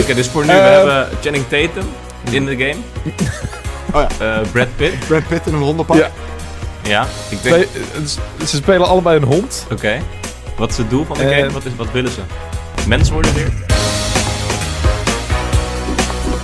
Oké, 0.00 0.14
dus 0.14 0.28
voor 0.28 0.40
nu, 0.42 0.46
we 0.52 0.52
Eh, 0.58 0.76
hebben 0.76 1.08
Channing 1.20 1.44
Tatum 1.48 1.84
in 2.30 2.44
de 2.46 2.56
game. 2.56 2.76
Oh 3.94 4.02
Eh, 4.18 4.38
Brad 4.52 4.76
Pitt. 4.76 5.06
Brad 5.06 5.28
Pitt 5.28 5.46
in 5.46 5.54
een 5.54 5.60
hondenpak. 5.62 5.96
Ja. 5.96 6.10
Ja, 6.82 7.06
ik 7.30 7.42
denk... 7.42 7.66
Ze 8.46 8.56
spelen 8.56 8.86
allebei 8.86 9.16
een 9.16 9.22
hond. 9.24 9.66
Oké. 9.72 10.00
Wat 10.56 10.70
is 10.70 10.76
het 10.76 10.90
doel 10.90 11.04
van 11.04 11.16
de 11.16 11.22
Eh, 11.24 11.36
game? 11.38 11.50
Wat, 11.50 11.64
is, 11.64 11.72
wat 11.76 11.90
willen 11.92 12.10
ze? 12.10 12.20
Mens 12.88 13.10
worden 13.10 13.34
weer? 13.34 13.52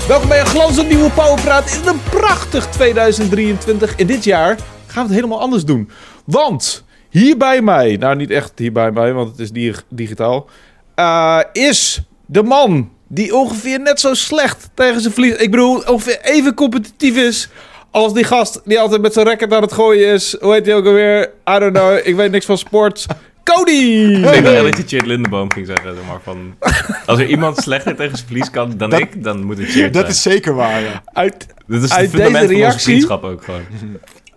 Welkom 0.09 0.29
bij 0.29 0.41
een 0.41 0.47
glanzend 0.47 0.89
nieuwe 0.89 1.11
Powerpraat 1.11 1.81
in 1.83 1.89
een 1.89 2.01
prachtig 2.11 2.67
2023. 2.67 3.97
In 3.97 4.07
dit 4.07 4.25
jaar 4.25 4.57
gaan 4.87 5.03
we 5.03 5.09
het 5.09 5.15
helemaal 5.21 5.41
anders 5.41 5.65
doen. 5.65 5.91
Want 6.25 6.85
hier 7.11 7.37
bij 7.37 7.61
mij, 7.63 7.97
nou 7.97 8.17
niet 8.17 8.31
echt 8.31 8.53
hier 8.57 8.73
bij 8.73 8.91
mij, 8.91 9.13
want 9.13 9.29
het 9.31 9.39
is 9.39 9.51
dig- 9.51 9.85
digitaal, 9.89 10.47
is 11.53 12.03
de 12.27 12.43
man 12.43 12.91
die 13.09 13.35
ongeveer 13.37 13.81
net 13.81 14.01
zo 14.01 14.15
slecht 14.15 14.69
tegen 14.75 15.01
zijn 15.01 15.13
verlies... 15.13 15.35
Ik 15.35 15.51
bedoel, 15.51 15.79
ongeveer 15.87 16.19
even 16.23 16.55
competitief 16.55 17.17
is 17.17 17.49
als 17.91 18.15
die 18.15 18.25
gast 18.25 18.61
die 18.65 18.81
altijd 18.81 19.01
met 19.03 19.13
zijn 19.13 19.27
racket 19.27 19.53
aan 19.53 19.63
het 19.63 19.73
gooien 19.73 20.13
is. 20.13 20.37
Hoe 20.41 20.53
heet 20.53 20.67
hij 20.67 20.75
ook 20.75 20.87
alweer? 20.87 21.23
I 21.51 21.59
don't 21.59 21.73
know, 21.73 21.99
ik 22.07 22.15
weet 22.17 22.31
niks 22.31 22.47
van 22.47 22.59
sport. 22.59 23.07
Cody! 23.45 23.71
Ik 23.73 24.23
denk 24.23 24.45
dat 24.45 24.63
dat 24.63 24.77
je 24.77 24.83
Chert 24.87 25.07
Lindeboom 25.07 25.53
ging 25.53 25.67
zeggen, 25.67 25.95
zeg 25.95 26.05
maar, 26.07 26.21
van... 26.25 26.55
Als 27.07 27.19
er 27.19 27.27
iemand 27.27 27.57
slechter 27.57 27.97
tegen 27.97 28.17
zijn 28.17 28.27
verlies 28.29 28.51
kan 28.51 28.75
dan 28.77 28.91
Dat- 28.91 29.01
ik, 29.01 29.23
dan 29.25 29.43
moet 29.45 29.59
het 29.59 29.69
Chert 29.71 29.93
Dat 29.93 30.03
zijn. 30.03 30.15
is 30.15 30.23
zeker 30.23 30.55
waar, 30.55 30.81
ja. 30.83 31.03
Uit, 31.13 31.47
Dit 31.67 31.83
is 31.83 31.93
uit 31.93 32.01
het 32.01 32.11
fundament 32.11 32.33
deze 32.33 32.47
van 32.47 32.55
onze 32.55 32.67
reactie- 32.67 32.85
vriendschap 32.85 33.25
ook 33.25 33.45
gewoon. 33.45 33.61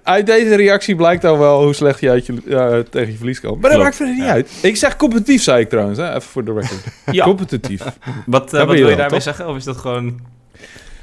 Uit 0.03 0.25
deze 0.25 0.55
reactie 0.55 0.95
blijkt 0.95 1.23
al 1.25 1.37
wel 1.37 1.63
hoe 1.63 1.73
slecht 1.73 1.99
je, 1.99 2.09
uit 2.09 2.25
je 2.25 2.85
tegen 2.89 3.11
je 3.11 3.17
verlies 3.17 3.39
kan. 3.39 3.51
Maar 3.51 3.61
dat 3.61 3.69
Klopt, 3.71 3.83
maakt 3.83 3.95
verder 3.95 4.15
niet 4.15 4.23
ja. 4.23 4.31
uit. 4.31 4.51
Ik 4.61 4.75
zeg 4.75 4.95
competitief, 4.95 5.43
zei 5.43 5.61
ik 5.61 5.69
trouwens. 5.69 5.97
Hè? 5.97 6.09
Even 6.09 6.21
voor 6.21 6.43
de 6.45 6.53
record. 6.53 6.83
Ja. 7.11 7.23
Competitief. 7.23 7.81
Wat, 8.25 8.53
eh, 8.53 8.59
wat 8.59 8.67
wil 8.67 8.75
je 8.77 8.81
dan, 8.81 8.89
daarmee 8.89 9.07
toch? 9.09 9.21
zeggen? 9.21 9.47
Of 9.47 9.55
is 9.55 9.63
dat 9.63 9.77
gewoon... 9.77 10.19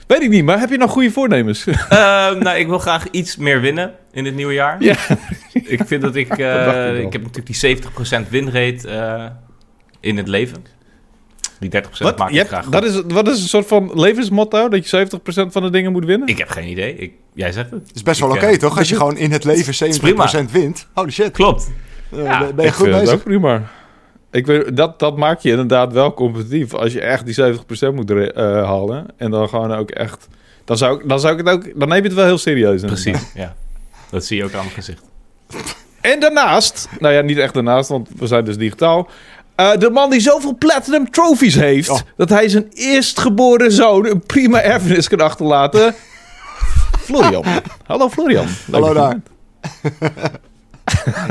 Weet 0.07 0.23
ik 0.23 0.29
niet, 0.29 0.45
maar 0.45 0.59
heb 0.61 0.71
je 0.71 0.77
nou 0.77 0.91
goede 0.91 1.11
voornemens? 1.11 1.67
Ehm, 1.67 2.39
nou, 2.39 2.59
ik 2.59 2.67
wil 2.67 2.79
graag 2.79 3.09
iets 3.11 3.37
meer 3.37 3.61
winnen 3.61 3.95
in 4.13 4.25
het 4.25 4.35
nieuwe 4.35 4.53
jaar. 4.53 4.83
Ja. 4.83 4.95
Ik 5.53 5.81
vind 5.87 6.03
dat 6.03 6.15
ik... 6.15 6.39
eh, 6.39 6.65
Dat 6.65 6.95
ik 6.97 7.13
heb 7.13 7.23
natuurlijk 7.23 7.47
die 7.47 7.77
70% 8.25 8.29
winrate 8.29 8.89
eh, 8.89 9.25
in 10.01 10.17
het 10.17 10.29
leven. 10.29 10.65
Die 11.61 11.71
30% 11.71 11.89
Wat? 11.99 12.19
maak 12.19 12.29
Je 12.31 12.35
ik 12.35 12.41
hebt- 12.41 12.51
graag 12.51 12.69
dat 12.69 12.85
is, 12.85 13.03
wat 13.07 13.29
is 13.29 13.43
een 13.43 13.49
soort 13.49 13.67
van 13.67 13.91
levensmotto? 14.01 14.69
Dat 14.69 14.91
je 14.91 15.07
70% 15.07 15.19
van 15.53 15.63
de 15.63 15.71
dingen 15.71 15.93
moet 15.93 16.05
winnen? 16.05 16.29
Ik 16.29 16.39
heb 16.39 16.49
geen 16.49 16.69
idee. 16.69 16.97
Ik, 16.97 17.13
jij 17.39 17.53
zegt 17.53 17.71
het. 17.71 17.91
Is 17.95 18.03
best 18.03 18.21
wel 18.21 18.31
oké, 18.31 18.47
eh, 18.47 18.57
toch? 18.59 18.79
Als 18.79 18.89
je 18.89 18.97
gewoon 18.97 19.17
in 19.17 19.33
het 19.33 19.45
leven 19.45 19.75
70% 19.75 20.51
wint. 20.53 20.87
Holy 20.95 21.11
shit. 21.11 21.31
Klopt. 21.31 21.71
Eh, 22.13 22.25
Ja, 22.25 22.39
ben- 22.39 22.65
je 22.65 22.71
ik 22.71 22.75
goed 22.75 22.91
bezig? 22.91 23.15
ook 23.15 23.23
prima. 23.23 23.63
Ik 24.31 24.47
weet, 24.47 24.77
dat, 24.77 24.99
dat 24.99 25.17
maakt 25.17 25.43
je 25.43 25.51
inderdaad 25.51 25.93
wel 25.93 26.15
competitief. 26.15 26.75
Als 26.75 26.93
je 26.93 27.01
echt 27.01 27.25
die 27.27 27.35
70% 27.35 27.95
moet 27.95 28.11
eh, 28.11 28.45
halen. 28.65 29.07
En 29.17 29.31
dan 29.31 29.49
gewoon 29.49 29.75
ook 29.75 29.91
echt... 29.91 30.29
Dan 30.65 30.77
zou, 30.77 31.01
ik, 31.01 31.09
dan 31.09 31.21
zou 31.21 31.39
ik 31.39 31.47
het 31.47 31.55
ook... 31.55 31.79
Dan 31.79 31.89
neem 31.89 31.99
je 32.03 32.05
het 32.09 32.15
wel 32.15 32.25
heel 32.25 32.39
serieus. 32.39 32.81
Precies, 32.83 33.21
ja. 33.35 33.55
Dat 34.11 34.25
zie 34.25 34.37
je 34.37 34.45
ook 34.45 34.53
aan 34.53 34.59
mijn 34.65 34.71
gezicht. 34.71 35.03
En 36.01 36.21
daarnaast, 36.21 36.89
nou 36.99 37.15
ja, 37.15 37.21
niet 37.21 37.39
echt 37.39 37.55
daarnaast, 37.55 37.89
want 37.89 38.09
we 38.17 38.27
zijn 38.27 38.45
dus 38.45 38.57
digitaal. 38.57 39.09
eh, 39.55 39.77
de 39.77 39.91
man 39.91 40.11
die 40.11 40.21
zoveel 40.21 40.57
platinum 40.59 41.11
trophies 41.11 41.55
heeft, 41.55 41.89
Oh. 41.91 41.99
dat 42.17 42.29
hij 42.29 42.49
zijn 42.49 42.67
eerstgeboren 42.73 43.73
zoon 43.73 44.07
een 44.07 44.21
prima 44.21 44.61
erfenis 44.61 45.09
kan 45.09 45.21
achterlaten. 45.21 45.95
Florian. 47.09 47.45
Hallo 47.87 48.09
Florian. 48.09 48.47
Leuk 48.67 48.83
Hallo 48.85 48.95
daar. 48.95 49.17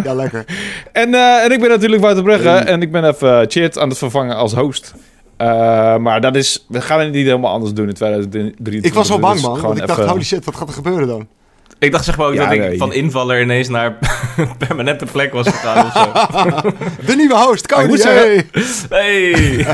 Ja, 0.03 0.13
lekker. 0.13 0.45
En, 0.91 1.13
eh, 1.13 1.43
en 1.43 1.51
ik 1.51 1.59
ben 1.59 1.69
natuurlijk 1.69 2.01
Wouter 2.01 2.23
Brugge 2.23 2.49
en 2.49 2.81
ik 2.81 2.91
ben 2.91 3.07
even 3.07 3.41
uh, 3.41 3.45
Chit 3.47 3.77
aan 3.77 3.89
het 3.89 3.97
vervangen 3.97 4.35
als 4.35 4.53
host. 4.53 4.93
Eh, 5.37 5.47
maar 5.97 6.21
dat 6.21 6.35
is, 6.35 6.65
we 6.67 6.81
gaan 6.81 6.99
het 6.99 7.11
niet 7.11 7.25
helemaal 7.25 7.51
anders 7.51 7.73
doen 7.73 7.87
in 7.87 7.93
2023. 7.93 8.91
Ik 8.91 8.93
was 8.97 9.07
wel 9.07 9.17
Dus 9.17 9.27
bang, 9.27 9.41
man. 9.41 9.61
Want 9.61 9.79
ik 9.79 9.87
dacht, 9.87 9.99
even- 9.99 10.11
holy 10.11 10.23
shit, 10.23 10.45
wat 10.45 10.55
gaat 10.55 10.67
er 10.67 10.73
gebeuren 10.73 11.07
dan? 11.07 11.27
Ik 11.79 11.91
dacht 11.91 12.05
zeg 12.05 12.17
maar 12.17 12.27
ook 12.27 12.33
Ja, 12.33 12.49
dat 12.55 12.71
ik 12.71 12.77
van 12.77 12.93
invaller 12.93 13.41
ineens 13.41 13.67
naar 13.67 13.97
permanente 14.67 15.05
plek 15.05 15.33
was 15.33 15.47
gegaan 15.47 15.85
of 15.85 15.91
zo. 15.93 16.11
De 17.05 17.15
nieuwe 17.15 17.35
host, 17.37 17.67
Cody. 17.67 18.01
Hey! 18.89 19.65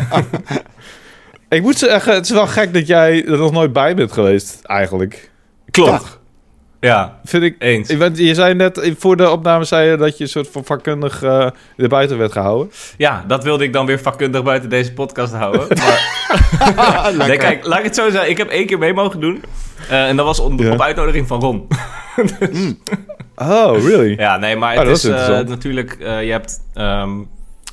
Ik 1.49 1.61
moet 1.61 1.77
zeggen, 1.77 2.13
het 2.13 2.25
is 2.25 2.31
wel 2.31 2.47
gek 2.47 2.73
dat 2.73 2.87
jij 2.87 3.25
er 3.25 3.37
nog 3.37 3.51
nooit 3.51 3.73
bij 3.73 3.95
bent 3.95 4.11
geweest, 4.11 4.59
eigenlijk. 4.63 5.31
Klopt. 5.81 6.21
Ja, 6.79 7.19
Vind 7.25 7.43
ik, 7.43 7.55
eens. 7.59 7.89
Ik 7.89 7.97
weet- 7.97 8.17
Je 8.17 8.33
zei 8.33 8.53
net, 8.53 8.77
eh, 8.77 8.93
voor 8.97 9.17
de 9.17 9.29
opname 9.29 9.63
zei 9.63 9.89
je 9.89 9.97
dat 9.97 10.17
je 10.17 10.23
een 10.23 10.29
soort 10.29 10.47
van 10.47 10.65
vakkundig 10.65 11.23
eh 11.23 11.49
er 11.77 11.87
buiten 11.89 12.17
werd 12.17 12.31
gehouden. 12.31 12.71
Ja, 12.97 13.23
dat 13.27 13.43
wilde 13.43 13.63
ik 13.63 13.73
dan 13.73 13.85
weer 13.85 13.99
vakkundig 13.99 14.43
buiten 14.43 14.69
deze 14.69 14.93
podcast 14.93 15.33
houden. 15.33 15.67
Maar 16.75 17.13
nee, 17.17 17.37
kijk, 17.37 17.65
laat 17.65 17.79
ik 17.79 17.85
het 17.85 17.95
zo 17.95 18.09
zeggen. 18.09 18.29
Ik 18.29 18.37
heb 18.37 18.49
één 18.49 18.65
keer 18.65 18.77
mee 18.77 18.93
mogen 18.93 19.19
doen. 19.19 19.43
Eh, 19.89 20.07
en 20.07 20.15
dat 20.15 20.25
was 20.25 20.39
on- 20.39 20.57
Ja. 20.57 20.71
op 20.73 20.81
uitnodiging 20.81 21.27
van 21.27 21.39
Ron. 21.41 21.67
Oh, 23.35 23.83
really? 23.85 24.15
Ja, 24.19 24.37
nee, 24.37 24.55
maar 24.55 24.71
Oh, 24.73 24.77
het 24.79 24.87
dat 24.87 24.97
is 24.97 25.03
eh, 25.03 25.09
interessant. 25.11 25.49
natuurlijk... 25.49 25.93
eh, 25.99 26.23
je 26.25 26.31
hebt 26.31 26.59
ehm, 26.73 27.09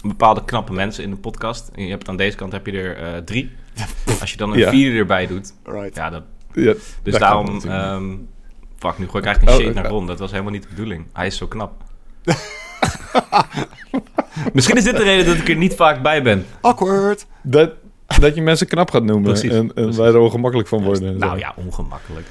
bepaalde 0.02 0.44
knappe 0.44 0.72
mensen 0.72 1.04
in 1.04 1.10
de 1.10 1.16
podcast. 1.16 1.70
En 1.74 1.84
je 1.84 1.90
hebt 1.90 2.08
aan 2.08 2.16
deze 2.16 2.36
kant 2.36 2.52
heb 2.52 2.66
je 2.66 2.72
er 2.72 2.96
eh, 2.96 3.18
drie. 3.24 3.50
Als 4.20 4.30
je 4.30 4.36
dan 4.36 4.52
een 4.52 4.58
Ja. 4.58 4.70
vierde 4.70 4.98
erbij 4.98 5.26
doet, 5.26 5.52
Right. 5.64 5.96
ja, 5.96 6.10
dat, 6.10 6.22
Ja, 6.52 6.74
dus 7.02 7.18
daarom... 7.18 7.44
natuurlijk. 7.52 7.82
ehm 7.82 8.04
fuck, 8.78 8.98
nu 8.98 9.08
gooi 9.08 9.18
ik 9.18 9.24
eigenlijk 9.28 9.42
een 9.42 9.48
Oh, 9.48 9.72
shade 9.72 9.80
naar. 9.82 9.90
Ron. 9.90 10.06
Dat 10.06 10.18
was 10.18 10.30
helemaal 10.30 10.52
niet 10.52 10.62
de 10.62 10.68
bedoeling. 10.68 11.06
Hij 11.12 11.26
is 11.26 11.36
zo 11.36 11.46
knap. 11.46 11.72
Misschien 14.52 14.76
is 14.76 14.84
dit 14.84 14.96
de 14.96 15.02
reden 15.02 15.26
dat 15.26 15.36
ik 15.36 15.48
er 15.48 15.56
niet 15.56 15.74
vaak 15.74 16.02
bij 16.02 16.22
ben. 16.22 16.46
Awkward. 16.60 17.26
dat, 17.42 17.70
dat 18.20 18.34
je 18.34 18.42
mensen 18.42 18.66
knap 18.66 18.90
gaat 18.90 19.02
noemen 19.04 19.30
Precies, 19.30 19.50
en, 19.50 19.56
en 19.56 19.72
precies. 19.72 19.96
wij 19.96 20.06
er 20.08 20.18
ongemakkelijk 20.18 20.68
van 20.68 20.82
worden. 20.82 21.08
en 21.08 21.18
zo. 21.18 21.26
Nou 21.26 21.38
ja, 21.38 21.54
ongemakkelijk. 21.56 22.26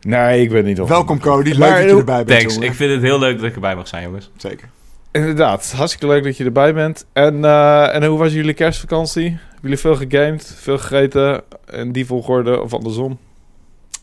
Nee, 0.00 0.42
ik 0.42 0.50
ben 0.50 0.64
niet 0.64 0.80
op. 0.80 0.88
Welkom, 0.88 1.20
Cody. 1.20 1.48
Leuk 1.48 1.58
Maar 1.58 1.80
dat 1.80 1.90
je 1.90 1.96
erbij 1.96 2.24
bent, 2.24 2.38
Thanks. 2.38 2.54
jongen. 2.54 2.68
Ik 2.68 2.74
vind 2.74 2.92
het 2.92 3.02
heel 3.02 3.18
leuk 3.18 3.36
dat 3.36 3.44
ik 3.46 3.54
erbij 3.54 3.76
mag 3.76 3.88
zijn, 3.88 4.02
jongens. 4.02 4.30
Zeker. 4.36 4.68
Inderdaad, 5.10 5.72
hartstikke 5.76 6.06
leuk 6.06 6.24
dat 6.24 6.36
je 6.36 6.44
erbij 6.44 6.74
bent. 6.74 7.06
En, 7.12 7.44
eh, 7.44 7.94
en 7.94 8.04
hoe 8.04 8.18
was 8.18 8.32
jullie 8.32 8.54
kerstvakantie? 8.54 9.24
Hebben 9.30 9.60
jullie 9.60 9.78
veel 9.78 9.96
gegamed, 9.96 10.54
veel 10.58 10.78
gegeten 10.78 11.42
en 11.66 11.92
die 11.92 12.06
volgorde 12.06 12.60
of 12.60 12.74
andersom? 12.74 13.18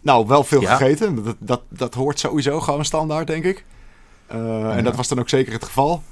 Nou, 0.01 0.27
wel 0.27 0.43
veel 0.43 0.61
Ja. 0.61 0.75
gegeten. 0.75 1.23
Dat, 1.23 1.35
dat, 1.39 1.61
dat 1.69 1.93
hoort 1.93 2.19
sowieso 2.19 2.59
gewoon 2.59 2.85
standaard, 2.85 3.27
denk 3.27 3.43
ik. 3.43 3.63
Eh, 4.27 4.77
En 4.77 4.83
dat 4.83 4.95
was 4.95 5.07
dan 5.07 5.19
ook 5.19 5.29
zeker 5.29 5.53
het 5.53 5.63
geval. 5.63 6.03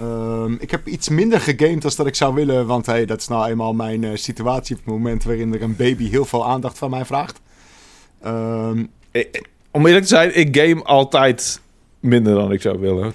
Ehm, 0.00 0.52
ik 0.52 0.70
heb 0.70 0.86
iets 0.86 1.08
minder 1.08 1.40
gegamed 1.40 1.84
als 1.84 1.96
dat 1.96 2.06
ik 2.06 2.14
zou 2.14 2.34
willen. 2.34 2.66
Want 2.66 2.86
hey, 2.86 3.04
dat 3.04 3.20
is 3.20 3.28
nou 3.28 3.48
eenmaal 3.50 3.72
mijn 3.74 4.04
eh, 4.04 4.10
situatie 4.14 4.76
op 4.76 4.84
het 4.84 4.94
moment 4.94 5.24
waarin 5.24 5.54
er 5.54 5.62
een 5.62 5.76
baby 5.76 6.08
heel 6.10 6.24
veel 6.24 6.46
aandacht 6.46 6.78
van 6.78 6.90
mij 6.90 7.04
vraagt. 7.04 7.40
Ehm, 8.22 8.84
Om 9.70 9.86
eerlijk 9.86 10.02
te 10.02 10.08
zijn, 10.08 10.36
ik 10.38 10.56
game 10.56 10.82
altijd 10.82 11.60
minder 12.00 12.34
dan 12.34 12.52
ik 12.52 12.60
zou 12.62 12.78
willen. 12.78 13.06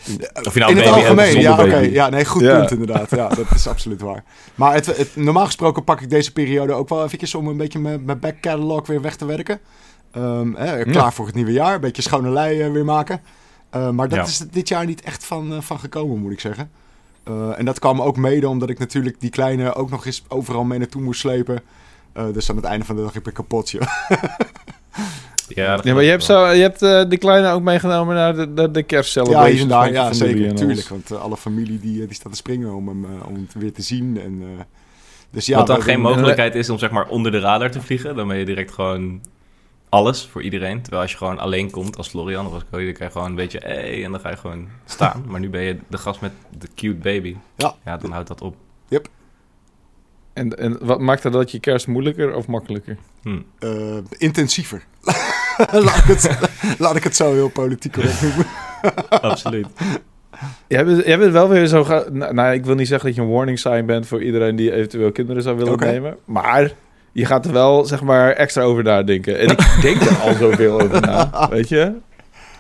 Of 0.44 0.54
je 0.54 0.60
nou 0.60 0.72
in 0.72 0.78
het 0.78 0.88
algemeen, 0.88 1.40
ja, 1.40 1.64
oké. 1.64 1.78
Ja, 1.78 2.10
nee, 2.10 2.26
goed 2.26 2.42
Ja. 2.42 2.58
punt 2.58 2.72
inderdaad. 2.72 3.10
Ja, 3.10 3.28
dat 3.28 3.46
is 3.56 3.68
absoluut 3.68 4.02
waar. 4.02 4.24
Maar 4.56 4.74
het, 4.74 4.86
het, 4.86 5.16
normaal 5.16 5.46
gesproken 5.46 5.84
pak 5.84 6.02
ik 6.02 6.10
deze 6.10 6.32
periode 6.34 6.74
ook 6.74 6.90
wel 6.90 7.04
eventjes 7.04 7.36
om 7.36 7.48
een 7.48 7.58
beetje 7.58 7.80
mijn, 7.80 8.06
mijn 8.06 8.20
back 8.20 8.36
catalog 8.42 8.88
weer 8.88 9.02
weg 9.02 9.16
te 9.16 9.26
werken. 9.26 9.60
Ehm, 10.18 10.54
hè, 10.54 10.84
klaar 10.84 10.94
Ja. 11.04 11.12
voor 11.12 11.26
het 11.26 11.36
nieuwe 11.36 11.52
jaar. 11.52 11.74
Een 11.76 11.82
beetje 11.82 12.02
schone 12.02 12.30
lei 12.30 12.62
eh, 12.62 12.72
weer 12.72 12.86
maken. 12.86 13.22
Eh, 13.70 13.90
maar 13.90 14.08
dat 14.10 14.18
Ja. 14.18 14.24
is 14.24 14.38
dit 14.38 14.68
jaar 14.68 14.86
niet 14.86 15.02
echt 15.02 15.26
van, 15.26 15.54
eh, 15.54 15.62
van 15.62 15.80
gekomen, 15.80 16.18
moet 16.20 16.32
ik 16.32 16.40
zeggen. 16.40 16.72
Eh, 17.24 17.60
en 17.60 17.66
dat 17.66 17.80
kwam 17.80 18.02
ook 18.02 18.18
mede 18.18 18.48
omdat 18.50 18.70
ik 18.70 18.80
natuurlijk 18.80 19.20
die 19.20 19.30
kleine 19.30 19.74
ook 19.74 19.90
nog 19.90 20.06
eens 20.06 20.24
overal 20.28 20.64
mee 20.64 20.80
naartoe 20.80 21.02
moest 21.02 21.20
slepen. 21.20 21.60
Eh, 22.14 22.24
dus 22.34 22.50
aan 22.50 22.56
het 22.56 22.66
einde 22.66 22.86
van 22.86 22.96
de 22.96 23.02
dag 23.02 23.16
ik 23.16 23.24
ben 23.24 23.34
kapot, 23.34 23.70
joh. 23.70 23.82
Ja, 25.48 25.80
Ja, 25.84 25.94
maar 25.94 26.04
je 26.04 26.10
hebt, 26.10 26.24
zo, 26.24 26.48
je 26.48 26.62
hebt 26.62 26.82
eh, 26.82 27.04
de 27.10 27.18
kleine 27.18 27.50
ook 27.52 27.62
meegenomen 27.62 28.16
naar 28.16 28.36
de, 28.36 28.54
de, 28.54 28.72
de 28.72 28.80
Ja, 28.80 28.86
kerstcelebrations 28.86 29.52
hier 29.54 29.62
en 29.62 29.68
daar. 29.68 29.92
Ja, 29.92 30.14
zeker. 30.14 30.48
Natuurlijk. 30.48 30.88
Want 30.88 31.12
alle 31.12 31.38
familie 31.38 31.80
die, 31.80 32.06
die 32.06 32.14
staat 32.16 32.32
te 32.32 32.38
springen 32.38 32.74
om 32.76 32.88
hem, 32.88 33.06
om 33.28 33.34
hem 33.34 33.48
weer 33.54 33.74
te 33.74 33.82
zien. 33.82 34.20
En, 34.24 34.40
eh, 34.42 34.64
dus 35.32 35.46
ja, 35.46 35.58
Wat 35.58 35.68
dan 35.68 35.82
geen 35.82 36.02
mogelijkheid 36.02 36.56
is 36.56 36.70
om 36.70 36.78
zeg 36.78 36.92
maar 36.92 37.08
onder 37.08 37.32
de 37.32 37.40
radar 37.40 37.72
te 37.72 37.82
vliegen. 37.82 38.16
Dan 38.16 38.28
ben 38.28 38.38
je 38.38 38.46
direct 38.46 38.72
gewoon 38.72 39.22
alles 39.90 40.26
voor 40.26 40.42
iedereen. 40.42 40.82
Terwijl 40.82 41.02
als 41.02 41.12
je 41.12 41.18
gewoon 41.18 41.40
alleen 41.40 41.72
komt 41.72 41.98
als 41.98 42.08
Florian 42.08 42.48
of 42.48 42.54
als 42.54 42.64
Cody, 42.72 42.84
dan 42.86 42.94
krijg 42.94 43.14
je 43.14 43.18
gewoon 43.20 43.32
een 43.32 43.38
beetje 43.44 43.60
hey, 43.64 44.04
en 44.04 44.12
dan 44.12 44.20
ga 44.20 44.30
je 44.30 44.38
gewoon 44.38 44.68
staan. 44.86 45.24
Maar 45.30 45.40
nu 45.40 45.50
ben 45.50 45.62
je 45.62 45.78
de 45.88 45.98
gast 45.98 46.22
met 46.22 46.32
de 46.58 46.68
cute 46.76 46.98
baby. 46.98 47.36
Ja. 47.56 47.76
Ja, 47.86 47.98
dan 47.98 48.12
houdt 48.12 48.28
dat 48.28 48.42
op. 48.42 48.56
En, 50.34 50.58
en 50.58 50.78
wat 50.82 51.00
maakt 51.00 51.24
dat 51.24 51.34
dat 51.34 51.52
je 51.52 51.60
kerst 51.60 51.88
moeilijker 51.88 52.36
of 52.36 52.48
makkelijker? 52.48 52.98
Hm. 53.22 53.40
eh, 53.60 53.98
intensiever. 54.10 54.84
laat, 55.72 55.98
ik 55.98 56.04
het, 56.04 56.50
laat 56.80 56.96
ik 56.96 57.04
het 57.04 57.16
zo 57.16 57.34
heel 57.34 57.50
politiek 57.50 57.94
correct 57.94 58.22
noemen. 58.22 58.46
Absoluut. 59.10 59.68
Jij 60.68 60.86
bent, 60.86 61.06
jij 61.06 61.18
bent 61.18 61.32
wel 61.32 61.50
weer 61.50 61.68
zo... 61.68 61.84
ga- 61.84 62.06
nou, 62.12 62.34
nou, 62.34 62.54
ik 62.54 62.66
wil 62.66 62.76
niet 62.76 62.88
zeggen 62.88 63.08
dat 63.08 63.16
je 63.18 63.22
een 63.22 63.30
warning 63.30 63.60
sign 63.60 63.86
bent 63.86 64.08
voor 64.08 64.24
iedereen 64.24 64.56
die 64.56 64.74
eventueel 64.74 65.12
kinderen 65.12 65.44
zou 65.44 65.58
willen 65.58 65.80
nemen. 65.80 66.18
Maar 66.26 66.72
je 67.12 67.26
gaat 67.26 67.46
er 67.46 67.52
wel, 67.52 67.86
zeg 67.86 68.02
maar, 68.02 68.32
extra 68.32 68.62
over 68.62 68.84
nadenken. 68.84 69.40
En 69.40 69.48
ik 69.50 69.78
denk 69.82 70.02
er 70.02 70.18
al 70.18 70.34
zoveel 70.34 70.82
over 70.82 71.02
na, 71.02 71.48
weet 71.50 71.70
je? 71.70 71.94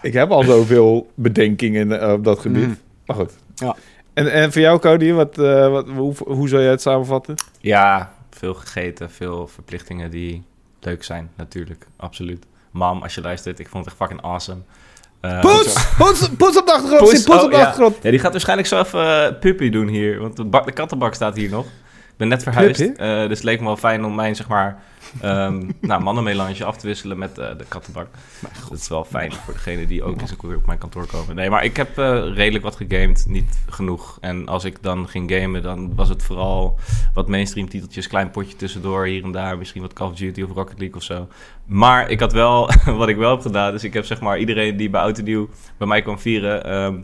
Ik 0.02 0.14
heb 0.14 0.32
al 0.32 0.44
zoveel 0.44 1.12
bedenkingen 1.16 2.02
eh, 2.02 2.12
op 2.12 2.24
dat 2.24 2.40
gebied. 2.40 2.68
Mm. 2.68 2.78
Maar 3.06 3.16
goed. 3.16 3.32
Ja. 3.56 3.76
En, 4.14 4.32
en 4.32 4.52
voor 4.52 4.62
jou, 4.62 4.80
Cody, 4.80 5.12
wat, 5.12 5.38
eh, 5.38 5.70
wat, 5.70 5.88
hoe, 5.90 6.14
hoe 6.26 6.50
zou 6.50 6.62
jij 6.62 6.72
het 6.72 6.82
samenvatten? 6.82 7.36
Ja, 7.60 8.14
veel 8.30 8.54
gegeten, 8.54 9.12
veel 9.12 9.48
verplichtingen 9.48 10.12
die 10.12 10.44
leuk 10.80 11.04
zijn, 11.04 11.30
natuurlijk. 11.36 11.88
Absoluut. 11.98 12.46
Mam, 12.72 13.02
als 13.02 13.16
je 13.16 13.22
luistert, 13.22 13.60
ik 13.60 13.68
vond 13.68 13.86
het 13.86 13.94
echt 13.94 14.04
fucking 14.04 14.22
awesome. 14.22 14.62
Eh, 15.20 15.40
Poets! 15.40 15.88
Poets, 15.98 16.30
poets 16.30 16.58
op 16.58 16.66
de 16.66 16.74
achtergrond! 16.74 17.02
Poes, 17.02 17.12
Poets, 17.12 17.24
poets 17.24 17.40
oh, 17.40 17.46
op 17.46 17.52
de 17.52 17.58
ja. 17.58 17.64
achtergrond! 17.64 17.98
Ja, 18.02 18.10
die 18.10 18.20
gaat 18.20 18.32
waarschijnlijk 18.32 18.68
zo 18.68 18.80
even 18.80 19.40
puppy 19.40 19.70
doen 19.70 19.88
hier. 19.88 20.20
Want 20.20 20.36
de, 20.36 20.46
bak, 20.46 20.66
de 20.66 20.72
kattenbak 20.72 21.14
staat 21.14 21.36
hier 21.36 21.50
nog. 21.50 21.66
Ik 22.18 22.24
ben 22.28 22.32
net 22.32 22.44
verhuisd. 22.44 22.80
Eh, 22.82 23.20
dus 23.28 23.38
het 23.38 23.44
leek 23.44 23.60
me 23.60 23.66
wel 23.66 23.78
fijn 23.78 24.06
om 24.06 24.16
mijn, 24.16 24.36
zeg 24.36 24.48
maar, 24.48 24.84
ehm 25.22 25.70
nou, 25.82 26.04
mannenmelange 26.04 26.64
af 26.64 26.78
te 26.78 26.88
wisselen 26.88 27.18
met 27.18 27.38
eh, 27.38 27.58
de 27.58 27.66
kattenbak. 27.68 28.08
Dat 28.70 28.78
is 28.78 28.88
wel 28.88 29.04
fijn 29.04 29.32
voor 29.32 29.54
degene 29.54 29.88
die 29.88 30.04
ook 30.04 30.22
eens 30.22 30.32
een 30.32 30.38
keer 30.38 30.56
op 30.56 30.66
mijn 30.66 30.78
kantoor 30.78 31.08
komen. 31.08 31.36
Nee, 31.36 31.50
maar 31.50 31.64
ik 31.64 31.78
heb 31.78 31.98
eh, 31.98 32.34
redelijk 32.34 32.64
wat 32.64 32.76
gegamed. 32.76 33.26
Niet 33.28 33.60
genoeg. 33.70 34.18
En 34.22 34.48
als 34.48 34.64
ik 34.64 34.84
dan 34.84 35.08
ging 35.08 35.32
gamen, 35.32 35.62
dan 35.62 35.96
was 35.96 36.10
het 36.10 36.24
vooral 36.24 36.80
wat 37.14 37.28
mainstream 37.28 37.70
titeltjes. 37.70 38.08
Klein 38.08 38.32
potje 38.32 38.56
tussendoor, 38.56 39.06
hier 39.06 39.24
en 39.24 39.32
daar. 39.32 39.58
Misschien 39.58 39.82
wat 39.82 39.94
Call 39.94 40.08
of 40.08 40.16
Duty 40.16 40.42
of 40.42 40.52
Rocket 40.52 40.80
League 40.80 40.98
of 40.98 41.04
zo. 41.04 41.28
Maar 41.66 42.10
ik 42.10 42.20
had 42.20 42.34
wel, 42.34 42.70
wat 43.02 43.08
ik 43.08 43.18
wel 43.18 43.32
heb 43.32 43.42
gedaan, 43.42 43.72
dus 43.72 43.84
ik 43.84 43.94
heb 43.94 44.06
zeg 44.06 44.22
maar 44.22 44.40
iedereen 44.40 44.78
die 44.78 44.90
bij 44.90 45.02
Auto 45.02 45.24
Nieuw 45.24 45.50
bij 45.78 45.88
mij 45.88 46.02
kwam 46.02 46.20
vieren, 46.20 46.64
ehm, 46.64 46.96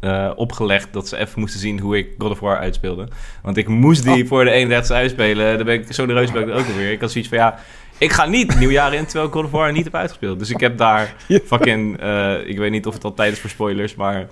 eh, 0.00 0.30
opgelegd 0.36 0.92
dat 0.92 1.08
ze 1.08 1.16
even 1.16 1.40
moesten 1.40 1.60
zien 1.60 1.80
hoe 1.80 1.96
ik 1.96 2.08
God 2.18 2.30
of 2.30 2.40
War 2.40 2.58
uitspeelde. 2.58 3.08
Want 3.42 3.56
ik 3.56 3.68
moest 3.68 4.04
die 4.04 4.26
voor 4.26 4.44
de 4.44 4.50
31 4.50 4.96
uitspelen. 4.96 5.56
Dan 5.56 5.66
ben 5.66 5.74
ik 5.74 5.92
zo 5.92 6.06
nerveus 6.06 6.32
ben 6.32 6.48
ik 6.48 6.54
ook 6.54 6.66
alweer. 6.66 6.92
Ik 6.92 7.00
had 7.00 7.10
zoiets 7.10 7.30
van 7.30 7.38
ja, 7.38 7.58
ik 7.98 8.12
ga 8.12 8.26
niet 8.26 8.58
nieuwjaar 8.58 8.94
in 8.94 9.04
terwijl 9.04 9.26
ik 9.26 9.32
God 9.32 9.44
of 9.44 9.50
War 9.50 9.72
niet 9.72 9.84
heb 9.84 9.94
uitgespeeld. 9.94 10.38
Dus 10.38 10.50
ik 10.50 10.60
heb 10.60 10.78
daar 10.78 11.14
fucking, 11.46 12.00
eh, 12.00 12.48
ik 12.48 12.58
weet 12.58 12.70
niet 12.70 12.86
of 12.86 12.94
het 12.94 13.04
al 13.04 13.14
tijd 13.14 13.32
is 13.32 13.40
voor 13.40 13.50
spoilers, 13.50 13.94
maar 13.94 14.26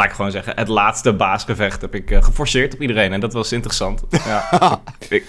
laat 0.00 0.08
ik 0.08 0.14
gewoon 0.14 0.30
zeggen, 0.30 0.52
het 0.56 0.68
laatste 0.68 1.12
baasgevecht 1.12 1.80
heb 1.80 1.94
ik 1.94 2.10
eh, 2.10 2.22
geforceerd 2.22 2.74
op 2.74 2.80
iedereen. 2.80 3.12
En 3.12 3.20
dat 3.20 3.32
was 3.32 3.52
interessant. 3.52 4.02
Ja, 4.26 4.80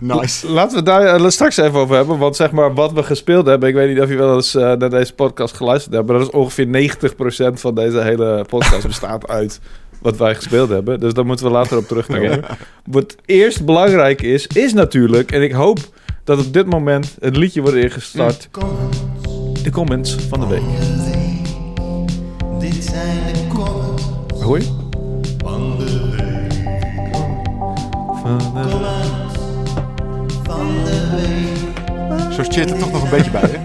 Nice. 0.00 0.50
Laten 0.50 0.76
we 0.76 0.82
daar 0.82 1.14
eh, 1.14 1.28
straks 1.28 1.56
even 1.56 1.80
over 1.80 1.96
hebben. 1.96 2.18
Want 2.18 2.36
zeg 2.36 2.50
maar, 2.50 2.74
wat 2.74 2.92
we 2.92 3.02
gespeeld 3.02 3.46
hebben... 3.46 3.68
Ik 3.68 3.74
weet 3.74 3.88
niet 3.88 4.00
of 4.00 4.08
je 4.08 4.16
wel 4.16 4.34
eens 4.34 4.54
eh, 4.54 4.72
naar 4.72 4.90
deze 4.90 5.14
podcast 5.14 5.56
geluisterd 5.56 5.94
hebt... 5.94 6.06
maar 6.06 6.18
dat 6.18 6.26
is 6.26 6.32
ongeveer 6.32 6.90
90% 7.50 7.52
van 7.52 7.74
deze 7.74 8.00
hele 8.00 8.44
podcast 8.48 8.86
bestaat 8.96 9.28
uit 9.28 9.60
wat 10.02 10.16
wij 10.16 10.34
gespeeld 10.34 10.68
hebben. 10.68 11.00
Dus 11.00 11.14
daar 11.14 11.26
moeten 11.26 11.46
we 11.46 11.52
later 11.52 11.76
op 11.76 11.86
terugkomen. 11.86 12.44
Wat 12.84 13.16
eerst 13.24 13.64
belangrijk 13.64 14.22
is, 14.22 14.46
is 14.46 14.72
natuurlijk... 14.72 15.32
en 15.32 15.42
ik 15.42 15.52
hoop 15.52 15.78
dat 16.24 16.46
op 16.46 16.52
dit 16.52 16.66
moment 16.66 17.16
het 17.20 17.36
liedje 17.36 17.60
wordt 17.60 17.76
ingestart... 17.76 18.48
de 19.62 19.70
comments 19.70 20.14
van 20.14 20.40
de 20.40 20.46
week. 20.46 20.62
Dit 22.60 22.84
zijn 22.84 23.32
de 23.32 23.37
je? 24.56 24.86
van 25.44 25.78
de 25.78 25.84
week. 26.10 26.52
Van 28.22 28.38
de... 28.38 28.70
Comments 28.70 29.38
van 30.42 30.66
de 30.84 31.10
week. 31.16 32.32
Zo 32.32 32.42
shit 32.42 32.70
er 32.70 32.78
toch 32.78 32.92
nog 32.92 33.02
een 33.02 33.10
beetje 33.10 33.30
bij, 33.30 33.40
hè? 33.40 33.58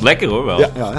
lekker 0.00 0.28
hoor 0.28 0.44
wel. 0.44 0.58
Ja, 0.58 0.70
ja, 0.74 0.92
hè? 0.92 0.98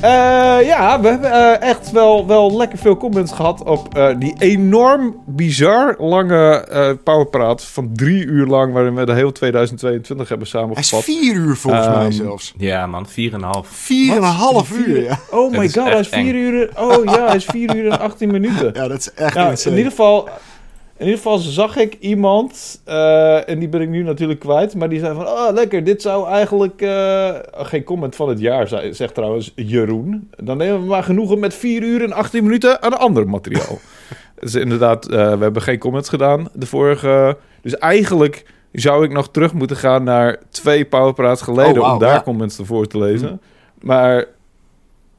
Eh, 0.00 0.66
ja, 0.66 1.00
we 1.00 1.08
hebben 1.08 1.32
eh, 1.32 1.68
echt 1.68 1.90
wel, 1.90 2.26
wel 2.26 2.56
lekker 2.56 2.78
veel 2.78 2.96
comments 2.96 3.32
gehad 3.32 3.62
op 3.62 3.94
eh, 3.96 4.08
die 4.18 4.34
enorm 4.38 5.16
bizar 5.26 5.94
lange 5.98 6.54
eh 6.70 6.90
powerpraat 7.04 7.64
van 7.64 7.90
drie 7.92 8.24
uur 8.24 8.46
lang, 8.46 8.72
waarin 8.72 8.94
we 8.94 9.04
de 9.06 9.12
heel 9.14 9.32
2022 9.32 10.28
hebben 10.28 10.46
Hij 10.46 10.56
is 10.56 10.60
samengevat. 10.88 11.02
vier 11.04 11.34
uur 11.34 11.56
volgens 11.56 11.86
mij 11.86 11.94
Ehm, 12.02 12.10
zelfs. 12.12 12.54
Ja 12.56 12.86
man, 12.86 13.06
4,5. 13.08 13.12
Vier 13.68 14.10
en 14.16 14.22
een 14.22 14.28
half 14.28 14.70
uur, 14.78 15.02
ja. 15.02 15.18
Oh 15.30 15.50
my 15.50 15.68
god, 15.68 15.84
hij 15.84 15.98
is 15.98 16.08
vier 16.08 16.34
uur. 16.34 16.70
Oh 16.78 17.04
ja, 17.04 17.26
hij 17.26 17.36
is 17.36 17.44
vier 17.44 17.76
uur 17.76 17.90
en 17.90 17.98
18 18.00 18.30
minuten. 18.30 18.70
Ja, 18.80 18.88
dat 18.88 18.98
is 18.98 19.12
echt 19.12 19.34
Nou, 19.34 19.50
insane. 19.50 19.70
in 19.70 19.76
ieder 19.76 19.90
geval. 19.92 20.28
In 20.96 21.04
ieder 21.04 21.16
geval 21.16 21.38
zag 21.38 21.76
ik 21.76 21.96
iemand, 22.00 22.80
eh, 22.84 23.48
en 23.48 23.58
die 23.58 23.68
ben 23.68 23.80
ik 23.80 23.88
nu 23.88 24.02
natuurlijk 24.02 24.40
kwijt, 24.40 24.74
maar 24.74 24.88
die 24.88 24.98
zei 24.98 25.14
van, 25.14 25.26
oh 25.26 25.48
lekker, 25.52 25.84
dit 25.84 26.02
zou 26.02 26.28
eigenlijk 26.28 26.80
eh, 26.80 27.34
geen 27.52 27.84
comment 27.84 28.16
van 28.16 28.28
het 28.28 28.40
jaar 28.40 28.68
zijn, 28.68 28.94
zegt 28.94 29.14
trouwens 29.14 29.52
Jeroen. 29.54 30.30
Dan 30.36 30.56
nemen 30.56 30.80
we 30.80 30.86
maar 30.86 31.02
genoegen 31.02 31.38
met 31.38 31.54
4 31.54 31.82
uur 31.82 32.02
en 32.02 32.12
18 32.12 32.42
minuten 32.44 32.82
aan 32.82 32.98
ander 32.98 33.28
materiaal. 33.28 33.78
dus 34.40 34.54
inderdaad, 34.54 35.06
eh, 35.06 35.10
we 35.10 35.42
hebben 35.42 35.62
geen 35.62 35.78
comments 35.78 36.08
gedaan 36.08 36.48
de 36.52 36.66
vorige. 36.66 37.36
Dus 37.62 37.78
eigenlijk 37.78 38.46
zou 38.72 39.04
ik 39.04 39.12
nog 39.12 39.30
terug 39.30 39.52
moeten 39.52 39.76
gaan 39.76 40.04
naar 40.04 40.38
twee 40.48 40.84
powerpraats 40.84 41.42
geleden 41.42 41.82
Oh, 41.82 41.92
om 41.92 41.98
daar 41.98 42.14
ja. 42.14 42.22
comments 42.22 42.58
ervoor 42.58 42.86
te 42.86 42.98
lezen. 42.98 43.40
Maar 43.80 44.24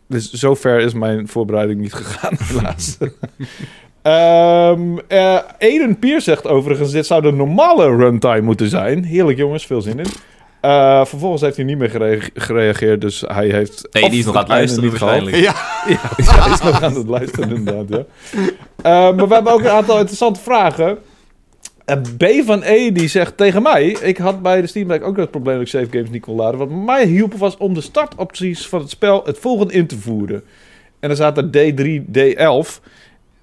dus 0.08 0.32
zover 0.32 0.80
is 0.80 0.94
mijn 0.94 1.28
voorbereiding 1.28 1.80
niet 1.80 1.94
gegaan, 1.94 2.34
helaas. 2.54 2.98
Ehm 4.06 4.98
eh, 5.08 5.38
Eden 5.58 6.00
Pier 6.00 6.22
zegt 6.22 6.48
overigens, 6.48 6.92
dit 6.92 7.06
zou 7.06 7.22
de 7.22 7.32
normale 7.32 7.96
runtime 7.96 8.42
moeten 8.42 8.70
zijn. 8.70 9.04
Heerlijk 9.04 9.38
jongens, 9.38 9.66
veel 9.66 9.82
zin 9.82 10.00
in. 10.00 10.06
Eh, 10.62 11.06
vervolgens 11.06 11.42
heeft 11.42 11.56
hij 11.56 11.66
niet 11.66 11.78
meer 11.78 11.90
gere- 11.90 12.30
gereageerd, 12.34 13.02
dus 13.02 13.24
hij 13.28 13.48
heeft... 13.48 13.88
Nee, 13.92 14.10
die 14.10 14.20
is 14.20 14.26
nog 14.26 14.36
aan 14.36 14.42
het 14.42 14.50
luisteren 14.50 14.90
waarschijnlijk. 14.90 15.36
Ja, 15.36 15.54
Ja, 15.88 15.98
hij 16.42 16.52
is 16.54 16.62
nog 16.62 16.82
aan 16.82 16.96
het 16.96 17.08
luisteren 17.08 17.56
inderdaad, 17.56 17.86
ja. 17.90 18.04
Eh, 18.82 19.16
maar 19.16 19.28
we 19.28 19.34
hebben 19.34 19.54
ook 19.54 19.60
een 19.60 19.70
aantal 19.70 19.98
interessante 19.98 20.40
vragen. 20.40 20.98
B 22.18 22.26
van 22.46 22.62
E 22.64 22.92
die 22.92 23.08
zegt 23.08 23.38
tegen 23.38 23.62
mij... 23.62 23.86
Ik 23.86 24.18
had 24.18 24.42
bij 24.42 24.62
de 24.62 24.68
Steam 24.68 24.88
Deck 24.88 25.04
ook 25.04 25.16
dat 25.16 25.32
probleem 25.32 25.54
dat 25.58 25.64
ik 25.64 25.70
save 25.72 25.88
games 25.92 26.10
niet 26.10 26.22
kon 26.22 26.36
laden. 26.36 26.60
Wat 26.60 26.70
mij 26.70 27.06
hielp 27.06 27.34
was 27.34 27.58
om 27.58 27.74
de 27.74 27.82
startopties 27.82 28.68
van 28.68 28.80
het 28.80 28.90
spel 28.90 29.22
het 29.26 29.40
volgende 29.40 29.74
in 29.74 29.88
te 29.88 29.98
voeren. 29.98 30.44
En 31.00 31.08
dan 31.08 31.16
staat 31.18 31.38
er 31.38 31.46
D3, 31.46 32.02
D11. 32.18 32.82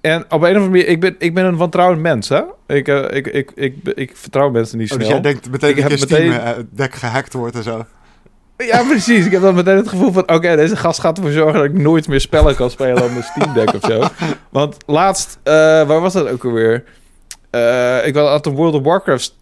En 0.03 0.23
op 0.23 0.31
een 0.31 0.37
of 0.37 0.43
andere 0.43 0.69
manier... 0.69 0.87
Ik 0.87 0.99
ben, 0.99 1.15
ik 1.17 1.33
ben 1.33 1.45
een 1.45 1.57
wantrouwend 1.57 2.01
mens, 2.01 2.29
hè? 2.29 2.41
Ik, 2.67 2.87
eh, 2.87 3.17
ik, 3.17 3.27
ik, 3.27 3.51
ik, 3.55 3.75
ik, 3.95 4.11
vertrouw 4.17 4.49
mensen 4.49 4.77
niet 4.77 4.91
oh, 4.91 4.95
snel. 4.95 5.07
dus 5.07 5.17
jij 5.17 5.31
denkt 5.31 5.49
meteen 5.51 5.69
Ik 5.69 5.75
dat 5.75 5.83
je 5.83 5.89
heb 5.89 5.99
Steam 5.99 6.29
meteen- 6.29 6.41
eh, 6.41 6.63
deck 6.69 6.93
gehackt 6.93 7.33
wordt 7.33 7.55
en 7.55 7.63
zo. 7.63 7.85
Ja, 8.57 8.83
precies. 8.83 9.25
Ik 9.25 9.31
heb 9.31 9.41
dan 9.41 9.55
meteen 9.55 9.75
het 9.75 9.87
gevoel 9.87 10.11
van... 10.11 10.21
Oké, 10.31 10.55
deze 10.55 10.75
gast 10.75 10.99
gaat 10.99 11.17
ervoor 11.17 11.31
zorgen 11.31 11.53
dat 11.53 11.63
ik 11.63 11.73
nooit 11.73 12.07
meer 12.07 12.21
spellen 12.21 12.55
kan 12.55 12.69
spelen 12.69 13.03
op 13.03 13.09
mijn 13.09 13.23
Steam 13.23 13.53
Deck 13.53 13.73
of 13.73 13.81
zo. 13.81 14.03
Want 14.49 14.77
laatst... 14.85 15.39
eh, 15.43 15.53
waar 15.53 16.01
was 16.01 16.13
dat 16.13 16.27
ook 16.27 16.45
alweer? 16.45 16.83
Eh, 17.49 18.07
ik 18.07 18.15
had 18.15 18.45
een 18.45 18.55
World 18.55 18.73
of 18.73 18.83
Warcraft 18.83 19.35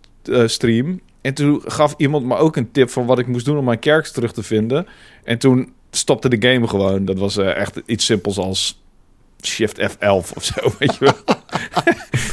stream. 0.45 0.99
En 1.21 1.33
toen 1.33 1.61
gaf 1.65 1.93
iemand 1.97 2.25
me 2.25 2.35
ook 2.35 2.55
een 2.55 2.71
tip 2.71 2.89
van 2.89 3.05
wat 3.05 3.19
ik 3.19 3.27
moest 3.27 3.45
doen 3.45 3.57
om 3.57 3.65
mijn 3.65 3.79
kerks 3.79 4.11
terug 4.11 4.31
te 4.31 4.43
vinden. 4.43 4.87
En 5.23 5.37
toen 5.37 5.73
stopte 5.91 6.29
de 6.29 6.49
game 6.49 6.67
gewoon. 6.67 7.05
Dat 7.05 7.19
was 7.19 7.37
echt 7.37 7.81
iets 7.85 8.05
simpels 8.05 8.37
als 8.37 8.80
Shift 9.47 9.81
F11 9.81 10.33
of 10.35 10.43
zo, 10.43 10.71
weet 10.79 10.95
je 10.95 11.05
wel. 11.05 11.35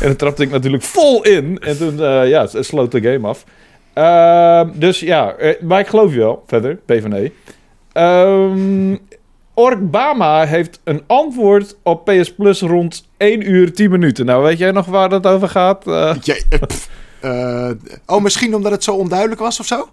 en 0.01 0.07
dan 0.07 0.17
trapte 0.17 0.43
ik 0.43 0.51
natuurlijk 0.51 0.83
vol 0.83 1.25
in. 1.25 1.59
En 1.59 1.79
toen, 1.79 2.03
eh, 2.03 2.29
ja, 2.29 2.47
sloot 2.47 2.93
de 2.93 3.01
game 3.01 3.29
af. 3.29 3.45
Ehm, 3.93 4.69
dus 4.79 5.01
ja, 5.01 5.35
eh, 5.35 5.63
maar 5.63 5.81
ik 5.81 5.87
geloof 5.87 6.13
je 6.13 6.19
wel, 6.19 6.45
verder, 6.47 6.77
PvdA. 6.87 7.31
Ehm 7.93 8.97
Orkbama 9.59 10.45
heeft 10.45 10.81
een 10.85 11.03
antwoord 11.07 11.77
op 11.83 12.05
PS 12.05 12.35
Plus 12.35 12.61
rond 12.61 13.09
1 13.17 13.51
uur 13.51 13.73
10 13.73 13.91
minuten. 13.91 14.27
Nou, 14.27 14.43
weet 14.43 14.59
jij 14.59 14.71
nog 14.71 14.87
waar 14.87 15.09
dat 15.09 15.27
over 15.27 15.49
gaat? 15.49 15.87
Eh, 16.51 16.61
pff, 16.67 16.89
eh, 17.21 17.71
oh, 18.07 18.23
misschien 18.23 18.55
omdat 18.55 18.73
het 18.73 18.85
zo 18.85 18.95
onduidelijk 18.95 19.41
was 19.41 19.61
of 19.61 19.67
zo? 19.67 19.89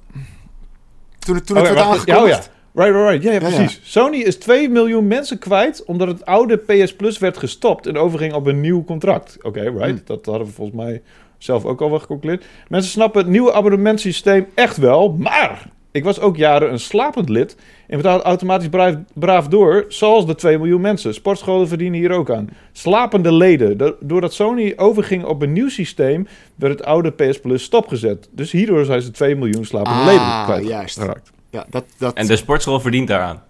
Toen 1.19 1.41
toen 1.41 1.55
het 1.55 1.67
oh, 1.67 1.74
werd 1.74 1.77
ja, 1.77 1.84
aangekondigd? 1.84 2.22
oh 2.22 2.27
ja. 2.27 2.54
Right, 2.75 2.91
right, 2.96 3.10
right. 3.10 3.24
Ja, 3.24 3.32
ja, 3.32 3.39
Ja, 3.39 3.48
ja. 3.48 3.55
precies. 3.55 3.79
Sony 3.84 4.17
is 4.17 4.36
2 4.38 4.70
miljoen 4.70 5.08
mensen 5.08 5.39
kwijt 5.39 5.84
omdat 5.86 6.08
het 6.08 6.25
oude 6.25 6.58
PS 6.58 6.96
Plus 6.96 7.17
werd 7.17 7.38
gestopt 7.38 7.88
en 7.88 7.98
overging 7.98 8.34
op 8.34 8.46
een 8.46 8.62
nieuw 8.62 8.84
contract. 8.84 9.38
Oké, 9.41 9.60
right. 9.62 9.79
Hmm. 9.86 10.01
Dat 10.05 10.25
hadden 10.25 10.48
we 10.48 10.53
volgens 10.53 10.77
mij 10.77 11.01
zelf 11.38 11.65
ook 11.65 11.82
al 11.82 11.89
wel 11.89 12.00
geconcludeerd. 12.00 12.46
Mensen 12.67 12.91
snappen 12.91 13.22
het 13.22 13.29
nieuwe 13.29 13.53
abonnementsysteem 13.53 14.46
echt 14.53 14.77
wel, 14.77 15.12
maar 15.20 15.67
ik 15.91 16.03
was 16.03 16.20
ook 16.20 16.38
jaren 16.38 16.72
een 16.72 16.79
slapend 16.79 17.29
lid 17.29 17.55
en 17.88 17.98
betaalde 17.98 18.24
automatisch 18.24 18.70
braaf, 18.70 18.96
braaf 19.13 19.48
door, 19.48 19.86
zoals 19.88 20.25
de 20.25 20.36
2 20.36 20.58
miljoen 20.58 20.82
mensen. 20.82 21.13
Sportscholen 21.13 21.67
verdienen 21.67 22.00
hier 22.00 22.12
ook 22.12 22.29
aan. 22.32 22.50
Slapende 22.72 23.32
leden. 23.34 23.77
Do- 23.77 23.96
Doordat 24.00 24.34
Sony 24.34 24.74
overging 24.75 25.24
op 25.25 25.41
een 25.41 25.53
nieuw 25.53 25.70
systeem, 25.70 26.27
werd 26.55 26.77
het 26.79 26.88
oude 26.88 27.12
PS 27.12 27.39
Plus 27.39 27.63
stopgezet. 27.63 28.29
Dus 28.32 28.51
hierdoor 28.51 28.86
zijn 28.86 29.01
ze 29.01 29.12
2 29.12 29.36
miljoen 29.36 29.65
slapende 29.65 30.00
Ah, 30.00 30.05
leden 30.05 30.44
kwijt 30.46 30.67
juist. 30.67 31.00
geraakt. 31.00 31.32
Ja, 31.55 31.65
dat, 31.69 31.85
dat, 31.97 32.13
En 32.13 32.27
de 32.27 32.35
sportschool 32.35 32.79
verdient 32.79 33.07
daaraan. 33.07 33.43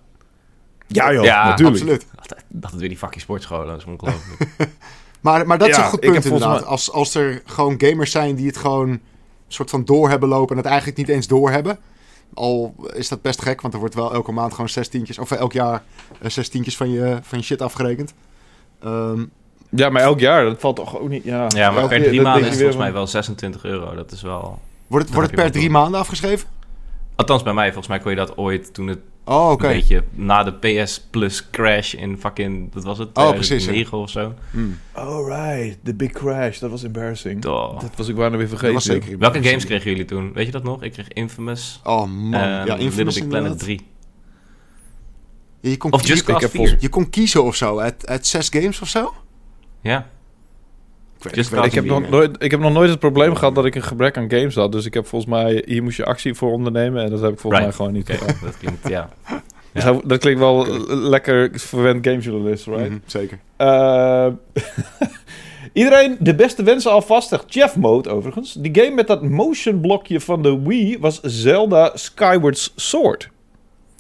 Ja 0.88 1.14
joh, 1.14 1.24
Ja, 1.24 1.48
natuurlijk. 1.48 1.78
absoluut. 1.80 2.06
Dat, 2.28 2.38
dat 2.48 2.72
het 2.72 2.80
weer 2.80 2.90
die 2.90 2.98
fucking 2.98 3.22
sportscholen, 3.22 3.68
dat 3.68 3.78
is 3.78 3.86
ongelooflijk. 3.86 4.50
Maar, 5.22 5.48
maar 5.48 5.58
dat 5.58 5.68
is 5.70 5.76
Ja, 5.76 5.84
een 5.84 5.90
goed 5.90 6.00
punt 6.00 6.26
inderdaad. 6.26 6.66
Als, 6.66 6.92
als 6.92 7.16
er 7.16 7.42
gewoon 7.46 7.76
gamers 7.78 8.12
zijn 8.12 8.36
die 8.36 8.48
het 8.48 8.58
gewoon 8.58 8.90
een 8.90 9.02
soort 9.48 9.70
van 9.70 9.86
door 9.86 10.10
hebben 10.10 10.30
lopen 10.30 10.50
en 10.52 10.58
het 10.58 10.66
eigenlijk 10.66 10.98
niet 10.98 11.10
eens 11.10 11.28
door 11.28 11.52
hebben. 11.52 11.78
Al 12.34 12.76
is 12.94 13.08
dat 13.08 13.22
best 13.22 13.42
gek, 13.42 13.62
want 13.62 13.74
er 13.74 13.80
wordt 13.80 13.96
wel 13.96 14.14
elke 14.14 14.32
maand 14.32 14.52
gewoon 14.54 14.70
zestientjes, 14.70 15.20
of 15.20 15.32
elk 15.32 15.54
jaar 15.54 15.84
eh, 16.22 16.30
zestientjes 16.30 16.78
van 16.78 16.92
je, 16.92 17.20
van 17.22 17.38
je 17.38 17.44
shit 17.44 17.62
afgerekend. 17.62 18.14
Ehm, 18.84 19.26
Ja, 19.70 19.90
maar 19.90 20.02
elk 20.02 20.20
jaar, 20.20 20.44
dat 20.44 20.60
valt 20.60 20.76
toch 20.76 21.00
ook 21.00 21.10
niet... 21.10 21.24
Ja, 21.24 21.48
ja, 21.56 21.72
maar 21.72 21.80
Elk 21.82 21.90
per 21.90 22.04
drie 22.04 22.22
maanden 22.22 22.42
is 22.42 22.48
het 22.48 22.58
volgens 22.58 22.78
mij 22.78 22.94
wel 22.94 23.08
26 23.08 23.64
euro. 23.66 23.96
Dat 23.96 24.12
is 24.12 24.22
wel... 24.22 24.60
wordt 24.88 25.06
het, 25.06 25.16
wordt 25.16 25.32
het 25.32 25.40
per 25.42 25.52
drie 25.52 25.70
maanden 25.70 26.00
afgeschreven? 26.00 26.48
Althans 27.16 27.44
bij 27.44 27.54
mij, 27.54 27.66
volgens 27.66 27.88
mij 27.88 28.00
kon 28.00 28.12
je 28.12 28.18
dat 28.18 28.38
ooit 28.38 28.74
toen 28.74 28.88
het 28.88 29.00
Oh, 29.28 29.52
oké. 29.52 29.68
Een 29.68 29.74
beetje 29.74 30.04
na 30.12 30.44
de 30.44 30.54
PS 30.54 31.02
Plus 31.10 31.50
crash 31.50 31.94
in 31.94 32.18
fucking, 32.20 32.74
wat 32.74 32.84
was 32.84 32.98
het? 32.98 33.08
Oh, 33.14 33.30
precies, 33.30 33.66
ja. 33.66 33.72
2009 33.72 33.98
of 33.98 34.10
zo. 34.10 34.34
Hmm. 34.52 34.78
Oh, 34.96 35.28
right. 35.28 35.78
The 35.84 35.94
Big 35.96 36.12
Crash. 36.12 36.60
Dat 36.60 36.70
was 36.70 36.84
embarrassing. 36.84 37.46
Oh. 37.46 37.80
Dat 37.80 37.90
was 37.96 38.08
ik 38.08 38.16
bijna 38.16 38.38
weer 38.38 38.40
Dat 38.40 38.60
vergeten. 38.60 38.74
was 38.74 38.84
zeker 38.84 39.18
Welke 39.18 39.44
games 39.44 39.66
kregen 39.66 39.90
jullie 39.90 40.06
toen? 40.06 40.34
Weet 40.34 40.46
je 40.46 40.52
dat 40.52 40.64
nog? 40.64 40.84
Ik 40.84 40.92
kreeg 40.92 41.08
Infamous 41.08 41.82
Oh 41.84 42.06
man, 42.06 42.34
en 42.34 42.66
ja, 42.66 42.76
Infamous 42.76 42.96
Little 42.96 43.06
Big 43.06 43.28
Planet 43.28 43.52
inderdaad. 43.52 43.60
3. 43.60 43.82
Ja, 45.62 45.70
je, 45.70 45.78
kon 45.78 45.92
Of 45.92 46.00
kiezen- 46.02 46.16
Just 46.16 46.28
je, 46.28 46.34
Cause 46.48 46.58
heb 46.58 46.68
4. 46.68 46.78
je 46.80 46.90
kon 46.90 47.10
kiezen 47.10 47.44
of 47.44 47.56
zo, 47.56 47.80
uit, 47.80 48.08
uit 48.08 48.28
zes 48.28 48.50
games 48.50 48.82
of 48.82 48.88
zo? 48.88 49.14
Ja. 49.82 50.10
Ik 51.26 51.36
weet, 51.36 51.36
Just 51.36 51.52
ik 51.52 51.56
weet 51.56 51.66
Ik 51.66 51.74
heb, 51.74 51.86
nog 51.86 52.10
nooit, 52.10 52.44
ik 52.44 52.52
heb 52.52 52.60
nog 52.60 52.74
nooit 52.74 52.90
het 52.90 53.00
probleem 53.00 53.36
gehad 53.36 53.56
dat 53.56 53.66
ik 53.66 53.76
een 53.76 53.84
gebrek 53.84 54.18
aan 54.18 54.30
games 54.30 54.56
had. 54.56 54.72
Dus 54.72 54.86
ik 54.86 54.94
heb 54.94 55.08
volgens 55.08 55.32
mij... 55.32 55.64
Hier 55.66 55.84
moest 55.84 55.98
je 55.98 56.06
actie 56.06 56.34
voor 56.34 56.52
ondernemen. 56.52 57.04
En 57.04 57.10
dat 57.10 57.22
heb 57.22 57.32
ik 57.32 57.40
volgens 57.40 57.62
Right. 57.62 57.78
mij 57.78 57.86
gewoon 57.88 57.94
niet 57.94 58.10
gedaan. 58.10 58.36
dat 58.44 58.58
klinkt, 58.58 58.88
ja. 58.88 59.10
Dus 59.74 59.84
dat 60.04 60.20
klinkt 60.20 60.40
wel 60.40 60.68
lekker 60.88 61.50
verwend 61.54 62.08
gamejournalist, 62.08 62.66
right? 62.66 62.90
Mhm, 62.90 62.98
zeker. 63.06 63.40
Eh, 63.58 64.28
iedereen 65.74 66.18
de 66.20 66.36
beste 66.36 66.64
wensen 66.64 66.92
alvast, 66.92 67.30
zegt 67.30 67.54
Jeff 67.54 67.76
Mode 67.76 68.10
overigens. 68.10 68.54
Die 68.54 68.76
game 68.82 68.96
met 68.96 69.08
dat 69.08 69.24
motion 69.24 69.80
blokje 69.82 70.20
van 70.20 70.42
de 70.42 70.62
Wii 70.64 70.98
was 71.00 71.20
Zelda 71.22 71.92
Skyward 71.94 72.72
Sword. 72.76 73.30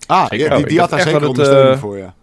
Ah, 0.07 0.25
ja, 0.29 0.57
die, 0.59 0.79
had 0.79 0.89
daar 0.89 0.99
zeker 1.01 1.19
het, 1.19 1.29
ondersteuning 1.29 1.73
eh, 1.75 1.79
voor, 1.79 1.97
ja. 1.97 2.13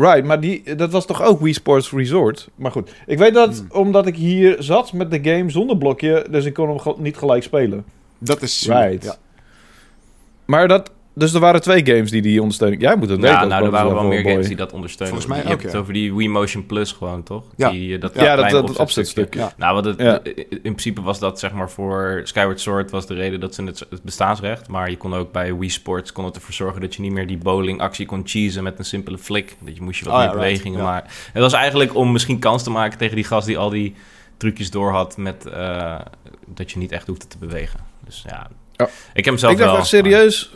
Right, 0.00 0.24
maar 0.24 0.40
die, 0.40 0.74
dat 0.74 0.90
was 0.92 1.06
toch 1.06 1.22
ook 1.22 1.40
Wii 1.40 1.52
Sports 1.52 1.92
Resort? 1.92 2.48
Maar 2.54 2.70
goed, 2.70 2.94
ik 3.06 3.18
weet 3.18 3.34
dat 3.34 3.58
Hmm. 3.58 3.80
omdat 3.80 4.06
ik 4.06 4.16
hier 4.16 4.56
zat 4.58 4.92
met 4.92 5.10
de 5.10 5.30
game 5.30 5.50
zonder 5.50 5.76
blokje, 5.76 6.26
dus 6.30 6.44
ik 6.44 6.54
kon 6.54 6.68
hem 6.68 6.94
niet 6.98 7.16
gelijk 7.16 7.42
spelen. 7.42 7.84
Dat 8.18 8.42
is 8.42 8.66
Right. 8.66 9.04
Ja. 9.04 9.16
Maar 10.44 10.68
dat, 10.68 10.90
dus 11.18 11.34
er 11.34 11.40
waren 11.40 11.60
twee 11.60 11.86
games 11.86 12.10
die 12.10 12.22
die 12.22 12.40
ondersteuning... 12.40 12.82
Jij 12.82 12.96
moet 12.96 13.08
het 13.08 13.20
weten. 13.20 13.34
Ja, 13.36 13.44
nou, 13.44 13.64
er 13.64 13.70
waren 13.70 13.94
wel 13.94 14.04
meer 14.04 14.22
games 14.22 14.46
die 14.46 14.56
dat 14.56 14.72
ondersteunen. 14.72 15.16
Volgens 15.16 15.34
mij 15.34 15.36
je 15.38 15.44
ook, 15.44 15.50
hebt 15.50 15.62
ja. 15.62 15.68
het 15.68 15.76
over 15.78 15.92
die 15.92 16.14
Wii 16.14 16.28
Motion 16.28 16.66
Plus 16.66 16.92
gewoon, 16.92 17.22
toch? 17.22 17.44
Ja. 17.56 17.70
Die, 17.70 17.94
eh, 17.94 18.00
dat 18.00 18.14
Ja, 18.14 18.36
dat, 18.36 18.50
dat, 18.50 18.76
opzetstuk. 18.76 19.34
Ja. 19.34 19.52
Nou, 19.56 19.74
wat 19.74 19.84
het, 19.84 19.98
Ja. 20.00 20.20
in 20.48 20.58
principe 20.60 21.02
was 21.02 21.18
dat 21.18 21.38
zeg 21.38 21.52
maar 21.52 21.70
voor 21.70 22.20
Skyward 22.24 22.60
Sword 22.60 22.90
was 22.90 23.06
de 23.06 23.14
reden 23.14 23.40
dat 23.40 23.54
ze 23.54 23.62
het, 23.62 23.86
het 23.90 24.02
bestaansrecht. 24.02 24.68
Maar 24.68 24.90
je 24.90 24.96
kon 24.96 25.14
ook 25.14 25.32
bij 25.32 25.56
Wii 25.56 25.70
Sports 25.70 26.12
kon 26.12 26.24
het 26.24 26.36
ervoor 26.36 26.52
zorgen 26.54 26.80
dat 26.80 26.94
je 26.94 27.02
niet 27.02 27.12
meer 27.12 27.26
die 27.26 27.38
bowling 27.38 27.80
actie 27.80 28.06
kon 28.06 28.22
cheesen 28.24 28.62
met 28.62 28.78
een 28.78 28.84
simpele 28.84 29.18
flik. 29.18 29.56
Dat 29.60 29.76
je 29.76 29.82
moest 29.82 29.98
je 29.98 30.04
wat 30.04 30.14
Oh 30.14 30.18
meer 30.20 30.28
ja, 30.28 30.34
right. 30.34 30.48
bewegingen 30.48 30.78
Ja. 30.78 30.84
maken. 30.84 31.10
Het 31.32 31.42
was 31.42 31.52
eigenlijk 31.52 31.94
om 31.94 32.12
misschien 32.12 32.38
kans 32.38 32.62
te 32.62 32.70
maken 32.70 32.98
tegen 32.98 33.14
die 33.14 33.24
gast 33.24 33.46
die 33.46 33.58
al 33.58 33.70
die 33.70 33.94
trucjes 34.36 34.70
door 34.70 34.90
had 34.92 35.16
met 35.16 35.46
eh, 35.46 35.98
dat 36.46 36.70
je 36.70 36.78
niet 36.78 36.92
echt 36.92 37.06
hoefde 37.06 37.26
te 37.26 37.38
bewegen. 37.38 37.80
Dus 38.04 38.22
ja, 38.26 38.46
Ja. 38.76 38.84
ik 38.84 38.90
heb 39.14 39.24
hem 39.24 39.38
zelf 39.38 39.52
Ik 39.52 39.58
dacht 39.58 39.70
wel. 39.70 39.78
echt 39.78 39.88
serieus... 39.88 40.50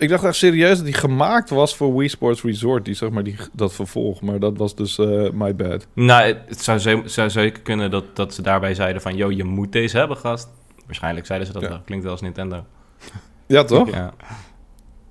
Ik 0.00 0.08
dacht 0.08 0.24
echt 0.24 0.34
serieus 0.34 0.76
dat 0.76 0.84
die 0.84 0.94
gemaakt 0.94 1.50
was 1.50 1.76
voor 1.76 1.96
Wii 1.96 2.08
Sports 2.08 2.42
Resort. 2.42 2.84
Die, 2.84 2.94
zeg 2.94 3.10
maar, 3.10 3.22
die, 3.22 3.36
dat 3.52 3.72
vervolg. 3.74 4.20
Maar 4.20 4.38
dat 4.38 4.56
was 4.56 4.74
dus 4.74 4.98
eh, 4.98 5.30
my 5.32 5.54
bad. 5.56 5.86
Nou, 5.94 6.22
het, 6.26 6.38
het 6.48 6.62
zou, 6.62 6.78
ze- 6.78 7.02
zou 7.04 7.30
zeker 7.30 7.62
kunnen 7.62 7.90
dat, 7.90 8.04
dat 8.16 8.34
ze 8.34 8.42
daarbij 8.42 8.74
zeiden 8.74 9.02
van... 9.02 9.16
Yo, 9.16 9.30
je 9.30 9.44
moet 9.44 9.72
deze 9.72 9.98
hebben, 9.98 10.16
gast. 10.16 10.48
Waarschijnlijk 10.86 11.26
zeiden 11.26 11.46
ze 11.46 11.52
dat 11.52 11.62
Ja. 11.62 11.68
wel. 11.68 11.80
Klinkt 11.84 12.04
wel 12.04 12.12
als 12.12 12.22
Nintendo. 12.22 12.64
Ja, 13.46 13.64
toch? 13.64 13.90
Ja. 13.90 14.14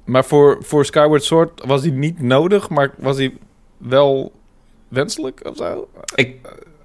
Maar 0.06 0.26
voor, 0.26 0.58
voor 0.62 0.86
Skyward 0.86 1.24
Sword 1.24 1.64
was 1.66 1.82
die 1.82 1.92
niet 1.92 2.22
nodig, 2.22 2.70
maar 2.70 2.94
was 2.98 3.18
die 3.18 3.38
wel 3.78 4.32
wenselijk 4.88 5.42
of 5.48 5.56
zo? 5.58 5.88
Ik 6.16 6.36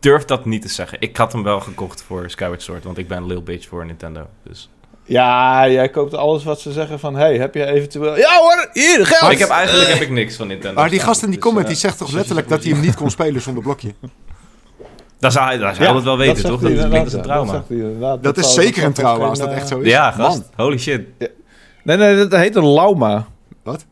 durf 0.00 0.24
dat 0.24 0.44
niet 0.44 0.62
te 0.62 0.68
zeggen. 0.68 1.00
Ik 1.00 1.16
had 1.16 1.32
hem 1.32 1.42
wel 1.42 1.60
gekocht 1.60 2.02
voor 2.02 2.30
Skyward 2.30 2.62
Sword, 2.62 2.84
want 2.84 2.98
ik 2.98 3.08
ben 3.08 3.26
Lil 3.26 3.42
Bitch 3.42 3.68
voor 3.68 3.86
Nintendo. 3.86 4.26
Dus. 4.42 4.70
Ja, 5.06 5.68
jij 5.68 5.88
koopt 5.88 6.14
alles 6.14 6.44
wat 6.44 6.60
ze 6.60 6.72
zeggen 6.72 6.98
van... 6.98 7.16
hey, 7.16 7.38
heb 7.38 7.54
je 7.54 7.66
eventueel... 7.66 8.16
Ja 8.16 8.38
hoor, 8.38 8.68
hier, 8.72 9.06
geld! 9.06 9.32
ik 9.32 9.38
heb 9.38 9.48
eigenlijk 9.48 9.88
heb 9.88 10.00
ik 10.00 10.10
niks 10.10 10.36
van 10.36 10.46
Nintendo. 10.46 10.80
Maar 10.80 10.90
die 10.90 11.00
gast 11.00 11.22
in 11.22 11.30
die 11.30 11.36
Dus, 11.36 11.44
comment 11.44 11.64
eh, 11.64 11.70
die 11.70 11.80
zegt 11.80 11.98
toch 11.98 12.12
letterlijk 12.12 12.48
dat 12.48 12.62
hij 12.62 12.72
hem 12.72 12.80
niet 12.80 12.94
kon 12.94 13.10
spelen 13.10 13.40
zonder 13.40 13.62
blokje? 13.62 13.94
Dat 15.18 15.32
zou 15.32 15.46
hij, 15.46 15.58
dat 15.58 15.76
zou 15.76 15.94
het 15.94 16.04
wel 16.04 16.18
weten, 16.18 16.44
toch? 16.44 16.60
Dat 16.60 16.70
is- 16.70 16.78
klinkt 16.78 17.04
als 17.04 17.12
een 17.12 17.22
trauma. 17.22 17.64
Dat, 18.20 18.36
is 18.36 18.54
zeker 18.54 18.84
een 18.84 18.92
trauma 18.92 19.20
geen, 19.20 19.28
als 19.28 19.38
dat 19.38 19.48
eh, 19.48 19.56
echt 19.56 19.68
zo 19.68 19.78
is. 19.78 19.88
ja, 19.90 20.10
gast. 20.10 20.38
Man, 20.38 20.66
Holy 20.66 20.78
shit. 20.78 21.00
Nee, 21.82 21.96
nee, 21.96 22.16
dat 22.16 22.40
heet 22.40 22.56
een 22.56 22.66
lauma. 22.66 23.26
Wat? 23.62 23.86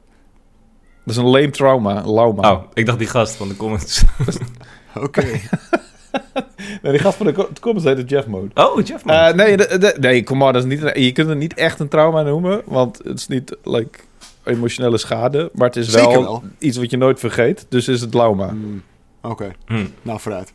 Dat 1.04 1.14
is 1.14 1.16
een 1.16 1.28
lame 1.28 1.50
trauma, 1.50 2.02
lauma. 2.04 2.52
Oh, 2.52 2.62
ik 2.74 2.86
dacht 2.86 2.98
die 2.98 3.06
gast 3.06 3.34
van 3.34 3.48
de 3.48 3.56
comments. 3.56 4.02
oké. 4.94 5.24
Nee, 6.82 6.92
die 6.92 6.98
gast 7.00 7.16
van 7.16 7.26
de 7.26 7.32
co- 7.32 7.48
de 7.52 7.60
comments 7.60 7.88
heet 7.88 8.10
Jeff 8.10 8.26
Mode. 8.26 8.48
Oh, 8.54 8.86
Jeff, 8.86 9.04
man. 9.04 9.16
Eh, 9.16 9.34
nee, 9.34 9.56
de- 9.56 9.78
de- 9.78 9.96
nee, 10.00 10.22
kom 10.24 10.38
maar, 10.38 10.52
dat 10.52 10.62
is 10.64 10.68
niet, 10.68 10.82
een- 10.82 11.02
je 11.04 11.12
kunt 11.12 11.28
het 11.28 11.38
niet 11.38 11.54
echt 11.54 11.80
een 11.80 11.88
trauma 11.88 12.22
noemen, 12.22 12.62
want 12.64 13.00
het 13.04 13.18
is 13.18 13.26
niet 13.28 13.56
like, 13.64 13.98
emotionele 14.44 14.98
schade, 14.98 15.50
maar 15.54 15.66
het 15.66 15.76
is 15.76 15.88
wel, 15.88 16.42
iets 16.58 16.76
wat 16.76 16.90
je 16.90 16.96
nooit 16.96 17.20
vergeet, 17.20 17.66
dus 17.68 17.88
is 17.88 18.00
het 18.00 18.14
lauma. 18.14 18.48
Hmm, 18.48 18.82
Oké, 19.22 19.52
Hm. 19.66 19.84
nou 20.02 20.20
vooruit. 20.20 20.52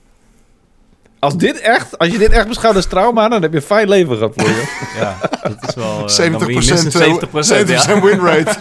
Als, 1.20 1.38
dit 1.38 1.60
echt, 1.60 1.98
als 1.98 2.10
je 2.10 2.18
dit 2.18 2.32
echt 2.32 2.48
beschouwt 2.48 2.76
als 2.76 2.86
trauma, 2.86 3.28
dan 3.30 3.42
heb 3.42 3.52
je 3.52 3.58
een 3.58 3.64
fijn 3.64 3.90
leven 3.90 4.16
gehad 4.18 4.34
voor 4.36 4.50
je. 4.50 4.64
Ja, 5.00 5.18
dat 5.44 5.68
is 5.68 5.76
wel... 5.76 5.98
eh, 6.08 6.28
70%, 6.28 6.32
dan 6.32 6.40
ben 6.40 6.48
je 6.48 6.54
minstens 6.54 6.96
70%, 6.96 7.48
70% 7.68 7.68
ja. 7.68 8.02
win 8.02 8.20
rate. 8.20 8.56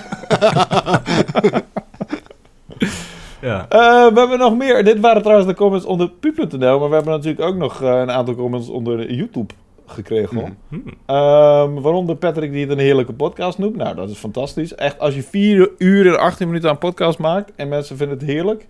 ja. 3.40 3.66
Eh, 3.68 4.12
we 4.12 4.18
hebben 4.18 4.38
nog 4.38 4.56
meer. 4.56 4.84
Dit 4.84 5.00
waren 5.00 5.22
trouwens 5.22 5.48
de 5.48 5.54
comments 5.54 5.84
onder 5.84 6.10
pu.nl, 6.10 6.78
maar 6.78 6.88
we 6.88 6.94
hebben 6.94 7.12
natuurlijk 7.12 7.48
ook 7.48 7.56
nog 7.56 7.82
eh, 7.82 7.88
een 7.88 8.10
aantal 8.10 8.34
comments 8.34 8.68
onder 8.68 9.12
YouTube 9.12 9.54
gekregen. 9.86 10.38
Hmm. 10.38 10.56
Hm. 10.68 10.88
Ehm, 11.06 11.74
waaronder 11.74 12.16
Patrick 12.16 12.52
die 12.52 12.60
het 12.60 12.70
een 12.70 12.78
heerlijke 12.78 13.12
podcast 13.12 13.58
noemt. 13.58 13.76
Nou, 13.76 13.94
dat 13.94 14.10
is 14.10 14.18
fantastisch. 14.18 14.74
Echt, 14.74 14.98
als 14.98 15.14
je 15.14 15.22
4 15.22 15.70
uur 15.78 16.06
en 16.06 16.18
18 16.18 16.46
minuten 16.46 16.70
aan 16.70 16.78
podcast 16.78 17.18
maakt 17.18 17.52
en 17.56 17.68
mensen 17.68 17.96
vinden 17.96 18.18
het 18.18 18.26
heerlijk, 18.26 18.66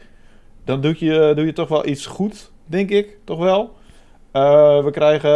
dan 0.65 0.81
doe 0.81 0.95
je, 0.99 1.33
doe 1.35 1.47
je 1.47 1.53
toch 1.53 1.69
wel 1.69 1.87
iets 1.87 2.07
goed, 2.07 2.51
denk 2.65 2.91
ik. 2.91 3.19
Toch 3.25 3.39
wel? 3.39 3.75
Eh, 4.37 4.85
we 4.85 4.91
krijgen 4.91 5.31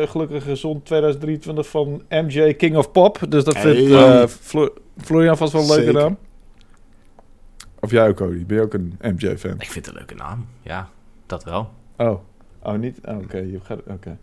een 0.00 0.08
gelukkig 0.08 0.44
gezond 0.44 0.84
2023 0.84 1.68
van 1.68 2.02
MJ 2.08 2.54
King 2.54 2.76
of 2.76 2.92
Pop. 2.92 3.18
Dus 3.28 3.44
dat 3.44 3.58
vindt 3.58 3.90
eh, 3.90 4.22
Florian 4.96 5.36
vast 5.36 5.52
wel 5.52 5.62
een 5.62 5.68
leuke 5.68 5.84
Zeker. 5.84 6.00
naam. 6.00 6.16
Of 7.84 7.90
jij 7.90 8.08
ook, 8.08 8.16
Cody? 8.16 8.46
Ben 8.46 8.56
je 8.56 8.62
ook 8.62 8.74
een 8.74 8.98
MJ-fan? 9.00 9.54
Ik 9.58 9.70
vind 9.70 9.74
het 9.74 9.86
een 9.86 9.94
leuke 9.94 10.14
naam. 10.14 10.46
Ja, 10.62 10.88
dat 11.26 11.44
wel. 11.44 11.70
Oh. 11.96 12.18
Oh, 12.62 12.74
niet? 12.74 12.98
Oh, 13.04 13.18
Oké, 13.18 13.38
je 13.38 13.60
gaat... 13.62 13.80
Oké. 13.86 14.18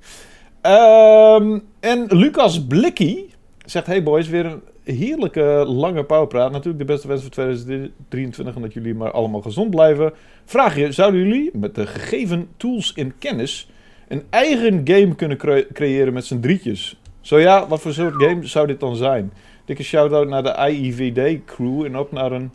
Ehm, 0.61 1.59
en 1.79 2.05
Lucas 2.07 2.65
Blikkie 2.65 3.29
zegt... 3.65 3.85
Hey 3.85 4.03
boys, 4.03 4.27
weer 4.27 4.45
een 4.45 4.61
heerlijke 4.83 5.63
lange 5.67 6.03
powerpraat. 6.03 6.51
Natuurlijk 6.51 6.79
de 6.79 6.93
beste 6.93 7.07
wens 7.07 7.21
voor 7.21 7.31
2023 7.31 8.55
en 8.55 8.61
dat 8.61 8.73
jullie 8.73 8.95
maar 8.95 9.11
allemaal 9.11 9.41
gezond 9.41 9.69
blijven. 9.69 10.13
Vraag 10.45 10.77
je, 10.77 10.91
zouden 10.91 11.19
jullie 11.21 11.49
met 11.53 11.75
de 11.75 11.87
gegeven 11.87 12.47
tools 12.57 12.93
en 12.93 13.13
kennis... 13.17 13.69
een 14.07 14.23
eigen 14.29 14.81
game 14.83 15.15
kunnen 15.15 15.37
cre- 15.37 15.67
creëren 15.73 16.13
met 16.13 16.25
z'n 16.25 16.39
drietjes? 16.39 16.99
Zo 17.19 17.39
ja, 17.39 17.67
wat 17.67 17.81
voor 17.81 17.93
soort 17.93 18.23
game 18.23 18.45
zou 18.47 18.67
dit 18.67 18.79
dan 18.79 18.95
zijn? 18.95 19.33
Dikke 19.65 19.83
shout-out 19.83 20.27
naar 20.27 20.43
de 20.43 20.51
IIVD-crew 20.51 21.85
en 21.85 21.97
ook 21.97 22.11
naar 22.11 22.31
een 22.31 22.51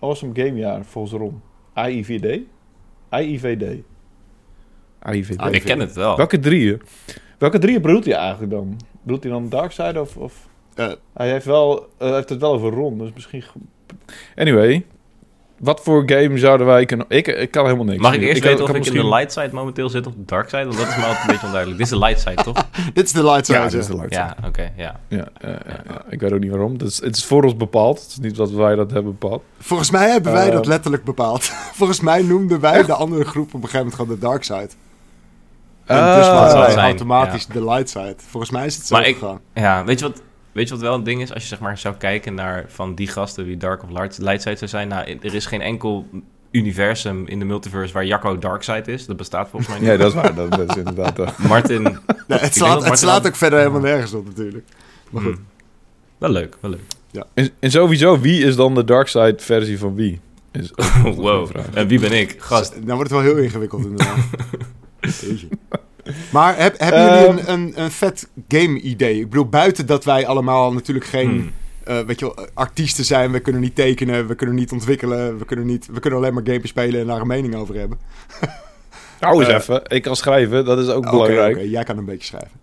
awesome 0.00 0.44
gamejaar 0.44 0.84
volgens 0.84 1.14
Ron. 1.14 1.40
IIVD? 1.74 2.40
IIVD. 3.08 3.62
IIVD. 5.02 5.36
Ah, 5.38 5.52
Ik 5.54 5.62
ken 5.62 5.80
het 5.80 5.92
wel. 5.94 6.16
Welke 6.16 6.38
drieën? 6.38 6.82
Welke 7.38 7.58
drieën 7.58 7.82
bedoelt 7.82 8.04
hij 8.04 8.14
eigenlijk 8.14 8.52
dan? 8.52 8.76
Bedoelt 9.02 9.22
hij 9.22 9.32
dan 9.32 9.48
Darkseid 9.48 9.98
of... 9.98 10.16
of... 10.16 10.48
Eh, 10.74 10.92
Hij 11.12 11.30
heeft, 11.30 11.44
wel, 11.44 11.86
eh, 11.98 12.12
heeft 12.12 12.28
het 12.28 12.40
wel 12.40 12.52
over 12.52 12.70
Ron, 12.72 12.98
dus 12.98 13.12
misschien... 13.14 13.42
Anyway, 14.36 14.84
wat 15.60 15.80
voor 15.82 16.02
game 16.06 16.38
zouden 16.38 16.66
wij 16.66 16.84
kunnen... 16.86 17.06
Ik, 17.08 17.26
ik 17.26 17.50
kan 17.50 17.64
helemaal 17.64 17.84
niks. 17.84 18.02
Mag 18.02 18.14
ik 18.14 18.20
eerst 18.20 18.42
weten 18.42 18.50
of 18.64 18.66
kan 18.66 18.68
ik 18.68 18.74
in 18.86 18.92
misschien- 18.92 19.10
de 19.10 19.16
light 19.16 19.32
side 19.32 19.48
momenteel 19.52 19.88
zit 19.88 20.06
of 20.06 20.12
de 20.14 20.24
dark 20.24 20.48
side? 20.48 20.64
Want 20.64 20.76
dat 20.76 20.86
is 20.88 20.96
me 20.96 21.02
altijd 21.02 21.20
een 21.20 21.26
beetje 21.30 21.46
onduidelijk. 21.46 21.80
Dit 21.82 21.92
is 21.92 21.98
de 21.98 22.04
light 22.06 22.20
side, 22.20 22.42
toch? 22.42 22.64
dit 22.94 23.04
is 23.04 23.12
de 23.12 23.24
light 23.24 23.46
side. 23.46 23.58
Ja, 23.58 23.64
dit 23.64 23.80
is 23.80 23.86
de 23.86 23.94
light 23.96 24.14
Ja, 24.14 24.36
oké, 24.46 24.72
ja. 24.76 25.00
Ja, 25.08 25.28
ja, 25.40 25.48
ja, 25.48 25.58
ja. 25.88 26.02
ik 26.08 26.20
weet 26.20 26.32
ook 26.32 26.40
niet 26.40 26.50
waarom. 26.50 26.72
Het 26.72 26.82
is, 26.82 27.00
het 27.00 27.16
is 27.16 27.24
voor 27.24 27.42
ons 27.44 27.56
bepaald. 27.56 28.00
Het 28.00 28.10
is 28.10 28.18
niet 28.18 28.36
dat 28.36 28.50
wij 28.50 28.74
dat 28.74 28.90
hebben 28.90 29.16
bepaald. 29.18 29.42
Volgens 29.58 29.90
mij 29.90 30.10
hebben 30.10 30.32
wij 30.32 30.46
Eh, 30.46 30.52
dat 30.52 30.66
letterlijk 30.66 31.04
bepaald. 31.04 31.44
Volgens 31.80 32.00
mij 32.00 32.22
noemden 32.22 32.60
wij 32.60 32.84
de 32.84 32.92
andere 32.94 33.24
groep 33.24 33.46
op 33.46 33.54
een 33.54 33.60
gegeven 33.68 33.78
moment 33.78 33.94
gewoon 33.94 34.14
de 34.14 34.26
dark 34.26 34.44
side. 34.44 34.68
En 35.84 35.98
Ah. 35.98 36.16
dus 36.16 36.24
dat 36.26 36.34
waren 36.34 36.58
wij 36.60 36.70
zijn, 36.70 36.84
automatisch 36.84 37.46
de 37.46 37.64
light 37.64 37.88
side. 37.88 38.14
Volgens 38.16 38.52
mij 38.52 38.66
is 38.66 38.76
het 38.76 38.86
zo 38.86 38.94
Maar 38.94 39.06
ik- 39.06 39.16
gegaan. 39.18 39.40
Ja, 39.54 39.84
weet 39.84 39.98
je 39.98 40.04
wat... 40.06 40.22
Weet 40.52 40.68
je 40.68 40.74
wat 40.74 40.82
wel 40.82 40.94
een 40.94 41.02
ding 41.04 41.22
is? 41.22 41.32
Als 41.32 41.42
je 41.42 41.48
zeg 41.48 41.60
maar 41.60 41.78
zou 41.78 41.94
kijken 41.94 42.34
naar 42.34 42.64
van 42.68 42.94
die 42.94 43.08
gasten 43.08 43.44
wie 43.44 43.56
Dark 43.56 43.82
of 43.82 43.90
Light, 43.90 44.18
light 44.18 44.42
Side 44.42 44.56
zou 44.56 44.70
zijn. 44.70 44.88
Nou, 44.88 45.18
er 45.22 45.34
is 45.34 45.46
geen 45.46 45.60
enkel 45.60 46.06
universum 46.50 47.26
in 47.26 47.38
de 47.38 47.44
multiverse 47.44 47.92
waar 47.92 48.04
Jacco 48.06 48.38
Darkseid 48.38 48.88
is. 48.88 49.06
Dat 49.06 49.16
bestaat 49.16 49.48
volgens 49.48 49.70
mij 49.70 49.78
niet. 49.80 49.88
Nee, 49.88 49.98
dat 49.98 50.08
is 50.08 50.14
waar. 50.14 50.34
Dat, 50.34 50.50
dat 50.50 50.70
is 50.70 50.76
inderdaad... 50.76 51.18
eh, 51.18 51.38
Martin... 51.48 51.82
Nee, 51.82 52.38
het 52.38 52.54
slaat, 52.54 52.84
het 52.84 52.98
slaat 52.98 53.26
ook 53.26 53.36
verder 53.36 53.58
helemaal 53.58 53.80
nergens 53.80 54.12
op 54.14 54.26
natuurlijk. 54.26 54.64
Maar 55.10 55.22
goed. 55.22 55.34
Hmm. 55.34 55.44
Wel 56.18 56.30
leuk, 56.30 56.56
wel 56.60 56.70
leuk. 56.70 57.24
en, 57.34 57.50
en 57.58 57.70
sowieso, 57.70 58.20
wie 58.20 58.44
is 58.44 58.56
dan 58.56 58.74
de 58.74 58.84
Darkseid 58.84 59.42
versie 59.42 59.78
van 59.78 59.94
wie? 59.94 60.20
Is 60.52 60.72
Wow. 61.02 61.50
En 61.74 61.86
wie 61.88 62.00
ben 62.00 62.12
ik? 62.12 62.36
Gast. 62.38 62.72
Nou 62.74 62.94
wordt 62.96 63.10
het 63.10 63.22
wel 63.22 63.32
heel 63.32 63.42
ingewikkeld 63.42 63.84
inderdaad. 63.84 64.16
Maar 66.30 66.56
heb, 66.58 66.78
hebben 66.78 67.02
jullie 67.04 67.28
een, 67.28 67.52
een, 67.52 67.72
een 67.76 67.90
vet 67.90 68.28
game 68.48 68.80
idee? 68.80 69.20
Ik 69.20 69.28
bedoel, 69.30 69.46
buiten 69.48 69.86
dat 69.86 70.04
wij 70.04 70.26
allemaal 70.26 70.72
natuurlijk 70.72 71.06
geen 71.06 71.28
Hmm. 71.30 71.52
eh, 71.84 72.00
weet 72.06 72.18
je 72.20 72.24
wel, 72.34 72.46
artiesten 72.54 73.04
zijn. 73.04 73.32
We 73.32 73.40
kunnen 73.40 73.60
niet 73.60 73.74
tekenen, 73.74 74.26
we 74.26 74.34
kunnen 74.34 74.54
niet 74.56 74.72
ontwikkelen. 74.72 75.38
We 75.38 75.44
kunnen, 75.44 75.66
niet, 75.66 75.88
we 75.92 76.00
kunnen 76.00 76.18
alleen 76.18 76.34
maar 76.34 76.42
games 76.46 76.68
spelen 76.68 77.00
en 77.00 77.06
daar 77.06 77.20
een 77.20 77.26
mening 77.26 77.54
over 77.54 77.74
hebben. 77.74 77.98
Hou 79.20 79.38
eens 79.40 79.48
Eh, 79.48 79.54
even. 79.54 79.82
Ik 79.86 80.02
kan 80.02 80.16
schrijven, 80.16 80.64
dat 80.64 80.78
is 80.78 80.88
ook 80.88 81.06
Oké, 81.06 81.10
belangrijk. 81.10 81.56
oké, 81.56 81.64
jij 81.64 81.84
kan 81.84 81.98
een 81.98 82.04
beetje 82.04 82.26
schrijven. 82.26 82.58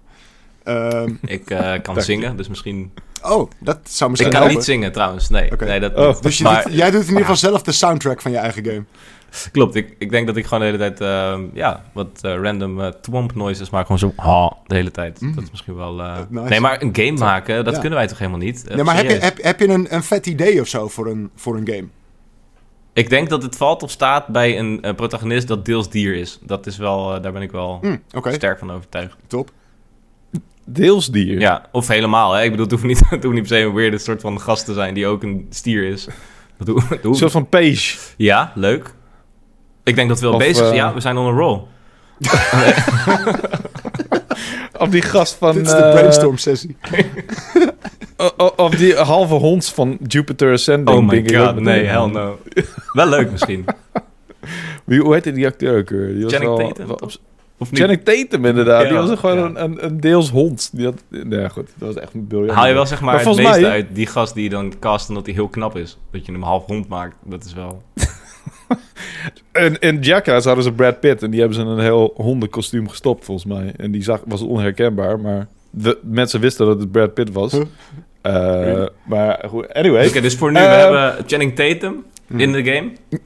Ehm, 0.63 1.13
Ik 1.32 1.50
eh, 1.50 1.74
kan 1.82 2.01
zingen, 2.01 2.38
dus 2.38 2.48
misschien... 2.48 2.91
oh, 3.24 3.50
dat 3.60 3.79
zou 3.84 4.03
Ik 4.03 4.10
misschien 4.10 4.29
kan 4.32 4.39
helpen. 4.39 4.56
niet 4.58 4.63
zingen 4.65 4.91
trouwens, 4.91 5.29
nee. 5.29 5.51
Nee 5.60 5.79
dat 5.79 5.96
Oh. 5.96 6.08
niet. 6.08 6.24
Dus 6.24 6.38
je 6.38 6.44
maar, 6.44 6.63
doet- 6.63 6.74
jij 6.74 6.91
doet 6.91 7.01
in 7.01 7.08
ieder 7.08 7.20
geval 7.22 7.36
zelf 7.36 7.62
de 7.62 7.72
soundtrack 7.72 8.22
van 8.22 8.32
je 8.32 8.38
eigen 8.38 8.65
game. 8.65 8.84
Klopt, 9.51 9.75
ik, 9.75 9.96
ik 10.00 10.10
denk 10.10 10.27
dat 10.27 10.36
ik 10.38 10.43
gewoon 10.46 10.60
de 10.60 10.65
hele 10.65 10.77
tijd... 10.77 11.01
ehm, 11.01 11.43
ja, 11.53 11.84
wat 11.93 12.19
eh, 12.22 12.36
random 12.41 12.81
eh 12.81 12.88
twomp 12.88 13.36
noises 13.36 13.69
maak. 13.69 13.81
Gewoon 13.81 14.00
zo... 14.00 14.13
Ha, 14.15 14.57
de 14.67 14.75
hele 14.75 14.91
tijd. 14.91 15.22
Mm. 15.22 15.36
Dat 15.36 15.43
is 15.43 15.51
misschien 15.51 15.75
wel... 15.75 16.01
eh, 16.01 16.17
nice. 16.29 16.50
Nee, 16.50 16.60
maar 16.60 16.81
een 16.81 16.96
game 16.96 17.12
maken, 17.17 17.63
dat 17.65 17.74
Ja. 17.74 17.79
kunnen 17.79 17.98
wij 17.98 18.07
toch 18.07 18.17
helemaal 18.17 18.39
niet? 18.39 18.65
Nee, 18.69 18.84
maar 18.84 18.96
heb 18.96 19.10
je, 19.10 19.13
heb, 19.17 19.41
heb 19.43 19.60
je 19.60 19.67
een, 19.67 19.93
een 19.96 20.03
vet 20.03 20.25
idee 20.25 20.62
of 20.62 20.67
zo 20.67 20.88
voor 20.88 21.07
een, 21.07 21.29
voor 21.36 21.57
een 21.57 21.67
game? 21.67 21.88
Ik 22.93 23.10
denk 23.10 23.29
dat 23.29 23.43
het 23.43 23.55
valt 23.57 23.84
of 23.84 23.91
staat 23.91 24.27
bij 24.27 24.60
een 24.60 24.81
eh, 24.81 24.96
protagonist 24.96 25.48
dat 25.48 25.65
deels 25.65 25.89
dier 25.89 26.15
is. 26.15 26.39
Dat 26.41 26.65
is 26.65 26.77
wel... 26.77 27.15
eh, 27.15 27.22
daar 27.22 27.31
ben 27.31 27.41
ik 27.41 27.51
wel 27.51 27.81
Oké, 28.15 28.34
sterk 28.34 28.60
van 28.60 28.72
overtuigd. 28.72 29.15
top. 29.27 29.51
Deels 30.65 31.12
dier. 31.12 31.39
Ja, 31.39 31.65
of 31.72 31.88
helemaal. 31.88 32.34
Hè? 32.34 32.43
Ik 32.43 32.50
bedoel, 32.50 32.65
het 32.65 32.74
hoeft 32.74 32.86
niet, 32.86 33.00
het 33.10 33.24
hoeft 33.24 33.36
niet 33.36 33.48
per 33.48 33.57
se 33.57 33.91
een 33.91 34.00
soort 34.00 34.22
van 34.22 34.41
gast 34.41 34.65
te 34.65 34.74
zijn 34.74 34.93
die 34.93 35.07
ook 35.07 35.24
een 35.24 35.48
stier 35.50 35.84
is. 35.84 36.07
Dat 36.57 36.67
hoeft, 36.67 36.89
dat 36.89 37.03
Een 37.03 37.15
soort 37.15 37.31
van 37.31 37.50
page. 37.50 37.98
Ja, 38.17 38.51
leuk. 38.55 38.93
Ik 39.88 39.96
denk 39.96 40.10
dat 40.10 40.20
we 40.20 40.25
wel 40.25 40.36
Of, 40.36 40.39
bezig 40.41 40.56
zijn. 40.58 40.70
eh, 40.70 40.75
Ja, 40.75 40.94
we 40.94 41.00
zijn 41.00 41.17
on 41.17 41.34
a 41.34 41.38
roll. 41.38 41.60
Of 44.79 44.89
die 44.89 45.01
gast 45.01 45.34
van... 45.34 45.53
Dit 45.53 45.65
is 45.65 45.72
de 45.72 45.77
eh, 45.77 45.91
brainstorm 45.94 46.38
sessie. 46.38 46.75
o- 48.17 48.32
o- 48.38 48.53
Of 48.56 48.75
die 48.75 48.96
halve 48.96 49.34
hond 49.34 49.65
van 49.70 49.98
Jupiter 50.08 50.51
Ascending. 50.53 50.98
Oh 50.98 51.03
my 51.03 51.10
denk 51.10 51.29
ik 51.32 51.39
ook 51.39 51.46
god, 51.46 51.60
nee, 51.60 51.84
hell 51.86 52.06
no. 52.06 52.39
wel 52.94 53.08
leuk 53.08 53.32
misschien. 53.32 53.65
Wie, 54.86 55.01
hoe 55.01 55.13
heette 55.13 55.32
die 55.32 55.46
acteur 55.46 55.77
ook 55.79 55.89
weer? 55.89 56.13
Die 56.13 56.24
was 56.24 56.34
Channing 56.34 56.58
wel- 56.58 56.67
Tatum, 56.67 56.88
wel 56.88 56.96
toch? 56.96 57.15
op- 57.15 57.22
Of 57.58 57.72
niet? 57.72 57.79
Channing 57.79 58.01
Tatum 58.03 58.46
inderdaad. 58.46 58.82
Ja, 58.84 58.88
die 58.89 58.98
was 58.98 59.10
er 59.10 59.17
gewoon 59.17 59.38
ja. 59.38 59.44
een, 59.46 59.63
een, 59.63 59.86
een 59.86 60.00
deels 60.00 60.29
hond. 60.29 60.70
Die 60.74 60.86
had, 60.86 61.03
nee, 61.10 61.50
goed. 61.50 61.67
Dat 61.77 61.94
was 61.94 62.03
echt 62.03 62.13
een 62.13 62.27
briljant. 62.27 62.51
Haal 62.58 62.67
je 62.67 62.74
wel 62.74 62.86
zeg 62.86 62.98
maar, 63.01 63.06
Maar 63.06 63.15
het 63.15 63.24
volgens 63.24 63.46
meeste 63.48 63.62
mij- 63.62 63.72
uit 63.72 63.86
die 63.91 64.08
gast 64.08 64.34
die 64.34 64.44
je 64.44 64.50
dan 64.50 64.74
cast 64.79 65.10
omdat 65.10 65.25
hij 65.25 65.34
heel 65.36 65.48
knap 65.48 65.77
is. 65.77 65.98
Dat 66.12 66.25
je 66.25 66.32
hem 66.32 66.41
half 66.44 66.65
hond 66.65 66.88
maakt. 66.88 67.15
Dat 67.24 67.44
is 67.46 67.53
wel... 67.53 67.82
In, 69.53 69.79
in 69.79 70.00
Jackass 70.01 70.45
hadden 70.45 70.63
ze 70.63 70.71
Brad 70.71 71.00
Pitt 71.00 71.24
en 71.24 71.29
die 71.31 71.39
hebben 71.39 71.57
ze 71.57 71.63
in 71.63 71.69
een 71.71 71.79
heel 71.79 72.13
hondenkostuum 72.15 72.89
gestopt 72.89 73.25
volgens 73.25 73.45
mij. 73.53 73.74
En 73.77 73.91
die 73.91 74.03
zag, 74.03 74.21
was 74.25 74.41
onherkenbaar, 74.41 75.19
maar 75.19 75.47
de, 75.69 75.97
mensen 76.03 76.39
wisten 76.39 76.65
dat 76.65 76.79
het 76.79 76.91
Brad 76.91 77.13
Pitt 77.13 77.31
was. 77.31 77.51
Huh? 77.51 77.62
Eh, 78.21 78.88
maar 79.05 79.43
goed, 79.50 79.74
anyway. 79.74 80.07
Oké, 80.07 80.21
dus 80.21 80.36
voor 80.36 80.51
nu, 80.51 80.57
Eh, 80.59 80.63
we 80.65 80.69
hebben 80.97 81.24
Channing 81.27 81.55
Tatum 81.55 82.05
Hm. 82.27 82.39
in 82.39 82.51
de 82.51 82.63
game. 82.63 82.91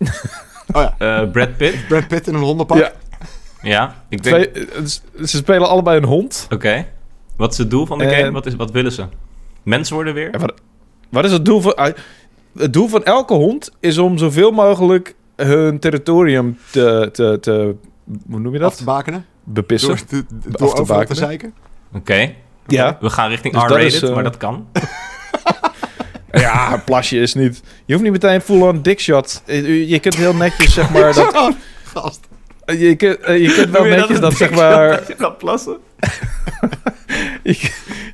Oh 0.73 0.81
ja, 0.81 1.21
Eh, 1.21 1.31
Brad 1.31 1.57
Pitt. 1.57 1.87
Brad 1.87 2.07
Pitt 2.07 2.27
in 2.27 2.33
een 2.33 2.41
hondenpak. 2.41 2.77
Ja, 2.77 2.91
Ja, 3.61 3.95
ik 4.09 4.23
denk... 4.23 4.35
twee, 4.35 4.65
eh, 4.67 4.81
ze 5.25 5.37
spelen 5.37 5.69
allebei 5.69 5.97
een 5.97 6.03
hond. 6.05 6.47
Oké. 6.53 6.85
Wat 7.37 7.51
is 7.51 7.57
het 7.57 7.69
doel 7.69 7.85
van 7.85 7.97
de 7.97 8.03
En- 8.05 8.15
game? 8.19 8.31
Wat, 8.31 8.45
is, 8.45 8.55
wat 8.55 8.71
willen 8.71 8.91
ze? 8.91 9.03
Mens 9.63 9.89
worden 9.89 10.13
weer? 10.13 10.29
En 10.31 10.39
wat, 10.39 10.53
wat 11.09 11.25
is 11.25 11.31
het 11.31 11.45
doel 11.45 11.61
van... 11.61 11.75
ah, 11.75 11.93
Het 12.57 12.73
doel 12.73 12.87
van 12.87 13.03
elke 13.03 13.33
hond 13.33 13.71
is 13.79 13.97
om 13.97 14.17
zoveel 14.17 14.51
mogelijk 14.51 15.15
hun 15.47 15.79
territorium 15.79 16.57
te... 16.71 17.09
te, 17.11 17.37
te 17.41 17.75
hoe 18.29 18.39
noem 18.39 18.53
je 18.53 18.63
Af 18.63 18.75
te 18.75 18.83
dat? 18.85 18.95
bakenen. 18.95 19.25
Bepissen. 19.43 19.89
Door, 19.89 19.97
de, 20.09 20.25
de- 20.29 20.57
Af 20.57 20.73
door 20.73 20.85
te 20.85 21.05
te 21.05 21.15
zeiken. 21.15 21.53
Oké. 21.93 22.33
Ja. 22.67 22.97
We 23.01 23.09
gaan 23.09 23.29
richting 23.29 23.53
Dus 23.53 23.61
dat 23.63 23.71
R-rated, 23.71 23.93
is, 23.93 24.01
eh, 24.01 24.13
maar 24.13 24.23
dat 24.23 24.37
kan. 24.37 24.67
Ja, 26.31 26.73
een 26.73 26.83
plasje 26.83 27.17
is 27.19 27.33
niet... 27.33 27.61
Je 27.85 27.93
hoeft 27.93 28.03
niet 28.03 28.11
meteen 28.11 28.41
full-on 28.41 28.81
dickshot. 28.81 29.41
Je, 29.45 29.87
je 29.87 29.99
kunt 29.99 30.15
heel 30.15 30.35
netjes, 30.35 30.73
zeg 30.73 30.89
maar... 30.91 31.13
Dat, 31.13 31.53
Gast. 31.93 32.27
je, 32.65 32.95
kunt, 32.95 33.19
eh, 33.19 33.41
je 33.41 33.53
kunt 33.53 33.69
wel 33.69 33.83
netjes 33.83 34.19
dat, 34.19 34.33
zeg 34.33 34.51
maar... 34.51 34.87
dat 34.97 35.07
je 35.07 35.15
gaat 35.17 35.37
plassen? 35.37 35.77
Je, 37.43 37.71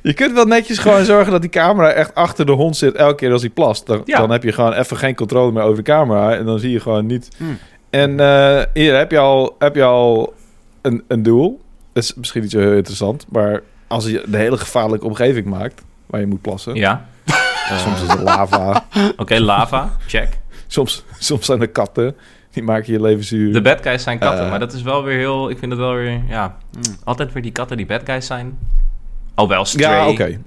je 0.08 0.14
kunt 0.14 0.32
wel 0.32 0.44
netjes 0.44 0.78
gewoon 0.78 1.04
zorgen 1.04 1.32
dat 1.32 1.40
die 1.40 1.50
camera 1.50 1.90
echt 1.90 2.14
achter 2.14 2.46
de 2.46 2.52
hond 2.52 2.76
zit 2.76 2.94
elke 2.94 3.14
keer 3.14 3.32
als 3.32 3.40
hij 3.40 3.50
plast. 3.50 3.86
Dan, 3.86 4.02
Ja. 4.04 4.18
dan 4.18 4.30
heb 4.30 4.42
je 4.42 4.52
gewoon 4.52 4.72
even 4.72 4.96
geen 4.96 5.14
controle 5.14 5.52
meer 5.52 5.62
over 5.62 5.76
de 5.76 5.82
camera 5.82 6.34
en 6.36 6.44
dan 6.44 6.58
zie 6.58 6.70
je 6.70 6.80
gewoon 6.80 7.06
niet. 7.06 7.28
Hmm. 7.36 7.58
En 7.90 8.20
eh, 8.20 8.62
hier 8.74 8.96
heb 8.96 9.10
je 9.10 9.18
al, 9.18 9.56
heb 9.58 9.74
je 9.74 9.82
al 9.84 10.34
een, 10.82 11.02
een 11.08 11.22
doel. 11.22 11.60
Dat 11.92 12.02
is 12.02 12.14
misschien 12.14 12.42
niet 12.42 12.50
zo 12.50 12.58
heel 12.58 12.72
interessant, 12.72 13.26
maar 13.30 13.62
als 13.86 14.06
je 14.06 14.22
de 14.26 14.36
hele 14.36 14.56
gevaarlijke 14.58 15.06
omgeving 15.06 15.46
maakt 15.46 15.82
waar 16.06 16.20
je 16.20 16.26
moet 16.26 16.40
plassen. 16.42 16.74
Ja. 16.74 17.06
Soms 17.84 18.02
is 18.02 18.08
het 18.08 18.20
lava, 18.20 18.84
Oké, 19.16 19.38
lava. 19.40 19.96
Check. 20.06 20.28
soms, 20.66 21.04
soms 21.18 21.46
zijn 21.46 21.60
er 21.60 21.68
katten. 21.68 22.16
Die 22.50 22.62
maken 22.62 22.92
je 22.92 23.00
leven 23.00 23.24
zuur. 23.24 23.52
De 23.52 23.60
bad 23.62 23.82
guys 23.82 24.02
zijn 24.02 24.18
katten, 24.18 24.44
Eh. 24.44 24.50
maar 24.50 24.58
dat 24.58 24.72
is 24.72 24.82
wel 24.82 25.04
weer 25.04 25.18
heel... 25.18 25.50
Ik 25.50 25.58
vind 25.58 25.70
het 25.72 25.80
wel 25.80 25.94
weer... 25.94 26.20
Ja, 26.28 26.56
Hmm. 26.72 26.96
altijd 27.04 27.32
weer 27.32 27.42
die 27.42 27.52
katten 27.52 27.76
die 27.76 27.86
bad 27.86 28.00
guys 28.04 28.26
zijn. 28.26 28.58
Al 29.38 29.48
wel 29.48 29.64
Stray. 29.64 29.96
ja, 29.96 30.08
oké. 30.08 30.38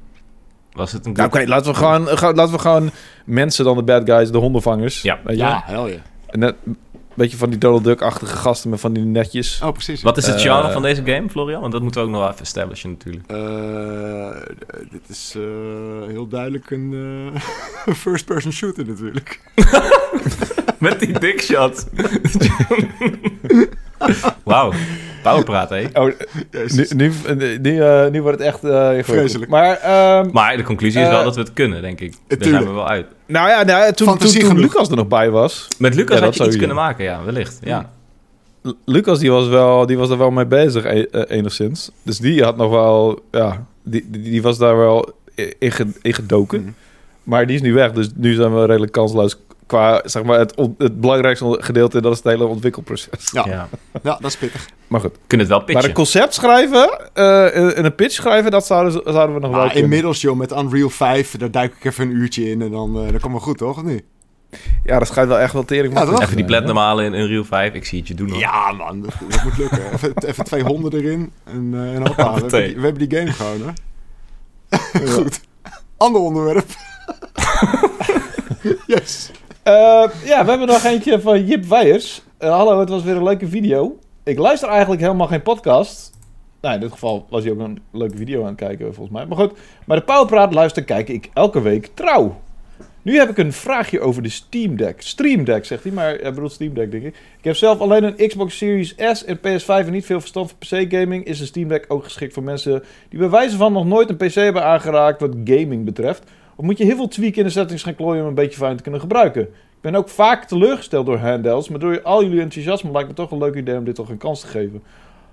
Was 0.71 0.91
het 0.91 1.05
een 1.05 1.13
Nou, 1.13 1.27
oké, 1.27 1.43
laten 1.47 1.71
we 1.71 1.77
gewoon, 1.77 2.07
ga- 2.07 2.33
laten 2.33 2.53
we 2.53 2.59
gewoon 2.59 2.91
mensen 3.25 3.65
dan 3.65 3.75
de 3.75 3.83
bad 3.83 4.01
guys, 4.09 4.31
de 4.31 4.37
hondenvangers. 4.37 5.01
Ja. 5.01 5.19
weet 5.23 5.35
je? 5.37 5.41
Ja, 5.43 5.61
hel 5.65 5.87
je. 5.87 5.99
En 6.27 6.39
net 6.39 6.55
een 6.65 6.77
beetje 7.13 7.37
van 7.37 7.49
die 7.49 7.59
Donald 7.59 7.83
Duck-achtige 7.83 8.35
gasten 8.35 8.69
met 8.69 8.79
van 8.79 8.93
die 8.93 9.03
netjes. 9.03 9.59
Oh, 9.63 9.71
precies. 9.71 10.01
Wat 10.01 10.17
is 10.17 10.25
het 10.25 10.35
Eh, 10.35 10.41
genre 10.41 10.71
van 10.71 10.81
deze 10.81 11.01
game, 11.05 11.29
Florian? 11.29 11.61
Want 11.61 11.71
dat 11.73 11.81
moeten 11.81 12.01
we 12.01 12.07
ook 12.07 12.13
nog 12.13 12.29
even 12.29 12.41
establishen 12.41 12.89
natuurlijk. 12.89 13.23
Eh, 13.27 14.41
dit 14.91 15.01
is 15.09 15.33
eh, 15.37 15.41
heel 16.07 16.27
duidelijk 16.27 16.69
een 16.71 16.93
eh, 17.85 17.93
first-person 18.03 18.51
shooter 18.51 18.85
natuurlijk. 18.85 19.39
Met 20.79 20.99
die 20.99 21.19
dickshot. 21.19 21.87
Wauw. 24.43 24.71
Powerpraat, 25.23 25.69
hè? 25.69 25.85
Oh, 25.93 26.05
nu, 26.05 26.13
Jezus. 26.51 26.91
nu, 26.91 27.11
nu, 27.61 27.81
eh, 27.81 28.07
nu 28.07 28.21
wordt 28.21 28.37
het 28.39 28.47
echt 28.47 28.63
eh, 28.63 28.71
ingewikkeld. 28.71 29.05
Vreselijk. 29.17 29.51
Maar, 29.51 29.77
ehm, 29.77 30.29
Maar 30.31 30.57
de 30.57 30.63
conclusie 30.63 31.01
is 31.01 31.07
wel 31.07 31.17
Eh, 31.19 31.23
dat 31.23 31.35
we 31.35 31.41
het 31.41 31.53
kunnen, 31.53 31.81
denk 31.81 31.99
ik. 31.99 32.11
Daar 32.11 32.19
zijn 32.27 32.39
tuurlijk. 32.39 32.65
we 32.65 32.71
wel 32.71 32.87
uit. 32.87 33.05
nou 33.25 33.49
ja, 33.49 33.63
nou, 33.63 33.93
toen, 33.93 34.17
toen, 34.17 34.31
toen. 34.31 34.59
Lucas 34.59 34.89
er 34.89 34.95
nog 34.95 35.07
bij 35.07 35.29
was. 35.29 35.67
Met 35.77 35.95
Lucas 35.95 36.19
Ja, 36.19 36.23
had 36.25 36.35
je 36.35 36.45
iets 36.45 36.55
kunnen 36.57 36.75
maken, 36.75 37.03
ja, 37.03 37.23
wellicht. 37.23 37.59
Ja. 37.63 37.89
Lucas 38.85 39.19
die 39.19 39.31
was, 39.31 39.47
wel, 39.47 39.85
die 39.85 39.97
was 39.97 40.09
er 40.09 40.17
wel 40.17 40.31
mee 40.31 40.45
bezig, 40.45 40.85
e- 40.85 41.01
eh, 41.11 41.37
enigszins. 41.37 41.91
Dus 42.03 42.17
die 42.17 42.43
had 42.43 42.57
nog 42.57 42.69
wel, 42.71 43.19
ja, 43.31 43.65
die, 43.83 44.05
die, 44.09 44.21
die 44.21 44.41
was 44.41 44.57
daar 44.57 44.77
wel 44.77 45.13
in 45.59 45.71
gedoken. 46.13 46.61
Mhm. 46.61 46.71
Maar 47.23 47.45
die 47.47 47.55
is 47.55 47.61
nu 47.61 47.73
weg, 47.73 47.91
dus 47.91 48.09
nu 48.15 48.33
zijn 48.33 48.53
we 48.55 48.65
redelijk 48.65 48.91
kansloos 48.91 49.37
qua, 49.71 50.01
zeg 50.05 50.23
maar, 50.23 50.39
het, 50.39 50.55
het 50.77 50.99
belangrijkste 51.01 51.57
gedeelte, 51.59 52.01
dat 52.01 52.11
is 52.11 52.17
het 52.17 52.27
hele 52.27 52.45
ontwikkelproces. 52.45 53.31
Ja. 53.31 53.45
Ja. 53.47 53.69
Ja, 54.03 54.17
dat 54.21 54.31
is 54.31 54.37
pittig. 54.37 54.69
Maar 54.87 54.99
goed. 54.99 55.15
Kunnen 55.27 55.47
het 55.47 55.55
wel 55.55 55.57
Maar 55.57 55.65
pitchen. 55.65 55.89
een 55.89 55.95
concept 55.95 56.33
schrijven 56.33 57.09
eh, 57.13 57.55
en 57.55 57.75
en 57.75 57.85
een 57.85 57.95
pitch 57.95 58.13
schrijven, 58.13 58.51
dat 58.51 58.65
zouden, 58.65 58.91
zouden 58.91 59.35
we 59.35 59.41
nog 59.41 59.49
wel 59.49 59.59
Maar 59.59 59.65
kunnen. 59.65 59.83
inmiddels, 59.83 60.21
joh, 60.21 60.37
met 60.37 60.51
Unreal 60.51 60.89
5, 60.89 61.37
daar 61.37 61.51
duik 61.51 61.73
ik 61.79 61.85
even 61.85 62.03
een 62.09 62.15
uurtje 62.15 62.49
in 62.49 62.61
en 62.61 62.71
dan, 62.71 62.95
eh 63.05 63.11
dan 63.11 63.19
komen 63.19 63.37
we 63.37 63.43
goed, 63.43 63.57
toch? 63.57 63.77
Of 63.77 63.83
niet? 63.83 64.03
Ja, 64.83 64.99
dat 64.99 65.07
schijnt 65.07 65.29
wel 65.29 65.39
echt 65.39 65.53
wel 65.53 65.65
tering. 65.65 65.93
Ja? 65.93 66.21
Even 66.21 66.35
die 66.35 66.45
platinum 66.45 66.77
halen 66.77 67.05
in 67.05 67.13
Unreal 67.13 67.43
5. 67.43 67.73
Ik 67.73 67.85
zie 67.85 67.99
het 67.99 68.07
je 68.07 68.13
doen, 68.13 68.29
hoor. 68.29 68.39
Ja, 68.39 68.71
man, 68.71 69.01
dat, 69.01 69.13
dat 69.29 69.43
moet 69.43 69.57
lukken. 69.57 69.93
Even, 69.93 70.13
even 70.25 70.43
twee 70.43 70.63
honden 70.63 70.93
erin 70.93 71.31
en, 71.43 71.69
eh 71.73 71.95
en 71.95 72.07
hoppa, 72.07 72.33
we, 72.33 72.39
hebben 72.39 72.63
die, 72.63 72.75
we 72.75 72.81
hebben 72.81 73.09
die 73.09 73.17
game 73.19 73.31
gewoon, 73.31 73.61
hè? 73.61 75.09
goed. 75.13 75.41
Ander 75.97 76.21
onderwerp. 76.21 76.65
yes. 78.93 79.31
Eh, 79.63 80.03
ja, 80.25 80.43
we 80.43 80.49
hebben 80.49 80.67
nog 80.67 80.83
eentje 80.83 81.21
van 81.21 81.45
Jip 81.45 81.65
Weijers. 81.65 82.21
Eh, 82.37 82.49
hallo, 82.49 82.79
het 82.79 82.89
was 82.89 83.03
weer 83.03 83.15
een 83.15 83.23
leuke 83.23 83.47
video. 83.47 83.99
Ik 84.23 84.37
luister 84.37 84.69
eigenlijk 84.69 85.01
helemaal 85.01 85.27
geen 85.27 85.41
podcast. 85.41 86.11
Nou, 86.61 86.75
in 86.75 86.79
dit 86.79 86.91
geval 86.91 87.25
was 87.29 87.43
hij 87.43 87.51
ook 87.51 87.59
een 87.59 87.81
leuke 87.91 88.17
video 88.17 88.41
aan 88.41 88.47
het 88.47 88.55
kijken, 88.55 88.93
volgens 88.93 89.17
mij. 89.17 89.25
Maar 89.25 89.37
goed, 89.37 89.57
maar 89.85 89.97
de 89.97 90.03
Powerpraat 90.03 90.53
luister 90.53 90.83
kijk 90.83 91.09
ik 91.09 91.29
elke 91.33 91.61
week 91.61 91.89
trouw. 91.93 92.41
Nu 93.01 93.17
heb 93.17 93.29
ik 93.29 93.37
een 93.37 93.53
vraagje 93.53 93.99
over 93.99 94.23
de 94.23 94.29
Steam 94.29 94.75
Deck. 94.75 95.01
Stream 95.01 95.43
Deck, 95.43 95.65
zegt 95.65 95.83
hij, 95.83 95.91
maar 95.91 96.15
hij 96.15 96.33
bedoelt 96.33 96.51
Steam 96.51 96.73
Deck, 96.73 96.91
denk 96.91 97.03
ik. 97.03 97.15
Ik 97.37 97.43
heb 97.43 97.55
zelf 97.55 97.79
alleen 97.79 98.03
een 98.03 98.27
Xbox 98.27 98.57
Series 98.57 98.95
S 99.11 99.25
en 99.25 99.37
PS5 99.37 99.65
en 99.65 99.91
niet 99.91 100.05
veel 100.05 100.19
verstand 100.19 100.49
van 100.49 100.57
PC-gaming. 100.59 101.25
Is 101.25 101.39
een 101.39 101.45
Steam 101.45 101.67
Deck 101.67 101.85
ook 101.87 102.03
geschikt 102.03 102.33
voor 102.33 102.43
mensen 102.43 102.83
die 103.09 103.19
bij 103.19 103.29
wijze 103.29 103.57
van 103.57 103.73
nog 103.73 103.85
nooit 103.85 104.09
een 104.09 104.17
PC 104.17 104.33
hebben 104.33 104.63
aangeraakt 104.63 105.21
wat 105.21 105.35
gaming 105.43 105.85
betreft? 105.85 106.23
Moet 106.61 106.77
je 106.77 106.83
heel 106.83 106.95
veel 106.95 107.07
tweaken 107.07 107.37
in 107.37 107.43
de 107.43 107.49
settings 107.49 107.83
gaan 107.83 107.95
klooien 107.95 108.21
om 108.21 108.27
een 108.27 108.33
beetje 108.33 108.57
fijn 108.57 108.75
te 108.77 108.83
kunnen 108.83 109.01
gebruiken? 109.01 109.41
Ik 109.41 109.81
ben 109.81 109.95
ook 109.95 110.09
vaak 110.09 110.45
teleurgesteld 110.45 111.05
door 111.05 111.17
handhelds, 111.17 111.69
maar 111.69 111.79
door 111.79 112.01
al 112.01 112.23
jullie 112.23 112.41
enthousiasme 112.41 112.91
lijkt 112.91 113.07
me 113.07 113.13
toch 113.13 113.31
een 113.31 113.37
leuk 113.37 113.55
idee 113.55 113.77
om 113.77 113.83
dit 113.83 113.95
toch 113.95 114.09
een 114.09 114.17
kans 114.17 114.41
te 114.41 114.47
geven. 114.47 114.83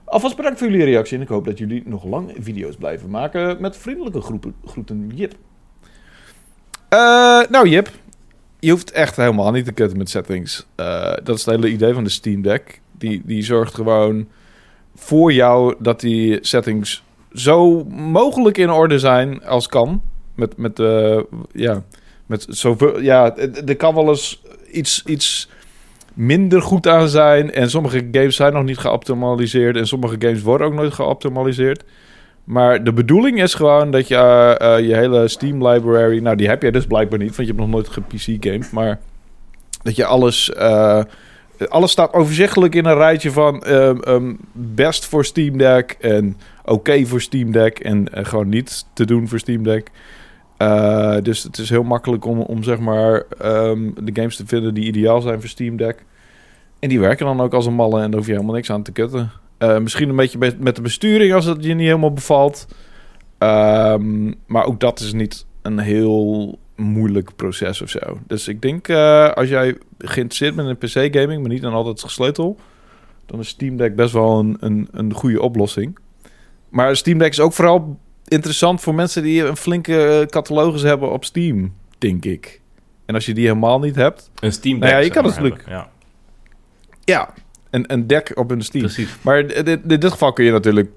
Alvast 0.04 0.36
bedankt 0.36 0.58
voor 0.58 0.68
jullie 0.68 0.84
reactie 0.84 1.16
en 1.16 1.22
ik 1.22 1.28
hoop 1.28 1.44
dat 1.44 1.58
jullie 1.58 1.82
nog 1.86 2.04
lang 2.04 2.34
video's 2.38 2.76
blijven 2.76 3.10
maken. 3.10 3.60
Met 3.60 3.76
vriendelijke 3.76 4.20
groeten, 4.64 5.10
Jip. 5.14 5.34
Eh, 6.88 6.98
nou 7.48 7.68
Jip, 7.68 7.90
je 8.58 8.70
hoeft 8.70 8.90
echt 8.90 9.16
helemaal 9.16 9.50
niet 9.50 9.64
te 9.64 9.72
kutten 9.72 9.98
met 9.98 10.10
settings. 10.10 10.66
Eh, 10.74 11.12
dat 11.22 11.36
is 11.36 11.44
het 11.44 11.54
hele 11.54 11.70
idee 11.70 11.94
van 11.94 12.04
de 12.04 12.10
Steam 12.10 12.42
Deck. 12.42 12.80
Die, 12.98 13.22
die 13.24 13.42
zorgt 13.42 13.74
gewoon 13.74 14.28
voor 14.94 15.32
jou 15.32 15.74
dat 15.78 16.00
die 16.00 16.38
settings 16.40 17.02
zo 17.32 17.84
mogelijk 17.84 18.58
in 18.58 18.70
orde 18.70 18.98
zijn 18.98 19.44
als 19.44 19.66
kan. 19.66 20.02
Met, 20.38 20.56
met, 20.56 20.78
eh, 20.78 21.20
ja, 21.52 21.82
met 22.26 22.46
zoveel, 22.48 23.00
ja, 23.00 23.36
er 23.66 23.76
kan 23.76 23.94
wel 23.94 24.08
eens 24.08 24.42
iets, 24.70 25.02
iets 25.06 25.48
minder 26.14 26.62
goed 26.62 26.86
aan 26.86 27.08
zijn. 27.08 27.52
En 27.52 27.70
sommige 27.70 28.08
games 28.12 28.36
zijn 28.36 28.52
nog 28.52 28.64
niet 28.64 28.78
geoptimaliseerd. 28.78 29.76
En 29.76 29.86
sommige 29.86 30.16
games 30.18 30.42
worden 30.42 30.66
ook 30.66 30.74
nooit 30.74 30.92
geoptimaliseerd. 30.92 31.84
Maar 32.44 32.84
de 32.84 32.92
bedoeling 32.92 33.42
is 33.42 33.54
gewoon 33.54 33.90
dat 33.90 34.08
je 34.08 34.16
eh, 34.16 34.76
eh, 34.76 34.86
je 34.86 34.94
hele 34.94 35.28
Steam 35.28 35.66
library... 35.66 36.18
Nou, 36.18 36.36
die 36.36 36.48
heb 36.48 36.62
jij 36.62 36.70
dus 36.70 36.86
blijkbaar 36.86 37.18
niet, 37.18 37.36
want 37.36 37.48
je 37.48 37.54
hebt 37.54 37.58
nog 37.58 37.68
nooit 37.68 37.88
gepc-gamed. 37.88 38.72
Maar 38.72 38.98
dat 39.82 39.96
je 39.96 40.04
alles... 40.04 40.54
alles 41.68 41.90
staat 41.90 42.12
overzichtelijk 42.12 42.74
in 42.74 42.84
een 42.84 42.96
rijtje 42.96 43.30
van 43.30 43.62
ehm, 43.62 44.00
ehm, 44.00 44.34
best 44.52 45.06
voor 45.06 45.24
Steam 45.24 45.58
Deck 45.58 45.96
en 46.00 46.36
oké 46.64 47.06
voor 47.06 47.20
Steam 47.20 47.52
Deck 47.52 47.78
en 47.78 48.08
gewoon 48.12 48.48
niet 48.48 48.84
te 48.92 49.06
doen 49.06 49.28
voor 49.28 49.38
Steam 49.38 49.62
Deck. 49.62 49.90
Eh, 50.58 51.16
dus 51.22 51.42
het 51.42 51.58
is 51.58 51.70
heel 51.70 51.82
makkelijk 51.82 52.24
om, 52.24 52.40
om 52.40 52.62
zeg 52.62 52.78
maar 52.78 53.22
ehm, 53.38 53.90
de 54.04 54.10
games 54.12 54.36
te 54.36 54.46
vinden 54.46 54.74
die 54.74 54.84
ideaal 54.84 55.20
zijn 55.20 55.40
voor 55.40 55.48
Steam 55.48 55.76
Deck. 55.76 56.04
En 56.78 56.88
die 56.88 57.00
werken 57.00 57.26
dan 57.26 57.40
ook 57.40 57.54
als 57.54 57.66
een 57.66 57.74
malle 57.74 58.00
en 58.00 58.10
daar 58.10 58.18
hoef 58.18 58.26
je 58.26 58.32
helemaal 58.32 58.54
niks 58.54 58.70
aan 58.70 58.82
te 58.82 58.92
kutten. 58.92 59.30
Eh, 59.58 59.78
misschien 59.78 60.08
een 60.08 60.16
beetje 60.16 60.54
met, 60.58 60.76
de 60.76 60.82
besturing 60.82 61.32
als 61.32 61.44
het 61.44 61.64
je 61.64 61.74
niet 61.74 61.86
helemaal 61.86 62.12
bevalt. 62.12 62.66
Ehm, 63.38 64.32
maar 64.46 64.64
ook 64.64 64.80
dat 64.80 65.00
is 65.00 65.12
niet 65.12 65.46
een 65.62 65.78
heel 65.78 66.58
moeilijk 66.76 67.36
proces 67.36 67.82
of 67.82 67.90
zo. 67.90 68.18
Dus 68.26 68.48
ik 68.48 68.62
denk 68.62 68.88
eh, 68.88 69.30
als 69.30 69.48
jij 69.48 69.76
geïnteresseerd 69.98 70.54
bent 70.54 70.68
in 70.68 70.76
PC-gaming, 70.76 71.40
maar 71.40 71.50
niet 71.50 71.64
aan 71.64 71.72
altijd 71.72 72.00
gesleutel, 72.02 72.56
dan 73.26 73.38
is 73.38 73.48
Steam 73.48 73.76
Deck 73.76 73.96
best 73.96 74.12
wel 74.12 74.38
een, 74.38 74.56
een, 74.60 74.88
een 74.90 75.12
goede 75.12 75.42
oplossing. 75.42 75.98
Maar 76.68 76.96
Steam 76.96 77.18
Deck 77.18 77.30
is 77.30 77.40
ook 77.40 77.52
vooral 77.52 77.98
interessant 78.28 78.80
voor 78.80 78.94
mensen 78.94 79.22
die 79.22 79.44
een 79.44 79.56
flinke 79.56 80.06
eh, 80.06 80.26
catalogus 80.26 80.82
hebben 80.82 81.12
op 81.12 81.24
Steam, 81.24 81.74
denk 81.98 82.24
ik. 82.24 82.60
En 83.06 83.14
als 83.14 83.26
je 83.26 83.34
die 83.34 83.46
helemaal 83.46 83.78
niet 83.80 83.94
hebt, 83.94 84.30
Een 84.40 84.52
Steam 84.52 84.78
Nou 84.78 84.90
Deck, 84.90 85.00
ja, 85.00 85.04
je 85.06 85.10
kan 85.12 85.22
maar, 85.22 85.32
natuurlijk- 85.32 85.64
hebben. 85.64 85.86
Ja, 87.04 87.14
ja, 87.14 87.34
een, 87.70 87.92
een 87.92 88.06
deck 88.06 88.32
op 88.34 88.50
een 88.50 88.62
Steam. 88.62 88.84
precies. 88.84 89.16
Maar 89.22 89.38
in, 89.38 89.80
dit 89.84 90.04
geval 90.04 90.32
kun 90.32 90.44
je 90.44 90.50
natuurlijk 90.50 90.90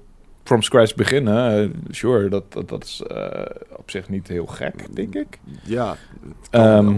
from 0.44 0.62
scratch 0.62 0.94
beginnen. 0.94 1.72
Sure, 1.90 2.28
dat, 2.28 2.52
dat, 2.52 2.68
dat 2.68 2.84
is 2.84 3.02
eh, 3.06 3.44
op 3.76 3.90
zich 3.90 4.08
niet 4.08 4.28
heel 4.28 4.46
gek, 4.46 4.94
denk 4.94 5.14
ik. 5.14 5.38
Ja, 5.62 5.88
het 6.22 6.48
Ehm. 6.50 6.96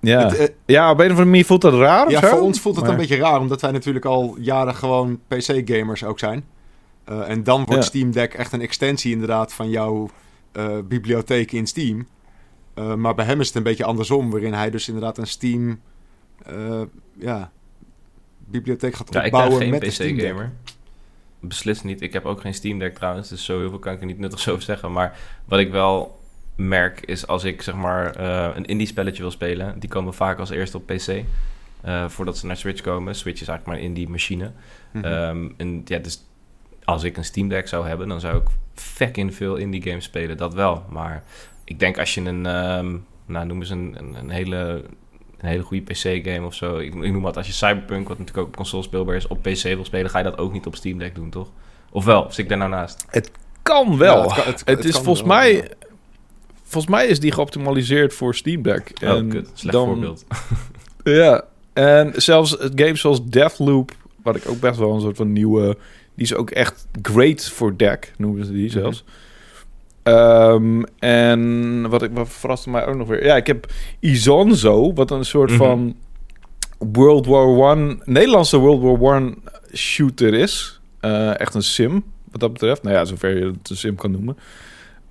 Ja, 0.00 0.20
Het, 0.28 0.38
eh, 0.38 0.46
ja 0.66 0.90
op 0.90 0.98
een 0.98 1.04
of 1.04 1.10
andere 1.10 1.28
manier 1.28 1.44
voelt 1.44 1.60
dat 1.60 1.74
raar 1.74 2.06
of 2.06 2.12
ja, 2.12 2.20
zo. 2.20 2.26
voor 2.26 2.40
ons 2.40 2.60
voelt 2.60 2.76
het 2.76 2.84
Maar- 2.84 2.94
een 2.94 3.00
beetje 3.00 3.16
raar, 3.16 3.40
omdat 3.40 3.60
wij 3.60 3.70
natuurlijk 3.70 4.04
al 4.04 4.36
jaren 4.38 4.74
gewoon 4.74 5.20
PC-gamers 5.28 6.04
ook 6.04 6.18
zijn. 6.18 6.44
Eh, 7.04 7.28
en 7.28 7.42
dan 7.44 7.56
wordt 7.64 7.82
Ja. 7.82 7.88
Steam 7.88 8.10
Deck 8.12 8.34
echt 8.34 8.52
een 8.52 8.60
extensie 8.60 9.12
inderdaad 9.12 9.52
van 9.52 9.70
jouw 9.70 10.10
eh, 10.52 10.78
bibliotheek 10.84 11.52
in 11.52 11.66
Steam. 11.66 12.06
Eh, 12.74 12.94
maar 12.94 13.14
bij 13.14 13.24
hem 13.24 13.40
is 13.40 13.46
het 13.46 13.56
een 13.56 13.62
beetje 13.62 13.84
andersom, 13.84 14.30
waarin 14.30 14.52
hij 14.54 14.70
dus 14.70 14.86
inderdaad 14.88 15.18
een 15.18 15.26
Steam 15.26 15.80
eh, 16.46 16.80
ja, 17.18 17.50
bibliotheek 18.38 18.94
gaat 18.94 19.12
Ja, 19.14 19.22
ik 19.22 19.30
ben 19.30 19.40
opbouwen 19.40 19.62
geen 19.62 19.70
met 19.70 19.80
de 19.80 19.90
Steam 19.90 20.16
Deck. 20.16 20.26
PC-gamer. 20.26 20.52
Beslist 21.40 21.84
niet. 21.84 22.00
Ik 22.00 22.12
heb 22.12 22.24
ook 22.24 22.40
geen 22.40 22.54
Steam 22.54 22.78
Deck 22.78 22.94
trouwens, 22.94 23.28
dus 23.28 23.44
zo 23.44 23.58
heel 23.58 23.68
veel 23.68 23.78
kan 23.78 23.92
ik 23.92 24.00
er 24.00 24.06
niet 24.06 24.18
nuttig 24.18 24.48
over 24.48 24.62
zeggen. 24.62 24.92
Maar 24.92 25.18
wat 25.44 25.58
ik 25.58 25.70
wel 25.70 26.20
merk 26.56 27.00
is 27.00 27.26
als 27.26 27.44
ik 27.44 27.62
zeg 27.62 27.74
maar 27.74 28.14
eh, 28.16 28.56
een 28.56 28.64
indie 28.64 28.86
spelletje 28.86 29.22
wil 29.22 29.30
spelen, 29.30 29.78
die 29.78 29.88
komen 29.88 30.14
vaak 30.14 30.38
als 30.38 30.50
eerste 30.50 30.76
op 30.76 30.86
PC. 30.86 31.22
eh, 31.80 32.08
voordat 32.08 32.38
ze 32.38 32.46
naar 32.46 32.56
Switch 32.56 32.80
komen. 32.82 33.14
Switch 33.14 33.40
is 33.40 33.48
eigenlijk 33.48 33.66
maar 33.66 33.76
een 33.76 33.94
indie 33.94 34.08
machine. 34.08 34.52
Mhm. 34.92 35.04
Ehm, 35.04 35.48
en 35.56 35.82
ja, 35.84 35.98
dus 35.98 36.24
als 36.84 37.02
ik 37.02 37.16
een 37.16 37.24
Steam 37.24 37.48
Deck 37.48 37.68
zou 37.68 37.86
hebben, 37.86 38.08
dan 38.08 38.20
zou 38.20 38.36
ik 38.36 38.42
fucking 38.74 39.34
veel 39.34 39.56
indie 39.56 39.82
games 39.82 40.04
spelen. 40.04 40.36
Dat 40.36 40.54
wel. 40.54 40.82
Maar 40.88 41.22
ik 41.64 41.78
denk 41.78 41.98
als 41.98 42.14
je 42.14 42.20
een, 42.20 42.46
ehm, 42.46 42.96
nou 43.26 43.46
noem 43.46 43.58
eens 43.60 43.70
een, 43.70 43.94
een, 43.98 44.14
een 44.14 44.30
hele, 44.30 44.84
een 45.38 45.48
hele 45.48 45.62
goede 45.62 45.82
PC-game 45.92 46.46
of 46.46 46.54
zo. 46.54 46.76
Ik, 46.78 46.94
ik 46.94 47.12
noem 47.12 47.22
wat, 47.22 47.36
als 47.36 47.46
je 47.46 47.52
Cyberpunk, 47.52 48.08
wat 48.08 48.18
natuurlijk 48.18 48.46
ook 48.46 48.52
op 48.52 48.56
console 48.56 48.82
speelbaar 48.82 49.16
is, 49.16 49.26
op 49.26 49.42
PC 49.42 49.62
wil 49.62 49.84
spelen, 49.84 50.10
ga 50.10 50.18
je 50.18 50.24
dat 50.24 50.38
ook 50.38 50.52
niet 50.52 50.66
op 50.66 50.74
Steam 50.76 50.98
Deck 50.98 51.14
doen, 51.14 51.30
toch? 51.30 51.48
Of 51.90 52.04
wel? 52.04 52.22
Of 52.22 52.30
zit 52.34 52.38
ik 52.44 52.48
daar 52.48 52.58
nou 52.58 52.70
naast? 52.70 53.06
Kan 53.62 53.96
wel. 53.98 54.16
Ja, 54.16 54.22
het, 54.24 54.34
kan- 54.34 54.44
het- 54.52 54.62
het 54.64 54.84
is 54.84 54.92
kan 54.94 55.02
volgens 55.04 55.26
wel, 55.26 55.36
mij... 55.36 55.52
ja. 55.54 55.62
Volgens 56.62 56.92
mij 56.92 57.06
is 57.06 57.20
die 57.20 57.32
geoptimaliseerd 57.32 58.14
voor 58.14 58.34
Steam 58.34 58.62
Deck. 58.62 58.92
Oh, 59.02 59.08
En 59.08 59.28
kut. 59.28 59.50
Slecht 59.54 59.74
dan- 59.74 59.86
voorbeeld. 59.86 60.24
Ja, 61.04 61.44
en 61.72 62.12
zelfs 62.22 62.56
games 62.74 63.00
zoals 63.00 63.24
Deathloop, 63.26 63.92
wat 64.22 64.36
ik 64.36 64.48
ook 64.48 64.60
best 64.60 64.78
wel 64.78 64.94
een 64.94 65.00
soort 65.00 65.16
van 65.16 65.32
nieuwe... 65.32 65.76
Die 66.14 66.24
is 66.24 66.34
ook 66.34 66.50
echt 66.50 66.86
great 67.02 67.44
voor 67.48 67.76
deck, 67.76 68.12
noemen 68.16 68.44
ze 68.44 68.52
die 68.52 68.68
Mhm. 68.70 68.78
zelfs. 68.78 69.04
Ehm, 70.02 70.82
en 70.98 71.88
wat, 71.88 72.02
ik, 72.02 72.10
wat 72.14 72.28
verraste 72.28 72.70
mij 72.70 72.86
ook 72.86 72.96
nog 72.96 73.08
weer... 73.08 73.24
Ja, 73.24 73.36
ik 73.36 73.46
heb 73.46 73.66
Izonzo, 74.00 74.92
wat 74.92 75.10
een 75.10 75.24
soort 75.24 75.50
Mhm. 75.50 75.58
van 75.58 75.96
World 76.78 77.26
War 77.26 77.46
One... 77.46 77.98
Nederlandse 78.04 78.56
World 78.58 78.82
War 78.82 79.14
One 79.16 79.34
shooter 79.74 80.34
is. 80.34 80.80
Eh, 81.00 81.40
echt 81.40 81.54
een 81.54 81.62
sim, 81.62 82.04
wat 82.30 82.40
dat 82.40 82.52
betreft. 82.52 82.82
Nou 82.82 82.94
ja, 82.96 83.04
zover 83.04 83.38
je 83.38 83.44
het 83.44 83.70
een 83.70 83.76
sim 83.76 83.94
kan 83.94 84.10
noemen. 84.10 84.36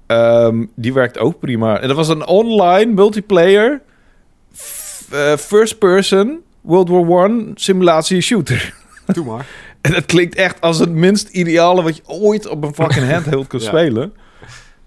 Ehm, 0.05 0.65
die 0.75 0.93
werkt 0.93 1.17
ook 1.19 1.39
prima. 1.39 1.79
En 1.79 1.87
dat 1.87 1.97
was 1.97 2.07
een 2.07 2.25
online 2.27 2.93
multiplayer 2.93 3.81
eh, 5.11 5.35
first 5.37 5.77
person 5.79 6.39
World 6.61 6.89
War 6.89 7.09
One 7.09 7.51
simulatie 7.55 8.21
shooter. 8.21 8.73
Doe 9.05 9.25
maar. 9.25 9.45
En 9.87 9.91
dat 9.91 10.05
klinkt 10.05 10.35
echt 10.35 10.61
als 10.61 10.79
het 10.79 10.89
minst 10.89 11.27
ideale 11.29 11.81
wat 11.83 11.95
je 11.95 12.01
ooit 12.05 12.47
op 12.47 12.63
een 12.63 12.73
fucking 12.73 13.09
handheld 13.13 13.47
kunt 13.47 13.61
Ja. 13.63 13.67
spelen. 13.67 14.13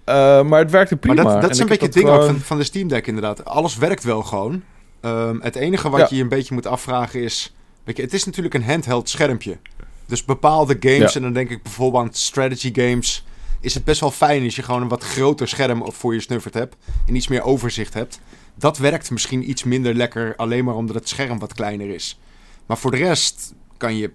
Eh, 0.04 0.42
maar 0.42 0.58
het 0.60 0.70
werkte 0.70 0.96
prima. 0.96 1.22
Maar 1.22 1.32
dat, 1.32 1.42
dat 1.42 1.50
is 1.50 1.58
een 1.58 1.66
beetje 1.66 1.84
het 1.84 1.94
ding 1.94 2.06
ook 2.08 2.14
gewoon- 2.14 2.26
van, 2.30 2.40
van 2.40 2.58
de 2.58 2.64
Steam 2.64 2.88
Deck 2.88 3.06
inderdaad. 3.06 3.44
Alles 3.44 3.76
werkt 3.76 4.04
wel 4.04 4.22
gewoon. 4.22 4.62
Ehm, 5.00 5.36
het 5.40 5.56
enige 5.56 5.90
wat 5.90 6.00
Ja. 6.00 6.06
je 6.10 6.16
je 6.16 6.22
een 6.22 6.28
beetje 6.28 6.54
moet 6.54 6.66
afvragen 6.66 7.22
is... 7.22 7.54
Weet 7.84 7.96
je, 7.96 8.02
het 8.02 8.12
is 8.14 8.24
natuurlijk 8.24 8.54
een 8.54 8.64
handheld 8.64 9.08
schermpje. 9.08 9.58
Dus 10.06 10.24
bepaalde 10.24 10.76
games, 10.80 11.12
Ja. 11.12 11.16
en 11.18 11.22
dan 11.22 11.32
denk 11.32 11.50
ik 11.50 11.62
bijvoorbeeld 11.62 12.02
aan 12.04 12.12
strategy 12.12 12.70
games... 12.74 13.24
is 13.60 13.74
het 13.74 13.84
best 13.84 14.00
wel 14.00 14.10
fijn 14.10 14.44
als 14.44 14.56
je 14.56 14.62
gewoon 14.62 14.82
een 14.82 14.88
wat 14.88 15.04
groter 15.04 15.48
scherm 15.48 15.82
op- 15.82 15.94
voor 15.94 16.14
je 16.14 16.20
snuffert 16.20 16.54
hebt... 16.54 16.76
en 17.06 17.14
iets 17.14 17.28
meer 17.28 17.42
overzicht 17.42 17.94
hebt. 17.94 18.20
Dat 18.54 18.78
werkt 18.78 19.10
misschien 19.10 19.50
iets 19.50 19.64
minder 19.64 19.94
lekker, 19.94 20.36
alleen 20.36 20.64
maar 20.64 20.74
omdat 20.74 20.94
het 20.94 21.08
scherm 21.08 21.38
wat 21.38 21.54
kleiner 21.54 21.88
is. 21.88 22.20
Maar 22.66 22.78
voor 22.78 22.90
de 22.90 22.96
rest 22.96 23.54
kan 23.76 23.96
je 23.96 24.10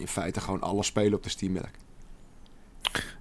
in 0.00 0.08
feite 0.08 0.40
gewoon 0.40 0.60
alles 0.60 0.86
spelen 0.86 1.14
op 1.14 1.22
de 1.22 1.28
Steam 1.30 1.52
Deck. 1.52 1.70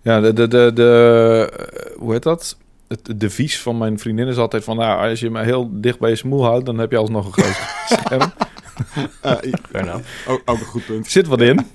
Ja, 0.01 0.19
de, 0.19 0.33
de, 0.33 0.47
de, 0.47 0.71
de 0.73 1.49
eh, 1.59 1.97
hoe 1.97 2.11
heet 2.11 2.23
dat? 2.23 2.57
Het 2.87 3.19
devies 3.19 3.61
van 3.61 3.77
mijn 3.77 3.99
vriendin 3.99 4.27
is 4.27 4.37
altijd 4.37 4.63
van... 4.63 4.77
Nou, 4.77 5.09
als 5.09 5.19
je 5.19 5.29
me 5.29 5.43
heel 5.43 5.69
dicht 5.71 5.99
bij 5.99 6.09
je 6.09 6.15
smoel 6.15 6.43
houdt... 6.43 6.65
dan 6.65 6.77
heb 6.77 6.91
je 6.91 6.97
alsnog 6.97 7.25
een 7.25 7.43
groot 7.43 7.59
scherm. 7.99 8.31
Enough. 9.71 10.27
ook, 10.27 10.41
ook 10.45 10.59
een 10.59 10.65
goed 10.65 10.85
punt. 10.85 11.07
Zit 11.07 11.27
wat 11.27 11.41
in, 11.41 11.65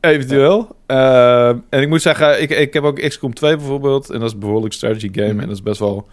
eventueel. 0.00 0.76
Eh, 0.86 1.48
en 1.48 1.80
ik 1.80 1.88
moet 1.88 2.02
zeggen, 2.02 2.42
ik, 2.42 2.50
ik 2.50 2.72
heb 2.72 2.82
ook 2.82 3.00
XCOM 3.00 3.34
2 3.34 3.56
bijvoorbeeld. 3.56 4.10
En 4.10 4.18
dat 4.18 4.28
is 4.28 4.34
een 4.34 4.40
behoorlijk 4.40 4.74
strategy 4.74 5.10
game. 5.12 5.32
Mhm. 5.32 5.40
En 5.40 5.46
dat 5.46 5.56
is 5.56 5.62
best 5.62 5.78
wel 5.80 6.06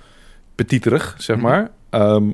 petiterig, 0.55 1.15
zeg 1.17 1.35
Mhm. 1.35 1.45
maar. 1.45 1.71
Ehm, 1.89 2.31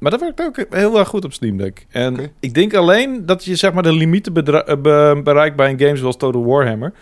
maar 0.00 0.10
dat 0.10 0.20
werkt 0.20 0.40
ook 0.42 0.66
heel 0.70 0.98
erg 0.98 1.08
goed 1.08 1.24
op 1.24 1.32
Steam 1.32 1.56
Deck. 1.56 1.86
En 1.90 2.30
ik 2.40 2.54
denk 2.54 2.74
alleen 2.74 3.26
dat 3.26 3.44
je 3.44 3.54
zeg 3.56 3.72
maar 3.72 3.82
de 3.82 3.92
limieten 3.92 4.34
eh, 4.34 4.76
be- 4.80 5.20
bereikt 5.24 5.56
bij 5.56 5.70
een 5.70 5.78
game 5.80 5.96
zoals 5.96 6.16
Total 6.16 6.44
Warhammer. 6.44 6.92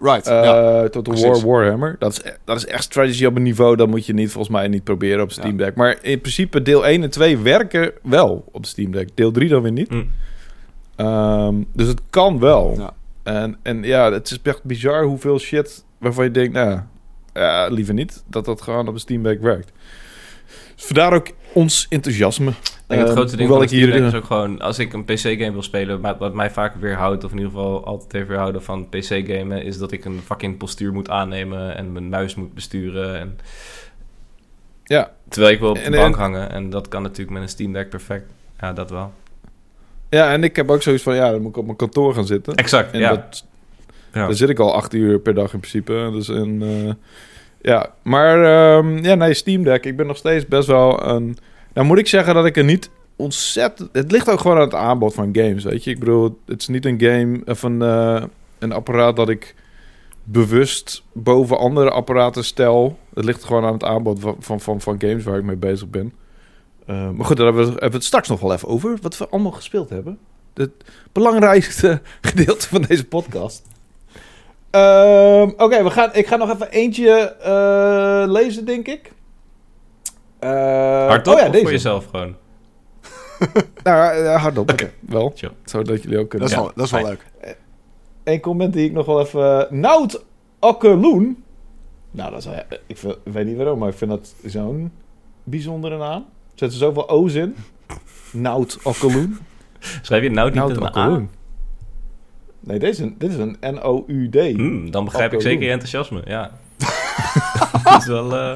Right, 0.00 0.26
Eh, 0.26 0.44
ja. 0.44 0.82
Total 0.88 1.02
precies. 1.02 1.42
War 1.42 1.46
Warhammer. 1.46 1.96
Dat 1.98 2.12
is, 2.12 2.20
e- 2.24 2.36
dat 2.44 2.56
is 2.56 2.66
echt 2.66 2.82
strategy 2.82 3.24
op 3.24 3.36
een 3.36 3.42
niveau... 3.42 3.76
dat 3.76 3.88
moet 3.88 4.06
je 4.06 4.12
niet 4.12 4.30
volgens 4.30 4.54
mij 4.56 4.68
niet 4.68 4.84
proberen 4.84 5.22
op 5.22 5.32
Steam 5.32 5.58
Ja. 5.58 5.64
Deck. 5.64 5.74
Maar 5.74 5.98
in 6.02 6.20
principe 6.20 6.62
deel 6.62 6.86
1 6.86 7.02
en 7.02 7.10
2 7.10 7.38
werken 7.38 7.92
wel 8.02 8.44
op 8.52 8.66
Steam 8.66 8.90
Deck. 8.92 9.08
Deel 9.14 9.30
3 9.30 9.48
dan 9.48 9.62
weer 9.62 9.72
niet. 9.72 9.88
Hm. 9.88 10.02
Ehm, 10.96 11.54
dus 11.72 11.86
het 11.86 12.00
kan 12.10 12.38
wel. 12.38 12.74
Ja. 12.78 12.92
En, 13.22 13.56
en 13.62 13.82
ja, 13.82 14.12
het 14.12 14.30
is 14.30 14.38
echt 14.42 14.64
bizar 14.64 15.04
hoeveel 15.04 15.38
shit 15.38 15.84
waarvan 15.98 16.24
je 16.24 16.30
denkt, 16.30 16.52
nou, 16.52 16.80
ja, 17.34 17.66
liever 17.66 17.94
niet, 17.94 18.22
dat 18.26 18.44
dat 18.44 18.62
gewoon 18.62 18.88
op 18.88 18.94
een 18.94 19.00
Steam 19.00 19.22
Deck 19.22 19.40
werkt. 19.40 19.72
Dus 20.76 20.84
vandaar 20.84 21.12
ook 21.12 21.26
ons 21.52 21.86
enthousiasme. 21.88 22.50
Ik 22.50 22.56
het 22.86 22.98
Ehm, 22.98 23.10
grootste 23.10 23.36
ding 23.36 23.48
van 23.48 23.62
ik 23.62 23.70
hier, 23.70 23.94
eh, 23.94 24.06
is 24.06 24.14
ook 24.14 24.24
gewoon... 24.24 24.60
Als 24.60 24.78
ik 24.78 24.92
een 24.92 25.04
PC-game 25.04 25.52
wil 25.52 25.62
spelen, 25.62 26.00
maar 26.00 26.16
wat 26.18 26.34
mij 26.34 26.50
vaak 26.50 26.74
weerhoudt... 26.80 27.24
of 27.24 27.30
in 27.30 27.36
ieder 27.36 27.52
geval 27.52 27.84
altijd 27.84 28.12
heeft 28.12 28.28
weerhouden 28.28 28.62
van 28.62 28.88
PC-gamen... 28.88 29.62
is 29.64 29.78
dat 29.78 29.92
ik 29.92 30.04
een 30.04 30.20
fucking 30.24 30.56
postuur 30.56 30.92
moet 30.92 31.10
aannemen... 31.10 31.76
en 31.76 31.92
mijn 31.92 32.08
muis 32.08 32.34
moet 32.34 32.54
besturen. 32.54 33.18
En... 33.18 33.38
Ja. 34.84 35.10
Terwijl 35.28 35.52
ik 35.54 35.60
wil 35.60 35.68
op 35.70 35.74
de 35.76 35.82
En- 35.82 35.92
bank 35.92 36.14
en- 36.14 36.20
hangen. 36.20 36.50
En 36.50 36.70
dat 36.70 36.88
kan 36.88 37.02
natuurlijk 37.02 37.30
met 37.30 37.42
een 37.42 37.48
Steam 37.48 37.72
Deck 37.72 37.88
perfect. 37.90 38.30
Ja, 38.60 38.72
dat 38.72 38.90
wel. 38.90 39.12
Ja, 40.08 40.32
en 40.32 40.44
ik 40.44 40.56
heb 40.56 40.70
ook 40.70 40.82
zoiets 40.82 41.02
van, 41.02 41.14
ja, 41.14 41.30
dan 41.30 41.40
moet 41.40 41.50
ik 41.50 41.56
op 41.56 41.64
mijn 41.64 41.76
kantoor 41.76 42.14
gaan 42.14 42.26
zitten. 42.26 42.54
Exact, 42.54 42.92
En 42.92 43.00
ja. 43.00 43.08
dat, 43.08 43.44
ja. 44.12 44.26
daar 44.26 44.34
zit 44.34 44.48
ik 44.48 44.58
al 44.58 44.74
acht 44.74 44.94
uur 44.94 45.18
per 45.18 45.34
dag 45.34 45.52
in 45.52 45.58
principe. 45.60 46.08
Dus 46.12 46.28
en, 46.28 46.62
eh, 46.62 46.92
ja, 47.60 47.94
maar 48.02 48.44
ehm, 48.44 49.04
ja, 49.04 49.14
nee, 49.14 49.34
Steam 49.34 49.62
Deck. 49.62 49.84
Ik 49.84 49.96
ben 49.96 50.06
nog 50.06 50.16
steeds 50.16 50.46
best 50.46 50.66
wel 50.68 51.06
een... 51.06 51.36
Nou 51.74 51.86
moet 51.86 51.98
ik 51.98 52.06
zeggen 52.06 52.34
dat 52.34 52.46
ik 52.46 52.56
er 52.56 52.64
niet 52.64 52.90
ontzettend... 53.16 53.88
Het 53.92 54.10
ligt 54.12 54.30
ook 54.30 54.40
gewoon 54.40 54.56
aan 54.56 54.62
het 54.62 54.74
aanbod 54.74 55.14
van 55.14 55.28
games, 55.32 55.64
weet 55.64 55.84
je. 55.84 55.90
Ik 55.90 55.98
bedoel, 55.98 56.38
het 56.46 56.60
is 56.60 56.68
niet 56.68 56.86
een 56.86 57.00
game 57.00 57.40
of 57.44 57.62
een, 57.62 57.82
eh, 57.82 58.22
een 58.58 58.72
apparaat 58.72 59.16
dat 59.16 59.28
ik 59.28 59.54
bewust 60.24 61.02
boven 61.12 61.58
andere 61.58 61.90
apparaten 61.90 62.44
stel. 62.44 62.98
Het 63.14 63.24
ligt 63.24 63.44
gewoon 63.44 63.64
aan 63.64 63.72
het 63.72 63.84
aanbod 63.84 64.20
van, 64.20 64.36
van, 64.38 64.60
van, 64.60 64.80
van 64.80 65.00
games 65.00 65.24
waar 65.24 65.38
ik 65.38 65.44
mee 65.44 65.56
bezig 65.56 65.88
ben. 65.88 66.12
Eh, 66.86 67.10
maar 67.10 67.26
goed, 67.26 67.36
daar 67.36 67.46
hebben 67.46 67.64
we, 67.64 67.70
hebben 67.70 67.90
we 67.90 67.96
het 67.96 68.04
straks 68.04 68.28
nog 68.28 68.40
wel 68.40 68.52
even 68.52 68.68
over. 68.68 68.98
Wat 69.02 69.18
we 69.18 69.28
allemaal 69.28 69.52
gespeeld 69.52 69.90
hebben. 69.90 70.18
Het 70.54 70.70
belangrijkste 71.12 72.00
gedeelte 72.20 72.68
van 72.68 72.82
deze 72.82 73.04
podcast. 73.04 73.62
Ehm, 74.70 75.50
Oké, 75.56 75.82
we 75.82 75.90
gaan. 75.90 76.10
ik 76.12 76.26
ga 76.26 76.36
nog 76.36 76.50
even 76.50 76.70
eentje 76.70 77.10
eh, 77.36 78.24
lezen, 78.32 78.64
denk 78.64 78.86
ik. 78.88 79.12
Eh, 80.38 80.50
Hardop 81.06 81.34
oh 81.34 81.40
ja, 81.40 81.46
of 81.46 81.50
deze. 81.52 81.62
voor 81.64 81.72
jezelf 81.72 82.06
gewoon? 82.10 82.34
Nou, 83.84 84.14
eh, 84.24 84.42
hardop. 84.42 84.70
Oké. 84.70 84.90
Wel. 85.00 85.32
Chill. 85.34 85.50
Zodat 85.64 86.02
jullie 86.02 86.18
ook 86.18 86.28
kunnen. 86.28 86.48
Dat 86.48 86.58
is 86.58 86.64
Ja, 86.64 86.72
wel, 86.72 86.72
dat 86.76 86.84
is 86.84 86.90
wel 86.90 87.00
fijn. 87.00 87.18
leuk. 87.42 87.56
Eén 88.24 88.40
comment 88.40 88.72
die 88.72 88.84
ik 88.84 88.92
nog 88.92 89.06
wel 89.06 89.20
even... 89.20 89.66
Nout 89.80 90.24
Akkeloen. 90.58 91.44
Nou, 92.10 92.30
dat 92.30 92.38
is, 92.46 92.48
ik, 92.86 92.96
vind- 92.96 93.16
ik 93.24 93.32
weet 93.32 93.46
niet 93.46 93.56
waarom, 93.56 93.78
maar 93.78 93.88
ik 93.88 93.94
vind 93.96 94.10
dat 94.10 94.34
zo'n 94.44 94.92
bijzondere 95.44 95.96
naam. 95.98 96.20
Er 96.20 96.54
zitten 96.54 96.78
zoveel 96.78 97.08
O's 97.08 97.34
in. 97.34 97.56
Nout 98.32 98.78
Akkeloen. 98.82 99.38
Schrijf 100.02 100.22
je 100.22 100.30
nou 100.30 100.46
niet 100.50 100.54
Nout 100.58 100.68
met 100.80 100.96
een 100.96 101.02
A? 101.02 101.22
Nee, 102.60 102.78
dit 102.78 102.88
is 102.92 102.98
een, 102.98 103.14
dit 103.18 103.30
is 103.30 103.36
een 103.36 103.56
N-O-U-D. 103.60 104.34
Hmm, 104.56 104.90
dan 104.90 105.04
begrijp 105.04 105.32
ik 105.32 105.40
zeker 105.40 105.64
je 105.64 105.70
enthousiasme, 105.70 106.22
ja. 106.24 106.50
dat 107.84 107.96
is 108.00 108.06
wel... 108.06 108.36
eh, 108.36 108.54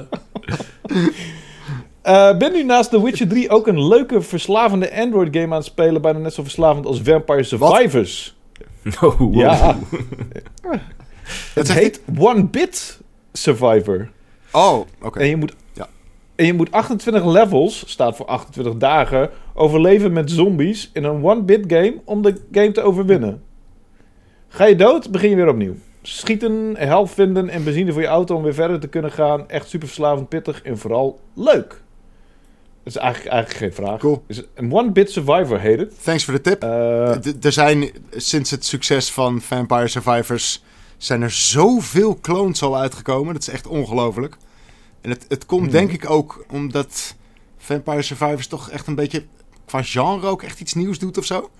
Eh, 2.02 2.36
ben 2.38 2.52
nu 2.52 2.64
naast 2.64 2.90
The 2.90 3.02
Witcher 3.02 3.28
3 3.28 3.50
ook 3.50 3.66
een 3.66 3.86
leuke, 3.88 4.20
verslavende 4.22 4.94
Android-game 5.00 5.46
aan 5.46 5.52
het 5.58 5.64
spelen... 5.64 6.02
bijna 6.02 6.18
net 6.18 6.34
zo 6.34 6.42
verslavend 6.42 6.86
als 6.86 7.00
Vampire 7.02 7.42
Survivors? 7.42 8.36
no, 9.00 9.16
wow. 9.18 9.34
Ja. 9.34 9.76
Het 11.54 11.72
heet 11.72 12.00
One 12.18 12.44
Bit 12.44 13.00
Survivor. 13.32 14.10
Oh, 14.52 14.80
oké. 15.02 15.18
En 15.20 15.26
je 15.28 15.36
moet, 15.36 15.54
Ja. 15.72 15.88
en 16.34 16.46
je 16.46 16.52
moet 16.54 16.70
28 16.72 17.24
levels, 17.24 17.82
staat 17.86 18.16
voor 18.16 18.26
28 18.26 18.74
dagen, 18.76 19.30
overleven 19.54 20.12
met 20.12 20.30
zombies 20.30 20.90
in 20.92 21.04
een 21.04 21.24
one-bit 21.24 21.64
game 21.66 21.94
om 22.04 22.22
de 22.22 22.34
game 22.52 22.72
te 22.72 22.82
overwinnen. 22.82 23.42
Ga 24.54 24.64
je 24.64 24.76
dood, 24.76 25.10
begin 25.10 25.30
je 25.30 25.36
weer 25.36 25.48
opnieuw. 25.48 25.74
Schieten, 26.02 26.76
help 26.76 27.10
vinden 27.10 27.48
en 27.48 27.64
benzine 27.64 27.92
voor 27.92 28.00
je 28.00 28.06
auto 28.06 28.36
om 28.36 28.42
weer 28.42 28.54
verder 28.54 28.80
te 28.80 28.88
kunnen 28.88 29.12
gaan. 29.12 29.48
Echt 29.48 29.68
super 29.68 29.86
verslavend, 29.86 30.28
pittig 30.28 30.62
en 30.62 30.78
vooral 30.78 31.20
leuk. 31.34 31.68
Dat 32.82 32.94
is 32.94 32.96
eigenlijk, 32.96 33.32
eigenlijk 33.32 33.60
geen 33.64 33.84
vraag. 33.84 34.00
Cool. 34.00 34.24
Is 34.26 34.42
Een 34.54 34.72
one-bit 34.72 35.10
survivor 35.10 35.60
heet 35.60 35.78
het. 35.78 36.02
Thanks 36.02 36.24
voor 36.24 36.34
de 36.34 36.40
tip. 36.40 36.62
Eh, 36.62 37.44
er 37.44 37.52
zijn 37.52 37.90
sinds 38.10 38.50
het 38.50 38.64
succes 38.64 39.10
van 39.10 39.40
Vampire 39.40 39.88
Survivors 39.88 40.62
zijn 40.96 41.22
er 41.22 41.30
zoveel 41.30 42.18
clones 42.20 42.62
al 42.62 42.76
uitgekomen. 42.76 43.32
Dat 43.32 43.42
is 43.42 43.48
echt 43.48 43.66
ongelooflijk. 43.66 44.36
En 45.00 45.10
het, 45.10 45.24
het 45.28 45.46
komt 45.46 45.62
Hmm. 45.62 45.70
denk 45.70 45.90
ik 45.90 46.10
ook 46.10 46.44
omdat 46.50 47.14
Vampire 47.56 48.02
Survivors 48.02 48.46
toch 48.46 48.70
echt 48.70 48.86
een 48.86 48.94
beetje 48.94 49.24
qua 49.66 49.82
genre 49.82 50.26
ook 50.26 50.42
echt 50.42 50.60
iets 50.60 50.74
nieuws 50.74 50.98
doet 50.98 51.18
of 51.18 51.24
zo. 51.24 51.50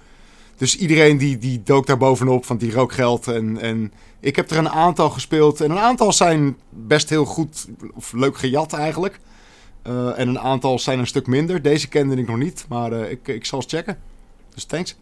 Dus 0.57 0.77
iedereen 0.77 1.19
die, 1.19 1.39
die 1.39 1.63
dook 1.63 1.87
daar 1.87 1.97
bovenop, 1.97 2.47
want 2.47 2.61
die 2.61 2.73
rook 2.73 2.93
geld. 2.93 3.29
En, 3.29 3.59
en 3.61 3.93
ik 4.21 4.37
heb 4.37 4.51
er 4.51 4.57
een 4.59 4.69
aantal 4.69 5.11
gespeeld. 5.11 5.61
En 5.61 5.71
een 5.71 5.79
aantal 5.79 6.13
zijn 6.13 6.57
best 6.71 7.09
heel 7.09 7.25
goed 7.25 7.67
of 7.95 8.13
leuk 8.13 8.37
gejat 8.39 8.73
eigenlijk. 8.73 9.21
Eh, 9.83 10.19
en 10.19 10.29
een 10.29 10.39
aantal 10.39 10.79
zijn 10.79 10.99
een 10.99 11.07
stuk 11.07 11.27
minder. 11.27 11.63
Deze 11.63 11.89
kende 11.89 12.17
ik 12.17 12.27
nog 12.27 12.37
niet, 12.39 12.65
maar 12.69 12.93
eh, 12.93 13.11
ik, 13.11 13.29
ik 13.29 13.45
zal 13.45 13.59
eens 13.61 13.73
checken. 13.73 13.99
Dus 14.55 14.65
thanks. 14.65 14.97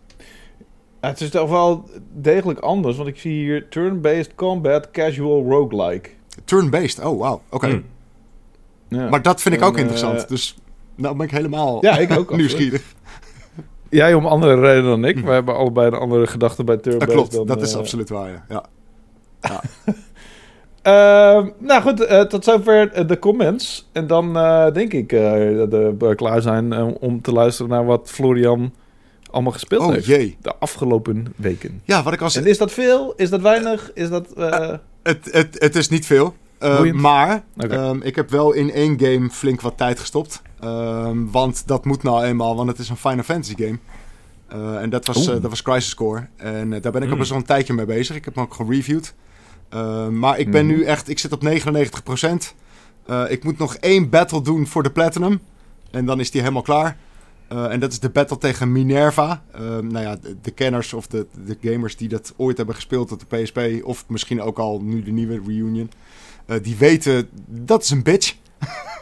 ja, 1.01 1.09
het 1.09 1.21
is 1.21 1.31
toch 1.31 1.51
wel 1.51 1.89
degelijk 2.13 2.59
anders, 2.59 2.97
want 2.97 3.09
ik 3.09 3.19
zie 3.19 3.33
hier 3.33 3.69
turn-based 3.69 4.35
combat 4.35 4.91
casual 4.91 5.43
roguelike. 5.49 6.09
Turn-based. 6.45 7.05
Oh, 7.05 7.19
wauw. 7.19 7.43
Oké. 7.51 7.67
Hmm. 7.69 7.85
Ja. 8.89 9.09
Maar 9.09 9.23
dat 9.23 9.43
vind 9.43 9.55
ik 9.55 9.61
En, 9.61 9.67
ook 9.67 9.77
interessant. 9.79 10.23
eh, 10.23 10.29
Dus 10.29 10.57
nou 10.95 11.17
ben 11.17 11.27
ik 11.27 11.33
helemaal 11.33 11.79
Ja, 11.85 11.99
ik 11.99 12.11
ook. 12.11 12.19
absoluut. 12.31 12.37
nieuwsgierig. 12.39 12.95
Jij 13.93 14.15
om 14.15 14.27
andere 14.27 14.61
redenen 14.61 14.91
dan 14.91 15.05
ik. 15.05 15.17
Mhm. 15.17 15.25
We 15.27 15.33
hebben 15.33 15.57
allebei 15.57 15.87
een 15.87 15.95
andere 15.95 16.27
gedachte 16.27 16.65
bij 16.65 16.77
turn 16.77 16.99
Dat 16.99 17.09
klopt. 17.09 17.47
dat 17.47 17.63
is 17.63 17.75
absoluut 17.77 18.09
waar, 18.09 18.45
ja. 18.49 18.65
ja. 19.51 19.61
Ehm, 20.83 21.49
nou 21.59 21.83
goed, 21.83 22.01
eh, 22.01 22.21
tot 22.21 22.45
zover 22.45 22.93
eh, 22.93 23.07
de 23.09 23.19
comments. 23.19 23.89
En 23.93 24.07
dan 24.07 24.37
eh, 24.37 24.73
denk 24.73 24.93
ik 24.93 25.13
eh, 25.13 25.21
dat 25.71 25.71
we 25.99 26.13
klaar 26.17 26.43
zijn 26.43 26.73
eh, 26.73 26.87
om 27.01 27.21
te 27.21 27.33
luisteren 27.33 27.71
naar 27.71 27.85
wat 27.85 28.11
Florian 28.11 28.73
allemaal 29.31 29.53
gespeeld 29.53 29.83
Oh 29.83 29.93
heeft. 29.93 30.07
jee. 30.07 30.37
De 30.41 30.55
afgelopen 30.59 31.35
weken. 31.37 31.81
Ja, 31.85 32.03
wat 32.03 32.13
ik 32.13 32.21
al 32.21 32.29
En 32.35 32.47
is 32.47 32.59
dat 32.59 32.73
veel? 32.73 33.13
Is 33.17 33.31
dat 33.31 33.41
weinig? 33.41 33.91
Is 33.95 34.09
dat... 34.11 34.33
eh, 34.33 34.73
Het, 35.03 35.29
het, 35.33 35.57
het 35.59 35.77
is 35.77 35.89
niet 35.89 36.07
veel. 36.07 36.35
Eh, 36.59 36.93
maar 36.93 37.43
ehm, 37.57 38.01
ik 38.03 38.17
heb 38.17 38.31
wel 38.31 38.53
in 38.53 38.73
één 38.73 39.01
game 39.01 39.31
flink 39.31 39.61
wat 39.61 39.77
tijd 39.77 40.01
gestopt. 40.01 40.43
Ehm, 40.63 41.25
want 41.31 41.67
dat 41.67 41.85
moet 41.85 42.03
nou 42.03 42.25
eenmaal, 42.25 42.57
want 42.57 42.69
het 42.69 42.79
is 42.79 42.89
een 42.89 42.97
Final 42.97 43.23
Fantasy 43.23 43.55
game. 43.57 43.79
Eh, 44.49 44.83
en 44.83 44.91
dat 44.91 45.07
was, 45.07 45.27
eh, 45.27 45.33
dat 45.33 45.51
was 45.51 45.63
Crisis 45.63 45.95
Core. 45.95 46.27
En 46.37 46.73
eh, 46.73 46.83
daar 46.83 46.93
ben 46.93 47.01
ik 47.01 47.07
Mm. 47.07 47.13
al 47.13 47.19
best 47.19 47.31
wel 47.31 47.39
een 47.39 47.45
tijdje 47.45 47.73
mee 47.73 47.87
bezig. 47.87 48.17
Ik 48.17 48.25
heb 48.25 48.35
hem 48.35 48.45
ook 48.45 48.55
gereviewd. 48.55 49.15
Ehm, 49.69 50.19
maar 50.19 50.39
ik 50.39 50.51
ben 50.51 50.67
Mhm. 50.67 50.75
nu 50.77 50.85
echt, 50.85 51.09
ik 51.09 51.19
zit 51.19 51.33
op 51.33 51.43
99%. 51.43 52.55
Eh, 53.07 53.25
ik 53.29 53.45
moet 53.45 53.59
nog 53.59 53.75
één 53.75 54.11
battle 54.11 54.43
doen 54.43 54.67
voor 54.67 54.83
de 54.83 54.91
Platinum. 54.91 55.41
En 55.91 56.07
dan 56.07 56.21
is 56.21 56.31
die 56.31 56.41
helemaal 56.41 56.63
klaar. 56.63 56.97
En 57.49 57.81
dat 57.81 57.93
is 57.93 58.01
de 58.01 58.11
battle 58.11 58.39
tegen 58.39 58.73
Minerva. 58.73 59.43
Ehm, 59.53 59.87
nou 59.87 60.05
ja, 60.05 60.17
de, 60.17 60.37
de 60.43 60.51
kenners 60.51 60.93
of 60.93 61.07
de, 61.07 61.27
de 61.47 61.57
gamers 61.71 61.97
die 61.97 62.09
dat 62.09 62.35
ooit 62.37 62.57
hebben 62.57 62.75
gespeeld 62.75 63.13
op 63.13 63.21
de 63.29 63.37
PSP... 63.37 63.61
of 63.85 64.05
misschien 64.09 64.41
ook 64.43 64.59
al 64.59 64.81
nu 64.83 65.03
de 65.03 65.11
nieuwe 65.11 65.41
reunion... 65.47 65.91
die 66.63 66.77
weten, 66.77 67.29
dat 67.47 67.83
is 67.83 67.91
een 67.91 68.03
bitch. 68.03 68.35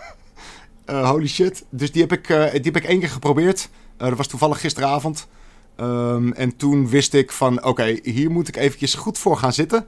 Eh, 0.91 1.09
holy 1.09 1.29
shit. 1.29 1.65
Dus 1.69 1.93
die 1.93 2.01
heb 2.03 2.13
ik, 2.13 2.29
eh, 2.29 2.51
die 2.53 2.73
heb 2.73 2.77
ik 2.77 2.85
één 2.85 3.01
keer 3.01 3.09
geprobeerd. 3.09 3.69
Eh, 3.97 4.09
dat 4.09 4.17
was 4.17 4.27
toevallig 4.27 4.61
gisteravond. 4.61 5.29
Ehm, 5.77 6.33
en 6.33 6.57
toen 6.57 6.89
wist 6.89 7.15
ik 7.15 7.33
van, 7.33 7.65
oké, 7.65 7.99
hier 8.03 8.31
moet 8.31 8.49
ik 8.49 8.57
eventjes 8.57 8.95
goed 8.95 9.19
voor 9.19 9.37
gaan 9.37 9.53
zitten. 9.53 9.87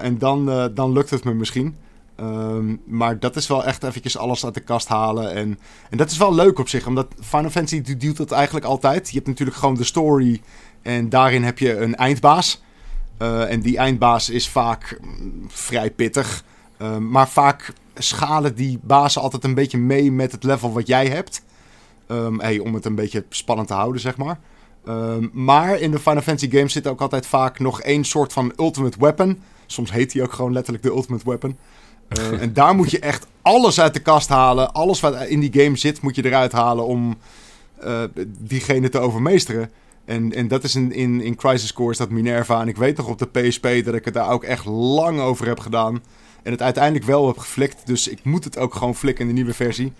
En 0.00 0.18
dan, 0.18 0.70
dan 0.74 0.92
lukt 0.92 1.10
het 1.10 1.24
me 1.24 1.34
misschien. 1.34 1.76
Ehm, 2.16 2.76
maar 2.84 3.18
dat 3.18 3.36
is 3.36 3.46
wel 3.46 3.64
echt 3.64 3.82
eventjes 3.82 4.16
alles 4.16 4.44
uit 4.44 4.54
de 4.54 4.60
kast 4.60 4.88
halen. 4.88 5.32
En, 5.32 5.58
en 5.90 5.96
dat 5.96 6.10
is 6.10 6.16
wel 6.16 6.34
leuk 6.34 6.58
op 6.58 6.68
zich, 6.68 6.86
omdat 6.86 7.06
Final 7.20 7.50
Fantasy 7.50 7.96
duwt 7.96 8.16
dat 8.16 8.30
eigenlijk 8.30 8.66
altijd. 8.66 9.08
Je 9.08 9.14
hebt 9.14 9.26
natuurlijk 9.26 9.58
gewoon 9.58 9.74
de 9.74 9.84
story 9.84 10.42
en 10.82 11.08
daarin 11.08 11.42
heb 11.42 11.58
je 11.58 11.78
een 11.78 11.94
eindbaas. 11.94 12.62
En 13.18 13.60
die 13.60 13.76
eindbaas 13.76 14.30
is 14.30 14.48
vaak 14.48 14.98
mm, 15.00 15.44
vrij 15.48 15.90
pittig. 15.90 16.44
Ehm, 16.78 17.10
maar 17.10 17.28
vaak 17.28 17.72
schalen 17.94 18.54
die 18.54 18.78
bazen 18.82 19.22
altijd 19.22 19.44
een 19.44 19.54
beetje 19.54 19.78
mee 19.78 20.12
met 20.12 20.32
het 20.32 20.44
level 20.44 20.72
wat 20.72 20.86
jij 20.86 21.06
hebt. 21.06 21.42
Ehm, 22.06 22.38
hey, 22.38 22.58
om 22.58 22.74
het 22.74 22.84
een 22.84 22.94
beetje 22.94 23.24
spannend 23.28 23.68
te 23.68 23.74
houden, 23.74 24.00
zeg 24.00 24.16
maar. 24.16 24.40
Ehm, 24.84 25.28
maar 25.32 25.80
in 25.80 25.90
de 25.90 25.98
Final 25.98 26.22
Fantasy 26.22 26.50
games 26.50 26.72
zit 26.72 26.86
ook 26.86 27.00
altijd 27.00 27.26
vaak 27.26 27.58
nog 27.58 27.80
één 27.80 28.04
soort 28.04 28.32
van 28.32 28.52
ultimate 28.56 28.98
weapon. 29.00 29.40
Soms 29.66 29.92
heet 29.92 30.12
die 30.12 30.22
ook 30.22 30.32
gewoon 30.32 30.52
letterlijk 30.52 30.84
de 30.84 30.90
ultimate 30.90 31.24
weapon. 31.24 31.56
Eh, 32.08 32.42
en 32.42 32.52
daar 32.52 32.74
moet 32.74 32.90
je 32.90 32.98
echt 32.98 33.26
alles 33.42 33.80
uit 33.80 33.94
de 33.94 34.00
kast 34.00 34.28
halen. 34.28 34.72
Alles 34.72 35.00
wat 35.00 35.26
in 35.26 35.40
die 35.40 35.62
game 35.62 35.76
zit, 35.76 36.02
moet 36.02 36.14
je 36.16 36.24
eruit 36.24 36.52
halen 36.52 36.86
om 36.86 37.16
eh, 37.80 38.02
diegene 38.38 38.88
te 38.88 38.98
overmeesteren. 38.98 39.70
En, 40.04 40.32
en 40.32 40.48
dat 40.48 40.64
is 40.64 40.74
in, 40.74 40.92
in, 40.92 41.20
in 41.20 41.34
Crisis 41.34 41.72
Core 41.72 41.90
is 41.90 41.96
dat 41.96 42.10
Minerva. 42.10 42.60
En 42.60 42.68
ik 42.68 42.76
weet 42.76 42.96
nog 42.96 43.08
op 43.08 43.18
de 43.18 43.26
PSP 43.26 43.68
dat 43.84 43.94
ik 43.94 44.04
het 44.04 44.14
daar 44.14 44.30
ook 44.30 44.44
echt 44.44 44.64
lang 44.64 45.20
over 45.20 45.46
heb 45.46 45.60
gedaan. 45.60 46.02
En 46.42 46.52
het 46.52 46.62
uiteindelijk 46.62 47.04
wel 47.04 47.26
heb 47.26 47.38
geflikt. 47.38 47.86
Dus 47.86 48.08
ik 48.08 48.24
moet 48.24 48.44
het 48.44 48.58
ook 48.58 48.74
gewoon 48.74 48.94
flikken 48.94 49.22
in 49.22 49.28
de 49.30 49.36
nieuwe 49.36 49.54
versie. 49.54 49.92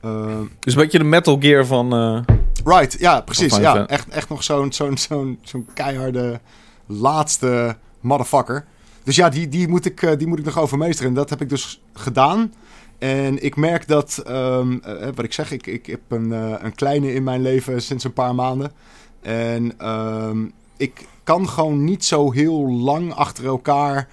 Eh, 0.00 0.38
dus 0.58 0.74
een 0.74 0.80
beetje 0.80 0.98
de 0.98 1.04
Metal 1.04 1.36
Gear 1.40 1.66
van... 1.66 1.92
eh, 1.92 2.34
Right, 2.64 2.96
ja, 2.98 3.20
precies. 3.20 3.52
Van 3.52 3.60
Ja, 3.60 3.86
echt, 3.86 4.08
echt 4.08 4.28
nog 4.28 4.42
zo'n 4.42 4.72
zo'n 4.72 4.98
zo'n 4.98 5.38
zo'n 5.42 5.66
keiharde 5.74 6.40
laatste 6.86 7.76
motherfucker. 8.00 8.64
Dus 9.02 9.16
ja, 9.16 9.28
die, 9.28 9.48
die, 9.48 9.68
moet 9.68 9.84
ik, 9.84 10.02
eh, 10.02 10.18
die 10.18 10.26
moet 10.26 10.38
ik 10.38 10.44
nog 10.44 10.58
overmeesteren. 10.58 11.08
En 11.08 11.16
dat 11.16 11.30
heb 11.30 11.40
ik 11.40 11.48
dus 11.48 11.82
gedaan. 11.92 12.52
En 12.98 13.42
ik 13.44 13.56
merk 13.56 13.88
dat, 13.88 14.22
ehm, 14.26 14.78
eh, 14.82 15.08
wat 15.14 15.24
ik 15.24 15.32
zeg, 15.32 15.50
ik, 15.52 15.66
ik 15.66 15.86
heb 15.86 16.00
een, 16.08 16.30
een 16.64 16.74
kleine 16.74 17.14
in 17.14 17.22
mijn 17.24 17.42
leven 17.42 17.82
sinds 17.82 18.04
een 18.04 18.12
paar 18.12 18.34
maanden. 18.34 18.72
En 19.20 19.78
ehm, 19.78 20.44
ik 20.76 21.06
kan 21.24 21.48
gewoon 21.48 21.84
niet 21.84 22.04
zo 22.04 22.32
heel 22.32 22.70
lang 22.70 23.14
achter 23.14 23.46
elkaar 23.46 24.08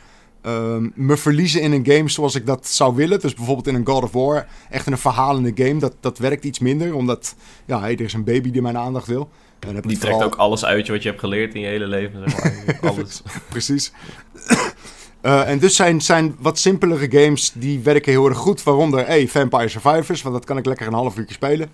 ehm, 0.48 0.90
me 0.96 1.18
verliezen 1.18 1.62
in 1.62 1.72
een 1.72 1.86
game 1.86 2.10
zoals 2.10 2.36
ik 2.36 2.46
dat 2.46 2.68
zou 2.68 2.96
willen. 2.96 3.20
Dus 3.20 3.34
bijvoorbeeld 3.34 3.68
in 3.68 3.76
een 3.76 3.88
God 3.88 4.04
of 4.04 4.12
War, 4.12 4.48
echt 4.70 4.86
in 4.86 4.92
een 4.92 4.98
verhalende 4.98 5.52
game. 5.56 5.80
Dat, 5.80 5.96
dat 6.00 6.18
werkt 6.18 6.44
iets 6.46 6.60
minder, 6.60 6.96
omdat 6.96 7.36
ja, 7.66 7.80
hey, 7.80 7.94
er 7.94 8.02
is 8.02 8.14
een 8.14 8.24
baby 8.24 8.52
die 8.52 8.62
mijn 8.62 8.78
aandacht 8.78 9.08
wil. 9.08 9.30
En 9.60 9.76
heb 9.76 9.84
Die 9.88 9.98
trekt 9.98 10.14
vooral- 10.14 10.32
ook 10.32 10.36
alles 10.40 10.66
uit 10.66 10.86
je 10.86 10.92
wat 10.92 11.02
je 11.04 11.10
hebt 11.10 11.22
geleerd 11.22 11.54
in 11.54 11.62
je 11.62 11.68
hele 11.68 11.88
leven, 11.88 12.30
zeg 12.30 12.44
maar. 12.44 12.78
alles. 12.92 13.22
Precies. 13.50 13.92
Eh, 15.22 15.50
en 15.50 15.60
dus 15.60 15.76
zijn, 15.76 16.02
zijn 16.02 16.36
wat 16.40 16.60
simpelere 16.60 17.12
games 17.22 17.52
die 17.56 17.80
werken 17.80 18.12
heel 18.12 18.28
erg 18.28 18.38
goed. 18.38 18.64
Waaronder 18.64 19.06
hey, 19.06 19.28
Vampire 19.28 19.68
Survivors, 19.70 20.22
want 20.22 20.36
dat 20.36 20.46
kan 20.46 20.58
ik 20.58 20.66
lekker 20.66 20.88
een 20.88 20.94
half 20.94 21.18
uurtje 21.18 21.34
spelen. 21.36 21.70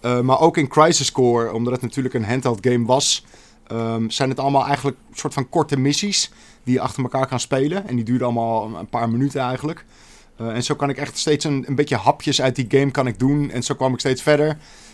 Eh, 0.00 0.20
maar 0.20 0.40
ook 0.40 0.56
in 0.56 0.68
Crisis 0.68 1.12
Core, 1.12 1.52
omdat 1.52 1.72
het 1.72 1.82
natuurlijk 1.82 2.14
een 2.14 2.24
handheld 2.24 2.66
game 2.66 2.86
was. 2.86 3.24
Ehm, 3.66 4.08
zijn 4.08 4.28
het 4.28 4.38
allemaal 4.38 4.66
eigenlijk 4.66 4.96
soort 5.12 5.34
van 5.34 5.48
korte 5.48 5.78
missies 5.78 6.30
die 6.64 6.74
je 6.74 6.80
achter 6.80 7.02
elkaar 7.02 7.26
kan 7.26 7.40
spelen. 7.40 7.88
En 7.88 7.96
die 7.96 8.04
duren 8.04 8.24
allemaal 8.24 8.78
een 8.78 8.88
paar 8.88 9.08
minuten 9.08 9.40
eigenlijk. 9.40 9.84
Eh, 10.36 10.54
en 10.54 10.62
zo 10.62 10.74
kan 10.74 10.90
ik 10.90 10.96
echt 10.96 11.18
steeds 11.18 11.44
een, 11.44 11.64
een 11.66 11.74
beetje 11.74 11.96
hapjes 11.96 12.42
uit 12.42 12.56
die 12.56 12.66
game 12.68 12.90
kan 12.90 13.06
ik 13.06 13.18
doen. 13.18 13.50
En 13.50 13.62
zo 13.62 13.74
kwam 13.74 13.92
ik 13.92 13.98
steeds 13.98 14.22
verder. 14.22 14.48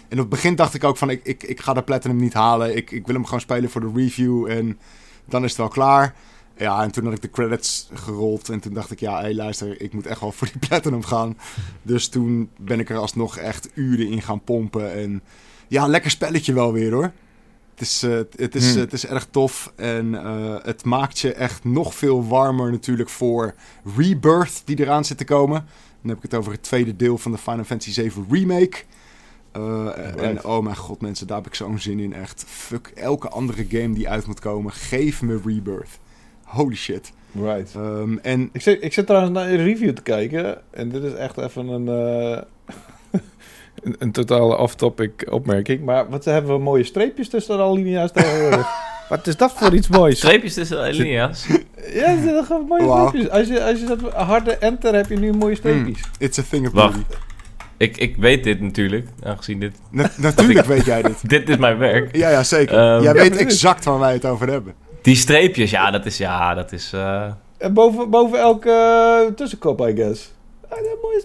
En 0.09 0.17
op 0.17 0.19
het 0.19 0.29
begin 0.29 0.55
dacht 0.55 0.75
ik 0.75 0.85
ook 0.85 0.97
van, 0.97 1.11
ik, 1.11 1.21
ik, 1.25 1.43
ik 1.43 1.61
ga 1.61 1.73
de 1.73 1.83
Platinum 1.83 2.17
niet 2.17 2.33
halen. 2.33 2.77
Ik, 2.77 2.91
ik 2.91 3.07
wil 3.07 3.15
hem 3.15 3.25
gewoon 3.25 3.41
spelen 3.41 3.71
voor 3.71 3.81
de 3.81 3.93
review 3.95 4.51
en 4.51 4.79
dan 5.25 5.45
is 5.45 5.51
het 5.51 5.59
wel 5.59 5.69
klaar. 5.69 6.15
Ja, 6.57 6.83
en 6.83 6.91
toen 6.91 7.05
had 7.05 7.13
ik 7.13 7.23
de 7.23 7.31
credits 7.31 7.89
gerold 7.93 8.49
en 8.49 8.61
toen 8.61 8.75
dacht 8.75 8.91
ik, 8.91 9.01
ja, 9.01 9.21
hé, 9.21 9.35
luister, 9.35 9.81
ik 9.81 9.93
moet 9.93 10.07
echt 10.07 10.21
wel 10.21 10.33
voor 10.37 10.49
die 10.53 10.69
Platinum 10.69 11.03
gaan. 11.03 11.39
Dus 11.83 12.09
toen 12.09 12.51
ben 12.57 12.81
ik 12.81 12.91
er 12.91 12.97
alsnog 12.97 13.37
echt 13.37 13.71
uren 13.75 14.09
in 14.09 14.23
gaan 14.23 14.45
pompen. 14.45 14.93
En 14.93 15.23
ja, 15.69 15.87
lekker 15.87 16.11
spelletje 16.11 16.53
wel 16.53 16.73
weer 16.73 16.93
hoor. 16.93 17.13
Het 17.81 17.89
is, 17.89 18.03
eh, 18.03 18.17
het 18.37 18.55
is, 18.55 18.73
Hmm. 18.73 18.81
het 18.81 18.93
is 18.93 19.07
erg 19.07 19.27
tof 19.31 19.73
en 19.77 20.15
eh, 20.15 20.55
het 20.63 20.85
maakt 20.85 21.19
je 21.19 21.33
echt 21.33 21.65
nog 21.65 21.95
veel 21.95 22.27
warmer 22.27 22.71
natuurlijk 22.71 23.09
voor 23.09 23.55
Rebirth 23.97 24.63
die 24.65 24.81
eraan 24.81 25.05
zit 25.05 25.19
te 25.19 25.25
komen. 25.25 25.67
Dan 26.01 26.09
heb 26.09 26.17
ik 26.17 26.23
het 26.23 26.35
over 26.35 26.53
het 26.53 26.63
tweede 26.63 26.97
deel 26.97 27.19
van 27.19 27.33
de 27.33 27.39
Final 27.39 27.65
Fantasy 27.65 27.93
7 27.93 28.27
Remake. 28.31 28.77
Eh, 29.53 30.23
en 30.23 30.45
oh 30.45 30.63
mijn 30.63 30.77
god 30.77 31.01
mensen, 31.01 31.27
daar 31.27 31.37
heb 31.37 31.47
ik 31.47 31.55
zo'n 31.55 31.79
zin 31.79 32.01
in 32.01 32.13
echt. 32.13 32.45
Fuck 32.47 32.93
elke 32.95 33.29
andere 33.29 33.67
game 33.69 33.95
die 33.95 34.09
uit 34.09 34.27
moet 34.27 34.41
komen. 34.41 34.73
Geef 34.73 35.23
me 35.23 35.41
Rebirth. 35.45 35.99
Holy 36.45 36.77
shit. 36.77 37.13
Right. 37.33 37.75
Ehm, 37.75 38.17
en 38.23 38.49
Ik 38.53 38.63
zit, 38.63 38.85
ik 38.85 38.93
zit 38.93 39.07
trouwens 39.07 39.35
naar 39.35 39.51
een 39.51 39.65
review 39.65 39.95
te 39.95 40.03
kijken. 40.03 40.59
En 40.71 40.89
dit 40.89 41.03
is 41.03 41.13
echt 41.13 41.37
even 41.39 41.69
een, 41.69 41.89
een, 43.83 43.97
een 43.99 44.13
totale 44.13 44.57
off-topic 44.59 45.27
opmerking. 45.31 45.85
Maar 45.85 46.09
wat 46.09 46.25
hebben 46.25 46.53
we 46.57 46.63
mooie 46.63 46.85
streepjes 46.85 47.29
tussen 47.29 47.57
de 47.57 47.63
alinea's 47.63 48.13
tegenwoordig. 48.13 48.69
wat 49.09 49.27
is 49.27 49.37
dat 49.37 49.53
voor 49.53 49.75
iets 49.75 49.89
moois? 49.89 50.19
Streepjes 50.19 50.55
tussen 50.55 50.77
de 50.77 50.83
alinea's. 50.83 51.47
Ja, 51.95 52.05
er 52.07 52.19
zitten 52.23 52.45
gewoon 52.45 52.67
mooie 52.67 53.07
streepjes. 53.09 53.31
Als 53.31 53.49
je, 53.49 53.65
als 53.65 53.81
je 53.81 53.87
dat 53.87 54.13
harde 54.13 54.57
enter 54.57 54.95
heb 54.95 55.09
je 55.09 55.17
nu 55.17 55.33
mooie 55.33 55.55
streepjes. 55.55 56.01
it's 56.19 56.39
a 56.39 56.43
thing 56.51 56.67
of 56.67 56.73
Wacht. 56.73 56.93
beauty. 56.93 57.15
Ik, 57.77 57.97
ik 57.97 58.17
weet 58.17 58.45
dit 58.45 58.61
natuurlijk, 58.61 59.07
aangezien 59.23 59.61
dit... 59.61 59.73
Na- 59.91 60.11
natuurlijk 60.29 60.67
weet 60.67 60.85
jij 60.85 61.03
dit. 61.03 61.29
Dit 61.29 61.49
is 61.49 61.57
mijn 61.57 61.79
werk. 61.79 62.17
Ja, 62.17 62.29
ja, 62.31 62.43
zeker. 62.43 62.79
Ehm, 62.79 63.03
jij 63.03 63.13
weet 63.13 63.37
exact 63.37 63.85
waar 63.85 63.99
wij 63.99 64.13
het 64.13 64.25
over 64.25 64.49
hebben. 64.49 64.75
Die 65.03 65.17
streepjes, 65.17 65.71
ja, 65.71 65.91
dat 65.91 66.07
is... 66.07 66.17
Ja, 66.19 66.55
dat 66.55 66.73
is... 66.73 66.93
eh, 66.93 67.31
En 67.59 67.75
boven, 67.75 68.11
boven 68.11 68.39
elke 68.39 68.71
eh, 68.71 69.35
tussenkop, 69.35 69.81
I 69.89 69.93
guess. 69.97 70.33
Ah, 70.71 70.79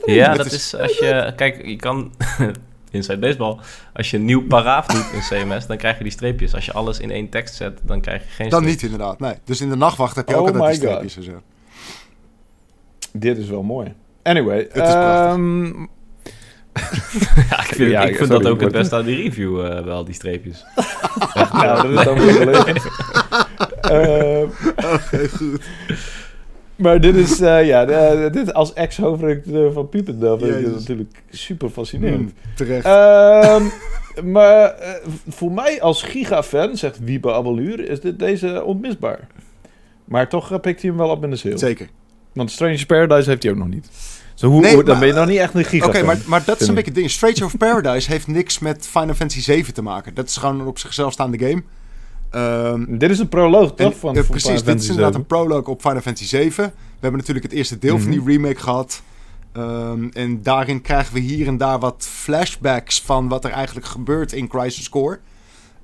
dat 0.05 0.15
ja, 0.15 0.33
dat 0.33 0.45
is- 0.45 0.53
is 0.53 0.75
als 0.75 0.97
je... 0.97 1.33
Kijk, 1.35 1.65
je 1.65 1.75
kan... 1.75 2.11
Inside 2.91 3.17
Baseball. 3.19 3.57
Als 3.93 4.11
je 4.11 4.17
een 4.17 4.25
nieuw 4.25 4.47
paraaf 4.47 4.85
doet 4.85 5.05
in 5.13 5.19
CMS, 5.19 5.67
dan 5.67 5.77
krijg 5.77 5.97
je 5.97 6.03
die 6.03 6.11
streepjes. 6.11 6.53
Als 6.53 6.65
je 6.65 6.71
alles 6.73 6.99
in 6.99 7.11
één 7.11 7.29
tekst 7.29 7.55
zet, 7.55 7.79
dan 7.83 8.01
krijg 8.01 8.21
je 8.23 8.29
geen 8.29 8.49
Dan 8.49 8.63
niet 8.63 8.81
inderdaad, 8.81 9.19
nee. 9.19 9.33
Dus 9.43 9.61
in 9.61 9.69
de 9.69 9.75
nachtwacht 9.75 10.15
heb 10.15 10.27
je 10.27 10.35
Oh 10.35 10.41
ook 10.41 10.47
altijd 10.47 10.65
die 10.81 10.87
streepjes 10.89 11.17
zo. 11.25 11.41
Dit 13.11 13.37
is 13.37 13.47
wel 13.49 13.63
mooi. 13.63 13.93
Anyway. 14.23 14.57
Het 14.57 14.65
is 14.67 14.71
prachtig. 14.81 15.33
ehm, 15.33 15.65
Ja, 17.49 17.59
ik 17.59 17.75
vind, 17.75 17.91
Ja, 17.91 18.01
ik 18.01 18.15
vind 18.15 18.27
sorry, 18.29 18.43
dat 18.43 18.51
ook 18.51 18.61
het 18.61 18.71
beste 18.71 18.95
aan 18.95 19.05
die 19.05 19.15
review 19.15 19.65
eh, 19.65 19.83
wel, 19.83 20.05
die 20.05 20.13
streepjes. 20.13 20.65
nou, 21.53 21.81
dat 21.81 21.99
is 21.99 22.05
dan 22.05 22.19
weer 22.19 22.33
gelegen. 22.33 22.91
Ehm, 23.81 24.47
Oké, 24.93 25.29
goed. 25.29 25.63
Maar 26.75 27.01
dit 27.01 27.15
is, 27.15 27.39
eh, 27.41 27.65
ja, 27.67 27.85
de- 27.85 28.29
dit 28.31 28.53
als 28.53 28.73
ex-hoofdredacteur 28.73 29.71
van 29.71 29.89
Piependel 29.89 30.37
vind 30.39 30.51
ik 30.55 30.65
dit 30.65 30.73
natuurlijk 30.73 31.21
super 31.29 31.69
fascinerend. 31.69 32.19
Hmm, 32.31 32.55
terecht. 32.55 32.85
Ehm, 32.85 33.63
maar 34.31 34.69
eh, 34.73 34.91
voor 35.27 35.51
mij 35.51 35.81
als 35.81 36.03
giga-fan, 36.03 36.77
zegt 36.77 36.99
Wiebe 36.99 37.31
Abbeluur, 37.31 37.89
is 37.89 37.99
dit 38.01 38.19
deze 38.19 38.63
onmisbaar. 38.63 39.19
Maar 40.05 40.29
toch 40.29 40.51
eh, 40.51 40.59
pikt 40.59 40.81
hij 40.81 40.89
hem 40.89 40.99
wel 40.99 41.09
op 41.09 41.23
in 41.23 41.29
de 41.29 41.35
sale. 41.35 41.57
Zeker. 41.57 41.87
Want 42.33 42.51
Strange 42.51 42.85
Paradise 42.85 43.29
heeft 43.29 43.43
hij 43.43 43.51
ook 43.51 43.57
nog 43.57 43.67
niet. 43.69 43.89
Zo 44.33 44.47
hoe, 44.47 44.61
Nee, 44.61 44.73
hoe- 44.73 44.83
dan 44.83 44.91
maar- 44.91 44.99
ben 45.05 45.13
je 45.13 45.19
nog 45.19 45.27
niet 45.29 45.39
echt 45.39 45.53
een 45.53 45.59
Oké, 45.59 45.69
giga-fan. 45.69 46.05
maar, 46.05 46.17
maar 46.27 46.43
dat 46.45 46.61
is 46.61 46.67
een 46.67 46.73
beetje 46.73 46.89
het 46.89 46.99
ding. 46.99 47.11
Stranger 47.11 47.45
of 47.45 47.57
Paradise 47.57 48.11
heeft 48.11 48.27
niks 48.27 48.59
met 48.59 48.87
Final 48.87 49.13
Fantasy 49.15 49.41
7 49.41 49.73
te 49.73 49.81
maken. 49.81 50.13
Dat 50.13 50.27
is 50.29 50.37
gewoon 50.37 50.59
een 50.59 50.67
op 50.67 50.79
zichzelf 50.79 51.13
staande 51.13 51.37
game. 51.39 51.63
Ehm, 52.35 52.97
Dit 52.97 53.09
is 53.09 53.19
een 53.19 53.29
proloog, 53.29 53.73
toch? 53.75 53.91
en- 53.91 53.97
van, 53.97 54.15
eh, 54.15 54.21
van 54.21 54.29
precies, 54.29 54.49
Final 54.49 54.63
dit 54.65 54.81
is 54.81 54.87
inderdaad 54.89 55.13
7? 55.13 55.19
een 55.19 55.25
prologue 55.27 55.73
op 55.73 55.81
Final 55.81 56.01
Fantasy 56.01 56.27
7. 56.27 56.63
We 56.65 56.71
hebben 56.99 57.19
natuurlijk 57.19 57.45
het 57.45 57.55
eerste 57.55 57.77
deel 57.79 57.99
van 57.99 58.11
die 58.11 58.19
Mhm. 58.19 58.29
remake 58.29 58.59
gehad. 58.59 59.01
Ehm, 59.51 60.07
en 60.13 60.41
daarin 60.43 60.81
krijgen 60.81 61.13
we 61.13 61.19
hier 61.19 61.47
en 61.47 61.57
daar 61.57 61.79
wat 61.79 62.07
flashbacks 62.09 63.01
van 63.01 63.27
wat 63.27 63.45
er 63.45 63.51
eigenlijk 63.51 63.85
gebeurt 63.87 64.33
in 64.33 64.47
Crisis 64.47 64.89
Core. 64.89 65.19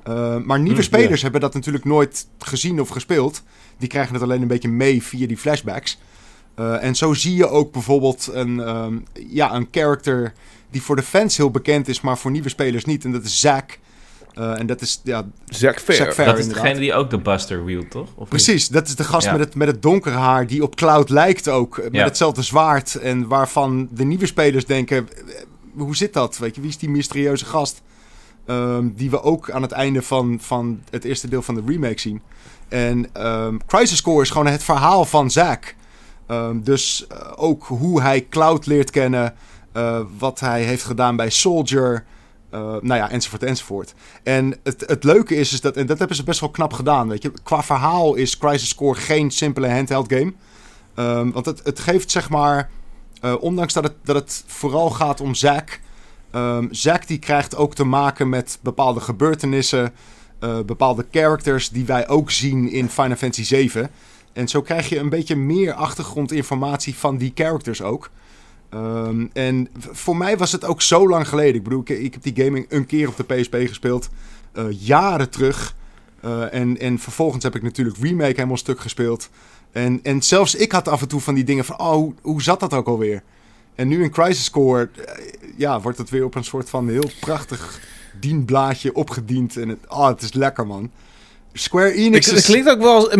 Ehm, 0.04 0.42
maar 0.46 0.60
nieuwe 0.60 0.78
Mm, 0.78 0.84
spelers 0.84 1.22
hebben 1.22 1.42
dat 1.42 1.54
natuurlijk 1.54 1.86
nooit 1.86 2.28
gezien 2.40 2.82
of 2.82 2.90
gespeeld. 2.90 3.44
Die 3.78 3.88
krijgen 3.90 4.14
het 4.14 4.24
alleen 4.24 4.42
een 4.42 4.48
beetje 4.48 4.70
mee 4.70 5.04
via 5.04 5.28
die 5.28 5.38
flashbacks. 5.38 6.00
Eh, 6.56 6.84
en 6.84 6.96
zo 6.96 7.14
zie 7.14 7.36
je 7.36 7.48
ook 7.50 7.72
bijvoorbeeld 7.72 8.30
een, 8.34 8.62
ja, 9.30 9.54
een 9.54 9.68
character 9.72 10.34
die 10.70 10.82
voor 10.82 10.96
de 10.96 11.04
fans 11.04 11.38
heel 11.38 11.52
bekend 11.52 11.88
is, 11.88 12.02
maar 12.02 12.18
voor 12.18 12.32
nieuwe 12.32 12.50
spelers 12.50 12.86
niet. 12.86 13.04
En 13.06 13.12
dat 13.12 13.24
is 13.24 13.40
Zack. 13.40 13.80
Eh, 14.34 14.60
en 14.60 14.66
dat 14.66 14.82
is 14.82 15.02
ja, 15.04 15.26
Zack 15.46 15.80
Fair. 15.80 15.98
Zack 15.98 16.14
Fair. 16.14 16.28
dat 16.28 16.38
is 16.38 16.42
inderdaad. 16.44 16.64
degene 16.66 16.80
die 16.86 16.94
ook 16.94 17.10
de 17.10 17.18
Buster 17.18 17.66
wield, 17.66 17.92
toch? 17.92 18.08
Of 18.12 18.18
niet? 18.20 18.30
Precies, 18.30 18.68
dat 18.68 18.88
is 18.88 18.96
de 18.96 19.04
gast 19.04 19.26
Ja. 19.26 19.32
met, 19.32 19.42
het, 19.42 19.56
met 19.56 19.68
het 19.68 19.82
donkere 19.82 20.16
haar 20.18 20.48
die 20.48 20.64
op 20.64 20.76
Cloud 20.76 21.10
lijkt 21.10 21.48
ook. 21.48 21.78
Met 21.84 21.94
Ja. 21.94 22.04
hetzelfde 22.04 22.42
zwaard. 22.42 22.96
En 22.96 23.28
waarvan 23.28 23.88
de 23.92 24.04
nieuwe 24.04 24.26
spelers 24.26 24.66
denken, 24.66 25.08
eh, 25.28 25.34
hoe 25.78 25.96
zit 25.96 26.14
dat? 26.14 26.38
Weet 26.38 26.56
je, 26.56 26.62
wie 26.62 26.70
is 26.70 26.78
die 26.78 26.90
mysterieuze 26.90 27.46
gast? 27.46 27.82
Ehm, 28.46 28.88
die 28.96 29.10
we 29.10 29.22
ook 29.24 29.50
aan 29.52 29.62
het 29.62 29.72
einde 29.72 30.02
van, 30.02 30.38
van 30.42 30.82
het 30.90 31.04
eerste 31.04 31.30
deel 31.30 31.42
van 31.42 31.56
de 31.56 31.64
remake 31.66 32.00
zien. 32.00 32.22
En 32.70 33.08
ehm, 33.14 33.58
Crisis 33.68 34.02
Core 34.02 34.22
is 34.22 34.30
gewoon 34.30 34.48
het 34.48 34.64
verhaal 34.64 35.06
van 35.06 35.32
Zack. 35.32 35.76
Ehm, 36.28 36.60
dus 36.62 37.06
eh, 37.08 37.18
ook 37.36 37.64
hoe 37.64 38.02
hij 38.02 38.26
Cloud 38.30 38.66
leert 38.66 38.90
kennen. 38.90 39.34
eh, 39.72 40.00
wat 40.18 40.40
hij 40.40 40.62
heeft 40.64 40.84
gedaan 40.84 41.16
bij 41.16 41.30
Soldier. 41.30 42.04
Eh, 42.52 42.60
nou 42.60 42.96
ja, 42.96 43.10
enzovoort, 43.10 43.44
enzovoort. 43.44 43.94
En 44.24 44.60
het, 44.64 44.84
het 44.88 45.04
leuke 45.04 45.36
is, 45.36 45.54
is 45.54 45.62
dat, 45.62 45.76
en 45.76 45.86
dat 45.86 45.98
hebben 45.98 46.16
ze 46.16 46.24
best 46.24 46.40
wel 46.40 46.50
knap 46.50 46.74
gedaan, 46.74 47.08
weet 47.08 47.24
je. 47.24 47.32
Qua 47.44 47.64
verhaal 47.64 48.16
is 48.16 48.38
Crisis 48.38 48.76
Core 48.76 49.00
geen 49.00 49.32
simpele 49.32 49.70
handheld 49.70 50.14
game. 50.14 50.34
Ehm, 50.96 51.32
want 51.32 51.46
het, 51.46 51.62
het 51.64 51.80
geeft 51.80 52.12
zeg 52.12 52.30
maar, 52.30 52.70
eh, 53.22 53.36
ondanks 53.40 53.74
dat 53.74 53.84
het, 53.84 53.94
dat 54.04 54.16
het 54.16 54.44
vooral 54.48 54.90
gaat 54.90 55.22
om 55.22 55.36
Zack. 55.36 55.80
ehm 56.32 56.68
Zack 56.72 57.08
die 57.08 57.20
krijgt 57.20 57.56
ook 57.56 57.76
te 57.76 57.84
maken 57.84 58.30
met 58.30 58.60
bepaalde 58.62 59.00
gebeurtenissen, 59.00 59.94
eh, 60.40 60.60
bepaalde 60.60 61.06
characters 61.12 61.70
die 61.70 61.86
wij 61.86 62.08
ook 62.08 62.32
zien 62.32 62.70
in 62.70 62.90
Final 62.90 63.18
Fantasy 63.18 63.44
7. 63.44 63.90
En 64.34 64.48
zo 64.48 64.62
krijg 64.62 64.90
je 64.90 65.00
een 65.00 65.10
beetje 65.10 65.36
meer 65.36 65.74
achtergrondinformatie 65.74 66.96
van 66.96 67.18
die 67.18 67.32
characters 67.36 67.82
ook. 67.82 68.10
Ehm, 68.72 69.26
en 69.34 69.68
voor 69.74 70.18
mij 70.18 70.38
was 70.38 70.52
het 70.52 70.66
ook 70.66 70.82
zo 70.82 71.10
lang 71.10 71.28
geleden. 71.28 71.56
Ik 71.56 71.64
bedoel, 71.64 71.84
ik, 71.86 72.14
heb 72.14 72.24
die 72.24 72.46
gaming 72.46 72.66
een 72.70 72.86
keer 72.86 73.08
op 73.08 73.18
de 73.18 73.24
PSP 73.24 73.56
gespeeld. 73.56 74.10
eh, 74.52 74.66
jaren 74.70 75.30
terug. 75.30 75.76
Eh, 76.22 76.54
en, 76.54 76.80
en 76.80 77.00
vervolgens 77.00 77.44
heb 77.44 77.56
ik 77.56 77.62
natuurlijk 77.62 77.98
Remake 77.98 78.34
helemaal 78.36 78.58
stuk 78.58 78.80
gespeeld. 78.80 79.30
En, 79.72 80.00
en 80.04 80.22
zelfs 80.22 80.56
ik 80.56 80.72
had 80.72 80.88
af 80.88 81.02
en 81.02 81.08
toe 81.08 81.20
van 81.20 81.34
die 81.34 81.44
dingen 81.44 81.66
van... 81.66 81.80
Oh, 81.80 81.92
hoe, 81.92 82.14
hoe 82.22 82.42
zat 82.42 82.60
dat 82.60 82.74
ook 82.74 82.88
alweer? 82.88 83.24
En 83.76 83.88
nu 83.88 84.04
in 84.04 84.10
Crisis 84.12 84.50
Core... 84.50 84.90
eh, 85.06 85.26
ja, 85.58 85.82
wordt 85.82 85.98
het 85.98 86.10
weer 86.10 86.26
op 86.26 86.36
een 86.36 86.44
soort 86.44 86.70
van 86.70 86.90
heel 86.90 87.12
prachtig 87.20 87.80
dienblaadje 88.20 88.96
opgediend. 88.96 89.58
En 89.58 89.70
het, 89.70 89.80
oh, 89.88 90.08
het 90.08 90.22
is 90.22 90.34
lekker, 90.34 90.68
man. 90.68 90.92
Square 91.54 91.94
Enix 91.94 92.26
Het, 92.26 92.38
is... 92.38 92.46
klinkt 92.46 92.70
ook 92.70 92.82
wel 92.82 93.12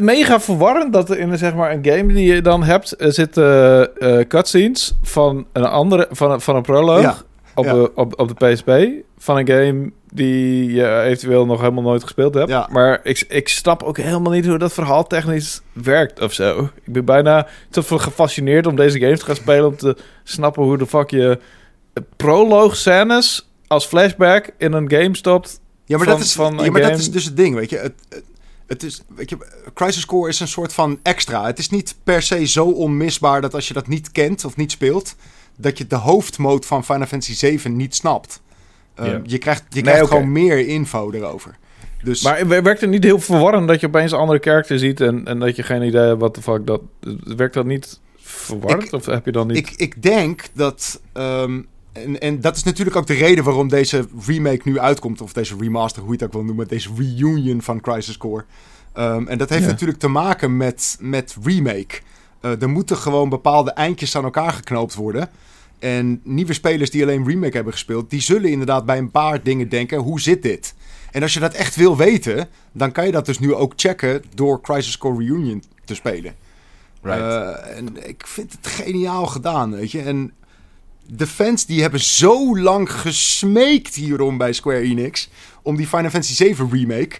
mega 0.00 0.40
verwarrend 0.40 0.92
dat 0.92 1.10
er 1.10 1.18
in 1.18 1.38
zeg 1.38 1.54
maar, 1.54 1.72
een 1.72 1.84
game 1.84 2.12
die 2.12 2.34
je 2.34 2.42
dan 2.42 2.62
hebt... 2.62 2.94
er 3.02 3.12
zitten 3.12 3.96
eh, 3.96 4.26
cutscenes 4.26 4.94
van 5.02 5.46
een 5.52 5.64
andere, 5.64 6.08
van 6.10 6.30
een, 6.30 6.40
van 6.40 6.56
een 6.56 6.62
proloog 6.62 7.02
Ja, 7.02 7.16
op, 7.54 7.64
ja. 7.64 7.72
de, 7.72 7.92
op, 7.94 8.20
op 8.20 8.38
de 8.38 8.52
PSP. 8.52 8.70
Van 9.18 9.36
een 9.36 9.48
game 9.48 9.90
die 10.12 10.72
je 10.72 11.00
eventueel 11.00 11.46
nog 11.46 11.60
helemaal 11.60 11.82
nooit 11.82 12.02
gespeeld 12.02 12.34
hebt. 12.34 12.50
Ja. 12.50 12.68
Maar 12.70 13.00
ik, 13.02 13.24
ik 13.28 13.48
snap 13.48 13.82
ook 13.82 13.96
helemaal 13.96 14.32
niet 14.32 14.46
hoe 14.46 14.58
dat 14.58 14.72
verhaal 14.72 15.06
technisch 15.06 15.60
werkt 15.72 16.20
of 16.20 16.32
zo. 16.32 16.70
Ik 16.84 16.92
ben 16.92 17.04
bijna 17.04 17.46
te 17.70 17.82
gefascineerd 17.82 18.66
om 18.66 18.76
deze 18.76 19.00
game 19.00 19.18
te 19.18 19.24
gaan 19.24 19.34
spelen... 19.34 19.66
om 19.66 19.76
te 19.76 19.96
snappen 20.24 20.62
hoe 20.62 20.78
de 20.78 20.86
fuck 20.86 21.10
je 21.10 21.38
proloog 22.16 22.76
scènes 22.76 23.48
als 23.66 23.86
flashback 23.86 24.50
in 24.58 24.72
een 24.72 24.90
game 24.90 25.16
stopt... 25.16 25.59
Ja, 25.90 25.96
maar, 25.96 26.06
van- 26.06 26.16
dat, 26.16 26.24
is, 26.24 26.32
van 26.32 26.58
ja, 26.64 26.70
maar 26.70 26.80
dat 26.80 26.98
is 26.98 27.10
dus 27.10 27.24
het 27.24 27.36
ding, 27.36 27.54
weet 27.54 27.70
je. 27.70 27.76
Het, 27.76 27.92
het, 28.08 28.22
het 28.66 28.82
is, 28.82 29.02
weet 29.16 29.30
je. 29.30 29.36
Crisis 29.74 30.06
Core 30.06 30.28
is 30.28 30.40
een 30.40 30.48
soort 30.48 30.72
van 30.72 30.98
extra. 31.02 31.46
Het 31.46 31.58
is 31.58 31.70
niet 31.70 31.94
per 32.04 32.22
se 32.22 32.46
zo 32.46 32.64
onmisbaar 32.66 33.40
dat 33.40 33.54
als 33.54 33.68
je 33.68 33.74
dat 33.74 33.86
niet 33.88 34.12
kent 34.12 34.44
of 34.44 34.56
niet 34.56 34.70
speelt... 34.70 35.14
dat 35.56 35.78
je 35.78 35.86
de 35.86 35.96
hoofdmoot 35.96 36.66
van 36.66 36.84
Final 36.84 37.06
Fantasy 37.06 37.34
7 37.34 37.76
niet 37.76 37.94
snapt. 37.94 38.40
Uh, 39.00 39.06
Ja. 39.06 39.20
Je 39.24 39.38
krijgt, 39.38 39.62
je 39.68 39.74
Nee, 39.74 39.82
krijgt 39.82 40.02
oké. 40.02 40.10
gewoon 40.14 40.32
meer 40.32 40.66
info 40.68 41.10
erover. 41.10 41.56
Dus 42.02 42.22
Maar 42.22 42.48
wer- 42.48 42.62
werkt 42.62 42.80
het 42.80 42.90
niet 42.90 43.04
heel 43.04 43.18
verwarrend 43.20 43.68
dat 43.68 43.80
je 43.80 43.86
opeens 43.86 44.12
een 44.12 44.18
andere 44.18 44.38
karakter 44.38 44.78
ziet... 44.78 45.00
en, 45.00 45.26
en 45.26 45.38
dat 45.38 45.56
je 45.56 45.62
geen 45.62 45.82
idee 45.82 46.00
hebt 46.06 46.20
wat 46.20 46.34
de 46.34 46.42
fuck 46.42 46.66
dat... 46.66 46.80
Werkt 47.24 47.54
dat 47.54 47.66
niet 47.66 48.00
verwarrend? 48.16 48.82
Ik- 48.82 48.92
of 48.92 49.06
heb 49.06 49.24
je 49.24 49.32
dan 49.32 49.46
niet... 49.46 49.56
ik, 49.56 49.70
ik 49.76 50.02
denk 50.02 50.44
dat... 50.52 51.00
ehm, 51.12 51.60
En, 51.92 52.20
en 52.20 52.40
dat 52.40 52.56
is 52.56 52.62
natuurlijk 52.62 52.96
ook 52.96 53.06
de 53.06 53.14
reden 53.14 53.44
waarom 53.44 53.68
deze 53.68 54.08
remake 54.26 54.60
nu 54.64 54.78
uitkomt. 54.78 55.20
Of 55.20 55.32
deze 55.32 55.56
remaster, 55.58 56.02
hoe 56.02 56.12
je 56.12 56.16
het 56.16 56.26
ook 56.26 56.32
wil 56.32 56.44
noemen. 56.44 56.68
Deze 56.68 56.88
reunion 56.96 57.62
van 57.62 57.80
Crisis 57.80 58.16
Core. 58.16 58.44
Ehm, 58.92 59.26
en 59.26 59.38
dat 59.38 59.48
heeft 59.48 59.64
Ja. 59.64 59.68
natuurlijk 59.70 59.98
te 59.98 60.08
maken 60.08 60.56
met, 60.56 60.96
met 61.00 61.36
remake. 61.42 62.00
Eh, 62.40 62.62
er 62.62 62.68
moeten 62.68 62.96
gewoon 62.96 63.28
bepaalde 63.28 63.70
eindjes 63.70 64.16
aan 64.16 64.24
elkaar 64.24 64.52
geknoopt 64.52 64.94
worden. 64.94 65.28
En 65.78 66.20
nieuwe 66.24 66.52
spelers 66.52 66.90
die 66.90 67.02
alleen 67.02 67.26
remake 67.26 67.54
hebben 67.54 67.72
gespeeld... 67.72 68.10
die 68.10 68.20
zullen 68.20 68.50
inderdaad 68.50 68.84
bij 68.86 68.98
een 68.98 69.10
paar 69.10 69.42
dingen 69.42 69.68
denken... 69.68 69.98
hoe 69.98 70.20
zit 70.20 70.42
dit? 70.42 70.74
En 71.10 71.22
als 71.22 71.34
je 71.34 71.40
dat 71.40 71.54
echt 71.54 71.76
wil 71.76 71.96
weten... 71.96 72.48
dan 72.72 72.92
kan 72.92 73.06
je 73.06 73.12
dat 73.12 73.26
dus 73.26 73.38
nu 73.38 73.54
ook 73.54 73.72
checken... 73.76 74.22
door 74.34 74.60
Crisis 74.60 74.98
Core 74.98 75.24
Reunion 75.24 75.62
te 75.84 75.94
spelen. 75.94 76.34
Right. 77.02 77.20
Eh, 77.20 77.76
en 77.76 78.08
ik 78.08 78.26
vind 78.26 78.52
het 78.52 78.66
geniaal 78.66 79.26
gedaan, 79.26 79.70
weet 79.70 79.90
je. 79.90 80.00
En 80.02 80.32
de 81.06 81.26
fans 81.26 81.66
die 81.66 81.80
hebben 81.80 82.00
zo 82.00 82.58
lang 82.58 82.92
gesmeekt 82.92 83.94
hierom 83.94 84.38
bij 84.38 84.52
Square 84.52 84.80
Enix... 84.80 85.28
om 85.62 85.76
die 85.76 85.86
Final 85.86 86.10
Fantasy 86.10 86.34
7 86.34 86.68
remake... 86.70 87.18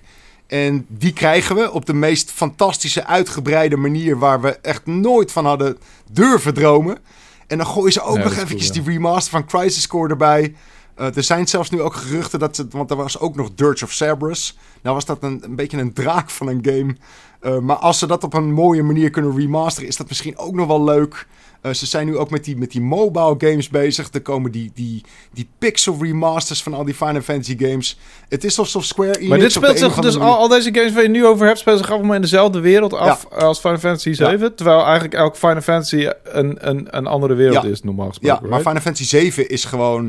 En 0.51 0.87
die 0.89 1.13
krijgen 1.13 1.57
we 1.57 1.73
op 1.73 1.87
de 1.87 1.95
meest 1.95 2.31
fantastische, 2.31 3.07
uitgebreide 3.07 3.77
manier... 3.77 4.19
waar 4.19 4.41
we 4.41 4.49
echt 4.49 4.87
nooit 4.87 5.33
van 5.33 5.47
hadden 5.47 5.79
durven 6.13 6.55
dromen. 6.55 6.99
En 7.47 7.57
dan 7.57 7.67
gooien 7.67 7.93
ze 7.93 8.03
ook 8.03 8.19
nog 8.19 8.37
eventjes 8.37 8.71
cool, 8.71 8.85
die 8.85 8.93
remaster 8.93 9.31
van 9.31 9.47
Crisis 9.47 9.87
Core 9.87 10.09
erbij. 10.09 10.55
Eh, 10.95 11.17
er 11.17 11.23
zijn 11.23 11.49
zelfs 11.49 11.71
nu 11.71 11.81
ook 11.81 11.95
geruchten 11.95 12.39
dat 12.39 12.57
ze... 12.57 12.67
Want 12.71 12.91
er 12.91 12.97
was 12.97 13.19
ook 13.19 13.37
nog 13.37 13.51
Dirge 13.55 13.85
of 13.85 13.93
Cerberus. 13.93 14.59
Nou 14.83 14.95
was 14.95 15.05
dat 15.05 15.23
een, 15.23 15.41
een 15.45 15.57
beetje 15.57 15.79
een 15.79 15.93
draak 15.93 16.31
van 16.31 16.49
een 16.49 16.65
game. 16.65 16.97
Eh, 17.41 17.59
maar 17.59 17.77
als 17.77 17.99
ze 17.99 18.07
dat 18.07 18.25
op 18.25 18.35
een 18.35 18.53
mooie 18.53 18.83
manier 18.83 19.11
kunnen 19.11 19.37
remasteren... 19.37 19.89
is 19.89 19.97
dat 19.97 20.09
misschien 20.09 20.39
ook 20.39 20.55
nog 20.55 20.67
wel 20.67 20.85
leuk. 20.85 21.27
Eh, 21.61 21.73
ze 21.73 21.87
zijn 21.87 22.07
nu 22.07 22.17
ook 22.17 22.31
met 22.31 22.45
die, 22.45 22.57
met 22.57 22.71
die 22.71 22.81
mobile 22.81 23.35
games 23.39 23.69
bezig. 23.69 24.09
Er 24.13 24.21
komen 24.23 24.51
die, 24.53 24.71
die, 24.75 25.05
die 25.33 25.49
pixel 25.59 25.97
remasters 26.01 26.63
van 26.63 26.75
al 26.75 26.85
die 26.85 26.95
Final 26.95 27.21
Fantasy 27.21 27.57
games. 27.59 27.99
Het 28.29 28.45
is 28.45 28.59
alsof 28.59 28.85
Square 28.85 29.13
Enix... 29.17 29.29
Maar 29.29 29.39
dit 29.39 29.53
speelt 29.53 29.79
zich 29.79 29.95
dus 29.95 30.19
al, 30.19 30.37
al 30.37 30.49
deze 30.49 30.75
games 30.75 30.93
waar 30.93 31.03
je 31.03 31.09
nu 31.09 31.27
over 31.27 31.47
hebt, 31.47 31.59
spelen 31.59 31.79
zich 31.79 31.91
allemaal 31.91 32.15
in 32.15 32.21
dezelfde 32.21 32.61
wereld 32.61 32.93
af 32.95 33.27
als 33.33 33.59
Final 33.61 33.79
Fantasy 33.79 34.13
7. 34.13 34.55
Terwijl 34.55 34.83
eigenlijk 34.85 35.15
elk 35.15 35.37
Final 35.37 35.61
Fantasy 35.61 36.09
een, 36.25 36.69
een, 36.69 36.97
een 36.97 37.07
andere 37.07 37.35
wereld 37.35 37.63
Ja. 37.65 37.71
is, 37.71 37.83
normaal 37.83 38.05
Ja, 38.07 38.11
gesproken. 38.13 38.43
maar 38.43 38.51
right? 38.51 38.67
Final 38.67 38.81
Fantasy 38.83 39.05
7 39.09 39.49
is 39.49 39.65
gewoon... 39.65 40.07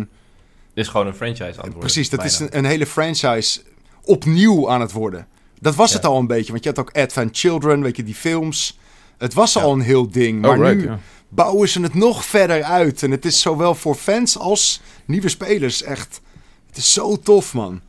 Dit 0.73 0.83
is 0.85 0.87
gewoon 0.91 1.07
een 1.07 1.15
franchise 1.15 1.43
aan 1.43 1.49
het 1.49 1.59
worden. 1.61 1.79
Precies, 1.79 2.09
dat 2.09 2.23
is 2.23 2.39
een, 2.39 2.57
een 2.57 2.65
hele 2.65 2.85
franchise 2.85 3.61
opnieuw 4.03 4.69
aan 4.69 4.81
het 4.81 4.91
worden. 4.91 5.27
Dat 5.59 5.75
was 5.75 5.89
Ja. 5.89 5.95
het 5.95 6.05
al 6.05 6.17
een 6.19 6.27
beetje, 6.27 6.51
want 6.51 6.63
je 6.63 6.69
had 6.69 6.79
ook 6.79 6.91
Advent 6.97 7.37
Children, 7.37 7.81
weet 7.81 7.95
je, 7.97 8.03
die 8.03 8.15
films. 8.15 8.79
Het 9.17 9.33
was 9.33 9.53
Ja. 9.53 9.61
al 9.61 9.73
een 9.73 9.81
heel 9.81 10.09
ding, 10.11 10.41
maar 10.41 10.49
Oh, 10.57 10.57
right, 10.65 10.75
nu 10.77 10.83
ja. 10.85 10.99
Bouwen 11.31 11.69
ze 11.69 11.81
het 11.81 11.93
nog 11.93 12.25
verder 12.25 12.63
uit. 12.63 13.03
En 13.03 13.11
het 13.11 13.25
is 13.25 13.41
zowel 13.41 13.75
voor 13.75 13.95
fans 13.95 14.37
als 14.37 14.81
nieuwe 15.05 15.29
spelers 15.29 15.83
echt... 15.83 16.21
Het 16.67 16.77
is 16.77 16.93
zo 16.93 17.17
tof, 17.17 17.53
man. 17.53 17.81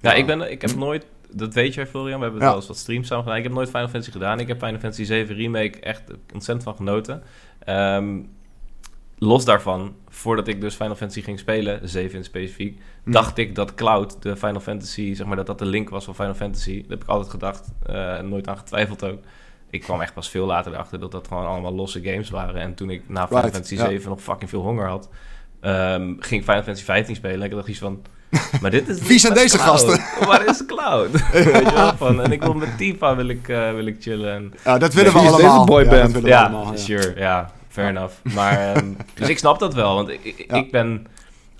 Ja, 0.00 0.12
ik, 0.12 0.26
ben, 0.26 0.50
ik 0.50 0.60
heb 0.60 0.74
nooit... 0.76 1.06
Dat 1.30 1.54
weet 1.54 1.74
jij, 1.74 1.86
Florian. 1.86 2.18
We 2.18 2.24
hebben 2.24 2.42
Ja. 2.42 2.46
wel 2.48 2.56
eens 2.56 2.66
wat 2.66 2.76
streams 2.78 3.06
samen 3.06 3.22
gedaan. 3.24 3.38
Ik 3.38 3.44
heb 3.44 3.52
nooit 3.52 3.68
Final 3.68 3.88
Fantasy 3.88 4.10
gedaan. 4.10 4.40
Ik 4.40 4.48
heb 4.48 4.58
Final 4.58 4.80
Fantasy 4.80 5.04
7 5.04 5.34
Remake 5.34 5.80
echt 5.80 6.02
ontzettend 6.32 6.62
van 6.62 6.76
genoten. 6.76 7.22
Ehm, 7.58 8.18
los 9.18 9.44
daarvan, 9.44 9.94
voordat 10.08 10.48
ik 10.48 10.60
dus 10.60 10.74
Final 10.74 10.94
Fantasy 10.96 11.22
ging 11.22 11.38
spelen, 11.38 11.88
7 11.88 12.18
in 12.18 12.24
specifiek, 12.24 12.80
Hm. 13.04 13.10
dacht 13.10 13.38
ik 13.38 13.54
dat 13.54 13.74
Cloud, 13.74 14.22
de 14.22 14.36
Final 14.36 14.60
Fantasy, 14.60 15.14
zeg 15.14 15.26
maar, 15.26 15.36
dat 15.36 15.46
dat 15.46 15.58
de 15.58 15.66
link 15.66 15.88
was 15.90 16.04
van 16.04 16.14
Final 16.14 16.34
Fantasy. 16.34 16.80
Dat 16.80 16.90
heb 16.90 17.02
ik 17.02 17.08
altijd 17.08 17.30
gedacht. 17.30 17.68
eh, 17.86 18.16
en 18.18 18.28
nooit 18.28 18.48
aan 18.48 18.58
getwijfeld 18.58 19.04
ook. 19.04 19.22
Ik 19.74 19.80
kwam 19.80 20.00
echt 20.00 20.14
pas 20.14 20.28
veel 20.30 20.46
later 20.46 20.72
erachter 20.72 21.00
dat 21.00 21.12
dat 21.12 21.28
gewoon 21.28 21.46
allemaal 21.46 21.74
losse 21.74 22.00
games 22.02 22.30
waren. 22.30 22.60
En 22.60 22.74
toen 22.74 22.90
ik 22.90 23.02
na 23.06 23.26
Final 23.26 23.42
Right, 23.42 23.54
Fantasy 23.54 23.74
ja. 23.74 23.88
7 23.88 24.08
nog 24.08 24.20
fucking 24.22 24.50
veel 24.50 24.60
honger 24.62 24.86
had, 24.88 25.08
ehm, 25.60 26.02
ging 26.18 26.40
ik 26.40 26.46
Final 26.46 26.62
Fantasy 26.62 26.84
15 26.84 27.14
spelen. 27.14 27.40
En 27.40 27.46
ik 27.46 27.50
dacht 27.54 27.68
iets 27.68 27.78
van... 27.78 28.02
Maar 28.60 28.70
dit 28.70 28.88
is 28.88 29.00
Wie 29.00 29.18
zijn 29.18 29.34
deze 29.34 29.56
Cloud. 29.58 29.70
gasten? 29.70 30.04
Waar 30.28 30.46
is 30.46 30.64
Cloud? 30.66 31.10
Weet 31.32 31.44
je 31.44 31.72
wel, 31.74 31.96
van, 31.96 32.22
en 32.22 32.32
ik 32.32 32.42
wil 32.42 32.54
met 32.54 32.78
Tifa 32.78 33.16
wil 33.16 33.28
ik, 33.28 33.48
eh, 33.48 33.70
wil 33.72 33.86
ik 33.86 33.96
chillen. 34.00 34.34
En, 34.34 34.54
Ja, 34.64 34.78
dat 34.78 34.94
willen 34.94 35.12
we 35.12 35.18
is 35.18 35.24
deze 35.24 35.42
allemaal. 35.42 35.64
boyband? 35.64 36.14
Ja, 36.14 36.26
ja, 36.28 36.42
allemaal, 36.42 36.76
sure, 36.78 37.12
ja, 37.16 37.50
fair 37.68 37.88
enough. 37.88 38.14
Maar, 38.34 38.74
ehm, 38.74 38.88
dus 39.14 39.28
ik 39.28 39.38
snap 39.38 39.58
dat 39.58 39.74
wel, 39.74 39.94
want 39.94 40.08
ik, 40.08 40.44
ik 40.48 40.70
ben... 40.70 41.06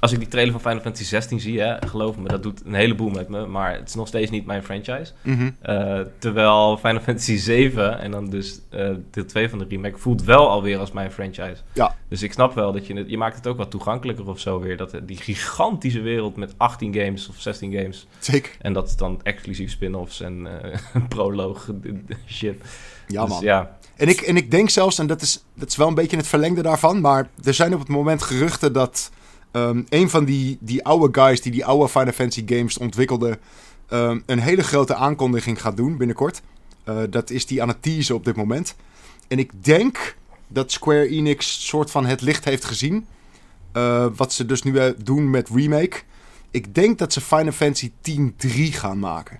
Als 0.04 0.12
ik 0.12 0.18
die 0.18 0.28
trailer 0.28 0.52
van 0.52 0.60
Final 0.60 0.80
Fantasy 0.80 1.04
16 1.04 1.40
zie, 1.40 1.60
hè, 1.60 1.86
geloof 1.86 2.16
me, 2.16 2.28
dat 2.28 2.42
doet 2.42 2.62
een 2.64 2.74
heleboel 2.74 3.10
met 3.10 3.28
me. 3.28 3.46
Maar 3.46 3.72
het 3.72 3.88
is 3.88 3.94
nog 3.94 4.08
steeds 4.08 4.30
niet 4.30 4.46
mijn 4.46 4.62
franchise. 4.62 5.12
Mhm. 5.22 5.50
Eh, 5.60 6.00
terwijl 6.18 6.76
Final 6.76 7.00
Fantasy 7.00 7.36
7 7.36 7.98
en 7.98 8.10
dan 8.10 8.30
dus 8.30 8.60
eh, 8.70 8.90
deel 9.10 9.24
2 9.24 9.48
van 9.48 9.58
de 9.58 9.66
remake 9.68 9.98
voelt 9.98 10.22
wel 10.24 10.48
alweer 10.50 10.78
als 10.78 10.92
mijn 10.92 11.12
franchise. 11.12 11.56
Ja. 11.72 11.96
Dus 12.08 12.22
ik 12.22 12.32
snap 12.32 12.54
wel 12.54 12.72
dat 12.72 12.86
je 12.86 12.94
het, 12.94 13.10
je 13.10 13.18
maakt 13.18 13.36
het 13.36 13.46
ook 13.46 13.56
wat 13.56 13.70
toegankelijker 13.70 14.28
of 14.28 14.40
zo 14.40 14.60
weer. 14.60 14.76
Dat 14.76 14.96
die 15.02 15.16
gigantische 15.16 16.00
wereld 16.00 16.36
met 16.36 16.54
18 16.56 16.94
games 16.94 17.28
of 17.28 17.40
16 17.40 17.72
games 17.72 18.06
Zeker. 18.18 18.52
en 18.60 18.72
dat 18.72 18.88
is 18.88 18.96
dan 18.96 19.20
exclusief 19.22 19.70
spin-offs 19.70 20.20
en 20.20 20.62
eh 20.62 20.78
proloog 21.08 21.68
shit. 22.26 22.62
Ja, 23.06 23.20
Dus 23.20 23.30
man. 23.30 23.42
ja, 23.42 23.76
En 23.96 24.08
ik, 24.08 24.20
en 24.20 24.36
ik 24.36 24.50
denk 24.50 24.70
zelfs, 24.70 24.98
en 24.98 25.06
dat 25.06 25.22
is, 25.22 25.44
dat 25.54 25.68
is 25.68 25.76
wel 25.76 25.88
een 25.88 25.94
beetje 25.94 26.16
het 26.16 26.26
verlengde 26.26 26.62
daarvan, 26.62 27.00
maar 27.00 27.28
er 27.44 27.54
zijn 27.54 27.72
op 27.74 27.78
het 27.80 27.88
moment 27.88 28.22
geruchten 28.22 28.72
dat 28.72 29.10
ehm, 29.54 29.82
een 29.88 30.10
van 30.10 30.24
die, 30.24 30.56
die 30.60 30.84
oude 30.84 31.20
guys 31.20 31.40
die 31.40 31.52
die 31.52 31.64
oude 31.64 31.88
Final 31.88 32.12
Fantasy 32.12 32.42
games 32.46 32.78
ontwikkelde, 32.78 33.38
ehm, 33.88 34.20
een 34.26 34.38
hele 34.38 34.62
grote 34.62 34.94
aankondiging 34.94 35.60
gaat 35.60 35.76
doen 35.76 35.96
binnenkort. 35.96 36.42
Eh, 36.84 36.98
dat 37.10 37.30
is 37.30 37.46
die 37.46 37.62
aan 37.62 37.68
het 37.68 37.82
teasen 37.82 38.14
op 38.14 38.24
dit 38.24 38.36
moment. 38.36 38.74
En 39.28 39.38
ik 39.38 39.50
denk 39.64 40.16
dat 40.48 40.72
Square 40.72 41.08
Enix 41.08 41.66
soort 41.68 41.90
van 41.90 42.06
het 42.06 42.20
licht 42.20 42.44
heeft 42.44 42.64
gezien. 42.64 43.06
eh, 43.72 44.06
wat 44.16 44.32
ze 44.32 44.46
dus 44.46 44.62
nu 44.62 44.78
eh, 44.78 44.90
doen 45.04 45.30
met 45.30 45.48
remake. 45.54 45.96
Ik 46.50 46.74
denk 46.74 46.98
dat 46.98 47.12
ze 47.12 47.20
Final 47.20 47.52
Fantasy 47.52 47.90
10-3 48.00 48.72
gaan 48.72 48.98
maken. 48.98 49.38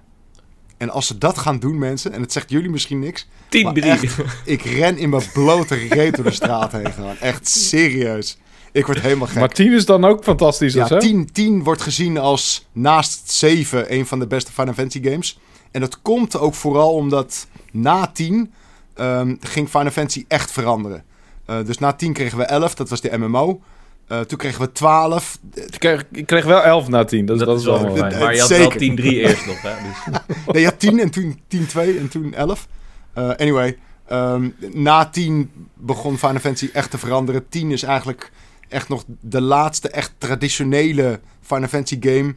En 0.76 0.90
als 0.90 1.06
ze 1.06 1.18
dat 1.18 1.38
gaan 1.38 1.58
doen, 1.58 1.78
mensen, 1.78 2.12
en 2.12 2.20
het 2.20 2.32
zegt 2.32 2.50
jullie 2.50 2.70
misschien 2.70 2.98
niks, 2.98 3.26
10-3. 3.48 3.62
Maar 3.62 3.74
echt, 3.76 4.18
ik 4.44 4.62
ren 4.62 4.98
in 4.98 5.08
mijn 5.10 5.22
blote 5.32 5.74
reet 5.74 6.14
door 6.16 6.24
de 6.24 6.30
straat 6.30 6.72
heen 6.72 6.92
gewoon. 6.92 7.16
Echt 7.16 7.48
serieus. 7.48 8.38
Ik 8.74 8.86
word 8.86 9.00
helemaal 9.00 9.26
gek. 9.26 9.36
Maar 9.36 9.48
10 9.48 9.72
is 9.72 9.86
dan 9.86 10.04
ook 10.04 10.24
fantastisch, 10.24 10.72
dus, 10.72 10.88
ja, 10.88 10.94
hè? 10.94 11.00
10, 11.00 11.32
10 11.32 11.62
wordt 11.62 11.82
gezien 11.82 12.18
als 12.18 12.66
naast 12.72 13.30
7 13.30 13.92
een 13.94 14.06
van 14.06 14.18
de 14.18 14.26
beste 14.26 14.52
Final 14.52 14.74
Fantasy 14.74 15.02
games. 15.02 15.38
En 15.70 15.80
dat 15.80 16.02
komt 16.02 16.38
ook 16.38 16.54
vooral 16.54 16.92
omdat 16.92 17.46
na 17.72 18.06
10 18.06 18.52
ehm, 18.94 19.34
ging 19.40 19.68
Final 19.68 19.90
Fantasy 19.90 20.24
echt 20.28 20.50
veranderen. 20.50 21.04
Eh, 21.46 21.56
dus 21.64 21.78
na 21.78 21.92
10 21.92 22.12
kregen 22.12 22.38
we 22.38 22.44
11, 22.44 22.74
dat 22.74 22.88
was 22.88 23.00
de 23.00 23.18
MMO. 23.18 23.60
Eh, 24.06 24.20
toen 24.20 24.38
kregen 24.38 24.60
we 24.60 24.72
12. 24.72 25.38
Ik 25.54 25.78
kreeg, 25.78 26.04
ik 26.12 26.26
kreeg 26.26 26.44
wel 26.44 26.62
11 26.62 26.88
na 26.88 27.04
10, 27.04 27.26
dus 27.26 27.38
dat, 27.38 27.58
is 27.58 27.64
wel 27.64 27.86
mooi. 27.86 28.00
Maar 28.00 28.34
je 28.34 28.40
had 28.40 28.48
Zeker. 28.48 28.78
wel 28.78 28.96
10-3 28.96 29.02
eerst 29.02 29.46
nog, 29.46 29.62
hè? 29.62 29.72
Dus, 29.82 30.20
Nee, 30.52 30.62
je 30.62 30.68
had 30.68 30.80
10 30.80 31.00
en 31.00 31.10
toen 31.10 31.40
10-2 31.48 31.98
en 31.98 32.08
toen 32.08 32.34
11. 32.34 32.68
Eh, 33.12 33.28
anyway, 33.28 33.78
ehm, 34.06 34.48
na 34.72 35.08
10 35.08 35.50
begon 35.74 36.18
Final 36.18 36.38
Fantasy 36.38 36.70
echt 36.72 36.90
te 36.90 36.98
veranderen. 36.98 37.48
10 37.48 37.70
is 37.70 37.82
eigenlijk 37.82 38.32
echt 38.68 38.88
nog 38.88 39.04
de 39.20 39.40
laatste 39.40 39.88
echt 39.88 40.14
traditionele 40.18 41.20
Final 41.40 41.68
Fantasy 41.68 41.96
game. 42.00 42.34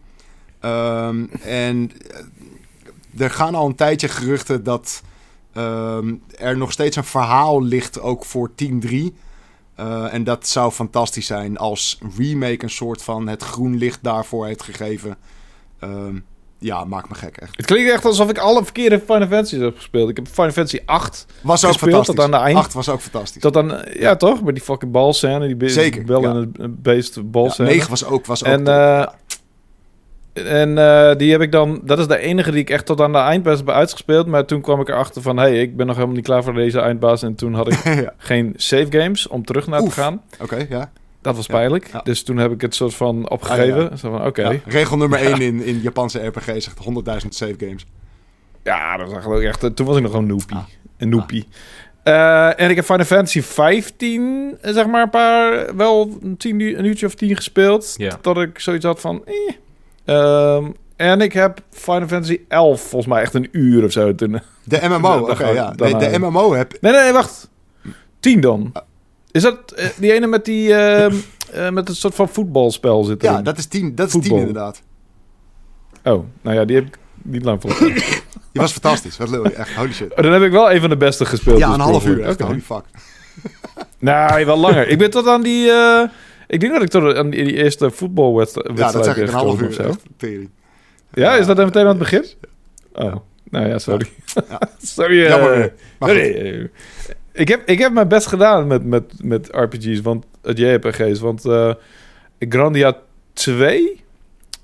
Ehm, 0.59 1.25
en 1.41 1.91
eh, 2.11 3.21
er 3.21 3.29
gaan 3.29 3.55
al 3.55 3.65
een 3.65 3.75
tijdje 3.75 4.07
geruchten 4.07 4.63
dat 4.63 5.01
ehm, 5.53 6.15
er 6.37 6.57
nog 6.57 6.71
steeds 6.71 6.95
een 6.95 7.03
verhaal 7.03 7.63
ligt 7.63 7.99
ook 7.99 8.25
voor 8.25 8.51
10-3. 8.55 9.15
Eh, 9.75 10.13
en 10.13 10.23
dat 10.23 10.47
zou 10.47 10.71
fantastisch 10.71 11.25
zijn 11.25 11.57
als 11.57 11.99
remake 12.17 12.63
een 12.63 12.69
soort 12.69 13.03
van 13.03 13.27
het 13.27 13.43
groen 13.43 13.77
licht 13.77 14.03
daarvoor 14.03 14.45
heeft 14.45 14.63
gegeven. 14.63 15.17
Ehm, 15.79 16.19
ja, 16.59 16.83
maakt 16.83 17.09
me 17.09 17.15
gek 17.15 17.37
echt. 17.37 17.57
Het 17.57 17.65
klinkt 17.65 17.91
echt 17.91 18.05
alsof 18.05 18.29
ik 18.29 18.37
alle 18.37 18.63
verkeerde 18.63 18.99
Final 18.99 19.27
Fantasies 19.27 19.59
heb 19.59 19.75
gespeeld. 19.75 20.09
Ik 20.09 20.15
heb 20.15 20.27
Final 20.27 20.51
Fantasy 20.51 20.79
8 20.85 21.25
Was 21.41 21.65
ook 21.65 21.71
Gespeeld 21.71 21.93
fantastisch. 21.93 22.15
tot 22.15 22.23
aan 22.23 22.31
de 22.31 22.45
eind. 22.45 22.57
8 22.57 22.73
was 22.73 22.89
ook 22.89 23.01
fantastisch. 23.01 23.41
tot 23.41 23.53
dan... 23.53 23.85
Ja, 23.93 24.15
toch? 24.15 24.43
Met 24.43 24.55
die 24.55 24.63
fucking 24.63 24.91
balscène. 24.91 25.55
Die 25.55 25.69
Zeker, 25.69 26.03
Bel 26.03 26.21
ja. 26.21 26.31
in 26.31 26.53
het 26.57 26.81
beest 26.81 27.31
balscène. 27.31 27.69
9 27.69 27.89
was 27.89 28.05
ook, 28.05 28.25
was 28.25 28.43
ook 28.43 28.51
En, 28.53 28.67
eh, 28.67 29.07
en 30.33 30.77
eh, 30.77 31.15
die 31.15 31.31
heb 31.31 31.41
ik 31.41 31.51
dan... 31.51 31.81
Dat 31.83 31.99
is 31.99 32.07
de 32.07 32.17
enige 32.17 32.51
die 32.51 32.59
ik 32.59 32.69
echt 32.69 32.85
tot 32.85 33.01
aan 33.01 33.11
de 33.11 33.17
eindbaas 33.17 33.57
heb 33.57 33.69
uitgespeeld. 33.69 34.27
Maar 34.27 34.45
toen 34.45 34.61
kwam 34.61 34.79
ik 34.81 34.89
erachter 34.89 35.21
van... 35.21 35.37
hey, 35.37 35.61
ik 35.61 35.75
ben 35.75 35.85
nog 35.85 35.95
helemaal 35.95 36.15
niet 36.15 36.25
klaar 36.25 36.43
voor 36.43 36.53
deze 36.53 36.79
eindbaas. 36.79 37.23
En 37.23 37.35
toen 37.35 37.53
had 37.53 37.71
ik 37.71 37.83
ja. 38.03 38.13
geen 38.17 38.53
save 38.55 38.87
games 38.89 39.27
om 39.27 39.45
terug 39.45 39.67
naar 39.67 39.81
Oef. 39.81 39.93
te 39.93 40.01
gaan. 40.01 40.21
Oké, 40.41 40.65
ja. 40.69 40.91
Dat 41.27 41.35
was 41.35 41.45
Ja, 41.45 41.53
pijnlijk. 41.53 41.89
ja. 41.91 42.01
Dus 42.03 42.23
toen 42.23 42.37
heb 42.37 42.51
ik 42.51 42.61
het 42.61 42.75
soort 42.75 42.95
van 42.95 43.29
opgegeven. 43.29 43.91
Ah, 43.91 43.97
Zo 43.97 44.11
van, 44.11 44.25
oké. 44.25 44.41
Ja. 44.41 44.51
Ja. 44.51 44.59
Regel 44.65 44.97
nummer 44.97 45.19
1 45.27 45.41
in, 45.41 45.63
in 45.63 45.81
Japanse 45.81 46.25
RPG 46.27 46.45
zegt 46.45 46.79
100.000 47.23 47.27
save 47.29 47.55
games. 47.57 47.85
dat 48.97 49.23
was 49.23 49.39
ik 49.39 49.47
echt... 49.47 49.75
Toen 49.75 49.85
was 49.85 49.97
ik 49.97 50.03
nog 50.03 50.13
een 50.13 50.25
noopie. 50.25 50.55
Ah. 50.55 50.63
Een 50.97 51.09
noopie. 51.09 51.47
Eh, 52.03 52.59
en 52.59 52.69
ik 52.69 52.75
heb 52.75 52.85
Final 52.85 53.05
Fantasy 53.05 53.41
15, 53.41 54.57
eh, 54.61 54.73
zeg 54.73 54.87
maar, 54.87 55.01
een 55.01 55.09
paar... 55.09 55.75
Wel 55.75 56.17
een, 56.21 56.37
tien, 56.37 56.61
een 56.61 56.85
uurtje 56.85 57.05
of 57.05 57.15
tien 57.15 57.35
gespeeld. 57.35 57.93
Ja. 57.97 58.17
Dat 58.21 58.37
ik 58.37 58.59
zoiets 58.59 58.85
had 58.85 58.99
van... 59.01 59.23
Eh. 59.25 60.15
Ehm, 60.15 60.71
en 60.95 61.21
ik 61.21 61.33
heb 61.33 61.59
Final 61.71 62.07
Fantasy 62.07 62.39
11 62.47 62.81
volgens 62.81 63.05
mij 63.13 63.21
echt 63.21 63.33
een 63.33 63.47
uur 63.51 63.83
of 63.83 63.91
zo. 63.91 64.15
Toen... 64.15 64.39
De 64.63 64.79
MMO, 64.89 65.17
oké, 65.31 65.47
ja. 65.49 65.73
Nee, 65.75 65.95
de 65.95 66.19
MMO 66.19 66.53
heb... 66.53 66.77
Nee, 66.81 66.91
nee, 66.93 67.11
wacht. 67.11 67.49
10 68.19 68.41
dan. 68.41 68.71
Is 69.37 69.43
dat 69.43 69.71
eh, 69.71 69.87
die 69.97 70.13
ene 70.13 70.27
met 70.27 70.45
die... 70.45 70.73
ehm, 70.73 71.15
eh, 71.51 71.69
met 71.69 71.89
een 71.89 71.95
soort 71.95 72.15
van 72.15 72.29
voetbalspel 72.29 73.03
zit 73.03 73.21
Ja, 73.21 73.41
dat 73.41 73.57
is 73.57 73.65
10, 73.65 73.95
dat 73.95 74.05
is 74.07 74.11
10 74.11 74.21
Voetbal. 74.21 74.39
inderdaad. 74.39 74.81
Oh, 76.03 76.23
nou 76.41 76.55
ja, 76.55 76.65
die 76.65 76.75
heb 76.75 76.85
ik 76.85 76.97
niet 77.21 77.43
lang 77.43 77.61
volgehouden. 77.61 78.03
Die 78.51 78.61
was 78.65 78.71
fantastisch. 78.71 79.17
Wat 79.17 79.29
je, 79.29 79.41
echt. 79.53 79.75
Holy 79.75 79.93
shit. 79.93 80.11
Oh, 80.11 80.17
dan 80.23 80.31
heb 80.33 80.41
ik 80.41 80.51
wel 80.51 80.71
een 80.71 80.79
van 80.79 80.89
de 80.89 80.97
beste 80.97 81.25
gespeeld. 81.25 81.59
Ja, 81.59 81.65
dus 81.67 81.75
een 81.75 81.81
half 81.81 82.05
uur 82.05 82.21
echt. 82.23 82.33
Oké. 82.33 82.43
Holy 82.43 82.61
fuck. 82.61 82.83
Nee, 83.99 84.45
wel 84.45 84.57
langer. 84.57 84.87
ik 84.87 84.97
ben 84.97 85.09
tot 85.09 85.27
aan 85.27 85.41
die... 85.41 85.69
eh, 85.71 86.01
ik 86.47 86.59
denk 86.59 86.73
dat 86.73 86.81
ik 86.81 86.89
tot 86.89 87.15
aan 87.15 87.29
die, 87.29 87.43
die 87.43 87.53
eerste 87.55 87.91
voetbalwedstrijd 87.91 88.77
Ja, 88.77 88.91
dat 88.91 89.05
zeg 89.05 89.17
ik 89.17 89.27
een 89.27 89.33
half 89.33 89.61
uur. 89.61 89.79
Echt. 89.87 90.05
Ja, 91.13 91.35
is 91.35 91.45
dat 91.45 91.55
dan 91.55 91.65
meteen 91.65 91.81
aan 91.81 91.87
het 91.87 91.97
begin? 91.97 92.25
Oh, 92.93 93.15
nou 93.49 93.67
ja, 93.67 93.79
sorry. 93.79 94.07
sorry. 94.81 95.23
eh, 95.23 95.29
Jammer 95.29 95.73
sorry. 95.99 96.69
Ik 97.37 97.47
heb, 97.47 97.67
ik 97.67 97.79
heb 97.79 97.91
mijn 97.91 98.07
best 98.07 98.27
gedaan 98.27 98.67
met, 98.67 98.85
met, 98.85 99.03
met 99.23 99.47
RPG's, 99.51 100.01
want 100.01 100.25
het 100.41 100.57
JRPG's. 100.57 101.19
Want 101.19 101.45
eh 101.45 101.73
Grandia 102.39 102.97
2 103.33 104.03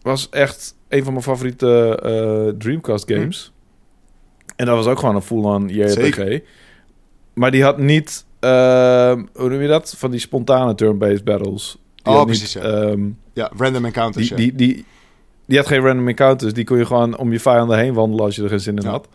was 0.02 0.30
echt 0.30 0.76
een 0.90 1.04
van 1.04 1.12
mijn 1.14 1.26
favoriete 1.26 2.00
eh, 2.04 2.58
Dreamcast 2.58 3.12
games. 3.12 3.52
En 4.56 4.66
dat 4.66 4.76
was 4.76 4.86
ook 4.88 5.00
gewoon 5.00 5.16
een 5.16 5.22
full-on 5.22 5.68
JRPG. 5.70 5.92
Zeker. 5.94 6.42
Maar 7.34 7.52
die 7.52 7.64
had 7.64 7.78
niet, 7.78 8.26
ehm, 8.40 9.24
hoe 9.34 9.50
noem 9.50 9.62
je 9.62 9.68
dat? 9.68 9.94
Van 9.98 10.12
die 10.12 10.20
spontane 10.20 10.76
turn-based 10.76 11.24
battles. 11.24 11.78
Die 11.96 12.14
Oh, 12.14 12.24
precies, 12.26 12.56
niet, 12.56 12.64
ja. 12.64 12.70
ehm, 12.70 13.10
Ja, 13.34 13.52
random 13.58 13.86
encounters. 13.86 14.28
die, 14.30 14.38
ja. 14.38 14.44
die, 14.44 14.56
die, 14.56 14.86
die 15.46 15.58
had 15.58 15.68
geen 15.68 15.82
random 15.82 16.08
encounters. 16.08 16.54
Die 16.54 16.64
kon 16.64 16.78
je 16.78 16.86
gewoon 16.86 17.18
om 17.18 17.32
je 17.32 17.40
vijanden 17.40 17.78
heen 17.78 17.94
wandelen 17.94 18.26
als 18.26 18.36
je 18.36 18.44
er 18.44 18.50
geen 18.50 18.60
zin 18.60 18.76
in 18.78 18.84
Ja. 18.84 18.90
had. 18.90 19.08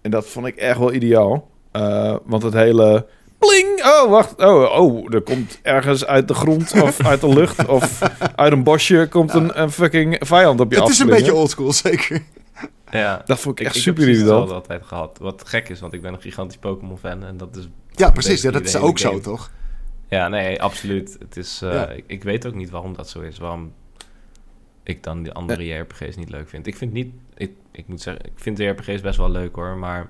En 0.00 0.10
dat 0.10 0.26
vond 0.26 0.46
ik 0.46 0.56
echt 0.56 0.78
wel 0.78 0.92
ideaal. 0.92 1.50
Eh, 1.72 2.16
want 2.24 2.42
het 2.42 2.52
hele... 2.52 3.06
Bling! 3.38 3.84
Oh, 3.84 4.10
wacht. 4.10 4.36
Oh, 4.42 4.80
oh, 4.80 5.14
er 5.14 5.20
komt 5.22 5.58
ergens 5.62 6.04
uit 6.06 6.28
de 6.28 6.34
grond 6.34 6.82
of 6.82 7.06
uit 7.06 7.20
de 7.20 7.28
lucht 7.28 7.66
of 7.66 8.00
uit 8.36 8.52
een 8.52 8.62
bosje 8.62 9.06
komt 9.10 9.34
een, 9.34 9.60
een 9.60 9.70
fucking 9.70 10.16
vijand 10.20 10.60
op 10.60 10.72
je 10.72 10.80
het 10.80 10.88
is 10.88 10.98
een 10.98 11.06
beetje 11.08 11.34
oldschool, 11.34 11.72
zeker. 11.72 12.22
Ja. 12.90 13.22
Dat 13.26 13.38
vond 13.38 13.54
ik 13.54 13.60
Ik, 13.60 13.66
echt 13.66 13.76
ik 13.76 13.82
super 13.82 14.00
heb 14.02 14.10
irritant. 14.12 14.38
hetzelfde 14.40 14.54
altijd 14.68 14.86
gehad. 14.88 15.18
Wat 15.20 15.42
gek 15.48 15.68
is, 15.68 15.80
want 15.80 15.92
ik 15.92 16.02
ben 16.02 16.12
een 16.12 16.20
gigantisch 16.20 16.56
Pokémon-fan. 16.58 17.24
En 17.24 17.36
dat 17.36 17.56
is... 17.56 17.68
Ja, 17.90 18.10
precies. 18.10 18.42
Ja, 18.42 18.50
dat 18.50 18.62
is 18.64 18.76
ook 18.76 18.98
zo, 18.98 19.20
toch? 19.20 19.50
Ja, 20.08 20.28
nee, 20.28 20.62
absoluut. 20.62 21.16
Het 21.18 21.36
is, 21.36 21.60
eh, 21.62 21.72
Ja. 21.72 21.88
ik, 21.88 22.04
ik 22.06 22.22
weet 22.22 22.46
ook 22.46 22.54
niet 22.54 22.70
waarom 22.70 22.94
dat 22.96 23.08
zo 23.08 23.20
is. 23.20 23.38
Waarom 23.38 23.72
ik 24.82 25.02
dan 25.02 25.22
die 25.22 25.32
andere 25.32 25.66
JRPG's 25.66 26.16
niet 26.16 26.30
leuk 26.30 26.48
vind. 26.48 26.66
Ik 26.66 26.76
vind 26.76 26.92
niet... 26.92 27.14
Ik, 27.36 27.50
ik 27.72 27.88
moet 27.88 28.00
zeggen, 28.00 28.24
ik 28.24 28.32
vind 28.36 28.56
de 28.56 28.64
JRPG's 28.64 29.00
best 29.00 29.16
wel 29.18 29.30
leuk 29.30 29.54
hoor. 29.54 29.76
Maar 29.76 30.08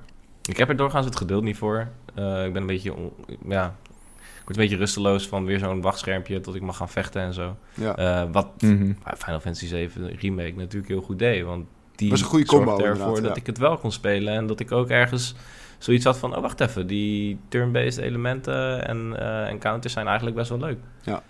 ik 0.48 0.56
heb 0.56 0.68
er 0.68 0.76
doorgaans 0.76 1.06
het 1.06 1.16
geduld 1.16 1.42
niet 1.42 1.56
voor. 1.56 1.88
Eh, 2.14 2.44
ik 2.44 2.52
ben 2.52 2.60
een 2.62 2.66
beetje... 2.68 2.94
on- 2.94 3.12
ja, 3.48 3.76
ik 4.14 4.48
word 4.48 4.56
een 4.56 4.62
beetje 4.62 4.76
rusteloos 4.76 5.26
van 5.28 5.44
weer 5.44 5.58
zo'n 5.58 5.80
wachtschermpje 5.80 6.40
tot 6.40 6.54
ik 6.54 6.62
mag 6.62 6.76
gaan 6.76 6.88
vechten 6.88 7.22
en 7.22 7.32
zo. 7.34 7.56
Ja. 7.74 7.96
Eh, 7.96 8.28
wat 8.32 8.48
Mhm. 8.62 8.92
Final 9.18 9.40
Fantasy 9.40 9.66
7 9.66 10.16
Remake 10.20 10.52
natuurlijk 10.56 10.92
heel 10.92 11.00
goed 11.02 11.18
deed. 11.18 11.44
Want 11.44 11.66
die 11.94 12.10
Was 12.10 12.20
een 12.20 12.26
goede 12.26 12.44
combo, 12.46 12.78
ervoor 12.78 13.14
dat 13.14 13.24
ja. 13.24 13.34
ik 13.40 13.46
het 13.46 13.58
wel 13.58 13.78
kon 13.78 13.92
spelen. 13.92 14.34
En 14.34 14.46
dat 14.46 14.60
ik 14.60 14.72
ook 14.72 14.88
ergens 14.88 15.34
zoiets 15.78 16.04
had 16.04 16.18
van... 16.18 16.36
Oh, 16.36 16.42
wacht 16.42 16.60
even. 16.60 16.86
Die 16.86 17.38
turn-based 17.48 17.98
elementen 18.04 18.86
en 18.88 19.16
eh, 19.18 19.48
encounters 19.48 19.92
zijn 19.92 20.06
eigenlijk 20.06 20.36
best 20.36 20.48
wel 20.48 20.58
leuk. 20.58 20.78
Ja. 21.02 21.22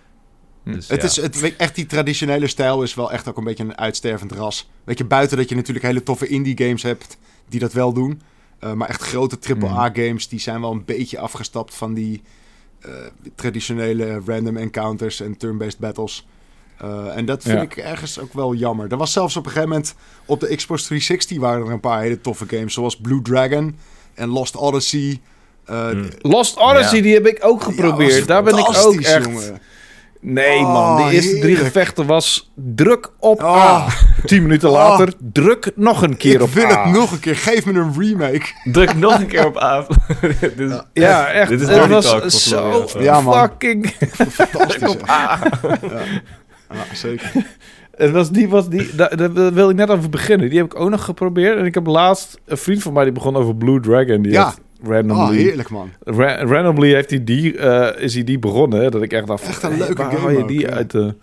Hm. 0.63 0.71
Dus, 0.71 0.87
Het 0.87 1.01
ja. 1.01 1.07
is 1.07 1.15
het, 1.15 1.55
echt 1.57 1.75
die 1.75 1.85
traditionele 1.85 2.47
stijl 2.47 2.83
is 2.83 2.93
wel 2.93 3.11
echt 3.11 3.27
ook 3.29 3.37
een 3.37 3.43
beetje 3.43 3.63
een 3.63 3.77
uitstervend 3.77 4.31
ras. 4.31 4.69
Weet 4.83 4.97
je, 4.97 5.05
buiten 5.05 5.37
dat 5.37 5.49
je 5.49 5.55
natuurlijk 5.55 5.85
hele 5.85 6.03
toffe 6.03 6.27
indie 6.27 6.57
games 6.57 6.83
hebt 6.83 7.17
die 7.49 7.59
dat 7.59 7.73
wel 7.73 7.93
doen. 7.93 8.21
Eh, 8.63 8.73
maar 8.73 8.89
echt 8.89 9.01
grote 9.01 9.37
AAA 9.61 9.89
games 9.93 10.27
die 10.27 10.39
zijn 10.39 10.61
wel 10.61 10.71
een 10.71 10.85
beetje 10.85 11.19
afgestapt 11.19 11.75
van 11.75 11.93
die 11.93 12.21
eh, 12.81 12.91
traditionele 13.35 14.21
random 14.25 14.57
encounters 14.57 15.19
en 15.21 15.37
turn-based 15.37 15.79
battles. 15.79 16.27
Eh, 16.77 17.17
en 17.17 17.25
dat 17.25 17.43
vind 17.43 17.55
Ja. 17.55 17.61
ik 17.61 17.77
ergens 17.77 18.19
ook 18.19 18.33
wel 18.33 18.53
jammer. 18.53 18.91
Er 18.91 18.97
was 18.97 19.11
zelfs 19.11 19.35
op 19.37 19.45
een 19.45 19.51
gegeven 19.51 19.69
moment 19.71 19.95
op 20.25 20.39
de 20.39 20.55
Xbox 20.55 20.83
360 20.83 21.37
waren 21.37 21.65
er 21.65 21.71
een 21.71 21.79
paar 21.79 22.01
hele 22.01 22.21
toffe 22.21 22.45
games. 22.47 22.73
Zoals 22.73 22.97
Blue 22.97 23.21
Dragon 23.21 23.77
en 24.13 24.29
Lost 24.29 24.55
Odyssey. 24.55 25.21
Eh, 25.65 25.89
Hmm. 25.89 26.07
Lost 26.21 26.57
Odyssey, 26.57 26.97
Ja. 26.97 27.03
die 27.03 27.13
heb 27.13 27.25
ik 27.27 27.37
ook 27.41 27.63
geprobeerd. 27.63 28.13
ja, 28.19 28.25
Daar 28.25 28.43
ben 28.43 28.57
ik 28.57 28.67
ook 28.77 28.95
echt... 28.95 29.23
jongen. 29.25 29.59
Nee, 30.25 30.59
Oh, 30.59 30.73
man. 30.73 31.07
De 31.07 31.13
eerste 31.13 31.39
drie 31.39 31.55
gevechten 31.55 32.05
was 32.05 32.51
druk 32.55 33.09
op 33.19 33.43
Oh. 33.43 33.55
A. 33.55 33.87
Tien 34.25 34.41
minuten 34.41 34.69
Oh. 34.69 34.75
later, 34.75 35.13
druk 35.19 35.71
nog 35.75 36.01
een 36.01 36.17
keer 36.17 36.33
ik 36.35 36.41
op 36.41 36.49
wil 36.49 36.65
A. 36.65 36.83
het 36.83 36.93
nog 36.93 37.11
een 37.11 37.19
keer. 37.19 37.35
Geef 37.35 37.65
me 37.65 37.73
een 37.79 37.93
remake. 37.97 38.45
Druk 38.71 38.95
nog 38.95 39.19
een 39.19 39.27
keer 39.27 39.45
op 39.45 39.55
af. 39.55 39.87
Dit 40.39 40.59
is- 40.59 40.81
Ja, 40.93 41.27
echt. 41.27 41.49
Dit 41.49 41.61
is 41.61 41.67
het 41.67 41.75
dirty 41.75 41.91
was 41.93 42.05
talk 42.09 42.29
zo 42.29 42.87
Florian. 42.87 43.13
Ja, 43.13 43.21
man. 43.21 43.33
fucking... 43.33 43.93
Fantastisch. 44.31 44.95
ja. 45.05 45.39
Ja. 45.61 45.79
Ja, 46.69 46.95
zeker. 46.95 47.31
Het 47.95 48.11
was, 48.11 48.31
die 48.31 48.49
was 48.49 48.69
die... 48.69 48.95
Daar, 48.95 49.17
daar 49.33 49.53
wil 49.53 49.69
ik 49.69 49.75
net 49.75 49.89
over 49.89 50.09
beginnen. 50.09 50.49
Die 50.49 50.57
heb 50.57 50.67
ik 50.73 50.79
ook 50.79 50.89
nog 50.89 51.03
geprobeerd. 51.05 51.57
En 51.57 51.65
ik 51.65 51.73
heb 51.73 51.85
laatst... 51.87 52.39
Een 52.45 52.57
vriend 52.57 52.81
van 52.81 52.93
mij 52.93 53.03
die 53.03 53.13
begon 53.13 53.35
over 53.35 53.55
Blue 53.55 53.79
Dragon. 53.79 54.21
Die 54.21 54.31
Ja. 54.31 54.45
heeft 54.45 54.59
randomly... 54.83 55.21
Oh, 55.23 55.29
heerlijk 55.29 55.69
man. 55.69 55.89
Ra- 56.03 56.43
randomly 56.43 56.93
heeft 56.93 57.09
hij 57.09 57.23
die, 57.23 57.57
eh, 57.57 58.03
is 58.03 58.13
hij 58.13 58.23
die 58.23 58.39
begonnen. 58.39 58.81
hè, 58.83 58.89
Dat 58.89 59.01
ik 59.01 59.13
echt 59.13 59.27
dacht, 59.27 59.43
Echt 59.43 59.63
een 59.63 59.69
hey, 59.69 59.79
leuke 59.79 59.93
waar 60.01 60.11
game 60.11 60.19
haal 60.21 60.29
je 60.37 60.45
die 60.45 60.69
uit, 60.69 60.91
de, 60.91 61.15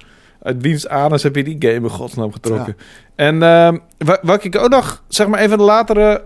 uit 0.42 0.62
wiens 0.62 0.88
anus 0.88 1.22
heb 1.22 1.36
je 1.36 1.44
die 1.44 1.56
game 1.58 1.74
in 1.74 1.88
godsnaam 1.90 2.32
getrokken? 2.32 2.76
En 3.14 3.42
ehm 3.42 3.76
wa- 3.98 4.18
wat 4.22 4.44
ik 4.44 4.56
ook 4.56 4.68
nog, 4.70 5.02
zeg 5.08 5.26
maar 5.28 5.40
even 5.40 5.58
de 5.58 5.64
latere... 5.64 6.24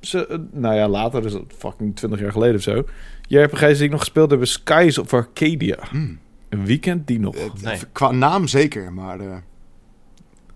Ze, 0.00 0.26
eh, 0.26 0.38
nou 0.52 0.74
ja, 0.74 0.88
later 0.88 1.24
is 1.24 1.32
het 1.32 1.42
fucking 1.58 1.96
20 1.96 2.20
jaar 2.20 2.32
geleden 2.32 2.54
of 2.56 2.62
zo. 2.62 2.84
JRPG's 3.28 3.76
die 3.76 3.84
ik 3.84 3.90
nog 3.90 4.00
gespeeld 4.00 4.30
heb 4.30 4.40
is 4.40 4.52
Skies 4.52 4.98
of 4.98 5.14
Arcadia. 5.14 5.76
Hmm. 5.90 6.18
Een 6.48 6.64
weekend 6.66 7.06
die 7.06 7.20
nog. 7.20 7.34
Eh, 7.36 7.42
Nee. 7.62 7.78
Qua 7.92 8.10
naam 8.10 8.46
zeker, 8.46 8.92
maar... 8.92 9.20
eh 9.20 9.26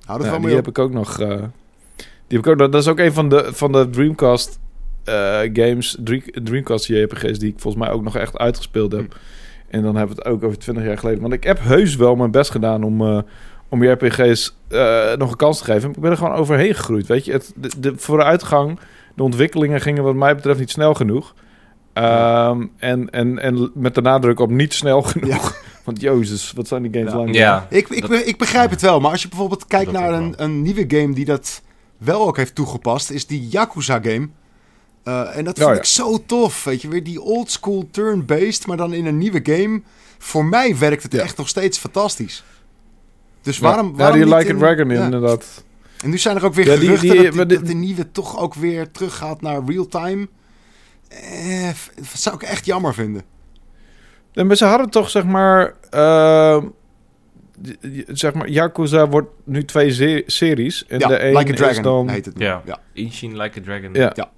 hou 0.05 0.19
dat 0.19 0.27
Ja, 0.27 0.31
wel 0.33 0.33
die 0.33 0.41
mee 0.47 0.57
heb 0.57 0.66
op. 0.66 0.77
ik 0.77 0.79
ook 0.79 0.93
nog. 0.93 1.21
eh, 1.21 1.29
die 2.27 2.39
heb 2.39 2.39
ik 2.39 2.47
ook 2.47 2.57
nog. 2.57 2.69
Dat 2.69 2.83
is 2.83 2.89
ook 2.89 2.99
een 2.99 3.12
van 3.12 3.29
de, 3.29 3.49
van 3.53 3.73
de 3.73 3.91
Dreamcast 3.91 4.49
eh, 4.49 4.59
games, 5.53 5.97
Dre- 6.05 6.23
Dreamcast 6.43 6.87
JRPG's, 6.87 7.39
die 7.39 7.49
ik 7.53 7.59
volgens 7.61 7.85
mij 7.85 7.93
ook 7.95 8.03
nog 8.03 8.17
echt 8.17 8.39
uitgespeeld 8.39 8.93
heb. 8.93 9.17
En 9.69 9.83
dan 9.83 9.97
hebben 9.97 10.17
we 10.17 10.23
het 10.23 10.31
ook 10.33 10.43
over 10.45 10.59
20 10.59 10.85
jaar 10.85 10.99
geleden. 10.99 11.21
Want 11.21 11.33
ik 11.33 11.45
heb 11.45 11.59
heus 11.63 11.97
wel 11.97 12.17
mijn 12.17 12.31
best 12.31 12.51
gedaan 12.51 12.83
om, 12.83 13.01
eh 13.01 13.19
om 13.71 13.83
JRPG's 13.85 14.57
eh, 14.69 15.13
nog 15.17 15.31
een 15.31 15.37
kans 15.37 15.59
te 15.59 15.65
geven. 15.65 15.91
Ik 15.91 15.99
ben 16.01 16.11
er 16.11 16.17
gewoon 16.17 16.33
overheen 16.33 16.75
gegroeid. 16.75 17.07
Weet 17.07 17.25
je, 17.25 17.33
het, 17.33 17.53
de, 17.57 17.71
de 17.81 17.93
vooruitgang, 17.97 18.79
de 19.15 19.23
ontwikkelingen 19.23 19.81
gingen 19.81 20.03
wat 20.03 20.15
mij 20.15 20.35
betreft 20.35 20.59
niet 20.59 20.71
snel 20.71 20.95
genoeg. 20.95 21.35
Ehm, 21.93 22.67
en, 22.77 23.11
en, 23.11 23.39
en 23.39 23.71
met 23.75 23.95
de 23.95 24.01
nadruk 24.01 24.41
op 24.41 24.51
niet 24.51 24.75
snel 24.75 25.03
genoeg. 25.13 25.57
Want 25.85 26.01
jezus, 26.01 26.53
wat 26.53 26.69
zijn 26.69 26.83
die 26.83 26.93
games 26.93 27.11
Ja. 27.13 27.17
lang? 27.19 27.35
Ja. 27.35 27.67
Ik, 27.71 27.89
ik, 27.89 28.09
Dat- 28.09 28.27
ik 28.27 28.37
begrijp 28.39 28.71
het 28.71 28.81
wel, 28.83 29.01
maar 29.01 29.11
als 29.11 29.23
je 29.23 29.29
bijvoorbeeld 29.29 29.67
kijkt 29.67 29.93
naar 29.93 30.13
een, 30.13 30.35
een 30.37 30.63
nieuwe 30.63 30.85
game 30.89 31.15
die 31.15 31.25
dat 31.25 31.63
wel 31.99 32.27
ook 32.27 32.37
heeft 32.37 32.55
toegepast, 32.55 33.11
is 33.11 33.27
die 33.27 33.49
Yakuza 33.49 34.01
game. 34.03 34.29
Eh, 35.05 35.36
en 35.36 35.44
dat 35.44 35.57
Ja, 35.57 35.64
vind 35.64 35.74
ja. 35.76 35.82
ik 35.82 35.84
zo 35.84 36.22
tof, 36.26 36.64
weet 36.64 36.82
je, 36.82 36.88
weer 36.88 37.05
die 37.05 37.20
old 37.20 37.51
school 37.51 37.88
turn-based, 37.90 38.66
maar 38.66 38.76
dan 38.76 38.92
in 38.92 39.07
een 39.07 39.18
nieuwe 39.18 39.40
game. 39.42 39.82
Voor 40.18 40.44
mij 40.44 40.76
werkt 40.78 41.03
het 41.03 41.12
Ja. 41.12 41.22
echt 41.22 41.36
nog 41.36 41.49
steeds 41.49 41.78
fantastisch. 41.78 42.44
Dus 43.42 43.57
Ja. 43.57 43.62
waarom, 43.62 43.86
Ja, 43.90 43.94
waarom 43.96 44.16
die 44.16 44.24
niet 44.26 44.34
Like 44.34 44.46
a 44.49 44.53
in- 44.53 44.59
Dragon 44.59 44.88
ja. 44.90 45.05
inderdaad. 45.05 45.64
En 46.03 46.11
nu 46.11 46.18
zijn 46.18 46.36
er 46.36 46.44
ook 46.44 46.55
weer 46.55 46.66
Ja, 46.66 46.74
die- 46.76 46.80
geruchten 46.84 47.09
die- 47.09 47.16
dat, 47.18 47.26
die, 47.26 47.36
maar 47.36 47.46
die- 47.49 47.59
dat 47.59 47.66
de 47.66 47.74
nieuwe 47.74 48.11
toch 48.11 48.38
ook 48.38 48.55
weer 48.55 48.90
teruggaat 48.90 49.40
naar 49.40 49.62
real-time. 49.66 50.28
Eh, 51.09 51.68
dat 51.96 52.07
zou 52.14 52.34
ik 52.34 52.42
echt 52.42 52.66
jammer 52.66 52.94
vinden. 52.94 53.22
Nee, 54.32 54.44
maar 54.44 54.57
ze 54.57 54.64
hadden 54.64 54.90
toch, 54.90 55.11
zeg 55.11 55.24
maar... 55.24 55.74
ehm, 55.90 56.64
die- 57.59 58.05
zeg 58.07 58.34
maar, 58.34 58.49
Yakuza 58.49 59.09
wordt 59.09 59.30
nu 59.44 59.64
twee 59.64 59.90
se- 59.92 60.22
series. 60.26 60.86
En 60.86 60.99
ja, 60.99 61.09
de 61.09 61.22
een 61.24 61.36
Like 61.36 61.53
a 61.53 61.55
Dragon 61.55 61.76
is 61.76 61.82
dan... 61.82 62.09
heet 62.09 62.24
het. 62.24 62.38
Ja. 62.38 62.62
ja. 62.64 62.78
Inshin 62.92 63.36
Like 63.36 63.61
a 63.61 63.62
Dragon. 63.62 63.90
Ja. 63.92 64.12
Ja. 64.14 64.30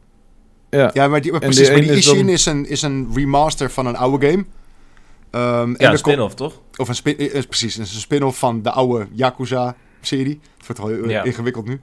Ja. 0.70 0.90
Ja, 0.94 1.08
maar 1.08 1.20
die, 1.20 1.32
maar 1.32 1.40
En 1.40 1.46
precies. 1.48 1.68
Maar 1.70 1.80
die 1.80 1.90
is 1.90 1.96
Ishin 1.96 2.16
dan- 2.18 2.28
is, 2.28 2.46
een, 2.46 2.66
is 2.68 2.82
een 2.82 3.08
remaster 3.14 3.70
van 3.70 3.86
een 3.86 3.96
oude 3.96 4.26
game. 4.30 4.44
Ehm, 5.30 5.62
en 5.62 5.74
Ja, 5.78 5.86
er 5.86 5.92
een 5.92 5.98
spin-off, 5.98 6.34
toch? 6.34 6.60
Of 6.76 6.88
een 6.88 6.94
spin, 6.94 7.18
eh, 7.18 7.42
precies, 7.48 7.74
het 7.74 7.86
is 7.86 7.94
een 7.94 8.00
spin-off 8.00 8.38
van 8.38 8.62
de 8.62 8.70
oude 8.70 9.06
Yakuza-serie. 9.12 10.40
Het 10.56 10.66
wordt 10.66 10.82
wel 10.82 10.88
heel 11.00 11.08
Ja. 11.08 11.22
ingewikkeld 11.24 11.66
nu. 11.68 11.80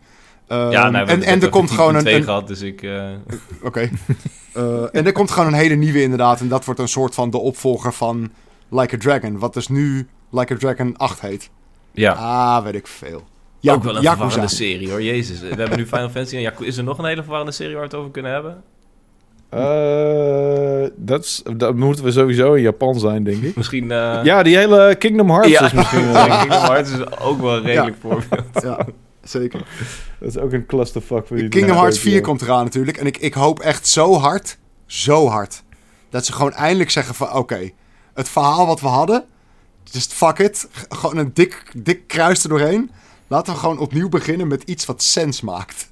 Ehm, 0.48 0.60
ja, 0.60 0.68
nou, 0.70 0.92
we 0.92 0.98
en, 0.98 1.08
hebben 1.08 1.26
en 1.28 1.34
het 1.34 1.44
er 1.44 1.50
komt 1.50 1.72
gewoon 1.72 1.96
een... 1.96 2.02
2 2.02 2.16
een- 2.16 2.24
gehad, 2.24 2.48
dus 2.48 2.62
ik... 2.62 2.82
eh, 2.84 3.10
Oké. 3.64 3.90
Eh, 4.54 4.84
en 4.96 5.06
er 5.06 5.12
komt 5.12 5.32
gewoon 5.32 5.48
een 5.48 5.60
hele 5.60 5.76
nieuwe 5.76 6.02
inderdaad. 6.02 6.40
En 6.40 6.48
dat 6.48 6.66
wordt 6.66 6.80
een 6.80 6.88
soort 6.88 7.14
van 7.14 7.30
de 7.30 7.38
opvolger 7.38 7.94
van 7.94 8.32
Like 8.70 8.96
a 8.96 8.98
Dragon. 8.98 9.40
Wat 9.40 9.54
dus 9.54 9.68
nu 9.68 10.08
Like 10.32 10.54
a 10.54 10.58
Dragon 10.58 10.98
8 10.98 11.22
heet. 11.22 11.50
ja, 11.92 12.14
Ah, 12.14 12.64
weet 12.64 12.76
ik 12.76 12.88
veel. 12.88 13.24
ook 13.64 13.84
wel 13.84 13.96
een 13.96 14.02
Yakuza. 14.02 14.16
verwarrende 14.16 14.48
serie, 14.56 14.90
hoor. 14.90 15.02
Jezus. 15.04 15.40
We 15.40 15.48
hebben 15.48 15.78
nu 15.78 15.86
Final 15.86 16.10
Fantasy 16.10 16.36
en 16.36 16.42
Yaku- 16.42 16.66
Is 16.66 16.78
er 16.78 16.84
nog 16.84 16.98
een 16.98 17.06
hele 17.06 17.22
verwarrende 17.22 17.52
serie 17.54 17.72
waar 17.74 17.82
we 17.82 17.88
het 17.90 17.98
over 17.98 18.12
kunnen 18.12 18.32
hebben? 18.32 18.64
Eh, 19.50 20.84
dat, 20.96 21.24
is, 21.24 21.44
dat 21.58 21.76
moeten 21.76 22.04
we 22.04 22.12
sowieso 22.12 22.54
in 22.54 22.62
Japan 22.62 23.00
zijn, 23.00 23.24
denk 23.24 23.44
ik. 23.44 23.56
Misschien... 23.56 23.92
eh, 23.92 24.20
ja, 24.24 24.44
die 24.44 24.58
hele 24.58 24.96
Kingdom 25.00 25.30
Hearts 25.30 25.50
ja. 25.50 25.66
is 25.66 25.74
misschien... 25.74 26.08
Ja, 26.08 26.28
eh, 26.28 26.40
Kingdom 26.42 26.62
Hearts 26.62 26.92
is 26.92 27.20
ook 27.20 27.42
wel 27.42 27.56
een 27.56 27.64
redelijk 27.64 27.96
voorbeeld. 28.02 28.64
Ja, 28.64 28.86
zeker. 29.24 29.66
dat 30.20 30.30
is 30.30 30.38
ook 30.38 30.52
een 30.52 30.66
clusterfuck. 30.66 31.28
voor 31.28 31.38
die 31.38 31.50
Kingdom 31.50 31.78
Hearts 31.78 32.00
4 32.00 32.22
komt 32.22 32.42
eraan 32.42 32.64
natuurlijk. 32.64 32.98
En 32.98 33.06
ik, 33.06 33.18
ik 33.18 33.34
hoop 33.34 33.60
echt 33.60 33.88
zo 33.88 34.14
hard, 34.14 34.58
zo 34.86 35.28
hard, 35.28 35.64
dat 36.10 36.26
ze 36.26 36.34
gewoon 36.34 36.54
eindelijk 36.54 36.90
zeggen 36.90 37.16
van... 37.16 37.34
Oké, 37.34 37.70
het 38.14 38.30
verhaal 38.30 38.66
wat 38.66 38.82
we 38.82 38.88
hadden, 38.88 39.26
just 39.84 40.14
fuck 40.14 40.40
it. 40.40 40.68
Gewoon 40.90 41.18
een 41.18 41.32
dik, 41.34 41.72
dik 41.76 42.08
kruis 42.08 42.44
er 42.44 42.50
doorheen. 42.50 42.92
Laten 43.28 43.54
we 43.54 43.60
gewoon 43.60 43.80
opnieuw 43.80 44.10
beginnen 44.10 44.48
met 44.48 44.64
iets 44.64 44.86
wat 44.86 45.04
sens 45.04 45.42
maakt. 45.42 45.92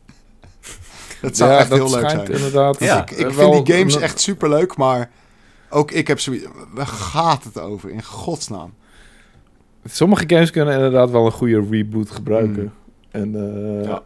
Dat 1.27 1.37
zou 1.37 1.51
ja, 1.51 1.57
echt 1.57 1.69
dat 1.69 1.77
heel 1.77 1.89
leuk 1.89 2.09
schijnt 2.09 2.27
zijn. 2.27 2.37
inderdaad. 2.37 2.79
Ja, 2.79 3.01
ik 3.01 3.11
ik 3.11 3.29
wel 3.29 3.53
vind 3.53 3.65
die 3.65 3.75
games 3.75 3.97
echt 3.97 4.19
super 4.19 4.49
leuk, 4.49 4.77
maar 4.77 5.09
ook 5.69 5.91
ik 5.91 6.07
heb 6.07 6.19
zoiets. 6.19 6.45
Waar 6.73 6.87
gaat 6.87 7.43
het 7.43 7.59
over? 7.59 7.89
In 7.89 8.03
godsnaam. 8.03 8.73
Sommige 9.85 10.23
games 10.27 10.51
kunnen 10.51 10.73
inderdaad 10.75 11.11
wel 11.11 11.25
een 11.25 11.31
goede 11.31 11.63
reboot 11.69 12.11
gebruiken. 12.11 12.63
Mm. 12.63 12.71
En 13.11 13.35
eh, 13.35 13.87
Ja. 13.89 14.01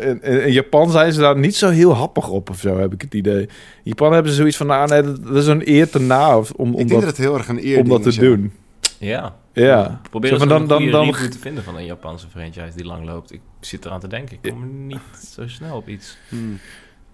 eh, 0.00 0.08
in, 0.08 0.22
in, 0.22 0.52
Japan 0.52 0.90
zijn 0.90 1.12
ze 1.12 1.20
daar 1.20 1.38
niet 1.38 1.56
zo 1.56 1.68
heel 1.68 1.94
happig 1.94 2.28
op 2.28 2.50
of 2.50 2.58
zo, 2.58 2.78
heb 2.78 2.92
ik 2.92 3.00
het 3.00 3.14
idee. 3.14 3.40
In 3.42 3.48
Japan 3.82 4.12
hebben 4.12 4.30
ze 4.32 4.36
zoiets 4.38 4.56
van, 4.56 4.66
nou 4.66 4.88
nee, 4.88 5.02
dat, 5.02 5.36
is 5.36 5.46
een 5.46 5.62
eer 5.70 5.90
te 5.90 6.00
na 6.00 6.38
of- 6.38 6.50
om, 6.50 6.66
om, 6.74 6.80
ik 6.80 6.88
denk 6.88 6.88
dat, 6.88 7.00
dat 7.00 7.08
het 7.08 7.18
heel 7.18 7.36
erg 7.36 7.48
een 7.48 7.66
eer 7.66 7.80
om 7.80 7.88
dat 7.88 8.02
te 8.02 8.18
doen. 8.20 8.52
Ja. 8.98 9.36
Ja. 9.52 10.00
Probeer 10.10 10.30
eens 10.30 10.38
van, 10.38 10.48
dan, 10.48 10.66
dan, 10.66 10.90
dan, 10.90 11.06
dan, 11.06 11.30
te 11.30 11.38
vinden 11.38 11.64
van 11.64 11.76
een 11.76 11.84
Japanse 11.84 12.28
franchise 12.28 12.76
die 12.76 12.84
lang 12.84 13.04
loopt. 13.06 13.32
Ik 13.32 13.40
zit 13.60 13.84
eraan 13.84 14.00
te 14.00 14.08
denken. 14.08 14.38
Ik 14.40 14.50
kom 14.50 14.62
er 14.62 14.68
niet 14.68 15.00
zo 15.30 15.48
snel 15.48 15.76
op 15.76 15.88
iets. 15.88 16.18
Hmm. 16.28 16.58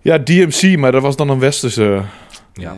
ja, 0.01 0.19
DMC, 0.19 0.79
maar 0.79 0.93
dat 0.93 1.03
was 1.03 1.17
dan 1.17 1.29
een 1.29 1.39
westerse... 1.39 2.03
Ja. 2.53 2.71
Eh, 2.73 2.77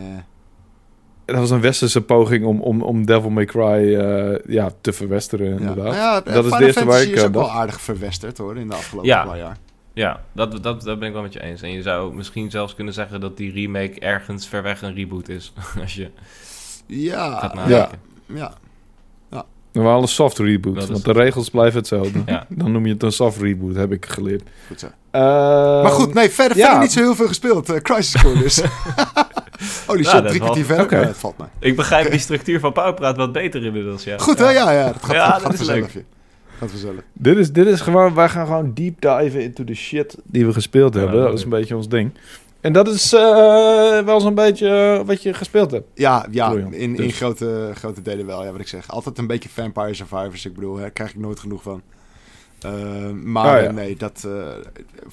Dat 1.25 1.35
was 1.35 1.49
een 1.49 1.61
westerse 1.61 2.01
poging 2.01 2.45
om, 2.45 2.61
om, 2.61 2.81
om 2.81 3.05
Devil 3.05 3.29
May 3.29 3.45
Cry 3.45 3.95
eh, 3.95 4.39
ja, 4.53 4.71
te 4.81 4.93
verwesteren, 4.93 5.47
ja. 5.49 5.57
inderdaad. 5.57 5.93
Ja, 5.93 6.21
Dat 6.21 6.45
is 6.45 6.51
de 6.51 6.65
eerste 6.65 6.85
waar 6.85 6.93
Fantasy 6.93 7.09
ik 7.09 7.15
is 7.15 7.23
ook 7.23 7.33
wel 7.33 7.51
aardig 7.51 7.81
verwesterd 7.81 8.37
hoor 8.37 8.57
in 8.57 8.67
de 8.67 8.75
afgelopen 8.75 9.09
Ja. 9.09 9.25
paar 9.25 9.37
jaar. 9.37 9.57
Ja, 9.93 10.21
dat, 10.31 10.63
dat, 10.63 10.81
dat 10.81 10.99
ben 10.99 11.07
ik 11.07 11.13
wel 11.13 11.21
met 11.21 11.33
je 11.33 11.41
eens. 11.41 11.61
En 11.61 11.71
je 11.71 11.81
zou 11.81 12.15
misschien 12.15 12.51
zelfs 12.51 12.75
kunnen 12.75 12.93
zeggen 12.93 13.19
dat 13.19 13.37
die 13.37 13.51
remake 13.51 13.99
ergens 13.99 14.47
ver 14.47 14.63
weg 14.63 14.81
een 14.81 14.95
reboot 14.95 15.29
is. 15.29 15.53
Als 15.81 15.95
je 15.95 16.09
Ja, 16.85 17.39
gaat 17.39 17.53
ja. 17.53 17.59
nadenken. 17.59 17.99
ja. 18.25 18.53
Wel 19.83 20.01
een 20.01 20.07
soft 20.07 20.37
reboot, 20.39 20.77
is- 20.77 20.85
want 20.89 21.05
de 21.05 21.11
regels 21.11 21.49
blijven 21.49 21.79
hetzelfde. 21.79 22.19
Ja. 22.25 22.45
Dan 22.49 22.71
noem 22.71 22.85
je 22.85 22.93
het 22.93 23.03
een 23.03 23.11
soft 23.11 23.41
reboot, 23.41 23.75
heb 23.75 23.91
ik 23.91 24.05
geleerd. 24.05 24.43
Goed 24.67 24.79
zo. 24.79 24.87
Ehm, 25.11 25.23
Maar 25.83 25.91
goed, 25.91 26.13
nee, 26.13 26.29
verder, 26.29 26.57
ja. 26.57 26.63
verder 26.63 26.81
niet 26.81 26.91
zo 26.91 26.99
heel 26.99 27.15
veel 27.15 27.27
gespeeld. 27.27 27.69
Eh, 27.69 27.81
Crisis 27.81 28.21
Core 28.21 28.39
dus. 28.39 28.61
Holy 29.87 30.03
shit, 30.03 30.27
drie 30.27 30.39
kwartier 30.39 30.65
verder. 30.65 31.05
Het 31.05 31.17
valt 31.17 31.37
mij. 31.37 31.47
Ik 31.59 31.75
begrijp 31.75 32.11
die 32.11 32.19
structuur 32.19 32.59
van 32.59 32.73
Powerpraat 32.73 33.17
wat 33.17 33.31
beter 33.31 33.65
inmiddels, 33.65 34.03
ja. 34.03 34.17
Goed 34.17 34.37
hè? 34.39 34.49
Ja, 34.49 34.71
ja. 34.71 34.85
Dat 34.85 35.03
gaat, 35.05 35.15
Ja, 35.15 35.29
gaat 35.31 35.41
dat 35.41 35.51
is 35.51 35.57
vanzelf. 35.57 35.79
leuk. 35.79 35.89
je. 35.91 36.03
Gaat 36.59 36.69
vanzelf. 36.69 36.93
Dit 37.13 37.37
is, 37.37 37.51
dit 37.51 37.67
is 37.67 37.81
gewoon, 37.81 38.13
wij 38.13 38.29
gaan 38.29 38.45
gewoon 38.45 38.71
deep 38.73 39.01
diven 39.01 39.41
into 39.41 39.63
the 39.63 39.73
shit 39.73 40.17
die 40.23 40.45
we 40.45 40.53
gespeeld 40.53 40.93
Ja, 40.93 40.99
hebben. 40.99 41.21
dat 41.21 41.33
is 41.33 41.43
een 41.43 41.49
beetje 41.49 41.75
ons 41.75 41.89
ding. 41.89 42.11
En 42.61 42.73
dat 42.73 42.87
is 42.87 43.13
eh, 43.13 43.99
wel 43.99 44.19
zo'n 44.19 44.35
beetje 44.35 44.97
eh, 44.99 45.05
wat 45.05 45.23
je 45.23 45.33
gespeeld 45.33 45.71
hebt. 45.71 45.87
Ja, 45.93 46.25
ja 46.31 46.51
in, 46.51 46.73
in 46.73 46.95
dus. 46.95 47.15
grote, 47.15 47.71
grote 47.73 48.01
delen 48.01 48.25
wel. 48.25 48.43
Ja, 48.43 48.51
wat 48.51 48.59
ik 48.59 48.67
zeg. 48.67 48.89
Altijd 48.89 49.17
een 49.17 49.27
beetje 49.27 49.49
Vampire 49.49 49.93
Survivors. 49.93 50.45
Ik 50.45 50.53
bedoel, 50.53 50.75
daar 50.75 50.91
krijg 50.91 51.09
ik 51.09 51.17
nooit 51.17 51.39
genoeg 51.39 51.61
van. 51.61 51.81
Eh, 52.61 53.09
maar 53.09 53.57
Oh, 53.57 53.63
ja. 53.63 53.71
nee, 53.71 53.95
dat... 53.97 54.27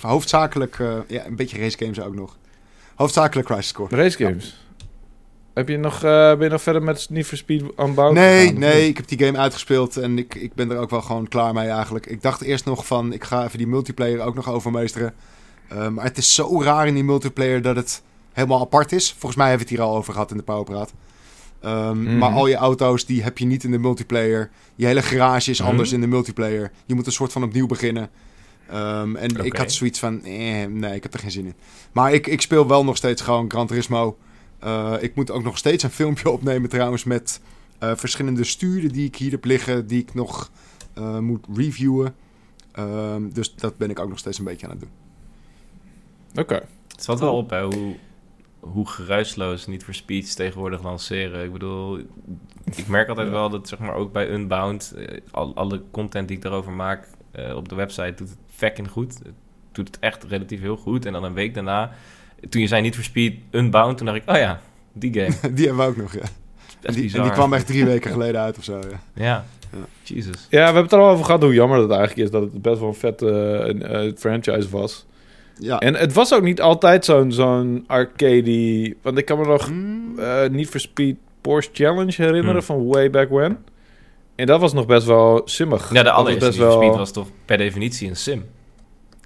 hoofdzakelijk... 0.00 0.78
ja, 1.08 1.26
een 1.26 1.36
beetje 1.36 1.58
race 1.58 1.78
games 1.78 2.00
ook 2.00 2.14
nog. 2.14 2.36
Hoofdzakelijk 2.94 3.48
Crisis 3.48 3.72
Core. 3.72 3.96
Race 3.96 4.24
games. 4.24 4.62
Heb 5.54 5.68
je 5.68 5.76
nog, 5.76 6.00
ben 6.00 6.42
je 6.42 6.48
nog 6.48 6.62
verder 6.62 6.82
met 6.82 7.06
Need 7.10 7.26
for 7.26 7.36
Speed 7.36 7.62
Unbound 7.78 8.14
Nee, 8.14 8.40
gegaan, 8.40 8.58
nee, 8.58 8.88
ik 8.88 8.96
heb 8.96 9.08
die 9.08 9.24
game 9.24 9.38
uitgespeeld 9.38 9.96
en 9.96 10.18
ik, 10.18 10.34
ik 10.34 10.54
ben 10.54 10.70
er 10.70 10.78
ook 10.78 10.90
wel 10.90 11.02
gewoon 11.02 11.28
klaar 11.28 11.54
mee 11.54 11.68
eigenlijk. 11.68 12.06
Ik 12.06 12.22
dacht 12.22 12.42
eerst 12.42 12.64
nog 12.64 12.86
van, 12.86 13.12
ik 13.12 13.24
ga 13.24 13.44
even 13.44 13.58
die 13.58 13.66
multiplayer 13.66 14.20
ook 14.20 14.34
nog 14.34 14.50
overmeesteren. 14.50 15.14
Eh, 15.68 15.88
maar 15.88 16.04
het 16.04 16.18
is 16.18 16.34
zo 16.34 16.62
raar 16.62 16.86
in 16.86 16.94
die 16.94 17.04
multiplayer 17.04 17.62
dat 17.62 17.76
het 17.76 18.02
helemaal 18.32 18.60
apart 18.60 18.92
is. 18.92 19.10
Volgens 19.12 19.36
mij 19.36 19.48
hebben 19.48 19.66
we 19.66 19.72
het 19.72 19.80
hier 19.82 19.90
al 19.90 19.96
over 19.96 20.12
gehad 20.12 20.30
in 20.30 20.36
de 20.36 20.42
Powerpraat. 20.42 20.92
Ehm, 21.60 22.02
Mhm. 22.02 22.18
Maar 22.18 22.30
al 22.32 22.46
je 22.46 22.54
auto's, 22.56 23.06
die 23.06 23.22
heb 23.22 23.38
je 23.38 23.44
niet 23.46 23.64
in 23.64 23.70
de 23.70 23.78
multiplayer. 23.78 24.50
Je 24.74 24.86
hele 24.86 25.02
garage 25.02 25.50
is 25.50 25.60
Mhm. 25.60 25.68
anders 25.68 25.92
in 25.92 26.00
de 26.00 26.06
multiplayer. 26.06 26.70
Je 26.86 26.94
moet 26.94 27.06
een 27.06 27.12
soort 27.12 27.32
van 27.32 27.42
opnieuw 27.42 27.66
beginnen. 27.66 28.10
Ehm, 28.68 29.16
en 29.16 29.44
ik 29.44 29.56
had 29.56 29.72
zoiets 29.72 29.98
van, 29.98 30.24
eh, 30.24 30.64
nee, 30.66 30.94
ik 30.94 31.02
heb 31.02 31.14
er 31.14 31.20
geen 31.20 31.30
zin 31.30 31.46
in. 31.46 31.54
Maar 31.92 32.12
ik, 32.12 32.26
ik 32.26 32.40
speel 32.40 32.66
wel 32.66 32.84
nog 32.84 32.96
steeds 32.96 33.22
gewoon 33.22 33.50
Gran 33.50 33.66
Turismo. 33.66 34.16
Eh, 34.58 34.94
ik 35.00 35.14
moet 35.14 35.30
ook 35.30 35.42
nog 35.42 35.58
steeds 35.58 35.82
een 35.82 35.90
filmpje 35.90 36.30
opnemen 36.36 36.68
trouwens 36.68 37.04
met 37.04 37.40
verschillende 37.78 38.44
sturen 38.44 38.92
die 38.92 39.06
ik 39.06 39.16
hier 39.16 39.30
heb 39.30 39.44
liggen, 39.44 39.86
die 39.86 40.00
ik 40.02 40.14
nog 40.14 40.50
moet 41.20 41.46
reviewen. 41.54 42.14
Ehm, 42.72 43.22
dus 43.32 43.54
dat 43.54 43.76
ben 43.76 43.90
ik 43.90 43.98
ook 43.98 44.08
nog 44.08 44.18
steeds 44.18 44.38
een 44.38 44.44
beetje 44.44 44.66
aan 44.66 44.72
het 44.72 44.80
doen. 44.80 44.90
Oké. 46.34 46.62
Het 46.88 47.04
valt 47.04 47.20
wel 47.20 47.36
op, 47.36 47.50
hè, 47.50 47.62
hoe, 47.64 47.94
hoe 48.60 48.88
geruisloos 48.88 49.66
niet 49.66 49.84
voor 49.84 49.94
speeds 49.94 50.34
tegenwoordig 50.34 50.82
lanceren. 50.82 51.44
Ik 51.44 51.52
bedoel, 51.52 51.98
ik 52.76 52.86
merk 52.86 53.08
altijd 53.08 53.30
wel 53.30 53.50
dat 53.50 53.68
zeg 53.68 53.78
maar 53.78 53.94
ook 53.94 54.12
bij 54.12 54.30
Unbound, 54.30 54.92
eh, 54.96 55.20
al, 55.30 55.54
alle 55.54 55.82
content 55.90 56.28
die 56.28 56.36
ik 56.36 56.42
daarover 56.42 56.72
maak 56.72 57.08
eh, 57.30 57.56
op 57.56 57.68
de 57.68 57.74
website 57.74 58.14
doet 58.16 58.28
het 58.28 58.38
fucking 58.54 58.90
goed. 58.90 59.14
Het 59.14 59.34
doet 59.72 59.86
het 59.86 59.98
echt 59.98 60.24
relatief 60.24 60.60
heel 60.60 60.76
goed. 60.76 61.06
En 61.06 61.12
dan 61.12 61.24
een 61.24 61.34
week 61.34 61.54
daarna, 61.54 61.90
toen 62.48 62.60
je 62.60 62.66
zei 62.66 62.82
niet 62.82 62.94
voor 62.94 63.04
speed 63.04 63.34
Unbound, 63.50 63.96
toen 63.96 64.06
dacht 64.06 64.18
ik, 64.18 64.30
oh 64.30 64.36
ja, 64.36 64.60
die 64.92 65.12
game. 65.12 65.52
die 65.54 65.66
hebben 65.66 65.84
we 65.84 65.90
ook 65.90 65.96
nog, 65.96 66.14
ja. 66.14 66.28
En 66.82 66.94
die, 66.94 67.16
en 67.16 67.22
die 67.22 67.32
kwam 67.32 67.52
echt 67.52 67.66
drie 67.66 67.84
weken 67.84 68.10
geleden 68.10 68.40
uit 68.40 68.58
of 68.58 68.64
zo, 68.64 68.78
ja. 68.78 69.00
Ja, 69.14 69.44
Ja. 69.72 69.86
Jesus. 70.02 70.46
Ja, 70.50 70.58
we 70.58 70.64
hebben 70.64 70.82
het 70.82 70.92
er 70.92 70.98
al 70.98 71.08
over 71.08 71.24
gehad 71.24 71.42
hoe 71.42 71.54
jammer 71.54 71.78
dat 71.78 71.90
eigenlijk 71.90 72.20
is. 72.20 72.30
Dat 72.30 72.42
het 72.42 72.62
best 72.62 72.78
wel 72.78 72.88
een 72.88 72.94
vette 72.94 73.30
eh, 73.82 74.12
franchise 74.16 74.68
was. 74.70 75.06
Ja. 75.58 75.78
En 75.78 75.94
het 75.94 76.12
was 76.12 76.34
ook 76.34 76.42
niet 76.42 76.60
altijd 76.60 77.04
zo'n 77.04 77.32
zo'n 77.32 77.84
arcade... 77.86 78.94
Want 79.02 79.18
ik 79.18 79.24
kan 79.24 79.38
me 79.38 79.44
nog 79.46 79.66
Hmm, 79.66 80.18
eh 80.18 80.48
niet 80.50 80.68
for 80.68 80.80
Speed 80.80 81.16
Porsche 81.40 81.70
Challenge 81.74 82.12
herinneren 82.16 82.50
Hmm. 82.50 82.62
van 82.62 82.86
way 82.86 83.10
back 83.10 83.28
when. 83.28 83.58
En 84.34 84.46
dat 84.46 84.60
was 84.60 84.72
nog 84.72 84.86
best 84.86 85.06
wel 85.06 85.42
simmig. 85.44 85.82
Ja, 85.92 85.98
de 85.98 86.04
Dat 86.04 86.12
allereerste 86.12 86.46
best 86.46 86.58
Need 86.58 86.68
for 86.70 86.78
wel... 86.78 86.86
Speed 86.88 86.98
was 86.98 87.12
toch 87.12 87.28
per 87.44 87.56
definitie 87.56 88.08
een 88.08 88.16
sim. 88.16 88.44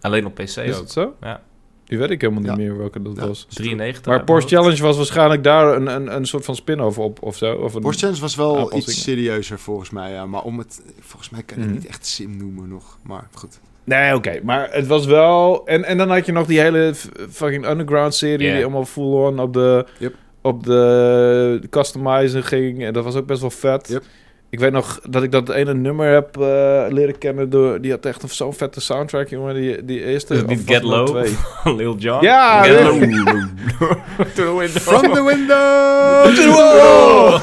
Alleen 0.01 0.26
op 0.26 0.35
PC 0.35 0.41
Is 0.41 0.59
ook. 0.59 0.81
het 0.81 0.91
zo? 0.91 1.14
Ja. 1.20 1.41
Die 1.85 1.99
weet 1.99 2.11
ik 2.11 2.20
helemaal 2.20 2.43
niet 2.43 2.51
Ja. 2.51 2.57
meer 2.57 2.79
welke 2.79 3.03
dat 3.03 3.16
Ja. 3.16 3.26
was. 3.26 3.47
93. 3.51 4.07
Maar 4.12 4.24
Porsche. 4.24 4.57
Challenge 4.57 4.83
was 4.83 4.97
waarschijnlijk 4.97 5.45
daar 5.45 5.76
een, 5.76 5.87
een, 5.87 6.14
een 6.14 6.26
soort 6.26 6.45
van 6.45 6.55
spin-off 6.57 6.99
op 6.99 7.22
of 7.22 7.37
zo. 7.37 7.53
Of 7.55 7.74
een, 7.74 7.81
Porsche 7.81 8.01
Challenge 8.01 8.20
was 8.22 8.35
wel 8.37 8.76
iets 8.76 9.03
serieuzer 9.03 9.59
volgens 9.59 9.91
mij, 9.91 10.12
ja. 10.12 10.26
Maar 10.26 10.43
om 10.43 10.59
het... 10.59 10.83
Volgens 11.01 11.31
mij 11.31 11.43
kan 11.43 11.57
je 11.57 11.62
het 11.62 11.70
Mhm. 11.72 11.81
niet 11.81 11.89
echt 11.89 12.07
sim 12.07 12.37
noemen 12.37 12.68
nog. 12.68 12.99
Maar 13.03 13.29
goed. 13.35 13.61
Nee, 13.89 14.14
oké. 14.14 14.41
maar 14.43 14.68
het 14.70 14.86
was 14.86 15.07
wel... 15.07 15.66
En, 15.66 15.84
en 15.84 15.99
dan 15.99 16.11
had 16.11 16.26
je 16.26 16.32
nog 16.32 16.47
die 16.47 16.61
hele 16.61 16.93
fucking 17.30 17.66
Underground-serie... 17.66 18.53
Die 18.53 18.62
allemaal 18.62 18.84
full-on 18.84 19.39
op 19.39 19.53
de... 19.53 19.86
Yep. 19.99 20.14
Op 20.43 20.64
de 20.64 21.61
customizen 21.70 22.45
ging. 22.45 22.84
En 22.84 22.93
dat 22.93 23.05
was 23.05 23.14
ook 23.14 23.26
best 23.26 23.41
wel 23.41 23.51
vet. 23.51 23.89
Yep. 23.89 24.03
Ik 24.51 24.59
weet 24.59 24.73
nog 24.73 25.01
dat 25.09 25.23
ik 25.23 25.33
dat 25.33 25.49
ene 25.49 25.75
nummer 25.75 26.13
heb 26.13 26.37
eh, 26.37 26.85
leren 26.89 27.19
kennen 27.19 27.51
door... 27.51 27.81
Die 27.81 27.91
had 27.91 28.05
echt 28.07 28.23
een 28.23 28.29
zo'n 28.29 28.55
vette 28.55 28.81
soundtrack, 28.81 29.29
jongen. 29.29 29.55
Die, 29.55 29.85
die 29.85 30.05
eerste... 30.05 30.35
Is 30.35 30.45
niet 30.45 30.63
Get 30.67 30.83
Low? 30.83 31.27
Lil 31.65 31.97
Jon. 31.97 32.21
Ja, 32.21 32.63
Get 32.63 32.73
really? 32.81 33.17
Low. 33.17 33.43
to 34.35 34.45
the 34.45 34.55
window. 34.59 34.81
From 34.83 35.13
the 35.15 35.23
window 35.23 36.25
to 36.25 36.43
the 36.43 36.49
wall! 36.49 37.41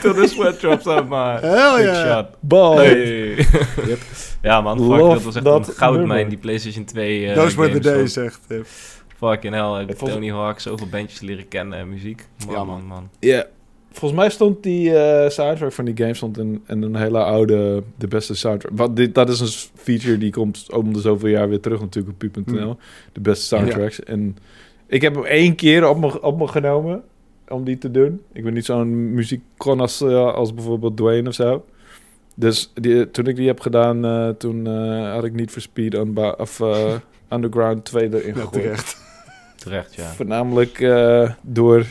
Till 0.00 0.14
the 0.14 0.26
sweat 0.28 0.60
drops 0.60 0.86
out 0.86 1.08
my 1.08 1.38
Hell 1.40 1.82
yeah. 1.84 2.06
shot. 2.14 2.26
Ball. 2.40 2.76
Hey. 2.76 3.34
Yep. 3.86 3.98
Ja 4.42 4.60
man, 4.60 4.78
fuck, 4.78 4.88
Love 4.88 5.12
dat 5.14 5.22
was 5.22 5.34
echt 5.34 5.44
dat 5.44 5.68
een 5.68 5.74
goudmijn, 5.74 6.28
die 6.28 6.38
PlayStation 6.38 6.84
2 6.84 7.26
eh 7.28 7.34
Those 7.34 7.56
were 7.56 7.72
the 7.72 7.80
days, 7.80 8.16
echt. 8.16 8.40
Yep. 8.48 8.66
Fucking 9.18 9.54
hell, 9.54 9.80
ik 9.82 9.88
heb 9.88 9.98
Volgens- 9.98 10.20
Tony 10.20 10.32
Hawk 10.32 10.60
zoveel 10.60 10.86
bandjes 10.88 11.20
leren 11.20 11.48
kennen 11.48 11.78
en 11.78 11.88
muziek. 11.88 12.26
Man, 12.46 12.54
Ja, 12.54 12.64
man, 12.64 12.66
man. 12.66 12.84
man. 12.86 13.08
Ja. 13.20 13.44
Volgens 13.96 14.20
mij 14.20 14.30
stond 14.30 14.62
die 14.62 14.94
eh, 14.98 15.28
soundtrack 15.30 15.72
van 15.72 15.84
die 15.84 15.96
game 15.96 16.14
stond 16.14 16.38
in, 16.38 16.62
in 16.66 16.82
een 16.82 16.96
hele 16.96 17.18
oude, 17.24 17.82
de 17.98 18.06
beste 18.06 18.34
soundtrack. 18.34 18.72
Wat, 18.74 18.96
dit, 18.96 19.14
dat 19.14 19.28
is 19.28 19.40
een 19.40 19.70
feature 19.74 20.18
die 20.18 20.30
komt 20.32 20.72
om 20.72 20.92
de 20.92 21.00
zoveel 21.00 21.28
jaar 21.28 21.48
weer 21.48 21.60
terug 21.60 21.80
natuurlijk 21.80 22.22
op 22.22 22.30
pu.nl. 22.32 22.60
Hmm. 22.62 22.78
De 23.12 23.20
beste 23.20 23.44
soundtracks. 23.44 24.02
En 24.04 24.36
ik 24.86 25.02
heb 25.02 25.14
hem 25.14 25.24
één 25.24 25.54
keer 25.54 25.88
op 25.88 25.98
me, 26.00 26.22
op 26.22 26.38
me 26.38 26.46
genomen 26.48 27.02
om 27.48 27.64
die 27.64 27.78
te 27.78 27.90
doen. 27.90 28.22
Ik 28.32 28.44
ben 28.44 28.54
niet 28.54 28.64
zo'n 28.64 29.14
muziekkon 29.14 29.80
als, 29.80 30.00
eh, 30.00 30.34
als 30.34 30.54
bijvoorbeeld 30.54 30.96
Dwayne 30.96 31.28
of 31.28 31.34
zo. 31.34 31.64
Dus 32.34 32.72
die, 32.74 33.10
toen 33.10 33.26
ik 33.26 33.36
die 33.36 33.46
heb 33.46 33.60
gedaan, 33.60 34.04
eh, 34.04 34.28
toen 34.28 34.66
eh, 34.66 35.12
had 35.12 35.24
ik 35.24 35.32
niet 35.32 35.50
voor 35.50 35.62
Speed 35.62 35.94
Unba- 35.94 36.34
of, 36.38 36.60
eh, 36.60 36.94
Underground 37.34 37.84
2 37.84 38.04
erin 38.14 38.26
Ja, 38.26 38.32
gegooid. 38.40 38.52
terecht. 38.52 38.96
Terecht, 39.56 39.94
ja. 39.94 40.04
Voornamelijk 40.12 40.80
eh, 40.80 41.30
door 41.42 41.86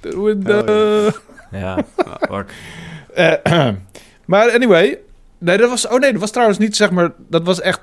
de. 0.00 1.12
Ja, 1.50 1.78
fuck. 2.30 2.54
Eh, 3.14 3.32
maar 4.24 4.50
anyway, 4.50 4.98
nee, 5.38 5.56
dat 5.56 5.68
was. 5.68 5.86
Oh 5.88 5.98
nee, 5.98 6.12
dat 6.12 6.20
was 6.20 6.30
trouwens 6.30 6.58
niet 6.58 6.76
zeg 6.76 6.90
maar. 6.90 7.12
Dat 7.28 7.42
was 7.44 7.60
echt 7.60 7.80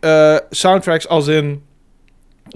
eh, 0.00 0.36
soundtracks 0.50 1.08
als 1.08 1.26
in 1.26 1.64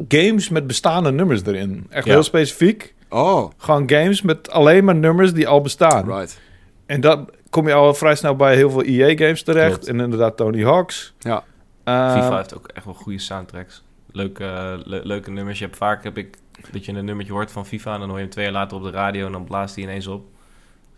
games 0.09 0.49
met 0.49 0.67
bestaande 0.67 1.11
nummers 1.13 1.43
erin. 1.45 1.87
Echt 1.91 2.07
Ja. 2.07 2.13
heel 2.13 2.23
specifiek. 2.23 2.95
Oh, 3.09 3.51
Gewoon 3.57 3.91
games 3.91 4.23
met 4.23 4.51
alleen 4.51 4.85
maar 4.85 4.95
nummers 4.95 5.33
die 5.33 5.49
al 5.49 5.61
bestaan. 5.61 6.07
right. 6.07 6.39
En 6.87 7.01
dan 7.01 7.29
kom 7.51 7.67
je 7.69 7.75
al 7.75 7.95
vrij 7.95 8.15
snel 8.15 8.37
bij 8.37 8.55
heel 8.57 8.71
veel 8.71 8.83
EA-games 8.83 9.43
terecht. 9.43 9.69
Klopt. 9.71 9.87
En 9.89 10.01
inderdaad 10.01 10.37
Tony 10.37 10.63
Hawk's. 10.65 11.15
Ja. 11.19 11.45
Eh, 11.85 12.13
FIFA 12.13 12.37
heeft 12.37 12.57
ook 12.57 12.69
echt 12.69 12.85
wel 12.85 12.95
goede 12.95 13.19
soundtracks. 13.19 13.83
Leuke, 14.13 14.45
eh, 14.45 14.73
le- 14.85 15.01
leuke 15.05 15.31
nummers. 15.31 15.59
Je 15.59 15.65
hebt 15.65 15.77
vaak 15.77 16.05
heb 16.05 16.19
ik 16.19 16.37
dat 16.73 16.85
je 16.85 16.93
een 16.93 17.05
nummertje 17.05 17.33
hoort 17.33 17.53
van 17.53 17.67
FIFA 17.67 17.93
en 17.95 17.99
dan 18.01 18.09
hoor 18.09 18.19
je 18.19 18.25
hem 18.25 18.33
twee 18.33 18.45
jaar 18.45 18.55
later 18.55 18.77
op 18.77 18.83
de 18.83 18.91
radio 18.91 19.27
en 19.27 19.33
dan 19.33 19.45
blaast 19.45 19.75
hij 19.75 19.85
ineens 19.85 20.07
op. 20.07 20.29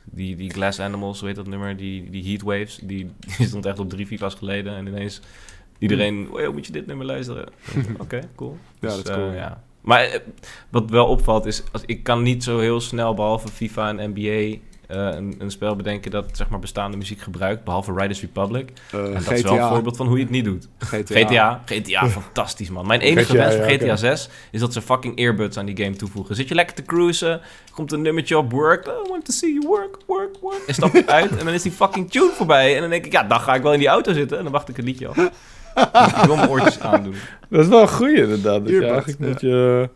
Die, 0.04 0.36
die 0.36 0.50
Glass 0.50 0.80
Animals, 0.80 1.18
hoe 1.18 1.28
heet 1.28 1.36
dat 1.36 1.46
nummer? 1.46 1.76
Die, 1.76 2.10
die 2.10 2.24
Heat 2.24 2.42
Waves, 2.42 2.80
die, 2.82 3.10
die 3.38 3.46
stond 3.46 3.66
echt 3.66 3.78
op 3.78 3.90
drie 3.90 4.06
FIFA's 4.06 4.34
geleden. 4.34 4.76
En 4.76 4.86
ineens 4.86 5.20
iedereen, 5.78 6.30
oh, 6.30 6.52
moet 6.52 6.66
je 6.66 6.72
dit 6.72 6.86
nummer 6.86 7.06
luisteren? 7.06 7.48
Oké, 7.98 8.20
cool. 8.34 8.58
Ja, 8.80 8.88
Dus, 8.88 8.96
dat 8.96 9.04
is 9.04 9.10
eh, 9.10 9.16
cool. 9.16 9.32
ja. 9.32 9.62
Maar 9.80 10.04
eh, 10.04 10.20
wat 10.70 10.90
wel 10.90 11.06
opvalt 11.06 11.46
is, 11.46 11.62
als, 11.72 11.82
ik 11.86 12.02
kan 12.02 12.22
niet 12.22 12.44
zo 12.44 12.58
heel 12.58 12.80
snel, 12.80 13.14
behalve 13.14 13.48
FIFA 13.48 13.88
en 13.88 14.10
NBA, 14.10 14.20
eh, 14.20 14.58
een, 14.96 15.34
een 15.38 15.50
spel 15.50 15.76
bedenken 15.76 16.10
dat 16.10 16.26
zeg 16.32 16.48
maar 16.48 16.58
bestaande 16.58 16.96
muziek 16.96 17.20
gebruikt, 17.20 17.64
behalve 17.64 17.92
Riders 17.92 18.20
Republic. 18.20 18.72
Eh, 18.90 19.04
En 19.04 19.12
dat 19.12 19.22
GTA. 19.22 19.34
is 19.34 19.42
wel 19.42 19.58
een 19.58 19.68
voorbeeld 19.68 19.96
van 19.96 20.06
hoe 20.06 20.16
je 20.16 20.22
het 20.22 20.32
niet 20.32 20.44
doet. 20.44 20.68
GTA. 20.78 21.14
GTA, 21.14 21.62
GTA, 21.64 22.08
fantastisch 22.08 22.70
man. 22.70 22.86
Mijn 22.86 23.00
enige 23.00 23.24
GTA, 23.24 23.34
wens 23.34 23.54
voor 23.54 23.64
ja, 23.64 23.76
GTA 23.76 23.84
oké. 23.84 23.96
6 23.96 24.28
is 24.50 24.60
dat 24.60 24.72
ze 24.72 24.82
fucking 24.82 25.18
earbuds 25.18 25.56
aan 25.56 25.66
die 25.66 25.84
game 25.84 25.96
toevoegen. 25.96 26.34
Zit 26.34 26.48
je 26.48 26.54
lekker 26.54 26.74
te 26.74 26.82
cruisen, 26.82 27.40
komt 27.72 27.92
een 27.92 28.02
nummertje 28.02 28.38
op 28.38 28.52
work, 28.52 28.86
oh, 28.86 29.06
I 29.06 29.10
want 29.10 29.24
to 29.24 29.32
see 29.32 29.52
you 29.52 29.66
work, 29.66 29.96
work, 30.06 30.36
work. 30.40 30.62
En 30.66 30.74
stap 30.74 30.92
je 30.92 31.06
uit 31.20 31.36
en 31.36 31.44
dan 31.44 31.54
is 31.54 31.62
die 31.62 31.72
fucking 31.72 32.10
tune 32.10 32.30
voorbij. 32.34 32.74
En 32.74 32.80
dan 32.80 32.90
denk 32.90 33.06
ik, 33.06 33.12
ja, 33.12 33.22
dan 33.22 33.40
ga 33.40 33.54
ik 33.54 33.62
wel 33.62 33.72
in 33.72 33.78
die 33.78 33.88
auto 33.88 34.12
zitten 34.12 34.36
en 34.36 34.42
dan 34.42 34.52
wacht 34.52 34.68
ik 34.68 34.78
een 34.78 34.84
liedje 34.84 35.08
af. 35.08 35.16
ik 36.20 36.26
wil 36.26 36.36
mijn 36.36 36.48
oortjes 36.48 36.80
aandoen. 36.80 37.14
Dat 37.48 37.60
is 37.60 37.68
wel 37.68 37.80
een 37.80 37.88
goeie 37.88 38.22
inderdaad. 38.22 38.60
Dat 38.60 38.68
je 38.68 38.80
Earbuds, 38.80 38.92
eigenlijk 38.92 39.20
ja. 39.20 39.26
moet 39.26 39.40
je... 39.40 39.88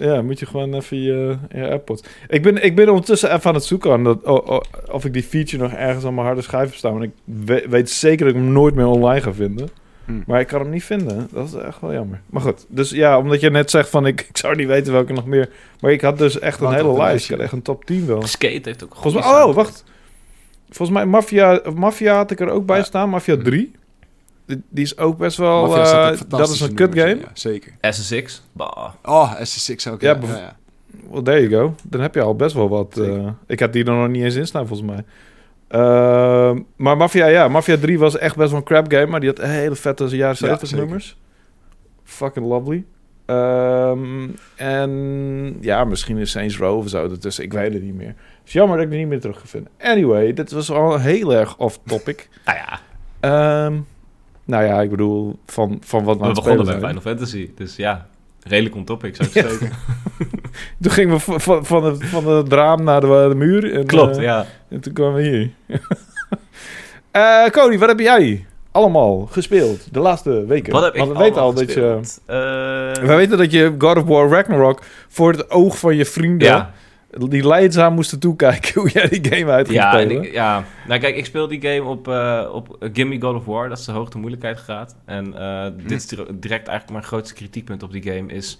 Ja, 0.00 0.22
moet 0.22 0.38
je 0.38 0.46
gewoon 0.46 0.74
even 0.74 1.02
je, 1.02 1.36
je 1.50 1.68
AirPods... 1.68 2.02
Ik 2.28 2.42
ben, 2.42 2.64
ik 2.64 2.74
ben 2.76 2.88
ondertussen 2.88 3.32
even 3.34 3.48
aan 3.48 3.54
het 3.54 3.64
zoeken 3.64 3.92
aan 3.92 4.04
dat, 4.04 4.22
oh, 4.22 4.48
oh, 4.48 4.60
of 4.90 5.04
ik 5.04 5.12
die 5.12 5.22
feature 5.22 5.62
nog 5.62 5.72
ergens 5.72 6.04
aan 6.04 6.14
mijn 6.14 6.26
harde 6.26 6.42
schijf 6.42 6.64
heb 6.68 6.74
staan. 6.74 6.92
Want 6.92 7.04
ik 7.04 7.10
we- 7.24 7.66
weet 7.68 7.90
zeker 7.90 8.26
dat 8.26 8.34
ik 8.34 8.40
hem 8.40 8.52
nooit 8.52 8.74
meer 8.74 8.86
online 8.86 9.20
ga 9.20 9.32
vinden. 9.32 9.68
Hm. 10.04 10.12
Maar 10.26 10.40
ik 10.40 10.46
kan 10.46 10.60
hem 10.60 10.70
niet 10.70 10.84
vinden. 10.84 11.28
Dat 11.32 11.46
is 11.46 11.54
echt 11.54 11.80
wel 11.80 11.92
jammer. 11.92 12.20
Maar 12.26 12.42
goed, 12.42 12.66
dus 12.68 12.90
ja, 12.90 13.18
omdat 13.18 13.40
je 13.40 13.50
net 13.50 13.70
zegt 13.70 13.88
van 13.88 14.06
ik, 14.06 14.20
ik 14.28 14.36
zou 14.36 14.56
niet 14.56 14.66
weten 14.66 14.92
welke 14.92 15.12
nog 15.12 15.26
meer... 15.26 15.48
Maar 15.80 15.92
ik 15.92 16.00
had 16.00 16.18
dus 16.18 16.38
echt 16.38 16.60
een 16.60 16.72
hele 16.72 16.92
lijst. 16.96 17.24
Ik 17.24 17.30
had 17.30 17.40
echt 17.40 17.52
een 17.52 17.62
top 17.62 17.84
10 17.84 18.06
wel. 18.06 18.22
Skate 18.26 18.60
heeft 18.62 18.84
ook 18.84 18.96
Volgens 18.96 19.24
mij, 19.24 19.42
oh, 19.42 19.54
wacht. 19.54 19.84
Volgens 20.70 20.98
mij 20.98 21.06
Mafia, 21.06 21.60
Mafia 21.74 22.16
had 22.16 22.30
ik 22.30 22.40
er 22.40 22.48
ook 22.50 22.66
bij 22.66 22.76
Ja. 22.76 22.82
staan. 22.84 23.08
Mafia 23.08 23.36
3. 23.36 23.72
Die, 24.68 24.84
is 24.84 24.98
ook 24.98 25.18
best 25.18 25.36
wel... 25.36 25.66
Mafia 25.66 25.84
staat 25.84 26.12
ook 26.12 26.32
eh, 26.32 26.38
dat 26.38 26.50
is 26.50 26.60
een 26.60 26.74
kut 26.74 26.94
game. 26.94 27.18
Ja, 27.18 27.30
zeker. 27.32 27.72
SSX, 27.80 28.42
bah. 28.52 28.88
Oh, 29.04 29.32
SSX 29.42 29.88
ook. 29.88 30.00
Ja, 30.00 30.18
Ja. 30.22 30.56
Well, 31.10 31.22
there 31.22 31.48
you 31.48 31.62
go. 31.62 31.74
Dan 31.82 32.00
heb 32.00 32.14
je 32.14 32.20
al 32.20 32.36
best 32.36 32.54
wel 32.54 32.68
wat. 32.68 32.98
Eh, 32.98 33.28
ik 33.46 33.60
had 33.60 33.72
die 33.72 33.84
er 33.84 33.92
nog 33.92 34.08
niet 34.08 34.22
eens 34.22 34.34
in 34.34 34.46
staan, 34.46 34.66
volgens 34.66 34.90
mij. 34.90 35.04
Ehm, 35.68 36.60
maar 36.76 36.96
Mafia, 36.96 37.26
ja. 37.26 37.48
Mafia 37.48 37.76
3 37.76 37.98
was 37.98 38.18
echt 38.18 38.36
best 38.36 38.50
wel 38.50 38.58
een 38.58 38.64
crap 38.64 38.92
game. 38.92 39.06
Maar 39.06 39.20
die 39.20 39.28
had 39.28 39.40
hele 39.40 39.74
vette 39.74 40.16
jaren 40.16 40.36
70 40.36 40.68
zeker. 40.68 40.84
nummers. 40.84 41.16
Fucking 42.04 42.46
lovely. 42.46 42.84
Ehm, 43.26 44.28
en 44.56 45.56
ja, 45.60 45.84
misschien 45.84 46.16
is 46.16 46.30
Saints 46.30 46.58
Row 46.58 46.78
of 46.78 46.88
zo 46.88 47.10
ertussen. 47.10 47.44
Ik 47.44 47.52
weet 47.52 47.72
het 47.72 47.82
niet 47.82 47.94
meer. 47.94 48.06
Het 48.06 48.46
is 48.46 48.52
jammer 48.52 48.76
dat 48.76 48.84
ik 48.84 48.90
die 48.90 49.00
niet 49.00 49.08
meer 49.08 49.20
terug 49.20 49.40
ga 49.40 49.46
vinden. 49.46 49.70
Anyway, 49.80 50.32
dit 50.32 50.50
was 50.50 50.70
al 50.70 50.98
heel 50.98 51.34
erg 51.34 51.56
off-topic. 51.58 52.28
Nou 52.44 52.58
ja, 52.58 52.80
Ehm, 53.20 53.78
nou 54.50 54.64
ja, 54.64 54.80
ik 54.80 54.90
bedoel, 54.90 55.38
van, 55.46 55.78
van 55.84 56.04
wat 56.04 56.18
we 56.18 56.26
we 56.26 56.32
begonnen 56.32 56.66
spelen 56.66 56.86
Final. 56.86 57.02
Fantasy. 57.02 57.50
Dus 57.54 57.76
ja, 57.76 58.06
redelijk 58.42 58.74
on 58.74 58.84
topic 58.84 59.16
zou 59.16 59.28
ik 59.28 59.34
zeggen. 59.34 59.70
Toen 60.82 60.92
gingen 60.92 61.14
we 61.14 61.20
van, 61.20 61.40
van, 61.40 61.66
van, 61.66 61.84
het, 61.84 62.04
van 62.04 62.28
het 62.28 62.52
raam 62.52 62.82
naar 62.82 63.00
de, 63.00 63.26
de 63.28 63.34
muur. 63.34 63.72
En, 63.72 63.86
Klopt, 63.86 64.16
eh, 64.16 64.22
ja. 64.22 64.46
En 64.68 64.80
toen 64.80 64.92
kwamen 64.92 65.14
we 65.14 65.22
hier. 65.28 65.50
Eh 67.10 67.46
Cody, 67.46 67.78
wat 67.78 67.88
heb 67.88 67.98
jij 68.00 68.46
allemaal 68.70 69.26
gespeeld 69.26 69.94
de 69.94 70.00
laatste 70.00 70.46
weken? 70.46 70.72
Wat 70.72 70.82
heb 70.82 70.94
ik 70.94 71.04
we 71.04 71.18
weten 71.18 71.40
al 71.40 71.52
dat 71.54 71.72
je... 71.72 71.96
gespeeld? 71.98 72.20
Eh, 72.26 72.36
We 73.06 73.14
weten 73.14 73.38
dat 73.38 73.52
je 73.52 73.74
God 73.78 73.96
of 73.96 74.04
War 74.04 74.28
Ragnarok 74.28 74.82
voor 75.08 75.32
het 75.32 75.50
oog 75.50 75.78
van 75.78 75.96
je 75.96 76.04
vrienden... 76.04 76.48
ja, 76.48 76.72
die 77.28 77.46
leidzaam 77.46 77.94
moesten 77.94 78.18
toekijken 78.18 78.72
hoe 78.80 78.90
jij 78.90 79.08
die 79.08 79.32
game 79.32 79.50
uit 79.52 79.68
ja, 79.70 79.92
en 79.94 80.00
spelen. 80.00 80.22
ik- 80.22 80.32
ja. 80.32 80.64
Nou 80.88 81.00
kijk, 81.00 81.16
ik 81.16 81.24
speel 81.24 81.48
die 81.48 81.60
game 81.60 81.82
op, 81.82 82.08
eh 82.08 82.48
op 82.52 82.76
Gimme 82.92 83.20
God 83.20 83.34
of 83.36 83.44
War. 83.44 83.68
Dat 83.68 83.78
is 83.78 83.84
de 83.84 83.92
hoogte 83.92 84.18
moeilijkheidsgraad. 84.18 84.96
En 85.04 85.38
eh, 85.38 85.66
dit 85.82 85.90
is 85.90 86.06
dir- 86.06 86.26
direct 86.26 86.66
eigenlijk 86.68 86.90
mijn 86.90 87.04
grootste 87.04 87.34
kritiekpunt 87.34 87.82
op 87.82 87.92
die 87.92 88.02
game 88.02 88.32
is... 88.32 88.58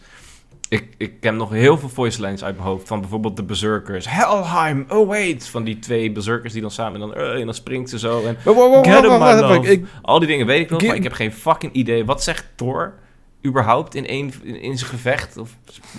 Ik, 0.68 0.88
ik 0.96 1.20
ken 1.20 1.36
nog 1.36 1.50
heel 1.50 1.78
veel 1.78 1.88
voice 1.88 2.20
lines 2.20 2.44
uit 2.44 2.56
mijn 2.56 2.68
hoofd. 2.68 2.86
Van 2.88 3.00
bijvoorbeeld 3.00 3.36
de 3.36 3.42
Berserkers. 3.42 4.06
Helheim, 4.08 4.84
oh 4.88 5.08
wait. 5.08 5.48
Van 5.48 5.64
die 5.64 5.78
twee 5.78 6.12
Berserkers 6.12 6.52
die 6.52 6.62
dan 6.62 6.70
samen... 6.70 7.00
En 7.00 7.08
dan, 7.08 7.14
eh, 7.16 7.38
en 7.40 7.44
dan 7.44 7.54
springt 7.54 7.90
ze 7.90 7.98
zo. 7.98 8.24
En 8.26 8.36
Wow, 8.44 8.56
wow, 8.56 8.72
wow, 8.74 8.84
ik, 9.70 9.84
al 10.02 10.18
die 10.18 10.28
dingen 10.28 10.46
weet 10.46 10.60
ik 10.60 10.70
nog. 10.70 10.82
Maar 10.82 10.94
ik 10.96 11.02
heb 11.02 11.12
geen 11.12 11.32
fucking 11.32 11.72
idee. 11.72 12.04
Wat 12.04 12.22
zegt 12.22 12.44
Thor 12.54 12.94
überhaupt 13.46 13.94
in, 13.94 14.06
één, 14.06 14.32
in, 14.42 14.60
in 14.60 14.78
zijn 14.78 14.90
gevecht? 14.90 15.36
Of, 15.36 15.50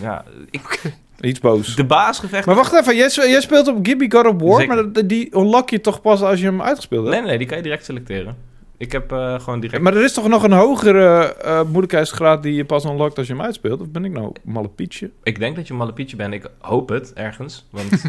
ja, 0.02 0.24
ik, 0.50 0.82
iets 1.22 1.40
boos. 1.40 1.76
de 1.76 1.84
baasgevecht... 1.86 2.46
Maar 2.46 2.56
wacht 2.56 2.74
even, 2.74 2.96
jij, 2.96 3.10
spe- 3.10 3.28
jij 3.30 3.42
speelt 3.42 3.68
op 3.68 3.78
Gibby 3.86 4.10
God 4.10 4.26
of 4.26 4.42
War, 4.42 4.60
Zeker. 4.60 4.76
maar 4.76 4.92
dat- 4.94 5.10
die 5.10 5.36
unlock 5.36 5.70
je 5.70 5.82
toch 5.82 6.02
pas 6.02 6.22
als 6.22 6.40
je 6.40 6.46
hem 6.46 6.62
uitgespeeld 6.62 7.06
hebt? 7.06 7.18
Nee, 7.18 7.26
nee, 7.28 7.38
die 7.38 7.48
kan 7.48 7.58
je 7.58 7.64
direct 7.64 7.86
selecteren. 7.86 8.50
Ik 8.78 8.92
heb 8.92 9.12
eh, 9.12 9.40
gewoon 9.40 9.60
direct... 9.60 9.84
Maar 9.84 9.96
er 9.96 10.04
is 10.04 10.14
toch 10.14 10.28
nog 10.28 10.44
een 10.44 10.52
hogere 10.52 11.36
eh, 11.36 11.62
moeilijkheidsgraad 11.64 12.44
die 12.44 12.54
je 12.54 12.66
pas 12.66 12.86
unlockt 12.86 13.18
als 13.18 13.28
je 13.28 13.34
hem 13.34 13.42
uitspeelt? 13.42 13.82
Of 13.82 13.90
ben 13.90 14.06
ik 14.06 14.12
nou 14.12 14.32
malle 14.44 14.68
pietje? 14.68 15.10
Ik 15.24 15.40
denk 15.40 15.56
dat 15.56 15.66
je 15.68 15.74
een 15.74 15.80
mallepietje 15.80 16.16
bent. 16.16 16.34
Ik 16.34 16.50
hoop 16.60 16.90
het 16.90 17.14
ergens. 17.14 17.68
Want 17.70 17.90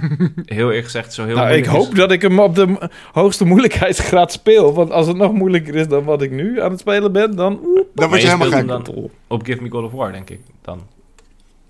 heel 0.44 0.66
eerlijk 0.66 0.84
gezegd, 0.84 1.12
zo 1.14 1.24
heel 1.24 1.36
nou, 1.36 1.50
ik 1.52 1.64
is- 1.64 1.70
hoop 1.70 1.94
dat 1.94 2.10
ik 2.12 2.22
hem 2.22 2.38
op 2.40 2.54
de 2.54 2.88
hoogste 3.12 3.44
moeilijkheidsgraad 3.44 4.32
speel. 4.32 4.74
Want 4.74 4.90
als 4.90 5.06
het 5.06 5.16
nog 5.16 5.32
moeilijker 5.32 5.74
is 5.74 5.88
dan 5.88 6.04
wat 6.04 6.22
ik 6.22 6.30
nu 6.30 6.60
aan 6.62 6.70
het 6.70 6.80
spelen 6.80 7.12
ben, 7.12 7.36
dan... 7.36 7.60
Dan 7.94 8.08
word 8.08 8.20
je 8.22 8.26
je 8.28 8.36
helemaal 8.38 8.80
gek. 8.80 9.10
Op 9.26 9.44
Give 9.44 9.62
Me 9.62 9.70
God 9.70 9.84
of 9.84 9.92
War, 9.92 10.12
denk 10.12 10.30
ik. 10.30 10.40
Dan. 10.62 10.80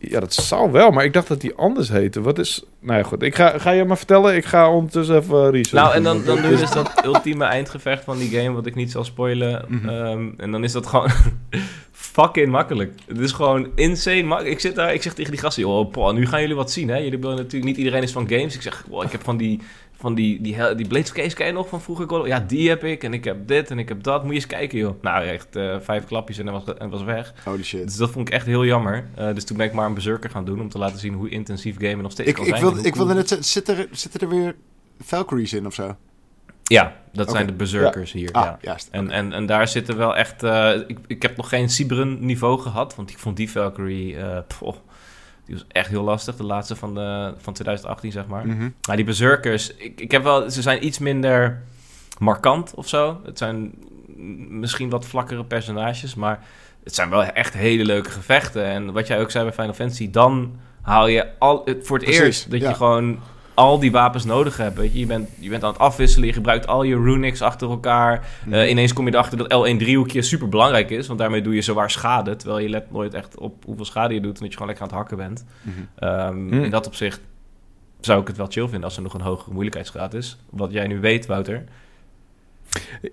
Ja, 0.08 0.20
dat 0.20 0.34
zou 0.34 0.72
wel, 0.72 0.90
maar 0.90 1.04
ik 1.04 1.12
dacht 1.12 1.28
dat 1.28 1.40
die 1.40 1.54
anders 1.54 1.88
heette. 1.88 2.20
Wat 2.20 2.38
is... 2.38 2.62
Nou 2.80 2.98
ja, 2.98 3.04
goed. 3.04 3.22
Ik 3.22 3.34
ga, 3.34 3.58
ga 3.58 3.70
je 3.70 3.84
maar 3.84 3.96
vertellen. 3.96 4.36
Ik 4.36 4.44
ga 4.44 4.70
ondertussen 4.70 5.16
even 5.16 5.50
research 5.50 5.84
Nou, 5.84 5.94
en 5.94 6.02
dan, 6.02 6.24
dan 6.24 6.36
doen 6.42 6.50
we 6.50 6.56
dus 6.56 6.70
dat 6.70 7.04
ultieme 7.04 7.44
eindgevecht 7.44 8.04
van 8.04 8.18
die 8.18 8.30
game, 8.30 8.52
wat 8.52 8.66
ik 8.66 8.74
niet 8.74 8.90
zal 8.90 9.04
spoilen. 9.04 9.64
Mhm. 9.68 9.88
Ehm, 9.88 10.28
en 10.36 10.50
dan 10.50 10.64
is 10.64 10.72
dat 10.72 10.86
gewoon 10.86 11.08
fucking 11.92 12.50
makkelijk. 12.50 12.92
Het 13.06 13.18
is 13.18 13.32
gewoon 13.32 13.68
insane 13.74 14.22
makkelijk. 14.22 14.54
Ik 14.54 14.60
zit 14.60 14.74
daar, 14.74 14.94
ik 14.94 15.02
zeg 15.02 15.14
tegen 15.14 15.30
die 15.30 15.40
gasten, 15.40 15.62
joh, 15.62 16.12
nu 16.12 16.26
gaan 16.26 16.40
jullie 16.40 16.56
wat 16.56 16.70
zien, 16.70 16.88
hè. 16.88 16.96
Jullie 16.96 17.18
willen 17.18 17.36
natuurlijk, 17.36 17.64
niet 17.64 17.76
iedereen 17.76 18.02
is 18.02 18.12
van 18.12 18.28
games. 18.28 18.54
Ik 18.54 18.62
zeg, 18.62 18.84
wow, 18.88 19.02
ik 19.02 19.12
heb 19.12 19.22
van 19.22 19.36
die, 19.36 19.60
van 20.02 20.14
die, 20.14 20.40
die, 20.40 20.74
die 20.74 20.86
Blades 20.88 21.10
of 21.10 21.16
Case, 21.16 21.36
ken 21.36 21.46
je 21.46 21.52
nog 21.52 21.68
van 21.68 21.80
vroeger? 21.80 22.26
Ja, 22.26 22.44
die 22.46 22.68
heb 22.68 22.84
ik. 22.84 23.04
En 23.04 23.12
ik 23.12 23.24
heb 23.24 23.46
dit 23.48 23.70
en 23.70 23.78
ik 23.78 23.88
heb 23.88 24.02
dat. 24.02 24.20
Moet 24.22 24.30
je 24.32 24.36
eens 24.36 24.46
kijken, 24.46 24.78
joh. 24.78 25.02
Nou, 25.02 25.24
echt 25.26 25.56
eh, 25.56 25.76
vijf 25.80 26.04
klapjes 26.04 26.38
en 26.38 26.52
was, 26.52 26.64
en 26.78 26.90
was 26.90 27.02
weg. 27.02 27.32
Holy 27.44 27.62
shit. 27.64 27.84
Dus 27.84 27.96
dat 27.96 28.10
vond 28.10 28.28
ik 28.28 28.34
echt 28.34 28.46
heel 28.46 28.64
jammer. 28.64 29.08
Eh, 29.14 29.34
dus 29.34 29.44
toen 29.44 29.56
ben 29.56 29.66
ik 29.66 29.72
maar 29.72 29.86
een 29.86 29.94
berserker 29.94 30.30
gaan 30.30 30.44
doen, 30.44 30.60
om 30.60 30.68
te 30.68 30.78
laten 30.78 30.98
zien 30.98 31.14
hoe 31.14 31.28
intensief 31.28 31.76
gamen 31.78 32.02
nog 32.02 32.12
steeds 32.12 32.28
Ik, 32.28 32.34
kan 32.34 32.44
ik, 32.44 32.50
zijn. 32.50 32.62
wilde, 32.62 32.76
hoe 32.78 32.86
ik 32.86 32.94
wilde 32.94 33.08
cool- 33.10 33.20
net 33.20 33.28
zeggen, 33.28 33.46
zitten 33.46 33.76
er, 33.76 33.88
zitten 33.90 34.20
er 34.20 34.28
weer 34.28 34.54
Valkyries 35.00 35.52
in 35.52 35.66
of 35.66 35.74
zo? 35.74 35.96
Ja, 36.62 36.96
dat 37.12 37.30
zijn 37.30 37.46
de 37.46 37.52
berserkers 37.52 38.12
hier, 38.12 38.32
Ah, 38.32 38.44
ja. 38.44 38.58
juist. 38.60 38.88
En, 38.90 39.10
en, 39.10 39.32
en 39.32 39.46
daar 39.46 39.68
zitten 39.68 39.96
wel 39.96 40.16
echt... 40.16 40.42
eh, 40.42 40.70
ik, 40.86 40.98
ik 41.06 41.22
heb 41.22 41.36
nog 41.36 41.48
geen 41.48 41.70
Sibren 41.70 42.26
niveau 42.26 42.60
gehad, 42.60 42.94
want 42.94 43.10
ik 43.10 43.18
vond 43.18 43.36
die 43.36 43.50
Valkyrie... 43.50 44.16
poh, 44.58 44.76
die 45.44 45.54
was 45.54 45.64
echt 45.68 45.88
heel 45.88 46.02
lastig, 46.02 46.36
de 46.36 46.44
laatste 46.44 46.76
van, 46.76 46.94
de, 46.94 47.34
van 47.38 47.52
2018, 47.52 48.12
zeg 48.12 48.26
maar. 48.26 48.46
Mhm. 48.46 48.70
Maar 48.86 48.96
die 48.96 49.04
berserkers, 49.04 49.74
ik, 49.74 50.00
ik 50.00 50.10
heb 50.10 50.22
wel, 50.22 50.50
ze 50.50 50.62
zijn 50.62 50.86
iets 50.86 50.98
minder 50.98 51.62
markant 52.18 52.74
of 52.74 52.88
zo. 52.88 53.20
Het 53.24 53.38
zijn 53.38 53.74
misschien 54.48 54.90
wat 54.90 55.06
vlakkere 55.06 55.44
personages, 55.44 56.14
maar 56.14 56.40
het 56.84 56.94
zijn 56.94 57.10
wel 57.10 57.22
echt 57.22 57.54
hele 57.54 57.84
leuke 57.84 58.10
gevechten. 58.10 58.64
En 58.64 58.92
wat 58.92 59.06
jij 59.06 59.20
ook 59.20 59.30
zei 59.30 59.44
bij 59.44 59.52
Final 59.52 59.74
Fantasy, 59.74 60.10
dan 60.10 60.58
haal 60.82 61.06
je 61.06 61.38
al, 61.38 61.56
voor 61.64 61.96
het 61.96 62.04
Precies, 62.04 62.18
eerst 62.18 62.50
dat 62.50 62.60
ja. 62.60 62.68
je 62.68 62.74
gewoon 62.74 63.18
al 63.54 63.78
die 63.78 63.90
wapens 63.92 64.24
nodig 64.24 64.56
hebt. 64.56 64.76
Weet 64.76 64.92
je? 64.92 64.98
Je, 64.98 65.06
bent, 65.06 65.28
je 65.38 65.48
bent 65.48 65.64
aan 65.64 65.72
het 65.72 65.78
afwisselen, 65.80 66.26
je 66.26 66.32
gebruikt 66.32 66.66
al 66.66 66.82
je 66.82 66.96
runics 66.96 67.42
achter 67.42 67.70
elkaar. 67.70 68.26
Mhm. 68.44 68.54
Eh, 68.54 68.70
ineens 68.70 68.92
kom 68.92 69.06
je 69.06 69.12
erachter 69.12 69.38
dat 69.38 69.52
L1 69.52 69.76
driehoekje 69.78 70.22
super 70.22 70.48
belangrijk 70.48 70.90
is, 70.90 71.06
want 71.06 71.18
daarmee 71.18 71.42
doe 71.42 71.54
je 71.54 71.62
zowaar 71.62 71.90
schade. 71.90 72.36
Terwijl 72.36 72.58
je 72.58 72.68
let 72.68 72.92
nooit 72.92 73.14
echt 73.14 73.38
op 73.38 73.64
hoeveel 73.64 73.84
schade 73.84 74.14
je 74.14 74.20
doet 74.20 74.34
en 74.34 74.40
dat 74.40 74.50
je 74.50 74.52
gewoon 74.58 74.68
lekker 74.68 74.84
aan 74.84 74.90
het 74.90 74.98
hakken 74.98 75.16
bent. 75.16 75.44
Mhm. 75.62 75.76
Ehm, 75.96 76.30
Hmm. 76.32 76.64
In 76.64 76.70
dat 76.70 76.86
opzicht 76.86 77.20
zou 78.00 78.20
ik 78.20 78.26
het 78.26 78.36
wel 78.36 78.46
chill 78.46 78.62
vinden 78.68 78.84
als 78.84 78.96
er 78.96 79.02
nog 79.02 79.14
een 79.14 79.20
hogere 79.20 79.52
moeilijkheidsgraad 79.52 80.14
is. 80.14 80.38
Wat 80.50 80.72
jij 80.72 80.86
nu 80.86 81.00
weet, 81.00 81.26
Wouter. 81.26 81.64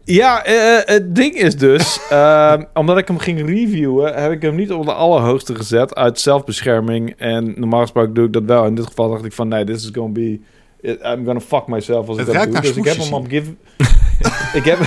Ja, 0.04 0.44
eh, 0.44 0.80
het 0.86 1.16
ding 1.16 1.36
is 1.36 1.56
dus, 1.58 2.00
ehm, 2.10 2.64
omdat 2.74 2.98
ik 2.98 3.08
hem 3.08 3.18
ging 3.18 3.46
reviewen, 3.48 4.14
heb 4.22 4.32
ik 4.32 4.42
hem 4.42 4.56
niet 4.56 4.72
op 4.72 4.86
de 4.86 4.94
allerhoogste 4.94 5.56
gezet 5.56 5.96
uit 5.96 6.20
zelfbescherming. 6.20 7.14
En 7.18 7.54
normaal 7.58 7.82
gesproken 7.82 8.14
doe 8.14 8.26
ik 8.26 8.34
dat 8.34 8.44
wel. 8.44 8.66
In 8.66 8.76
dit 8.76 8.86
geval 8.86 9.10
dacht 9.10 9.26
ik 9.26 9.34
van, 9.34 9.48
nee, 9.48 9.64
this 9.64 9.84
is 9.84 9.90
gonna 9.94 10.12
be, 10.12 10.40
I'm 10.84 11.26
gonna 11.26 11.40
fuck 11.40 11.68
myself 11.68 12.08
als 12.08 12.18
ik 12.18 12.26
dat 12.26 12.36
doe. 12.36 12.52
naar 12.52 12.62
Dus 12.62 12.76
ik 12.76 12.84
heb 12.86 12.98
hem 12.98 13.14
op 13.14 13.28
give, 13.30 13.50
ik 14.60 14.66
heb, 14.66 14.80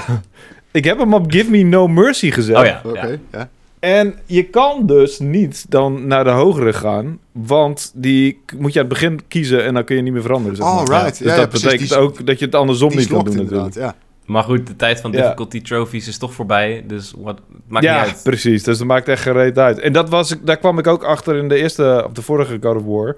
ik 0.71 0.85
heb 0.85 0.99
hem 0.99 1.15
op 1.15 1.33
Give 1.33 1.51
Me 1.51 1.63
No 1.63 1.89
Mercy 1.89 2.31
gezet. 2.31 2.57
Oh 2.57 2.65
ja, 2.65 2.81
Oké, 2.85 3.07
ja. 3.07 3.19
ja. 3.33 3.49
En 3.79 4.15
je 4.27 4.43
kan 4.45 4.87
dus 4.87 5.19
niet 5.19 5.65
dan 5.69 6.07
naar 6.07 6.25
de 6.25 6.31
hogere 6.31 6.73
gaan, 6.73 7.19
want 7.33 7.93
die 7.95 8.41
moet 8.59 8.73
je 8.73 8.81
aan 8.81 8.85
het 8.85 8.95
begin 8.95 9.21
kiezen 9.29 9.65
en 9.65 9.75
dan 9.75 9.85
kun 9.85 9.97
je 9.97 10.03
niet 10.03 10.13
meer 10.13 10.23
veranderen. 10.23 10.57
Zeg 10.57 10.67
Oh, 10.67 10.83
right. 10.87 11.19
Dus 11.19 11.19
Ja, 11.19 11.35
ja, 11.35 11.41
dat 11.41 11.51
betekent 11.51 11.89
Die- 11.89 11.99
ook 11.99 12.27
dat 12.27 12.39
je 12.39 12.45
het 12.45 12.55
andersom 12.55 12.89
Die 12.89 12.99
niet 12.99 13.09
kan 13.09 13.25
doen 13.25 13.37
natuurlijk. 13.37 13.75
ja. 13.75 13.95
Maar 14.33 14.43
goed, 14.43 14.67
de 14.67 14.77
tijd 14.77 15.01
van 15.01 15.13
Ja. 15.13 15.21
difficulty 15.21 15.63
trophies 15.63 16.09
is 16.09 16.19
toch 16.19 16.33
voorbij. 16.33 16.85
Dus 16.87 17.15
wat, 17.17 17.41
maakt 17.69 17.85
ja, 17.85 18.01
niet 18.03 18.13
uit. 18.13 18.23
precies. 18.23 18.63
Dus 18.63 18.79
dat 18.79 18.87
maakt 18.87 19.09
echt 19.09 19.23
gereed 19.23 19.59
uit. 19.59 19.79
En 19.79 19.93
dat 19.93 20.09
was, 20.09 20.31
ik- 20.31 20.47
daar 20.47 20.57
kwam 20.57 20.79
ik 20.79 20.87
ook 20.87 21.05
achter 21.05 21.37
in 21.37 21.49
de 21.49 21.57
eerste, 21.57 22.03
of 22.07 22.13
de 22.13 22.23
vorige 22.23 22.59
God 22.61 22.77
of 22.77 22.85
War. 22.85 23.17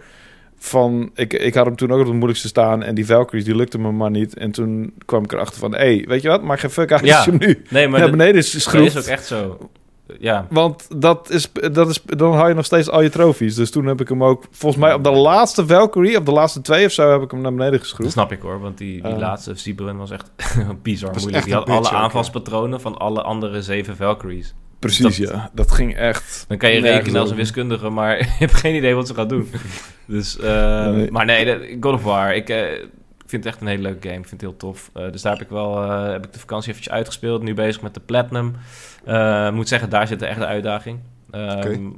van... 0.59 1.11
Ik, 1.15 1.33
ik 1.33 1.55
had 1.55 1.67
hem 1.67 1.77
toen 1.77 1.91
ook 1.93 1.99
op 2.01 2.05
het 2.07 2.15
moeilijkste 2.15 2.49
staan 2.49 2.83
en 2.83 2.95
die 2.95 3.07
Valkyries, 3.07 3.45
die 3.45 3.57
lukte 3.57 3.79
me 3.79 3.93
maar 3.93 4.11
niet. 4.11 4.37
En 4.37 4.51
toen 4.51 4.95
kwam 5.05 5.25
ik 5.25 5.33
erachter 5.33 5.59
van, 5.59 5.73
hé, 5.73 5.79
hey, 5.79 6.05
weet 6.09 6.23
je 6.23 6.29
wat? 6.29 6.43
Maak 6.43 6.61
geen 6.61 6.71
fuck 6.71 6.93
uit 6.93 7.05
Ja. 7.05 7.17
als 7.17 7.25
je 7.25 7.33
nu 7.33 7.63
Nee, 7.71 7.89
maar 7.89 8.01
naar 8.01 8.11
beneden 8.11 8.35
is 8.35 8.65
dat 8.65 8.75
is 8.75 8.97
ook 8.99 9.05
echt 9.05 9.27
zo. 9.27 9.71
Ja, 10.19 10.47
Want 10.51 11.01
dat 11.01 11.31
is, 11.31 11.53
dat 11.73 11.89
is, 11.89 12.03
dan 12.03 12.35
haal 12.35 12.49
je 12.49 12.55
nog 12.55 12.65
steeds 12.65 12.91
al 12.91 13.03
je 13.03 13.09
trofies. 13.11 13.55
Dus 13.55 13.71
toen 13.71 13.87
heb 13.87 14.01
ik 14.01 14.09
hem 14.09 14.25
ook, 14.25 14.45
volgens 14.51 14.83
mij 14.83 14.95
op 14.95 15.05
de 15.05 15.11
laatste 15.11 15.67
Valkyrie, 15.67 16.17
op 16.17 16.25
de 16.27 16.33
laatste 16.33 16.61
twee 16.61 16.87
of 16.87 16.93
zo, 16.93 17.11
heb 17.13 17.23
ik 17.23 17.31
hem 17.31 17.41
naar 17.41 17.51
beneden 17.53 17.73
dat 17.73 17.81
geschroefd. 17.81 18.13
snap 18.13 18.33
ik 18.33 18.41
hoor. 18.41 18.61
Want 18.61 18.79
die, 18.79 19.03
die 19.03 19.13
Eh. 19.13 19.19
laatste 19.19 19.55
Sibren 19.55 19.97
was 19.97 20.11
echt 20.11 20.31
bizar 20.83 21.13
Was 21.13 21.23
moeilijk. 21.23 21.37
echt 21.37 21.45
Die 21.45 21.55
had 21.55 21.69
alle 21.69 21.79
ook, 21.79 21.93
aanvalspatronen 21.93 22.81
van 22.81 22.97
alle 22.99 23.23
andere 23.23 23.63
zeven 23.63 23.97
Valkyries. 23.97 24.55
Precies, 24.79 25.03
dat- 25.19 25.29
ja. 25.29 25.51
Dat 25.55 25.71
ging 25.73 25.97
echt... 25.97 26.45
Dan 26.49 26.59
kan 26.59 26.71
je 26.71 26.81
rekenen 26.81 27.21
als 27.21 27.31
een 27.31 27.37
wiskundige, 27.37 27.89
maar 27.89 28.19
je 28.19 28.25
hebt 28.39 28.55
geen 28.55 28.75
idee 28.75 28.95
wat 28.95 29.07
ze 29.07 29.15
gaat 29.15 29.29
doen. 29.29 29.51
Dus, 30.07 30.39
eh, 30.39 30.87
Nee. 30.91 31.11
maar 31.11 31.25
nee, 31.25 31.45
de- 31.45 31.77
God 31.81 31.95
of 31.95 32.03
War. 32.03 32.35
Ik, 32.35 32.49
eh, 32.49 32.63
ik 33.25 33.31
vind 33.31 33.45
het 33.45 33.53
echt 33.53 33.63
een 33.63 33.69
hele 33.69 33.83
leuke 33.83 34.09
game. 34.09 34.21
Ik 34.21 34.29
vind 34.29 34.41
het 34.41 34.51
heel 34.51 34.57
tof. 34.57 34.91
Eh, 34.95 35.13
dus 35.13 35.23
daar 35.23 35.33
heb 35.33 35.43
ik 35.43 35.49
wel 35.49 35.83
eh, 35.83 36.11
heb 36.13 36.25
ik 36.25 36.33
de 36.33 36.39
vakantie 36.39 36.71
eventjes 36.71 36.95
uitgespeeld. 36.95 37.43
Nu 37.43 37.55
bezig 37.55 37.83
met 37.83 37.95
de 37.95 38.01
Platinum. 38.01 38.57
Eh, 39.05 39.51
moet 39.51 39.69
zeggen, 39.69 39.91
daar 39.91 40.07
zit 40.07 40.19
de 40.19 40.27
echte 40.27 40.47
uitdaging. 40.47 40.99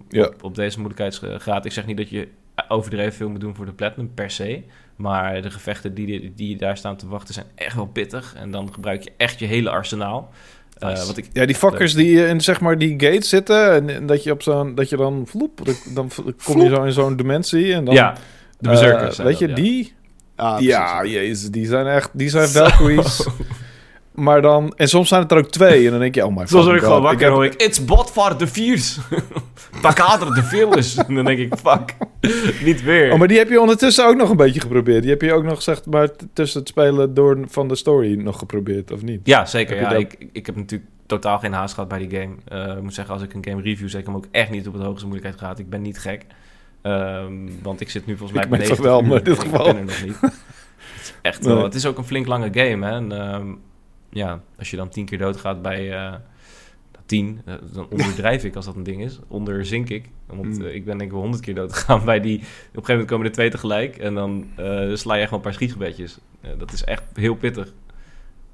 Ja. 0.09 0.25
op, 0.27 0.43
op 0.43 0.55
deze 0.55 0.79
moeilijkheidsgraad. 0.79 1.65
Ik 1.65 1.73
zeg 1.73 1.87
niet 1.87 1.97
dat 1.97 2.09
je 2.09 2.29
overdreven 2.69 3.13
veel 3.13 3.29
moet 3.29 3.41
doen 3.41 3.55
voor 3.55 3.67
de 3.67 3.73
Platinum 3.73 4.15
per 4.15 4.31
se. 4.31 4.63
Maar 4.97 5.43
de 5.43 5.51
gevechten 5.51 5.95
die, 5.95 6.33
die 6.35 6.57
daar 6.57 6.77
staan 6.77 6.97
te 6.97 7.09
wachten 7.09 7.35
zijn 7.35 7.47
echt 7.55 7.75
wel 7.75 7.87
pittig. 7.87 8.35
En 8.37 8.51
dan 8.51 8.73
gebruik 8.73 9.03
je 9.03 9.13
echt 9.17 9.39
je 9.39 9.47
hele 9.47 9.71
arsenaal. 9.71 10.33
Wat 10.79 11.17
ik, 11.17 11.29
Ja, 11.33 11.47
die 11.47 11.55
fuckers 11.55 11.95
die 11.95 12.27
in 12.27 12.41
zeg 12.41 12.61
maar 12.61 12.79
die 12.79 12.91
gates 12.91 13.29
zitten 13.29 13.73
en, 13.73 13.89
en 13.89 14.07
dat 14.07 14.23
je 14.23 14.33
op 14.33 14.43
zo'n 14.43 14.75
dat 14.75 14.89
je 14.89 14.97
dan 14.97 15.23
vloep, 15.27 15.61
dan 15.95 16.11
kom 16.45 16.63
je 16.63 16.69
zo 16.69 16.83
in 16.83 16.93
zo'n 16.93 17.17
dimensie 17.17 17.75
en 17.75 17.85
dan 17.85 17.95
ja, 17.95 18.13
de 18.59 18.69
berserkers. 18.69 19.17
weet 19.17 19.39
je 19.39 19.49
ja. 19.49 19.55
die? 19.55 19.95
Ah, 20.37 20.61
ja, 20.61 21.05
jezus, 21.05 21.51
die 21.51 21.67
zijn 21.67 21.87
echt 21.87 22.11
die 22.13 22.29
zijn 22.29 22.49
Valkyries. 22.49 23.29
maar 24.15 24.43
dan 24.43 24.73
en 24.77 24.89
soms 24.89 25.09
zijn 25.09 25.23
het 25.23 25.31
er 25.31 25.39
ook 25.39 25.51
twee 25.51 25.85
en 25.85 25.91
dan 25.91 26.01
denk 26.01 26.15
je 26.15 26.27
oh 26.27 26.37
my 26.37 26.47
Soms 26.47 26.65
word 26.65 26.77
ik 26.77 26.83
gewoon 26.83 26.97
God. 26.99 27.07
wakker 27.07 27.27
en 27.27 27.33
hoor 27.33 27.45
ik... 27.45 27.55
It's 27.55 27.85
Botvar 27.85 28.39
de 28.39 28.47
Viers. 28.47 28.99
Pakater 29.81 30.35
de 30.35 30.43
Villes. 30.43 30.97
En 30.97 31.15
dan 31.15 31.25
denk 31.25 31.39
ik, 31.39 31.55
fuck. 31.55 31.95
Niet 32.65 32.83
weer. 32.83 33.13
Oh, 33.13 33.19
maar 33.19 33.29
die 33.29 33.39
heb 33.39 33.49
je 33.49 33.61
ondertussen 33.61 34.07
ook 34.07 34.17
nog 34.17 34.31
een 34.31 34.37
beetje 34.37 34.61
geprobeerd. 34.61 35.03
Die 35.03 35.11
heb 35.11 35.23
je 35.23 35.33
ook 35.33 35.45
nog 35.45 35.63
zeg 35.63 35.85
maar 35.85 36.09
tussen 36.33 36.61
het 36.61 36.69
spelen 36.69 37.15
door 37.15 37.39
van 37.49 37.69
de 37.69 37.77
story 37.77 38.15
nog 38.15 38.39
geprobeerd 38.39 38.93
of 38.93 39.03
niet? 39.03 39.21
Ja, 39.25 39.47
zeker. 39.47 39.79
Heb 39.81 39.91
Ja. 39.91 39.97
Ik, 39.97 40.29
ik 40.33 40.47
heb 40.47 40.57
natuurlijk 40.57 40.91
totaal 41.07 41.39
geen 41.39 41.53
haast 41.53 41.75
gehad 41.75 41.89
bij 41.89 42.07
die 42.07 42.21
game. 42.21 42.35
Eh, 42.69 42.77
ik 42.77 42.83
moet 42.83 42.95
zeggen, 42.95 43.15
als 43.15 43.23
ik 43.23 43.35
een 43.35 43.45
game 43.49 43.63
review, 43.63 43.89
zeg 43.89 44.01
ik 44.01 44.07
hem 44.07 44.17
ook 44.17 44.27
echt 44.31 44.51
niet 44.51 44.67
op 44.67 44.73
het 44.73 44.83
hoogste 44.83 45.07
moeilijkheidsgraad. 45.07 45.59
Ik 45.59 45.71
ben 45.71 45.83
niet 45.83 45.99
gek. 45.99 46.25
Ehm, 46.87 47.35
want 47.63 47.81
ik 47.81 47.91
zit 47.91 48.07
nu 48.07 48.17
volgens 48.17 48.33
mij 48.39 48.43
Ik 48.45 48.51
bij 48.51 48.59
ben 48.59 48.69
toch 48.69 48.79
90 48.79 48.87
wel, 48.87 49.03
maar 49.03 49.19
in 49.19 49.25
dit 49.25 49.35
ik 49.35 49.41
geval. 49.51 49.65
ben 49.65 49.77
er 49.77 49.85
nog 49.85 50.05
niet. 50.05 50.21
het, 50.21 50.33
is 51.03 51.15
echt 51.23 51.45
wel, 51.45 51.55
Nee. 51.55 51.65
het 51.65 51.75
is 51.75 51.87
ook 51.87 51.99
een 51.99 52.05
flink 52.05 52.27
lange 52.27 52.49
game. 52.53 52.87
Hè? 52.87 52.93
En, 52.93 53.13
ehm, 53.13 53.47
ja, 54.11 54.41
als 54.59 54.71
je 54.71 54.77
dan 54.77 54.89
tien 54.89 55.05
keer 55.05 55.19
doodgaat 55.19 55.63
bij... 55.63 55.93
eh, 55.93 56.15
tien, 57.07 57.41
eh, 57.45 57.55
dan 57.73 57.87
onderdrijf 57.91 58.45
ik 58.45 58.57
als 58.57 58.65
dat 58.65 58.77
een 58.77 58.83
ding 58.83 59.03
is. 59.05 59.19
Onderzink 59.29 59.89
ik. 59.89 60.11
Want 60.27 60.59
Mm. 60.59 60.65
eh, 60.65 60.75
ik 60.75 60.85
ben 60.85 60.99
denk 60.99 61.03
ik 61.11 61.11
wel 61.11 61.21
honderd 61.21 61.43
keer 61.43 61.55
dood 61.55 61.73
gegaan 61.73 62.05
bij 62.05 62.21
die... 62.21 62.37
Op 62.39 62.43
een 62.43 62.49
gegeven 62.73 62.93
moment 62.93 63.09
komen 63.11 63.27
er 63.27 63.33
twee 63.33 63.51
tegelijk. 63.51 63.97
En 63.97 64.15
dan 64.15 64.47
eh, 64.57 64.95
sla 64.95 65.15
je 65.15 65.23
gewoon 65.25 65.39
een 65.39 65.45
paar 65.45 65.55
schietgebedjes. 65.55 66.19
Dat 66.59 66.73
is 66.73 66.85
echt 66.85 67.03
heel 67.15 67.35
pittig. 67.35 67.73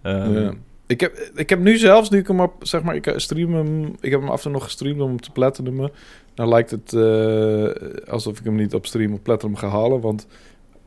Ehm, 0.02 0.32
Ja. 0.38 0.52
Ik 0.86 1.00
heb, 1.00 1.18
ik 1.34 1.48
heb 1.50 1.58
nu 1.58 1.76
zelfs, 1.76 2.10
nu 2.10 2.18
ik 2.18 2.26
hem 2.26 2.40
op, 2.40 2.54
zeg 2.60 2.82
maar, 2.82 2.94
ik 2.94 3.12
stream 3.16 3.54
hem, 3.54 3.84
ik 4.00 4.10
heb 4.10 4.20
hem 4.20 4.28
af 4.30 4.36
en 4.36 4.42
toe 4.42 4.52
nog 4.52 4.64
gestreamd 4.64 5.00
om 5.00 5.08
hem 5.08 5.20
te 5.20 5.30
platinumen. 5.30 5.90
Nou 6.34 6.48
lijkt 6.48 6.70
het 6.70 6.92
eh, 6.92 8.08
alsof 8.12 8.38
ik 8.38 8.44
hem 8.44 8.54
niet 8.54 8.74
op 8.74 8.86
stream 8.86 9.12
op 9.12 9.22
platinum 9.22 9.56
ga 9.56 9.68
halen, 9.68 10.00
want 10.00 10.26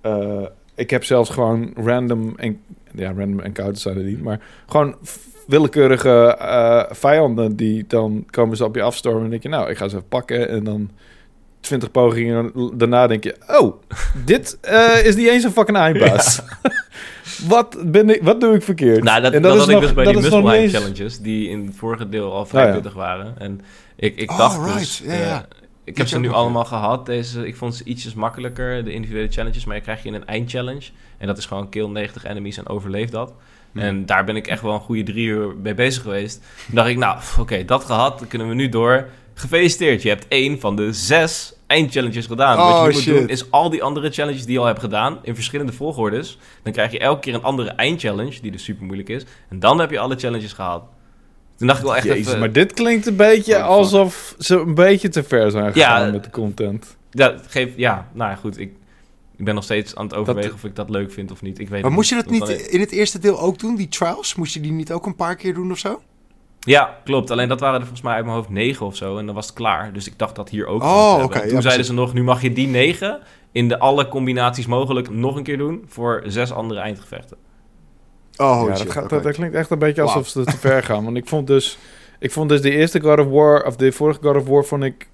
eh, 0.02 0.46
ik 0.76 0.89
heb 0.89 1.04
zelfs 1.04 1.30
gewoon 1.30 1.74
random, 1.76 2.34
en, 2.38 2.60
ja, 2.93 3.14
random 3.18 3.39
encounters 3.39 3.82
zijn 3.82 3.98
er 3.98 4.04
niet, 4.04 4.22
maar 4.22 4.39
gewoon 4.68 4.96
willekeurige 5.48 6.36
eh, 6.39 6.84
vijanden 6.89 7.56
die 7.56 7.86
dan 7.88 8.26
komen 8.30 8.58
ze 8.58 8.66
op 8.66 8.76
je 8.76 8.82
afstormen 8.82 9.24
en 9.24 9.30
denk 9.30 9.43
je, 9.43 9.50
nou, 9.50 9.70
ik 9.70 9.78
ga 9.78 9.88
ze 9.88 9.96
even 9.96 10.08
pakken 10.08 10.50
en 10.50 10.64
dan 10.64 10.89
20 11.60 11.91
pogingen 11.91 12.52
daarna 12.78 13.08
denk 13.08 13.24
je, 13.24 13.36
oh, 13.48 13.76
dit 14.26 14.58
is 15.04 15.16
niet 15.16 15.28
eens 15.28 15.43
een 15.43 15.52
fucking 15.52 15.78
eindbaas. 15.78 16.41
wat, 17.48 17.78
ben 17.86 18.10
ik, 18.10 18.24
wat 18.24 18.41
doe 18.41 18.56
ik 18.56 18.62
verkeerd? 18.64 19.04
Nou, 19.04 19.22
dat, 19.22 19.34
En 19.34 19.41
dat, 19.41 19.54
is 19.54 19.60
had 19.60 19.68
ik 19.70 19.74
nog- 19.74 19.84
dus 19.84 19.93
bij 19.93 20.04
dat 20.04 20.14
die 20.14 20.22
Muspelheim 20.22 20.62
eens- 20.62 20.74
challenges, 20.74 21.20
die 21.20 21.50
in 21.50 21.66
het 21.66 21.76
vorige 21.76 22.10
deel 22.10 22.34
al 22.34 22.46
vrij 22.46 22.78
Oh, 22.78 22.84
ja. 22.84 22.91
waren. 22.93 23.34
En 23.39 23.62
ik, 23.96 24.16
ik 24.16 24.32
Oh, 24.32 24.38
dacht 24.38 24.58
right. 24.66 24.78
dus... 24.80 25.02
Ja, 25.06 25.12
eh, 25.12 25.20
ja. 25.20 25.46
ik 25.84 25.98
heb 25.98 26.08
ze 26.08 26.20
nu 26.20 26.28
ja. 26.28 26.34
allemaal 26.34 26.66
gehad. 26.66 27.06
Deze, 27.06 27.48
ik 27.48 27.56
vond 27.56 27.76
ze 27.76 27.84
ietsjes 27.84 28.14
makkelijker, 28.14 28.84
de 28.84 28.93
individuele 28.93 29.32
challenges. 29.32 29.66
Maar 29.66 29.76
je 29.76 29.82
krijg 29.82 30.04
je 30.04 30.12
een 30.12 30.26
eindchallenge. 30.28 30.89
En 31.18 31.28
dat 31.28 31.38
is 31.38 31.46
gewoon 31.46 31.70
kill 31.70 31.88
90 31.88 32.26
enemies 32.26 32.58
en 32.58 32.68
overleef 32.68 33.10
dat. 33.10 33.34
En 33.74 34.06
daar 34.06 34.24
ben 34.26 34.36
ik 34.36 34.48
echt 34.48 34.62
wel 34.62 34.74
een 34.74 34.80
goede 34.80 35.04
drie 35.04 35.26
uur 35.28 35.56
mee 35.56 35.74
bezig 35.74 36.02
geweest. 36.02 36.41
Toen 36.66 36.76
dacht 36.76 36.88
ik, 36.89 36.98
nou, 36.98 37.20
oké, 37.39 37.66
dat 37.66 37.84
gehad. 37.86 38.20
Dan 38.20 38.28
kunnen 38.28 38.48
we 38.48 38.54
nu 38.54 38.70
door. 38.70 39.08
Gefeliciteerd, 39.34 40.02
je 40.02 40.10
hebt 40.10 40.28
één 40.28 40.60
van 40.60 40.76
de 40.76 40.93
zes 40.93 41.54
eindchallenges 41.68 42.26
gedaan. 42.26 42.58
Wat 42.58 42.66
Oh, 42.74 42.82
je 42.82 42.88
nu 42.88 42.93
moet 42.93 43.02
shit. 43.02 43.18
doen 43.18 43.30
is 43.30 43.52
al 43.52 43.70
die 43.70 43.84
andere 43.84 44.12
challenges 44.12 44.43
die 44.46 44.54
je 44.54 44.60
al 44.60 44.66
hebt 44.66 44.80
gedaan... 44.80 45.18
in 45.22 45.36
verschillende 45.36 45.72
volgordes. 45.74 46.38
Dan 46.64 46.74
krijg 46.74 46.91
je 46.91 47.00
elke 47.00 47.20
keer 47.20 47.34
een 47.34 47.43
andere 47.43 47.70
eindchallenge... 47.70 48.41
die 48.41 48.52
dus 48.52 48.64
super 48.64 48.86
moeilijk 48.86 49.10
is. 49.10 49.26
En 49.50 49.60
dan 49.60 49.80
heb 49.80 49.91
je 49.91 50.00
alle 50.00 50.16
challenges 50.16 50.54
gehaald. 50.54 50.84
Toen 51.58 51.68
dacht 51.68 51.80
ik 51.80 51.86
wel 51.86 51.95
echt 51.95 52.06
Jezus, 52.06 52.28
even... 52.28 52.39
maar 52.39 52.51
dit 52.51 52.74
klinkt 52.74 53.06
een 53.06 53.16
beetje 53.16 53.56
Oh, 53.56 53.66
alsof 53.66 54.36
ze 54.38 54.56
een 54.60 54.76
beetje 54.76 55.10
te 55.10 55.24
ver 55.24 55.51
zijn 55.51 55.74
gegaan 55.74 56.06
Ja, 56.06 56.12
met 56.12 56.24
de 56.24 56.30
content. 56.30 56.97
Ja, 57.12 57.36
geef, 57.47 57.70
ja, 57.76 58.08
nou 58.14 58.30
ja, 58.30 58.36
goed. 58.36 58.60
Ik, 58.60 58.72
ik 59.38 59.45
ben 59.45 59.56
nog 59.56 59.64
steeds 59.64 59.95
aan 59.95 60.06
het 60.06 60.16
overwegen 60.16 60.49
Dat- 60.49 60.60
of 60.60 60.66
ik 60.66 60.76
dat 60.76 60.89
leuk 60.89 61.12
vind 61.12 61.32
of 61.32 61.41
niet. 61.41 61.60
Ik 61.60 61.70
weet 61.70 61.82
Maar 61.82 61.91
moest 61.91 62.10
je 62.10 62.16
dat 62.16 62.30
niet 62.30 62.49
in 62.49 62.80
het 62.80 62.91
eerste 62.91 63.20
deel 63.20 63.39
ook 63.39 63.60
doen, 63.60 63.76
die 63.76 63.88
trials? 63.88 64.36
Moest 64.36 64.53
je 64.53 64.60
die 64.60 64.72
niet 64.72 64.91
ook 64.91 65.06
een 65.06 65.16
paar 65.16 65.36
keer 65.36 65.53
doen 65.53 65.72
of 65.72 65.78
zo? 65.78 66.01
Ja, 66.60 66.97
klopt. 67.03 67.32
Alleen 67.32 67.47
dat 67.49 67.60
waren 67.60 67.76
er 67.76 67.82
volgens 67.86 68.01
mij 68.01 68.14
uit 68.16 68.24
mijn 68.26 68.38
hoofd 68.38 68.49
negen 68.49 68.86
of 68.86 68.95
zo. 68.95 69.18
En 69.18 69.26
dan 69.26 69.36
was 69.36 69.45
het 69.45 69.56
klaar. 69.56 69.93
Dus 69.93 70.08
ik 70.08 70.14
dacht 70.20 70.36
dat 70.36 70.49
hier 70.49 70.66
ook 70.66 70.84
Oh, 70.84 71.20
oké, 71.24 71.39
En 71.39 71.47
Toen 71.47 71.56
ja, 71.56 71.62
zeiden 71.62 71.86
ze 71.86 71.93
nog, 71.93 72.14
nu 72.14 72.24
mag 72.24 72.41
je 72.41 72.53
die 72.53 72.68
negen... 72.68 73.20
in 73.51 73.68
de 73.68 73.80
alle 73.80 74.08
combinaties 74.08 74.66
mogelijk 74.66 75.10
nog 75.10 75.36
een 75.36 75.43
keer 75.43 75.58
doen... 75.58 75.84
voor 75.88 76.24
zes 76.26 76.51
andere 76.51 76.80
eindgevechten. 76.80 77.38
Oh, 78.38 78.63
ja, 78.67 78.75
shit, 78.75 78.86
dat, 78.86 78.93
gaat, 78.95 79.09
dat, 79.09 79.23
dat 79.23 79.33
klinkt 79.33 79.55
echt 79.55 79.69
een 79.69 79.79
beetje 79.79 80.01
alsof 80.01 80.27
ze 80.27 80.43
te 80.43 80.57
ver 80.57 80.83
gaan. 80.83 81.03
Want 81.03 81.17
ik 81.17 81.27
vond 81.27 81.47
dus, 81.47 81.77
ik 82.19 82.31
vond 82.31 82.49
dus 82.49 82.61
de 82.61 82.71
eerste 82.71 82.99
God 83.01 83.19
of 83.19 83.27
War, 83.27 83.65
of 83.65 83.75
de 83.75 83.91
vorige 83.91 84.19
God 84.21 84.36
of 84.36 84.47
War, 84.47 84.63
vond 84.65 84.83
ik 84.83 85.07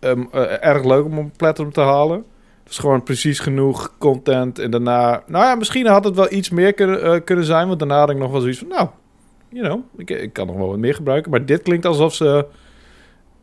ehm, 0.00 0.22
eh, 0.32 0.64
erg 0.66 0.84
leuk 0.84 1.04
om 1.04 1.18
op 1.18 1.30
Platinum 1.36 1.72
te 1.72 1.80
halen. 1.80 2.24
Dus 2.64 2.78
gewoon 2.78 3.02
precies 3.02 3.38
genoeg 3.38 3.92
content. 3.98 4.58
En 4.58 4.70
daarna, 4.70 5.22
nou 5.26 5.44
ja, 5.44 5.54
misschien 5.54 5.86
had 5.86 6.04
het 6.04 6.14
wel 6.14 6.32
iets 6.32 6.50
meer 6.50 6.72
kunnen, 6.72 7.02
eh, 7.02 7.20
kunnen 7.24 7.44
zijn. 7.44 7.66
Want 7.66 7.78
daarna 7.78 7.98
had 7.98 8.10
ik 8.10 8.16
nog 8.16 8.30
wel 8.30 8.40
zoiets 8.40 8.58
van, 8.58 8.68
nou, 8.68 8.88
you 9.48 9.64
know, 9.66 9.80
ik, 9.96 10.10
ik 10.10 10.32
kan 10.32 10.46
nog 10.46 10.56
wel 10.56 10.68
wat 10.68 10.78
meer 10.78 10.94
gebruiken. 10.94 11.30
Maar 11.30 11.46
dit 11.46 11.62
klinkt 11.62 11.86
alsof 11.86 12.14
ze 12.14 12.46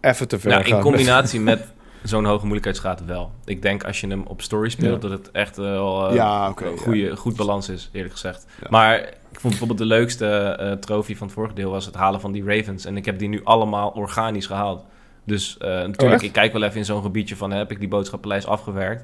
even 0.01 0.27
te 0.27 0.39
ver 0.39 0.49
Nou, 0.49 0.63
gaan. 0.63 0.77
in 0.77 0.83
combinatie 0.83 1.39
met 1.39 1.73
zo'n 2.07 2.25
hoge 2.25 2.41
moeilijkheidsgraad 2.41 3.05
wel. 3.05 3.31
Ik 3.45 3.61
denk 3.61 3.83
als 3.83 4.01
je 4.01 4.07
hem 4.07 4.23
op 4.27 4.41
story 4.41 4.69
speelt... 4.69 5.03
Ja. 5.03 5.09
dat 5.09 5.19
het 5.19 5.31
echt 5.31 5.57
wel 5.57 6.13
Ja, 6.13 6.53
ja. 6.59 6.71
goede, 6.77 7.15
goed 7.15 7.35
balans 7.35 7.69
is, 7.69 7.89
eerlijk 7.91 8.13
gezegd. 8.13 8.45
Maar 8.69 8.99
ik 8.99 9.39
vond 9.39 9.49
bijvoorbeeld 9.49 9.79
de 9.79 9.85
leukste 9.85 10.27
eh 10.27 10.71
trofee 10.71 11.17
van 11.17 11.27
het 11.27 11.35
vorige 11.35 11.53
deel... 11.53 11.71
was 11.71 11.85
het 11.85 11.95
halen 11.95 12.21
van 12.21 12.31
die 12.31 12.43
ravens. 12.45 12.85
En 12.85 12.97
ik 12.97 13.05
heb 13.05 13.19
die 13.19 13.29
nu 13.29 13.41
allemaal 13.43 13.89
organisch 13.89 14.45
gehaald. 14.45 14.83
Dus 15.23 15.57
eh, 15.57 15.67
natuurlijk, 15.67 16.21
Oh, 16.21 16.27
ik 16.27 16.31
kijk 16.31 16.53
wel 16.53 16.63
even 16.63 16.77
in 16.77 16.85
zo'n 16.85 17.01
gebiedje 17.01 17.35
van... 17.35 17.51
heb 17.51 17.71
ik 17.71 17.79
die 17.79 17.87
boodschappenlijst 17.87 18.47
afgewerkt? 18.47 19.03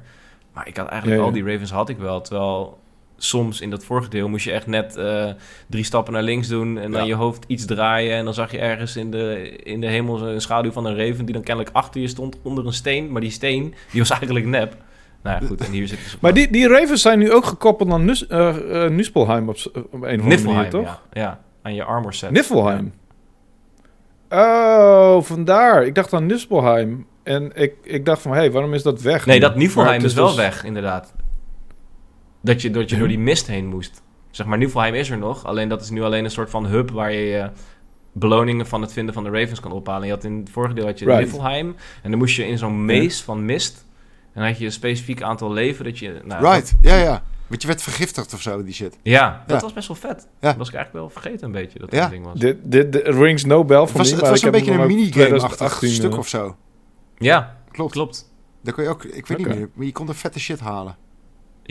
Maar 0.53 0.67
ik 0.67 0.77
had 0.77 0.87
eigenlijk 0.87 1.21
al 1.21 1.31
die 1.31 1.45
ravens 1.45 1.71
had 1.71 1.89
ik 1.89 1.97
wel. 1.97 2.21
Terwijl 2.21 2.80
soms 3.23 3.61
in 3.61 3.69
dat 3.69 3.83
vorige 3.85 4.09
deel 4.09 4.27
moest 4.27 4.45
je 4.45 4.51
echt 4.51 4.67
net 4.67 4.95
eh, 4.95 5.29
drie 5.67 5.83
stappen 5.83 6.13
naar 6.13 6.23
links 6.23 6.47
doen... 6.47 6.77
en 6.77 6.91
dan 6.91 7.01
Ja. 7.01 7.07
je 7.07 7.13
hoofd 7.13 7.43
iets 7.47 7.65
draaien... 7.65 8.15
en 8.15 8.25
dan 8.25 8.33
zag 8.33 8.51
je 8.51 8.59
ergens 8.59 8.95
in 8.95 9.11
de, 9.11 9.55
in 9.63 9.81
de 9.81 9.87
hemel 9.87 10.27
een 10.27 10.41
schaduw 10.41 10.71
van 10.71 10.85
een 10.85 10.95
raven... 10.95 11.25
die 11.25 11.33
dan 11.33 11.43
kennelijk 11.43 11.75
achter 11.75 12.01
je 12.01 12.07
stond 12.07 12.37
onder 12.41 12.65
een 12.65 12.73
steen. 12.73 13.11
Maar 13.11 13.21
die 13.21 13.31
steen, 13.31 13.73
die 13.91 13.99
was 13.99 14.09
eigenlijk 14.09 14.45
nep. 14.45 14.75
Nou 15.23 15.41
ja, 15.41 15.47
goed, 15.47 15.65
en 15.65 15.71
hier 15.71 15.87
zit 15.87 15.97
dus... 16.03 16.17
Maar 16.19 16.33
die, 16.33 16.51
die 16.51 16.67
Ravens 16.67 17.01
zijn 17.01 17.19
nu 17.19 17.31
ook 17.31 17.45
gekoppeld 17.45 17.91
aan 17.91 18.05
Nus, 18.05 18.27
eh, 18.27 18.85
eh, 18.85 18.91
Nuspelheim 18.91 19.49
op, 19.49 19.57
op 19.91 20.03
een 20.03 20.19
of 20.19 20.23
andere 20.23 20.53
manier, 20.53 20.69
toch? 20.69 21.01
ja. 21.11 21.21
ja. 21.21 21.39
Aan 21.61 21.73
je 21.73 21.83
armor 21.83 22.13
set. 22.13 22.31
Niflheim. 22.31 22.93
Oh, 24.29 25.21
vandaar. 25.21 25.85
Ik 25.85 25.95
dacht 25.95 26.13
aan 26.13 26.25
Nuspelheim. 26.25 27.05
En 27.23 27.51
ik, 27.55 27.73
ik 27.83 28.05
dacht 28.05 28.21
van, 28.21 28.31
hé, 28.31 28.37
hey, 28.37 28.51
waarom 28.51 28.73
is 28.73 28.83
dat 28.83 29.01
weg? 29.01 29.25
Nee, 29.25 29.39
dat 29.39 29.55
Niflheim 29.55 29.93
het 29.93 30.03
is 30.03 30.13
wel 30.13 30.27
dus- 30.27 30.35
weg, 30.35 30.63
inderdaad. 30.63 31.13
Dat 32.41 32.61
je, 32.61 32.69
dat 32.71 32.89
je 32.89 32.97
door 32.97 33.07
die 33.07 33.19
mist 33.19 33.47
heen 33.47 33.65
moest. 33.65 34.01
Zeg 34.31 34.45
maar, 34.45 34.57
Niflheim 34.57 34.93
is 34.93 35.09
er 35.09 35.17
nog. 35.17 35.45
Alleen 35.45 35.69
dat 35.69 35.81
is 35.81 35.89
nu 35.89 36.01
alleen 36.03 36.23
een 36.23 36.31
soort 36.31 36.49
van 36.49 36.65
hub 36.65 36.91
waar 36.91 37.11
je 37.11 37.49
beloningen 38.11 38.67
van 38.67 38.81
het 38.81 38.93
vinden 38.93 39.13
van 39.13 39.23
de 39.23 39.29
Ravens 39.29 39.59
kan 39.59 39.71
ophalen. 39.71 40.01
En 40.01 40.07
je 40.07 40.13
had 40.13 40.23
in 40.23 40.37
het 40.39 40.49
vorige 40.49 40.73
deel 40.73 40.85
had 40.85 40.99
je 40.99 41.05
Right. 41.05 41.19
Niflheim. 41.21 41.75
En 42.03 42.09
dan 42.09 42.19
moest 42.19 42.35
je 42.35 42.47
in 42.47 42.57
zo'n 42.57 42.85
maze 42.85 43.23
van 43.23 43.45
mist. 43.45 43.85
En 44.33 44.39
dan 44.41 44.49
had 44.49 44.57
je 44.59 44.65
een 44.65 44.71
specifiek 44.71 45.21
aantal 45.21 45.51
leven 45.51 45.85
dat 45.85 45.99
je... 45.99 46.21
Nou, 46.25 46.43
Right, 46.45 46.75
ja, 46.81 46.95
ja. 46.95 47.23
Want 47.47 47.61
je 47.61 47.67
werd 47.67 47.81
vergiftigd 47.81 48.33
of 48.33 48.41
zo, 48.41 48.63
die 48.63 48.73
shit. 48.73 48.89
dat- 48.91 48.99
ja, 49.03 49.43
dat 49.47 49.55
Ja. 49.57 49.63
was 49.63 49.73
best 49.73 49.87
wel 49.87 49.97
vet. 49.97 50.27
Ja. 50.39 50.47
Dat 50.47 50.57
was 50.57 50.67
ik 50.69 50.75
eigenlijk 50.75 51.05
wel 51.05 51.09
vergeten 51.21 51.45
een 51.45 51.51
beetje, 51.51 51.79
dat 51.79 51.89
dat 51.91 51.99
Ja. 51.99 52.05
een 52.05 52.11
ding 52.11 52.25
was. 52.25 52.39
Dit, 52.39 52.57
dit, 52.63 52.91
dit 52.91 53.07
rings 53.07 53.45
no 53.45 53.65
bell 53.65 53.79
Het 53.79 53.89
voor 53.89 53.97
was, 53.99 54.09
me, 54.11 54.15
het 54.19 54.27
was 54.29 54.41
een 54.41 54.51
beetje 54.51 54.71
een 54.71 54.87
minigame-achtig 54.87 55.15
2018, 55.15 55.89
stuk 55.89 56.17
of 56.17 56.27
zo. 56.27 56.55
Ja, 57.17 57.57
Klopt. 57.71 57.91
klopt. 57.91 58.31
Daar 58.63 58.73
kon 58.73 58.83
je 58.83 58.89
ook, 58.89 59.03
ik 59.03 59.27
weet 59.27 59.37
niet 59.37 59.47
meer, 59.47 59.69
maar 59.73 59.85
je 59.85 59.91
kon 59.91 60.07
er 60.07 60.15
vette 60.15 60.39
shit 60.39 60.59
halen. 60.59 60.95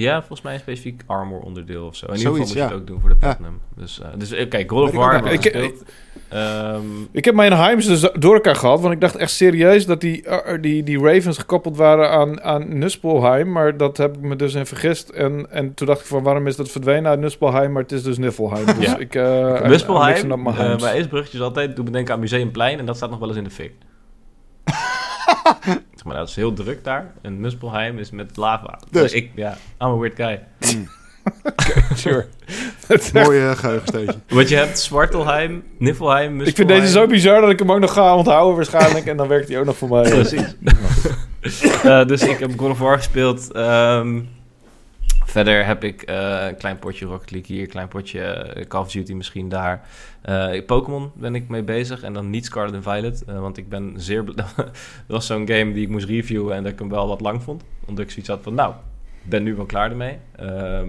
Ja, 0.00 0.18
volgens 0.18 0.42
mij 0.42 0.54
een 0.54 0.60
specifiek 0.60 1.02
armor 1.06 1.40
onderdeel 1.40 1.86
of 1.86 1.96
zo. 1.96 2.06
In 2.06 2.16
ieder 2.16 2.30
geval 2.30 2.46
moet 2.46 2.54
je 2.56 2.62
het 2.62 2.72
ook 2.72 2.86
doen 2.86 3.00
voor 3.00 3.08
de 3.08 3.16
platinum. 3.16 3.60
Dus, 3.76 4.00
eh, 4.00 4.08
dus 4.16 4.32
eh, 4.32 4.48
kijk, 4.48 4.70
God 4.70 4.82
of 4.82 4.88
ik 4.88 4.94
War 4.94 5.32
ik. 5.32 5.44
Ehm, 6.28 6.80
Ik 7.12 7.24
heb 7.24 7.34
mijn 7.34 7.52
Heims 7.52 7.86
dus 7.86 8.10
door 8.18 8.34
elkaar 8.34 8.56
gehad, 8.56 8.80
want 8.80 8.94
ik 8.94 9.00
dacht 9.00 9.16
echt 9.16 9.30
serieus 9.30 9.86
dat 9.86 10.00
die, 10.00 10.22
eh, 10.22 10.60
die, 10.60 10.82
die 10.82 10.98
Ravens 10.98 11.38
gekoppeld 11.38 11.76
waren 11.76 12.10
aan, 12.10 12.40
aan 12.42 12.78
Nuspelheim, 12.78 13.52
maar 13.52 13.76
dat 13.76 13.96
heb 13.96 14.16
ik 14.16 14.20
me 14.22 14.36
dus 14.36 14.54
in 14.54 14.66
vergist. 14.66 15.08
En, 15.08 15.46
en 15.50 15.74
toen 15.74 15.86
dacht 15.86 16.00
ik 16.00 16.06
van, 16.06 16.22
waarom 16.22 16.46
is 16.46 16.56
dat 16.56 16.70
verdwenen 16.70 17.10
uit 17.10 17.20
Nuspelheim, 17.20 17.72
maar 17.72 17.82
het 17.82 17.92
is 17.92 18.02
dus 18.02 18.18
Niflheim. 18.18 18.66
Dus 18.80 18.84
Ja. 18.84 18.98
ik, 18.98 19.14
uh, 19.14 19.62
Muspelheim, 19.66 20.46
eh 20.46 20.76
bij 20.76 20.92
Eesbruggetjes 20.94 21.40
altijd, 21.40 21.76
doe 21.76 21.84
me 21.84 21.90
denken 21.90 22.14
aan 22.14 22.20
Museumplein 22.20 22.78
en 22.78 22.86
dat 22.86 22.96
staat 22.96 23.10
nog 23.10 23.18
wel 23.18 23.28
eens 23.28 23.36
in 23.36 23.44
de 23.44 23.50
fik. 23.50 23.72
Maar 26.04 26.16
dat 26.16 26.28
is 26.28 26.36
heel 26.36 26.52
druk 26.52 26.84
daar. 26.84 27.12
En 27.22 27.40
Muspelheim 27.40 27.98
is 27.98 28.10
met 28.10 28.36
lava. 28.36 28.78
Dus. 28.90 29.12
ik, 29.12 29.30
ja, 29.34 29.56
I'm 29.78 29.86
a 29.86 29.96
weird 29.96 30.16
guy. 30.16 30.40
Sure. 31.96 32.26
Mooie 33.12 33.56
geheugensteentje. 33.56 34.18
Want 34.28 34.48
je 34.48 34.56
hebt 34.56 34.78
Zwartelheim, 34.78 35.62
Niffelheim, 35.78 36.36
Muspelheim. 36.36 36.48
ik 36.48 36.56
vind 36.56 36.68
deze 36.68 36.92
zo 36.92 37.06
bizar 37.06 37.40
dat 37.40 37.50
ik 37.50 37.58
hem 37.58 37.72
ook 37.72 37.80
nog 37.80 37.92
ga 37.92 38.16
onthouden 38.16 38.56
waarschijnlijk. 38.56 39.06
en 39.06 39.16
dan 39.16 39.28
werkt 39.28 39.48
hij 39.48 39.58
ook 39.58 39.64
nog 39.64 39.76
voor 39.76 39.88
mij. 39.88 40.10
Precies. 40.10 40.54
Eh, 41.82 42.06
dus 42.06 42.22
ik 42.22 42.38
heb 42.38 42.50
God 42.58 42.70
of 42.70 42.78
War 42.78 42.96
gespeeld. 42.96 43.52
Ehm, 43.52 44.20
verder 45.24 45.66
heb 45.66 45.84
ik 45.84 46.02
eh, 46.02 46.46
een 46.46 46.56
klein 46.56 46.78
potje 46.78 47.06
Rocket 47.06 47.30
League 47.30 47.56
hier, 47.56 47.64
een 47.64 47.70
klein 47.70 47.88
potje 47.88 48.20
eh, 48.20 48.66
Call 48.66 48.80
of 48.80 48.90
Duty 48.90 49.12
misschien 49.12 49.48
daar. 49.48 49.88
Eh, 50.22 50.64
Pokémon 50.66 51.10
ben 51.14 51.34
ik 51.34 51.48
mee 51.48 51.62
bezig 51.62 52.02
en 52.02 52.12
dan 52.12 52.30
niet 52.30 52.44
Scarlet 52.44 52.74
and 52.74 52.82
Violet. 52.82 53.24
want 53.24 53.56
ik 53.56 53.68
ben 53.68 53.94
zeer... 53.96 54.24
dat 54.34 54.70
was 55.06 55.26
zo'n 55.26 55.48
game 55.48 55.72
die 55.72 55.82
ik 55.82 55.88
moest 55.88 56.06
reviewen 56.06 56.56
en 56.56 56.62
dat 56.62 56.72
ik 56.72 56.78
hem 56.78 56.88
wel 56.88 57.08
wat 57.08 57.20
lang 57.20 57.42
vond. 57.42 57.62
Omdat 57.86 58.04
ik 58.04 58.10
zoiets 58.10 58.28
had 58.28 58.42
van, 58.42 58.54
nou, 58.54 58.74
ben 59.22 59.42
nu 59.42 59.54
wel 59.54 59.66
klaar 59.66 59.90
ermee. 59.90 60.18
Ehm, 60.36 60.88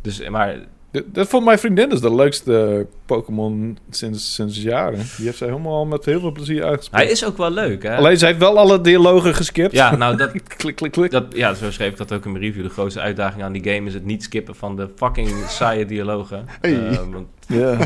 dus, 0.00 0.28
maar 0.28 0.58
Dat 1.06 1.28
vond 1.28 1.44
mijn 1.44 1.58
vriendin 1.58 1.88
dus 1.88 2.00
de 2.00 2.14
leukste 2.14 2.86
Pokémon 3.06 3.78
sinds, 3.90 4.34
sinds 4.34 4.62
jaren. 4.62 4.98
Die 5.16 5.24
heeft 5.26 5.38
zij 5.38 5.48
helemaal 5.48 5.86
met 5.86 6.04
heel 6.04 6.20
veel 6.20 6.32
plezier 6.32 6.64
uitgespeeld. 6.64 7.02
hij 7.02 7.10
is 7.12 7.24
ook 7.24 7.36
wel 7.36 7.50
leuk, 7.50 7.82
hè? 7.82 7.96
Alleen, 7.96 8.18
zij 8.18 8.28
heeft 8.28 8.40
wel 8.40 8.58
alle 8.58 8.80
dialogen 8.80 9.34
geskipt. 9.34 9.72
Ja, 9.72 9.96
nou, 9.96 10.16
dat, 10.16 10.30
klik, 10.56 10.76
klik, 10.76 10.92
klik. 10.92 11.10
Dat, 11.10 11.24
ja, 11.30 11.54
zo 11.54 11.70
schreef 11.70 11.90
ik 11.90 11.96
dat 11.96 12.12
ook 12.12 12.24
in 12.24 12.32
mijn 12.32 12.44
review. 12.44 12.62
De 12.62 12.68
grootste 12.68 13.00
uitdaging 13.00 13.42
aan 13.42 13.52
die 13.52 13.72
game 13.74 13.86
is 13.86 13.94
het 13.94 14.04
niet 14.04 14.22
skippen 14.22 14.54
van 14.54 14.76
de 14.76 14.88
fucking 14.96 15.30
saaie 15.48 15.86
dialogen. 15.86 16.46
Hey. 16.60 16.88
Eh, 16.88 16.96
want, 17.10 17.26
Ja. 17.46 17.78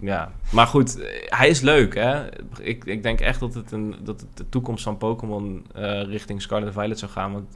ja. 0.00 0.32
Maar 0.50 0.66
goed, 0.66 0.98
hij 1.28 1.48
is 1.48 1.60
leuk, 1.60 1.94
hè. 1.94 2.20
Ik, 2.60 2.84
ik 2.84 3.02
denk 3.02 3.20
echt 3.20 3.40
dat, 3.40 3.54
het 3.54 3.72
een, 3.72 3.94
dat 4.02 4.20
het 4.20 4.36
de 4.36 4.48
toekomst 4.48 4.84
van 4.84 4.96
Pokémon 4.98 5.66
eh, 5.74 6.02
richting 6.02 6.42
Scarlet 6.42 6.72
Violet 6.72 6.98
zou 6.98 7.10
gaan. 7.10 7.32
Want 7.32 7.46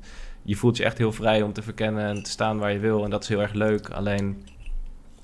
je 0.42 0.56
voelt 0.56 0.76
je 0.76 0.84
echt 0.84 0.98
heel 0.98 1.12
vrij 1.12 1.42
om 1.42 1.52
te 1.52 1.62
verkennen 1.62 2.04
en 2.04 2.22
te 2.22 2.30
staan 2.30 2.58
waar 2.58 2.72
je 2.72 2.78
wil. 2.78 3.04
En 3.04 3.10
dat 3.10 3.22
is 3.22 3.28
heel 3.28 3.40
erg 3.42 3.52
leuk. 3.52 3.88
Alleen, 3.90 4.44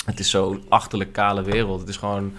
het 0.05 0.19
is 0.19 0.31
zo'n 0.31 0.63
achterlijk 0.69 1.13
kale 1.13 1.43
wereld. 1.43 1.81
Het 1.81 1.89
is 1.89 1.97
gewoon... 1.97 2.33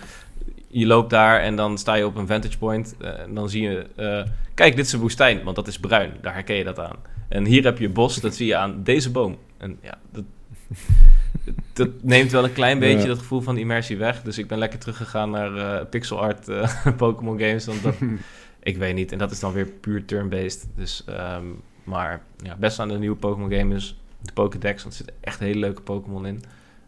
Je 0.68 0.86
loopt 0.86 1.09
daar 1.09 1.39
en 1.41 1.55
dan 1.55 1.78
sta 1.78 1.93
je 1.93 2.05
op 2.05 2.16
een 2.16 2.28
vantage 2.28 2.57
point. 2.57 2.95
eh, 2.99 3.20
en 3.20 3.34
dan 3.34 3.49
zie 3.49 3.62
je... 3.62 3.86
eh, 3.95 4.24
kijk, 4.53 4.76
dit 4.76 4.86
is 4.86 4.93
een 4.93 4.99
woestijn, 4.99 5.43
want 5.43 5.55
dat 5.55 5.68
is 5.68 5.80
bruin. 5.80 6.12
Daar 6.22 6.34
herken 6.34 6.55
je 6.55 6.64
dat 6.64 6.80
aan. 6.80 6.95
En 7.30 7.45
hier 7.45 7.64
heb 7.64 7.78
je 7.78 7.89
bos, 7.89 8.16
dat 8.22 8.36
zie 8.36 8.47
je 8.47 8.55
aan 8.55 8.84
deze 8.84 9.12
boom. 9.12 9.38
En 9.57 9.78
ja, 9.82 9.97
dat, 10.12 10.24
dat 11.74 11.89
neemt 12.01 12.32
wel 12.32 12.43
een 12.43 12.53
klein 12.53 12.80
beetje 12.80 13.01
Ja. 13.01 13.07
dat 13.07 13.18
gevoel 13.18 13.41
van 13.41 13.57
immersie 13.57 13.97
weg. 13.97 14.22
Dus 14.22 14.38
ik 14.38 14.47
ben 14.47 14.57
lekker 14.57 14.80
teruggegaan 14.80 15.30
naar 15.30 15.55
eh, 15.55 15.86
pixel 15.89 16.22
art 16.22 16.47
Pokémon 16.97 17.39
games. 17.39 17.66
Want 17.66 17.84
dat, 17.84 17.95
ik 18.64 18.78
weet 18.78 18.95
niet. 18.95 19.12
En 19.12 19.18
dat 19.18 19.32
is 19.32 19.39
dan 19.39 19.53
weer 19.53 19.66
puur 19.66 20.05
turn-based. 20.05 20.68
Dus, 20.76 21.03
ehm, 21.05 21.45
maar 21.84 22.22
ja, 22.43 22.55
best 22.55 22.80
aan 22.80 22.88
de 22.88 22.97
nieuwe 22.97 23.16
Pokémon 23.18 23.51
game 23.51 23.76
is 23.76 23.99
de 24.22 24.32
Pokédex. 24.34 24.84
Want 24.84 24.95
er 24.97 25.03
zitten 25.05 25.16
echt 25.22 25.39
hele 25.39 25.59
leuke 25.59 25.82
Pokémon 25.82 26.26
in. 26.26 26.43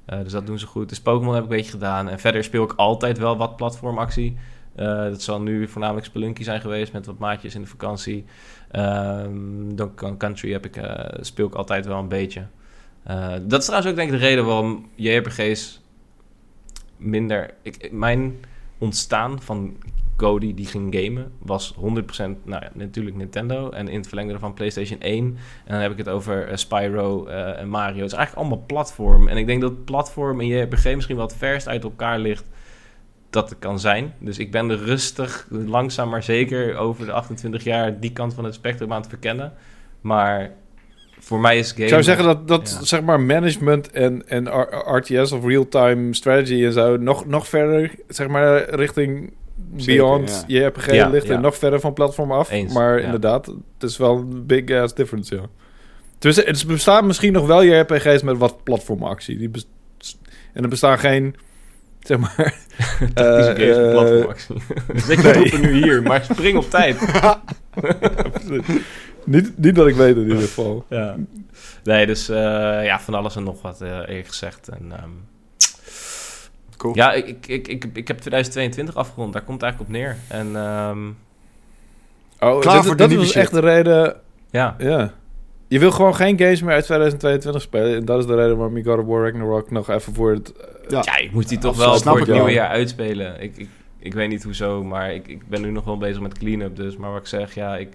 Eh, 0.06 0.20
dus 0.24 0.32
dat 0.32 0.46
doen 0.46 0.60
ze 0.60 0.66
goed. 0.66 0.90
Dus 0.90 1.02
Pokémon 1.02 1.34
heb 1.34 1.44
ik 1.44 1.50
een 1.50 1.56
beetje 1.58 1.72
gedaan. 1.72 2.10
En 2.10 2.20
verder 2.20 2.44
speel 2.44 2.64
ik 2.64 2.74
altijd 2.76 3.18
wel 3.18 3.38
wat 3.38 3.56
platformactie. 3.56 4.38
Eh, 4.76 4.86
dat 4.88 5.22
zal 5.22 5.42
nu 5.42 5.68
voornamelijk 5.68 6.06
Spelunky 6.06 6.44
zijn 6.44 6.62
geweest 6.62 6.94
met 6.94 7.06
wat 7.06 7.18
maatjes 7.18 7.56
in 7.56 7.62
de 7.62 7.68
vakantie. 7.68 8.26
Kong 9.96 10.18
Country 10.18 10.52
heb 10.52 10.66
ik, 10.66 10.76
eh, 10.78 11.18
speel 11.22 11.48
ik 11.48 11.54
altijd 11.56 11.86
wel 11.86 12.00
een 12.00 12.08
beetje. 12.08 12.46
Dat 13.42 13.60
is 13.60 13.66
trouwens 13.66 13.92
ook 13.92 13.96
denk 13.98 14.12
ik 14.12 14.20
de 14.20 14.26
reden 14.26 14.46
waarom 14.46 14.90
JRPG's 14.96 15.82
minder... 16.98 17.54
Ik- 17.62 17.92
mijn 17.92 18.36
ontstaan 18.78 19.42
van 19.42 19.76
Cody 20.16 20.54
die 20.54 20.66
ging 20.66 20.96
gamen 20.96 21.32
was 21.40 21.76
100% 21.76 21.80
nou 22.18 22.36
ja, 22.46 22.70
natuurlijk 22.74 23.16
Nintendo 23.16 23.70
en 23.70 23.88
in 23.88 23.98
het 23.98 24.08
verlengde 24.08 24.40
van 24.40 24.54
PlayStation 24.54 25.00
1. 25.00 25.26
En 25.26 25.38
dan 25.66 25.80
heb 25.82 25.92
ik 25.92 25.98
het 25.98 26.10
over 26.10 26.48
eh, 26.48 26.56
Spyro 26.56 27.26
eh, 27.26 27.60
en 27.60 27.70
Mario. 27.70 28.02
Het 28.02 28.12
is 28.12 28.18
eigenlijk 28.18 28.48
allemaal 28.48 28.66
platform. 28.68 29.28
En 29.28 29.38
ik 29.38 29.48
denk 29.48 29.62
dat 29.62 29.86
platform 29.86 30.40
en 30.40 30.48
JRPG 30.48 30.96
misschien 30.96 31.18
het 31.18 31.36
verst 31.36 31.68
uit 31.68 31.84
elkaar 31.84 32.20
ligt 32.20 32.46
dat 33.30 33.50
het 33.50 33.60
kan 33.60 33.80
zijn. 33.80 34.14
Dus 34.20 34.38
ik 34.38 34.52
ben 34.52 34.70
er 34.70 34.84
rustig, 34.84 35.48
langzaam 35.50 36.10
maar 36.10 36.24
zeker 36.24 36.76
over 36.76 37.06
de 37.06 37.12
28 37.12 37.64
jaar 37.64 38.00
die 38.00 38.12
kant 38.12 38.34
van 38.34 38.44
het 38.44 38.54
spectrum 38.54 38.94
aan 38.94 39.02
het 39.02 39.10
verkennen. 39.10 39.54
Maar 40.02 40.52
voor 41.20 41.40
mij 41.40 41.58
is 41.58 41.72
game... 41.72 41.84
Ik 41.84 41.90
zou 41.90 42.04
zeggen 42.04 42.26
dat, 42.26 42.48
dat 42.48 42.78
Ja. 42.80 42.86
zeg 42.86 43.02
maar 43.02 43.20
management 43.20 43.92
en, 43.92 44.28
en 44.28 44.48
RTS 44.96 45.32
of 45.32 45.46
real-time 45.46 46.14
strategy 46.14 46.66
en 46.66 46.74
zo 46.74 46.98
nog, 46.98 47.26
nog 47.26 47.48
verder, 47.48 47.96
zeg 48.08 48.28
maar, 48.28 48.76
richting 48.76 49.34
Zeker, 49.76 50.04
beyond 50.04 50.44
JRPG 50.48 50.92
Ja, 50.92 51.10
ligt 51.10 51.28
ja. 51.28 51.34
er 51.34 51.42
nog 51.42 51.58
verder 51.58 51.80
van 51.80 51.94
platform 51.94 52.32
af. 52.32 52.52
Eens, 52.52 52.74
maar 52.74 53.00
ja. 53.00 53.06
inderdaad, 53.06 53.46
het 53.46 53.90
is 53.90 53.98
wel 53.98 54.18
een 54.18 54.46
big 54.46 54.72
ass 54.72 54.94
difference, 54.94 55.36
ja. 55.36 55.42
Dus 56.20 56.36
het 56.36 56.68
bestaan 56.68 57.06
misschien 57.06 57.34
nog 57.34 57.46
wel 57.46 57.64
JRPG's 57.64 58.22
met 58.22 58.38
wat 58.38 58.64
platformactie. 58.64 59.38
Die 59.38 59.52
en 60.54 60.64
er 60.64 60.70
bestaan 60.70 61.00
geen, 61.00 61.36
zeg 62.00 62.18
maar... 62.18 62.56
Tactische 63.14 63.54
eh, 63.56 63.74
games 63.74 63.78
eh, 63.78 63.92
platformactie. 63.92 64.56
dus 64.94 65.10
ik 65.10 65.24
nee. 65.24 65.34
roepen 65.34 65.62
nu 65.62 65.84
hier, 65.84 66.02
maar 66.02 66.24
spring 66.24 66.58
op 66.58 66.70
tijd. 66.70 67.00
niet, 69.26 69.58
niet 69.58 69.76
dat 69.76 69.88
ik 69.88 69.96
weet 69.96 70.16
in 70.16 70.22
ieder 70.22 70.42
geval. 70.42 70.86
Ja. 70.90 71.16
Nee, 71.84 72.06
dus 72.06 72.30
eh, 72.30 72.38
ja, 72.84 73.00
van 73.00 73.14
alles 73.14 73.36
en 73.36 73.44
nog 73.44 73.62
wat 73.62 73.82
eh 73.82 73.90
eerlijk 73.90 74.28
gezegd. 74.28 74.68
En, 74.68 74.92
ehm, 74.92 75.10
Cool. 76.78 76.96
Ja, 76.96 77.14
ik, 77.14 77.28
ik, 77.28 77.48
ik, 77.48 77.68
ik, 77.68 77.86
ik 77.94 78.08
heb 78.08 78.18
2022 78.18 78.96
afgerond. 78.96 79.34
Daar 79.34 79.42
komt 79.44 79.62
het 79.62 79.72
eigenlijk 79.72 79.92
op 79.92 79.98
neer. 79.98 80.18
En 80.28 80.56
ehm, 80.56 81.08
Oh, 82.40 82.60
Klaar 82.60 82.76
dat, 82.76 82.86
voor 82.86 82.96
dat 82.96 83.14
was 83.14 83.26
shit. 83.28 83.36
echt 83.36 83.52
de 83.52 83.60
reden... 83.60 84.16
ja, 84.52 84.76
Ja. 84.78 85.14
Je 85.68 85.80
wil 85.80 85.92
gewoon 85.92 86.16
geen 86.16 86.38
games 86.40 86.62
meer 86.62 86.74
uit 86.74 86.84
2022 86.86 87.62
spelen. 87.62 87.96
En 87.96 88.06
dat 88.06 88.20
is 88.20 88.26
de 88.26 88.36
reden 88.36 88.58
waarom 88.58 88.78
ik 88.78 88.86
God 88.86 89.00
of 89.00 89.06
War 89.06 89.24
Ragnarok 89.24 89.72
nog 89.72 89.90
even 89.90 90.14
voor 90.14 90.32
het... 90.32 90.54
eh, 90.58 90.68
Ja. 90.90 91.02
ja, 91.06 91.18
ik 91.18 91.32
moet 91.32 91.50
die 91.50 91.58
toch 91.58 91.78
wel 91.78 91.98
voor 92.00 92.20
het 92.20 92.28
nieuwe 92.32 92.52
jaar 92.52 92.68
uitspelen. 92.70 93.42
Ik, 93.42 93.58
ik, 93.58 93.70
ik 94.00 94.14
weet 94.14 94.30
niet 94.30 94.44
hoezo, 94.44 94.84
maar 94.84 95.14
ik, 95.14 95.28
ik 95.28 95.48
ben 95.48 95.62
nu 95.62 95.72
nog 95.72 95.84
wel 95.86 95.98
bezig 95.98 96.22
met 96.22 96.38
clean-up. 96.38 96.76
Dus, 96.76 96.98
maar 96.98 97.12
wat 97.12 97.20
ik 97.22 97.28
zeg, 97.28 97.54
ja, 97.56 97.78
ik, 97.78 97.90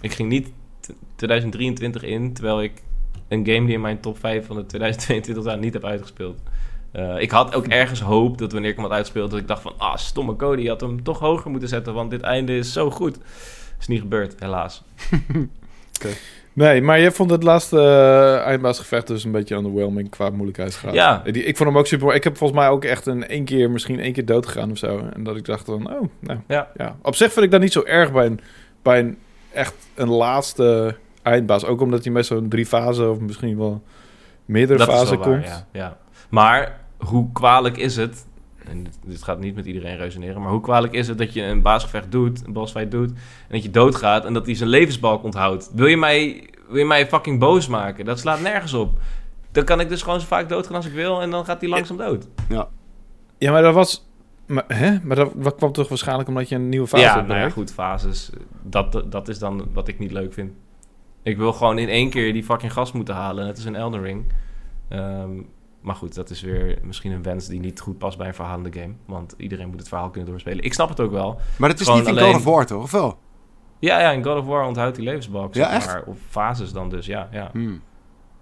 ik 0.00 0.12
ging 0.12 0.28
niet 0.28 0.48
t- 0.80 0.92
2023 1.16 2.02
in, 2.02 2.32
terwijl 2.32 2.62
ik 2.62 2.72
een 3.28 3.46
game 3.46 3.64
die 3.66 3.74
in 3.74 3.80
mijn 3.80 4.00
top 4.00 4.18
5 4.18 4.46
van 4.46 4.56
de 4.56 4.66
2022 4.66 5.44
jaar 5.44 5.58
niet 5.58 5.72
heb 5.72 5.84
uitgespeeld. 5.84 6.38
Eh, 6.92 7.20
ik 7.20 7.30
had 7.30 7.54
ook 7.54 7.66
ergens 7.66 8.00
hoop 8.00 8.38
dat 8.38 8.52
wanneer 8.52 8.70
ik 8.70 8.76
hem 8.76 8.84
had 8.84 8.94
uitgespeeld, 8.94 9.30
dat 9.30 9.40
ik 9.40 9.48
dacht 9.48 9.62
van, 9.62 9.72
ah, 9.78 9.96
stomme 9.96 10.36
Cody, 10.36 10.62
je 10.62 10.68
had 10.68 10.80
hem 10.80 11.02
toch 11.02 11.18
hoger 11.18 11.50
moeten 11.50 11.68
zetten, 11.68 11.94
want 11.94 12.10
dit 12.10 12.20
einde 12.20 12.56
is 12.56 12.72
zo 12.72 12.90
goed. 12.90 13.18
Is 13.80 13.86
niet 13.86 14.00
gebeurd, 14.00 14.34
helaas. 14.38 14.82
Nee, 16.54 16.82
maar 16.82 16.98
je 17.00 17.10
vond 17.10 17.30
het 17.30 17.42
laatste 17.42 17.78
eh, 17.78 18.46
eindbaasgevecht 18.46 19.06
dus 19.06 19.24
een 19.24 19.30
beetje 19.30 19.54
underwhelming 19.54 20.10
qua 20.10 20.30
moeilijkheidsgraad. 20.30 20.94
Ja. 20.94 21.22
Die, 21.24 21.44
ik 21.44 21.56
vond 21.56 21.68
hem 21.68 21.78
ook 21.78 21.86
super... 21.86 22.14
Ik 22.14 22.24
heb 22.24 22.36
volgens 22.36 22.58
mij 22.60 22.68
ook 22.68 22.84
echt 22.84 23.06
een 23.06 23.26
één 23.28 23.44
keer, 23.44 23.70
misschien 23.70 24.00
één 24.00 24.12
keer 24.12 24.24
dood 24.24 24.46
gegaan 24.46 24.70
of 24.70 24.78
zo. 24.78 24.98
En 25.14 25.24
dat 25.24 25.36
ik 25.36 25.44
dacht 25.44 25.64
van, 25.64 25.92
oh, 25.92 26.08
nou, 26.18 26.38
Ja. 26.48 26.68
ja. 26.76 26.96
Op 27.02 27.14
zich 27.14 27.32
vind 27.32 27.44
ik 27.44 27.50
dat 27.50 27.60
niet 27.60 27.72
zo 27.72 27.82
erg 27.84 28.12
bij 28.12 28.26
een, 28.26 28.40
bij 28.82 28.98
een 28.98 29.18
echt 29.52 29.74
een 29.94 30.08
laatste 30.08 30.96
eindbaas. 31.22 31.64
Ook 31.64 31.80
omdat 31.80 32.04
hij 32.04 32.12
met 32.12 32.26
zo'n 32.26 32.48
drie 32.48 32.66
fasen 32.66 33.10
of 33.10 33.18
misschien 33.18 33.58
wel 33.58 33.82
meerdere 34.44 34.84
fasen 34.84 35.18
waar, 35.18 35.28
komt. 35.28 35.46
ja, 35.46 35.66
ja. 35.72 35.96
Maar 36.28 36.80
hoe 37.04 37.32
kwalijk 37.32 37.76
is 37.76 37.96
het... 37.96 38.26
En 38.64 38.84
dit, 38.84 38.98
dit 39.04 39.22
gaat 39.22 39.38
niet 39.38 39.54
met 39.54 39.66
iedereen 39.66 39.96
resoneren... 39.96 40.42
maar 40.42 40.50
hoe 40.50 40.60
kwalijk 40.60 40.92
is 40.92 41.08
het 41.08 41.18
dat 41.18 41.32
je 41.32 41.42
een 41.42 41.62
baasgevecht 41.62 42.12
doet... 42.12 42.46
een 42.46 42.52
bossfight 42.52 42.90
doet... 42.90 43.10
en 43.10 43.48
dat 43.48 43.62
je 43.62 43.70
doodgaat... 43.70 44.24
en 44.24 44.32
dat 44.32 44.46
hij 44.46 44.54
zijn 44.54 44.68
levensbalk 44.68 45.22
onthoudt? 45.22 45.70
Wil 45.74 45.86
je 45.86 45.96
mij, 45.96 46.48
wil 46.68 46.78
je 46.78 46.84
mij 46.84 47.06
fucking 47.06 47.38
boos 47.38 47.68
maken? 47.68 48.04
Dat 48.04 48.18
slaat 48.18 48.40
nergens 48.40 48.74
op. 48.74 48.98
Dan 49.52 49.64
kan 49.64 49.80
ik 49.80 49.88
dus 49.88 50.02
gewoon 50.02 50.20
zo 50.20 50.26
vaak 50.26 50.48
doodgaan 50.48 50.74
als 50.76 50.86
ik 50.86 50.92
wil... 50.92 51.22
en 51.22 51.30
dan 51.30 51.44
gaat 51.44 51.60
hij 51.60 51.70
langzaam 51.70 51.96
dood. 51.96 52.28
Ja, 53.38 53.52
maar 53.52 53.62
dat 53.62 53.74
was... 53.74 54.06
Maar, 54.46 54.64
hè? 54.66 54.98
maar 55.02 55.16
dat, 55.16 55.32
dat 55.36 55.54
kwam 55.54 55.72
toch 55.72 55.88
waarschijnlijk 55.88 56.28
omdat 56.28 56.48
je 56.48 56.54
een 56.54 56.68
nieuwe 56.68 56.86
fase 56.86 57.02
ja, 57.02 57.14
hebt 57.14 57.28
nou 57.28 57.40
ja, 57.40 57.50
goed, 57.50 57.72
fases. 57.72 58.30
Dat, 58.62 59.02
dat 59.10 59.28
is 59.28 59.38
dan 59.38 59.68
wat 59.72 59.88
ik 59.88 59.98
niet 59.98 60.12
leuk 60.12 60.32
vind. 60.32 60.52
Ik 61.22 61.36
wil 61.36 61.52
gewoon 61.52 61.78
in 61.78 61.88
één 61.88 62.10
keer 62.10 62.32
die 62.32 62.44
fucking 62.44 62.72
gas 62.72 62.92
moeten 62.92 63.14
halen. 63.14 63.44
Net 63.46 63.56
als 63.56 63.64
een 63.64 63.76
Elden 63.76 64.02
Ring. 64.02 64.24
Ehm, 64.88 65.30
maar 65.82 65.94
goed, 65.94 66.14
dat 66.14 66.30
is 66.30 66.40
weer 66.40 66.78
misschien 66.82 67.12
een 67.12 67.22
wens 67.22 67.46
die 67.46 67.60
niet 67.60 67.80
goed 67.80 67.98
past 67.98 68.18
bij 68.18 68.26
een 68.26 68.34
verhalende 68.34 68.80
game. 68.80 68.92
Want 69.06 69.34
iedereen 69.36 69.68
moet 69.68 69.78
het 69.78 69.88
verhaal 69.88 70.10
kunnen 70.10 70.30
doorspelen. 70.30 70.64
Ik 70.64 70.72
snap 70.74 70.88
het 70.88 71.00
ook 71.00 71.10
wel. 71.10 71.40
Maar 71.58 71.68
dat 71.68 71.80
is 71.80 71.86
Gewoon 71.86 72.00
niet 72.00 72.08
in 72.10 72.18
alleen- 72.18 72.32
God 72.34 72.36
of 72.40 72.44
War, 72.44 72.66
toch? 72.66 72.82
Of 72.82 72.90
wel? 72.90 73.18
Ja, 73.78 74.00
ja, 74.00 74.10
in 74.10 74.24
God 74.24 74.38
of 74.38 74.46
War 74.46 74.66
onthoudt 74.66 74.96
die 74.96 75.04
levensbalk. 75.04 75.54
Ja, 75.54 75.70
zeg? 75.80 75.86
Maar, 75.86 76.02
of 76.02 76.16
fases 76.28 76.72
dan 76.72 76.88
dus, 76.88 77.06
ja. 77.06 77.28
ja. 77.32 77.48
Hmm. 77.52 77.82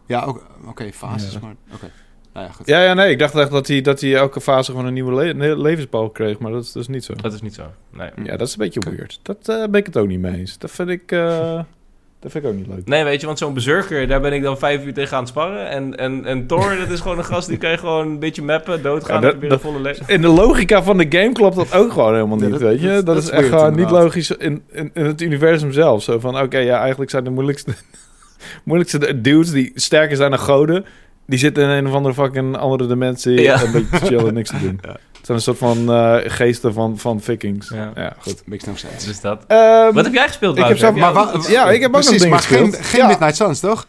Ja, 0.07 0.23
ook- 0.23 0.47
oké, 0.67 0.93
fases, 0.93 1.33
Ja. 1.33 1.39
maar... 1.43 1.55
Oké. 1.75 1.91
Nou 2.33 2.47
ja, 2.47 2.53
goed. 2.53 2.67
Ja, 2.67 2.83
ja, 2.83 2.95
nee. 2.95 3.11
Ik 3.11 3.19
dacht 3.19 3.35
echt 3.35 3.51
dat 3.51 3.67
hij, 3.67 3.81
dat 3.81 4.01
hij 4.01 4.15
elke 4.17 4.41
fase 4.41 4.71
gewoon 4.71 4.87
een 4.87 4.93
nieuwe 4.93 5.13
le- 5.35 5.55
levensbalk 5.55 6.15
kreeg. 6.15 6.39
Maar 6.39 6.53
dat 6.53 6.63
is 6.65 6.73
dus 6.73 6.89
niet 6.89 7.05
zo. 7.05 7.15
Dat 7.15 7.33
is 7.33 7.43
niet 7.43 7.55
zo. 7.55 7.65
Nee. 7.93 8.11
Ja, 8.23 8.37
dat 8.37 8.47
is 8.47 8.53
een 8.53 8.59
beetje 8.59 8.81
weird. 8.91 9.21
Dat 9.23 9.49
eh, 9.49 9.57
ben 9.57 9.75
ik 9.81 9.87
het 9.87 9.97
ook 9.97 10.07
niet 10.07 10.21
mee 10.21 10.37
eens. 10.37 10.59
Dat 10.59 10.71
vind 10.71 10.89
ik, 10.89 11.13
eh, 11.13 11.61
dat 12.21 12.33
vind 12.33 12.45
ik 12.45 12.51
ook 12.51 12.57
niet 12.57 12.67
leuk. 12.67 12.87
Nee, 12.89 13.05
weet 13.05 13.21
je, 13.21 13.27
want 13.27 13.39
zo'n 13.39 13.55
berserker, 13.55 14.07
daar 14.09 14.21
ben 14.21 14.33
ik 14.33 14.43
dan 14.43 14.59
vijf 14.59 14.85
uur 14.85 14.95
tegen 14.95 15.13
aan 15.17 15.21
het 15.23 15.29
sparren. 15.29 15.69
En, 15.69 15.97
en, 15.97 16.25
en 16.25 16.47
Thor, 16.47 16.77
dat 16.79 16.91
is 16.91 17.01
gewoon 17.01 17.19
een 17.19 17.25
gast 17.25 17.49
die 17.49 17.57
kan 17.59 17.71
je 17.71 17.79
gewoon 17.79 18.07
een 18.07 18.19
beetje 18.19 18.43
mappen, 18.43 18.83
doodgaan, 18.83 19.15
Ja, 19.15 19.21
dat- 19.21 19.35
en 19.35 19.41
weer 19.41 19.49
dat- 19.51 19.61
volle 19.61 19.81
leven. 19.81 20.05
In 20.09 20.21
de 20.21 20.29
logica 20.29 20.83
van 20.83 20.99
de 20.99 21.07
game 21.09 21.33
klopt 21.33 21.57
dat 21.57 21.75
ook 21.75 21.93
gewoon 21.93 22.15
helemaal 22.15 22.39
Ja, 22.39 22.43
niet, 22.43 22.53
dat- 22.53 22.61
weet 22.61 22.81
je? 22.81 22.87
dat- 22.87 23.07
Dat, 23.07 23.15
dat 23.15 23.25
is 23.25 23.31
echt 23.31 23.49
gewoon 23.49 23.75
niet 23.75 23.91
logisch 23.91 24.31
in, 24.31 24.63
in, 24.73 24.91
in 24.95 25.05
het 25.05 25.21
universum 25.21 25.73
zelf. 25.73 26.03
Zo 26.03 26.19
van, 26.19 26.41
oké, 26.41 26.59
ja, 26.59 26.79
eigenlijk 26.81 27.11
zijn 27.11 27.25
de 27.25 27.31
moeilijkste, 27.31 27.73
moeilijkste 28.65 29.21
dudes 29.21 29.51
die 29.51 29.73
sterker 29.75 30.17
zijn 30.17 30.31
dan 30.31 30.39
goden... 30.41 30.85
die 31.27 31.39
zitten 31.39 31.63
in 31.63 31.69
een 31.71 31.87
of 31.87 31.93
andere 31.93 32.15
fucking 32.15 32.57
andere 32.57 32.87
dimensie... 32.87 33.41
Ja. 33.41 33.61
en 33.61 33.67
een 33.67 33.73
beetje 33.73 33.99
te 33.99 34.07
chillen 34.07 34.29
en 34.29 34.35
niks 34.35 34.51
te 34.51 34.59
doen. 34.61 34.79
Ja. 34.89 34.97
Zijn 35.31 35.43
een 35.55 35.57
soort 35.57 35.59
van 35.59 35.93
eh, 35.95 36.17
geesten 36.25 36.73
van, 36.73 36.99
van 36.99 37.21
vikings. 37.21 37.69
Ja. 37.69 37.93
Ja, 37.95 38.13
goed. 38.19 38.43
Makes 38.47 38.65
no 38.65 38.73
sense. 38.75 39.07
Dus 39.07 39.21
dat. 39.21 39.45
Ehm, 39.47 39.93
Wat 39.93 40.05
heb 40.05 40.15
jij 40.15 40.27
gespeeld, 40.27 40.59
ik 40.59 40.65
heb 40.65 40.77
zelf- 40.77 40.95
Maar 40.95 41.51
Ja, 41.51 41.71
ik 41.71 41.81
heb 41.81 41.95
ook 41.97 42.03
nog 42.03 42.11
maar 42.11 42.21
geen, 42.21 42.37
gespeeld. 42.37 42.77
geen 42.87 43.01
Ja. 43.01 43.07
Midnight 43.07 43.37
Suns, 43.37 43.61
toch? 43.61 43.87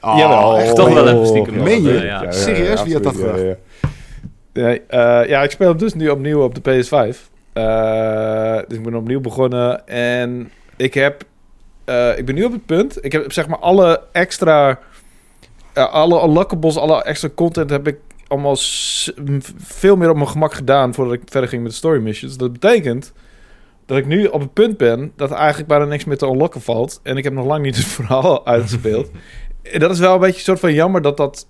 Oh, 0.00 0.16
Jawel. 0.18 0.58
echt 0.58 0.74
Toch 0.76 0.92
wel 0.94 1.08
even 1.08 1.26
stiekem 1.26 1.62
Meen 1.62 1.82
je? 1.82 1.92
ja. 2.04 2.32
Serieus? 2.32 2.82
Wie 2.82 2.92
had 2.94 3.02
dat 3.02 3.16
gedacht? 3.16 3.40
Ja, 4.52 4.76
eh, 4.88 5.28
ja, 5.28 5.42
ik 5.42 5.50
speel 5.50 5.68
hem 5.68 5.76
dus 5.78 5.94
nu 5.94 6.08
opnieuw 6.08 6.42
op 6.42 6.54
de 6.54 6.60
PS5. 6.60 7.30
Eh, 7.52 8.58
dus 8.68 8.78
ik 8.78 8.84
ben 8.84 8.94
opnieuw 8.94 9.20
begonnen. 9.20 9.86
En 9.88 10.50
ik 10.76 10.94
heb... 10.94 11.22
eh, 11.84 12.18
ik 12.18 12.24
ben 12.26 12.34
nu 12.34 12.44
op 12.44 12.52
het 12.52 12.66
punt... 12.66 13.04
Ik 13.04 13.12
heb 13.12 13.32
zeg 13.32 13.46
maar 13.48 13.58
alle 13.58 14.00
extra... 14.12 14.78
eh, 15.72 15.92
alle 15.92 16.22
unlockables, 16.22 16.76
alle 16.76 17.02
extra 17.02 17.28
content 17.34 17.70
heb 17.70 17.86
ik 17.88 17.96
allemaal 18.32 18.56
veel 19.56 19.96
meer 19.96 20.10
op 20.10 20.16
mijn 20.16 20.28
gemak 20.28 20.54
gedaan... 20.54 20.94
voordat 20.94 21.14
ik 21.14 21.22
verder 21.24 21.48
ging 21.48 21.62
met 21.62 21.70
de 21.70 21.76
story 21.76 22.00
missions. 22.00 22.36
Dat 22.36 22.52
betekent 22.52 23.12
dat 23.86 23.98
ik 23.98 24.06
nu 24.06 24.26
op 24.26 24.40
het 24.40 24.52
punt 24.52 24.76
ben... 24.76 25.12
dat 25.16 25.30
er 25.30 25.36
eigenlijk 25.36 25.68
bijna 25.68 25.84
niks 25.84 26.04
meer 26.04 26.16
te 26.18 26.26
unlocken 26.26 26.60
valt. 26.60 27.00
En 27.02 27.16
ik 27.16 27.24
heb 27.24 27.32
nog 27.32 27.46
lang 27.46 27.64
niet 27.64 27.76
het 27.76 27.86
verhaal 27.98 28.46
uitgespeeld. 28.46 29.10
En 29.62 29.80
dat 29.80 29.90
is 29.90 29.98
wel 29.98 30.14
een 30.14 30.20
beetje 30.20 30.36
een 30.36 30.42
soort 30.42 30.60
van 30.60 30.74
jammer 30.74 31.02
dat 31.02 31.16
dat 31.16 31.46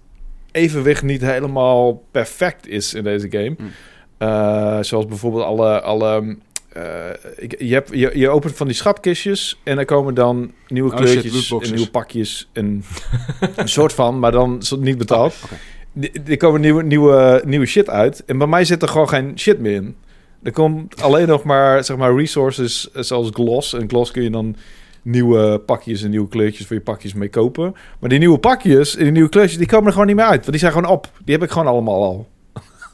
evenwicht 0.53 1.03
niet 1.03 1.21
helemaal 1.21 2.03
perfect 2.11 2.69
is 2.69 2.95
in 2.95 3.03
deze 3.05 3.31
game. 3.31 3.55
Hmm. 3.59 3.71
Eh, 4.19 4.79
zoals 4.81 5.07
bijvoorbeeld 5.07 5.45
alle... 5.45 5.81
alle 5.81 6.37
ik- 7.37 7.61
je, 7.61 7.75
hebt, 7.75 7.91
je, 7.93 8.11
je 8.15 8.29
opent 8.29 8.57
van 8.57 8.67
die 8.67 8.77
schatkistjes 8.77 9.61
en 9.65 9.79
er 9.79 9.85
komen 9.85 10.15
dan 10.15 10.53
nieuwe 10.69 10.91
Oh 10.91 10.97
kleurtjes 10.97 11.51
en 11.51 11.75
nieuwe 11.75 11.91
pakjes. 11.91 12.49
En 12.53 12.85
een 13.57 13.69
soort 13.69 13.93
van, 13.93 14.19
maar 14.19 14.33
dan 14.33 14.63
niet 14.79 14.99
betaald. 14.99 15.35
Oké. 15.45 15.55
Er 16.27 16.37
komen 16.37 16.61
nieuwe, 16.61 16.83
nieuwe, 16.83 17.43
nieuwe 17.45 17.67
shit 17.67 17.89
uit. 17.89 18.25
En 18.25 18.39
bij 18.39 18.47
mij 18.47 18.65
zit 18.65 18.83
er 18.83 18.89
gewoon 18.89 19.09
geen 19.09 19.33
shit 19.39 19.59
meer 19.59 19.75
in. 19.75 19.97
Er 20.43 20.53
komt 20.53 21.03
alleen 21.03 21.29
nog 21.29 21.43
maar, 21.43 21.85
zeg 21.85 21.97
maar, 21.97 22.17
resources 22.17 22.91
zoals 22.93 23.31
gloss. 23.33 23.75
En 23.75 23.89
gloss 23.89 24.11
kun 24.11 24.23
je 24.23 24.31
dan 24.31 24.57
nieuwe 25.03 25.59
pakjes 25.59 26.03
en 26.03 26.11
nieuwe 26.11 26.29
kleurtjes 26.29 26.67
voor 26.67 26.77
je 26.77 26.83
pakjes 26.83 27.15
mee 27.15 27.29
kopen. 27.29 27.75
Maar 27.99 28.09
die 28.09 28.19
nieuwe 28.19 28.39
pakjes 28.39 28.97
en 28.97 29.03
die 29.03 29.13
nieuwe 29.13 29.29
kleurtjes, 29.29 29.59
die 29.59 29.67
komen 29.67 29.87
er 29.87 29.93
gewoon 29.93 30.07
niet 30.07 30.17
meer 30.17 30.25
uit. 30.25 30.41
Want 30.41 30.51
die 30.51 30.59
zijn 30.59 30.73
gewoon 30.73 30.91
op. 30.91 31.11
Die 31.25 31.35
heb 31.35 31.45
ik 31.45 31.51
gewoon 31.51 31.67
allemaal 31.67 32.03
al. 32.03 32.29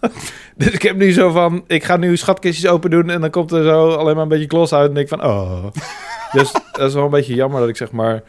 dus 0.56 0.70
ik 0.70 0.82
heb 0.82 0.96
nu 0.96 1.12
zo 1.12 1.30
van, 1.30 1.64
ik 1.66 1.84
ga 1.84 1.96
nu 1.96 2.16
schatkistjes 2.16 2.70
open 2.70 2.90
doen 2.90 3.10
en 3.10 3.20
dan 3.20 3.30
komt 3.30 3.52
er 3.52 3.64
zo 3.64 3.90
alleen 3.90 4.14
maar 4.14 4.22
een 4.22 4.28
beetje 4.28 4.48
gloss 4.48 4.72
uit. 4.72 4.90
En 4.90 4.96
ik 4.96 5.08
van, 5.08 5.24
oh. 5.24 5.64
dus 6.32 6.52
dat 6.72 6.88
is 6.88 6.94
wel 6.94 7.04
een 7.04 7.10
beetje 7.10 7.34
jammer 7.34 7.60
dat 7.60 7.68
ik 7.68 7.76
zeg 7.76 7.90
maar 7.90 8.22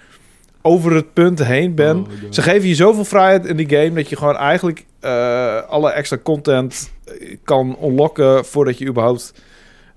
over 0.69 0.93
het 0.93 1.13
punt 1.13 1.43
heen 1.43 1.75
ben. 1.75 1.97
Oh. 1.97 2.07
Ze 2.29 2.41
geven 2.41 2.67
je 2.67 2.75
zoveel 2.75 3.05
vrijheid 3.05 3.45
in 3.45 3.57
die 3.57 3.69
game 3.69 3.93
dat 3.93 4.09
je 4.09 4.15
gewoon 4.15 4.37
eigenlijk 4.37 4.85
eh, 4.99 5.61
alle 5.61 5.91
extra 5.91 6.17
content 6.23 6.91
eh, 7.05 7.37
kan 7.43 7.77
unlocken 7.83 8.45
voordat 8.45 8.77
je 8.77 8.87
überhaupt 8.87 9.33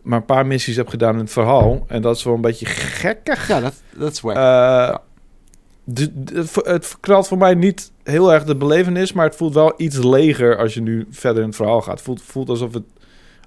maar 0.02 0.18
een 0.18 0.24
paar 0.24 0.46
missies 0.46 0.76
hebt 0.76 0.90
gedaan 0.90 1.14
in 1.14 1.20
het 1.20 1.32
verhaal. 1.32 1.84
En 1.88 2.02
dat 2.02 2.16
is 2.16 2.22
wel 2.24 2.34
een 2.34 2.40
beetje 2.40 2.66
gekkig. 2.66 3.48
Ja, 3.48 3.60
dat, 3.60 3.74
dat 3.96 4.12
is 4.12 4.20
wack. 4.20 4.36
Eh, 4.36 4.96
het 5.94 6.10
ver- 6.50 6.68
het 6.68 6.86
verknalt 6.86 7.28
voor 7.28 7.38
mij 7.38 7.54
niet 7.54 7.92
heel 8.02 8.32
erg 8.32 8.44
de 8.44 8.56
belevenis, 8.56 9.12
maar 9.12 9.26
het 9.26 9.36
voelt 9.36 9.54
wel 9.54 9.74
iets 9.76 9.96
leger 9.96 10.56
als 10.58 10.74
je 10.74 10.80
nu 10.80 11.06
verder 11.10 11.42
in 11.42 11.48
het 11.48 11.56
verhaal 11.56 11.80
gaat. 11.80 11.94
Het 11.94 12.02
voelt, 12.02 12.22
voelt 12.22 12.48
alsof 12.48 12.74
het 12.74 12.84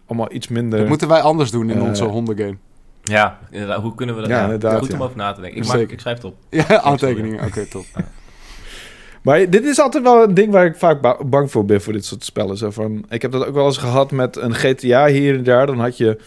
allemaal 0.05 0.31
iets 0.31 0.47
minder... 0.47 0.79
dat 0.79 0.87
moeten 0.87 1.07
wij 1.07 1.21
anders 1.21 1.51
doen 1.51 1.69
in 1.69 1.77
eh, 1.77 1.83
onze 1.83 2.03
hondengame. 2.03 2.57
Ja, 3.05 3.39
inderdaad. 3.51 3.81
Hoe 3.81 3.95
kunnen 3.95 4.15
we 4.15 4.21
dat? 4.21 4.29
Ja, 4.61 4.77
Goed 4.77 4.93
om 4.93 5.03
over 5.03 5.17
na 5.17 5.31
te 5.33 5.41
denken. 5.41 5.61
Ik, 5.61 5.67
maak, 5.67 5.77
ik 5.77 5.99
schrijf 5.99 6.15
het 6.17 6.25
op. 6.25 6.35
Ja, 6.49 6.81
aantekeningen. 6.81 7.45
Oké, 7.45 7.65
top. 7.75 7.85
Maar 9.21 9.49
dit 9.49 9.63
is 9.63 9.79
altijd 9.79 10.03
wel 10.03 10.23
een 10.23 10.33
ding 10.33 10.51
waar 10.51 10.65
ik 10.65 10.75
vaak 10.75 11.01
ba- 11.01 11.23
bang 11.25 11.51
voor 11.51 11.65
ben 11.65 11.81
voor 11.81 11.93
dit 11.93 12.05
soort 12.05 12.23
spellen. 12.23 12.57
Zo 12.57 12.69
van, 12.71 13.05
ik 13.09 13.21
heb 13.21 13.31
dat 13.31 13.45
ook 13.45 13.53
wel 13.53 13.65
eens 13.65 13.77
gehad 13.77 14.11
met 14.11 14.35
een 14.35 14.53
GTA 14.55 15.07
hier 15.07 15.35
en 15.35 15.43
daar. 15.43 15.65
Dan 15.65 15.79
had 15.79 15.97
je, 15.97 16.17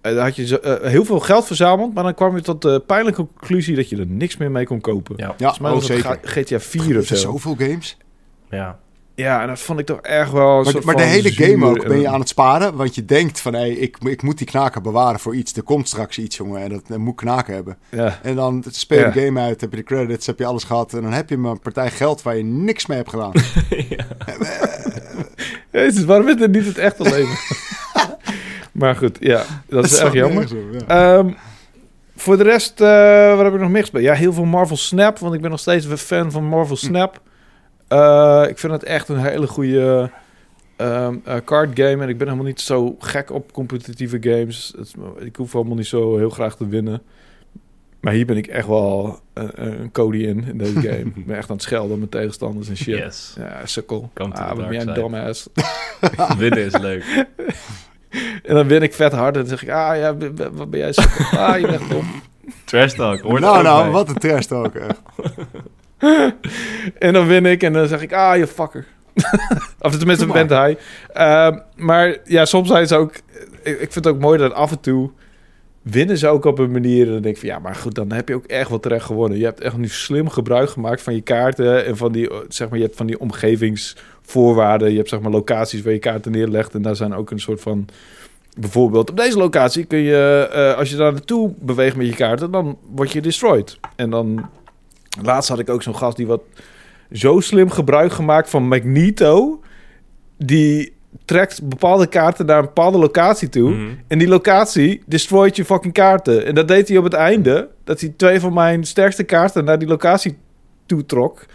eh, 0.00 0.14
dan 0.14 0.22
had 0.22 0.36
je 0.36 0.46
zo, 0.46 0.56
eh, 0.56 0.90
heel 0.90 1.04
veel 1.04 1.20
geld 1.20 1.46
verzameld, 1.46 1.94
maar 1.94 2.04
dan 2.04 2.14
kwam 2.14 2.36
je 2.36 2.42
tot 2.42 2.62
de 2.62 2.82
pijnlijke 2.86 3.26
conclusie 3.36 3.76
dat 3.76 3.88
je 3.88 3.96
er 3.96 4.06
niks 4.06 4.36
meer 4.36 4.50
mee 4.50 4.66
kon 4.66 4.80
kopen. 4.80 5.14
Ja. 5.18 5.26
Ja, 5.26 5.34
Volgens 5.36 5.58
mij 5.58 5.70
oh, 5.70 5.76
was 5.76 6.20
GTA 6.22 6.60
4 6.60 6.80
of 6.82 6.88
Er 6.96 7.04
zijn 7.06 7.18
zo. 7.18 7.30
zoveel 7.30 7.54
games. 7.58 7.96
Ja. 8.50 8.78
Ja, 9.16 9.42
en 9.42 9.48
dat 9.48 9.58
vond 9.60 9.78
ik 9.78 9.86
toch 9.86 10.00
echt 10.00 10.32
wel 10.32 10.48
een 10.58 10.62
Maar, 10.62 10.72
soort 10.72 10.84
maar 10.84 10.96
de 10.96 11.02
hele 11.02 11.28
zuur 11.32 11.46
game 11.48 11.66
ook 11.66 11.82
en- 11.82 11.88
ben 11.88 12.00
je 12.00 12.08
aan 12.08 12.20
het 12.20 12.28
sparen. 12.28 12.76
Want 12.76 12.94
je 12.94 13.04
denkt 13.04 13.40
van, 13.40 13.54
hé, 13.54 13.66
ik, 13.66 13.96
ik 14.04 14.22
moet 14.22 14.38
die 14.38 14.46
knaken 14.46 14.82
bewaren 14.82 15.20
voor 15.20 15.34
iets. 15.34 15.52
Er 15.52 15.62
komt 15.62 15.88
straks 15.88 16.18
iets, 16.18 16.36
jongen. 16.36 16.62
En 16.62 16.68
dat, 16.68 16.82
dat 16.86 16.98
moet 16.98 17.14
knaken 17.16 17.54
hebben. 17.54 17.76
Ja. 17.88 18.18
En 18.22 18.34
dan 18.34 18.64
speel 18.70 18.98
je 18.98 19.04
Ja. 19.04 19.10
de 19.10 19.20
game 19.24 19.40
uit, 19.40 19.60
heb 19.60 19.70
je 19.70 19.76
de 19.76 19.82
credits, 19.82 20.26
heb 20.26 20.38
je 20.38 20.46
alles 20.46 20.64
gehad. 20.64 20.92
En 20.94 21.02
dan 21.02 21.12
heb 21.12 21.28
je 21.28 21.36
maar 21.36 21.50
een 21.50 21.58
partij 21.60 21.90
geld 21.90 22.22
waar 22.22 22.36
je 22.36 22.44
niks 22.44 22.86
mee 22.86 22.96
hebt 22.98 23.10
gedaan. 23.10 23.32
Jezus, 25.72 26.04
waarom 26.04 26.28
is 26.28 26.36
dit 26.36 26.50
niet 26.52 26.66
het 26.66 26.78
echte 26.78 27.02
leven? 27.02 27.36
maar 28.72 28.96
goed, 28.96 29.16
ja, 29.20 29.42
dat 29.68 29.84
is 29.84 29.90
erg 29.90 30.00
slaat 30.00 30.12
jammer. 30.12 30.42
op, 30.44 30.86
ja. 30.88 31.16
Ehm, 31.18 31.30
voor 32.16 32.36
de 32.36 32.42
rest, 32.42 32.80
eh, 32.80 33.34
wat 33.36 33.44
heb 33.44 33.54
ik 33.54 33.60
nog 33.60 33.70
meer 33.70 33.80
gespeeld? 33.80 34.04
Ja, 34.04 34.12
heel 34.14 34.32
veel 34.32 34.44
Marvel 34.44 34.76
Snap, 34.76 35.18
want 35.18 35.34
ik 35.34 35.40
ben 35.40 35.50
nog 35.50 35.60
steeds 35.60 35.84
een 35.86 35.98
fan 35.98 36.30
van 36.30 36.44
Marvel 36.44 36.76
Snap. 36.76 37.20
Eh, 37.88 38.44
ik 38.48 38.58
vind 38.58 38.72
het 38.72 38.82
echt 38.82 39.08
een 39.08 39.18
hele 39.18 39.46
goede 39.46 40.10
ehm, 40.76 41.16
eh, 41.24 41.36
card 41.44 41.70
game. 41.78 42.02
En 42.02 42.08
ik 42.08 42.18
ben 42.18 42.26
helemaal 42.26 42.46
niet 42.46 42.60
zo 42.60 42.96
gek 42.98 43.30
op 43.30 43.52
competitieve 43.52 44.18
games. 44.20 44.74
Het 44.76 44.94
ik 45.18 45.36
hoef 45.36 45.52
helemaal 45.52 45.76
niet 45.76 45.86
zo 45.86 46.16
heel 46.16 46.30
graag 46.30 46.56
te 46.56 46.68
winnen. 46.68 47.02
Maar 48.00 48.12
hier 48.12 48.26
ben 48.26 48.36
ik 48.36 48.46
echt 48.46 48.66
wel 48.66 49.20
een, 49.32 49.50
een 49.66 49.90
Cody 49.92 50.18
in, 50.18 50.44
in 50.44 50.58
deze 50.58 50.80
game. 50.88 51.12
ik 51.14 51.26
ben 51.26 51.36
echt 51.36 51.48
aan 51.48 51.56
het 51.56 51.64
schelden 51.64 51.92
op 51.92 51.98
mijn 51.98 52.10
tegenstanders 52.10 52.68
en 52.68 52.76
shit. 52.76 52.98
Yes. 52.98 53.34
Ja, 53.38 53.66
sukkel. 53.66 54.10
Ah, 54.14 54.48
wat 54.48 54.56
ben 54.56 54.72
jij 54.72 54.86
een 54.86 54.94
dumbass. 54.94 55.48
Winnen 56.38 56.64
is 56.64 56.78
leuk. 56.78 57.04
En 58.42 58.54
dan 58.54 58.68
win 58.68 58.82
ik 58.82 58.94
vet 58.94 59.12
hard 59.12 59.34
en 59.34 59.40
dan 59.40 59.48
zeg 59.48 59.62
ik... 59.62 59.70
Ah 59.70 59.96
ja, 59.96 60.16
wat 60.52 60.70
ben 60.70 60.80
jij 60.80 60.92
sukkel. 60.92 61.38
Ah, 61.38 61.60
je 61.60 61.66
bent 61.66 61.90
dom. 61.90 62.22
Trash 62.64 62.92
talk. 62.92 63.20
Hoort 63.20 63.40
nou, 63.40 63.62
nou, 63.62 63.90
wat 63.90 64.08
een 64.08 64.18
trash 64.18 64.44
talk. 64.44 64.74
echt. 64.74 65.00
En 66.98 67.12
dan 67.12 67.26
win 67.26 67.46
ik 67.46 67.62
en 67.62 67.72
dan 67.72 67.88
zeg 67.88 68.02
ik, 68.02 68.12
ah, 68.12 68.36
je 68.36 68.46
fucker. 68.46 68.86
of 69.80 69.96
tenminste, 69.96 70.26
bent 70.26 70.50
hij. 70.50 70.78
Ehm, 71.12 71.58
maar 71.76 72.16
ja, 72.24 72.44
soms 72.44 72.68
zijn 72.68 72.86
ze 72.86 72.96
ook... 72.96 73.14
Ik, 73.62 73.80
ik 73.80 73.92
vind 73.92 73.94
het 73.94 74.06
ook 74.06 74.20
mooi 74.20 74.38
dat 74.38 74.52
af 74.52 74.70
en 74.70 74.80
toe 74.80 75.10
winnen 75.82 76.18
ze 76.18 76.28
ook 76.28 76.44
op 76.44 76.58
een 76.58 76.70
manier... 76.70 77.06
en 77.06 77.12
dan 77.12 77.22
denk 77.22 77.34
ik 77.34 77.40
van, 77.40 77.48
ja, 77.48 77.58
maar 77.58 77.74
goed, 77.74 77.94
dan 77.94 78.12
heb 78.12 78.28
je 78.28 78.34
ook 78.34 78.44
echt 78.44 78.68
wel 78.68 78.80
terecht 78.80 79.04
gewonnen. 79.04 79.38
Je 79.38 79.44
hebt 79.44 79.60
echt 79.60 79.76
nu 79.76 79.88
slim 79.88 80.28
gebruik 80.28 80.70
gemaakt 80.70 81.02
van 81.02 81.14
je 81.14 81.20
kaarten... 81.20 81.84
en 81.84 81.96
van 81.96 82.12
die, 82.12 82.30
zeg 82.48 82.68
maar, 82.68 82.78
je 82.78 82.84
hebt 82.84 82.96
van 82.96 83.06
die 83.06 83.20
omgevingsvoorwaarden. 83.20 84.90
Je 84.90 84.96
hebt, 84.96 85.08
zeg 85.08 85.20
maar, 85.20 85.30
locaties 85.30 85.82
waar 85.82 85.92
je 85.92 85.98
kaarten 85.98 86.32
neerlegt... 86.32 86.74
en 86.74 86.82
daar 86.82 86.96
zijn 86.96 87.14
ook 87.14 87.30
een 87.30 87.40
soort 87.40 87.60
van... 87.60 87.86
Bijvoorbeeld 88.58 89.10
op 89.10 89.16
deze 89.16 89.38
locatie 89.38 89.84
kun 89.84 89.98
je, 89.98 90.48
eh, 90.52 90.78
als 90.78 90.90
je 90.90 90.96
daar 90.96 91.12
naartoe 91.12 91.54
beweegt 91.58 91.96
met 91.96 92.06
je 92.06 92.14
kaarten, 92.14 92.50
dan 92.50 92.78
word 92.94 93.12
je 93.12 93.20
destroyed. 93.20 93.78
En 93.96 94.10
dan, 94.10 94.48
laatst 95.22 95.48
had 95.48 95.58
ik 95.58 95.70
ook 95.70 95.82
zo'n 95.82 95.96
gast 95.96 96.16
die 96.16 96.26
wat 96.26 96.42
zo 97.12 97.40
slim 97.40 97.70
gebruik 97.70 98.12
gemaakt 98.12 98.50
van 98.50 98.68
Magneto. 98.68 99.60
Die 100.38 100.92
trekt 101.24 101.68
bepaalde 101.68 102.06
kaarten 102.06 102.46
naar 102.46 102.58
een 102.58 102.64
bepaalde 102.64 102.98
locatie 102.98 103.48
toe. 103.48 103.70
Mhm. 103.70 103.94
En 104.08 104.18
die 104.18 104.28
locatie 104.28 105.02
destroyt 105.06 105.56
je 105.56 105.64
fucking 105.64 105.92
kaarten. 105.92 106.46
En 106.46 106.54
dat 106.54 106.68
deed 106.68 106.88
hij 106.88 106.96
op 106.96 107.04
het 107.04 107.12
einde. 107.12 107.68
Dat 107.84 108.00
hij 108.00 108.14
twee 108.16 108.40
van 108.40 108.52
mijn 108.52 108.84
sterkste 108.84 109.24
kaarten 109.24 109.64
naar 109.64 109.78
die 109.78 109.88
locatie 109.88 110.36
toe 110.86 111.06
trok. 111.06 111.46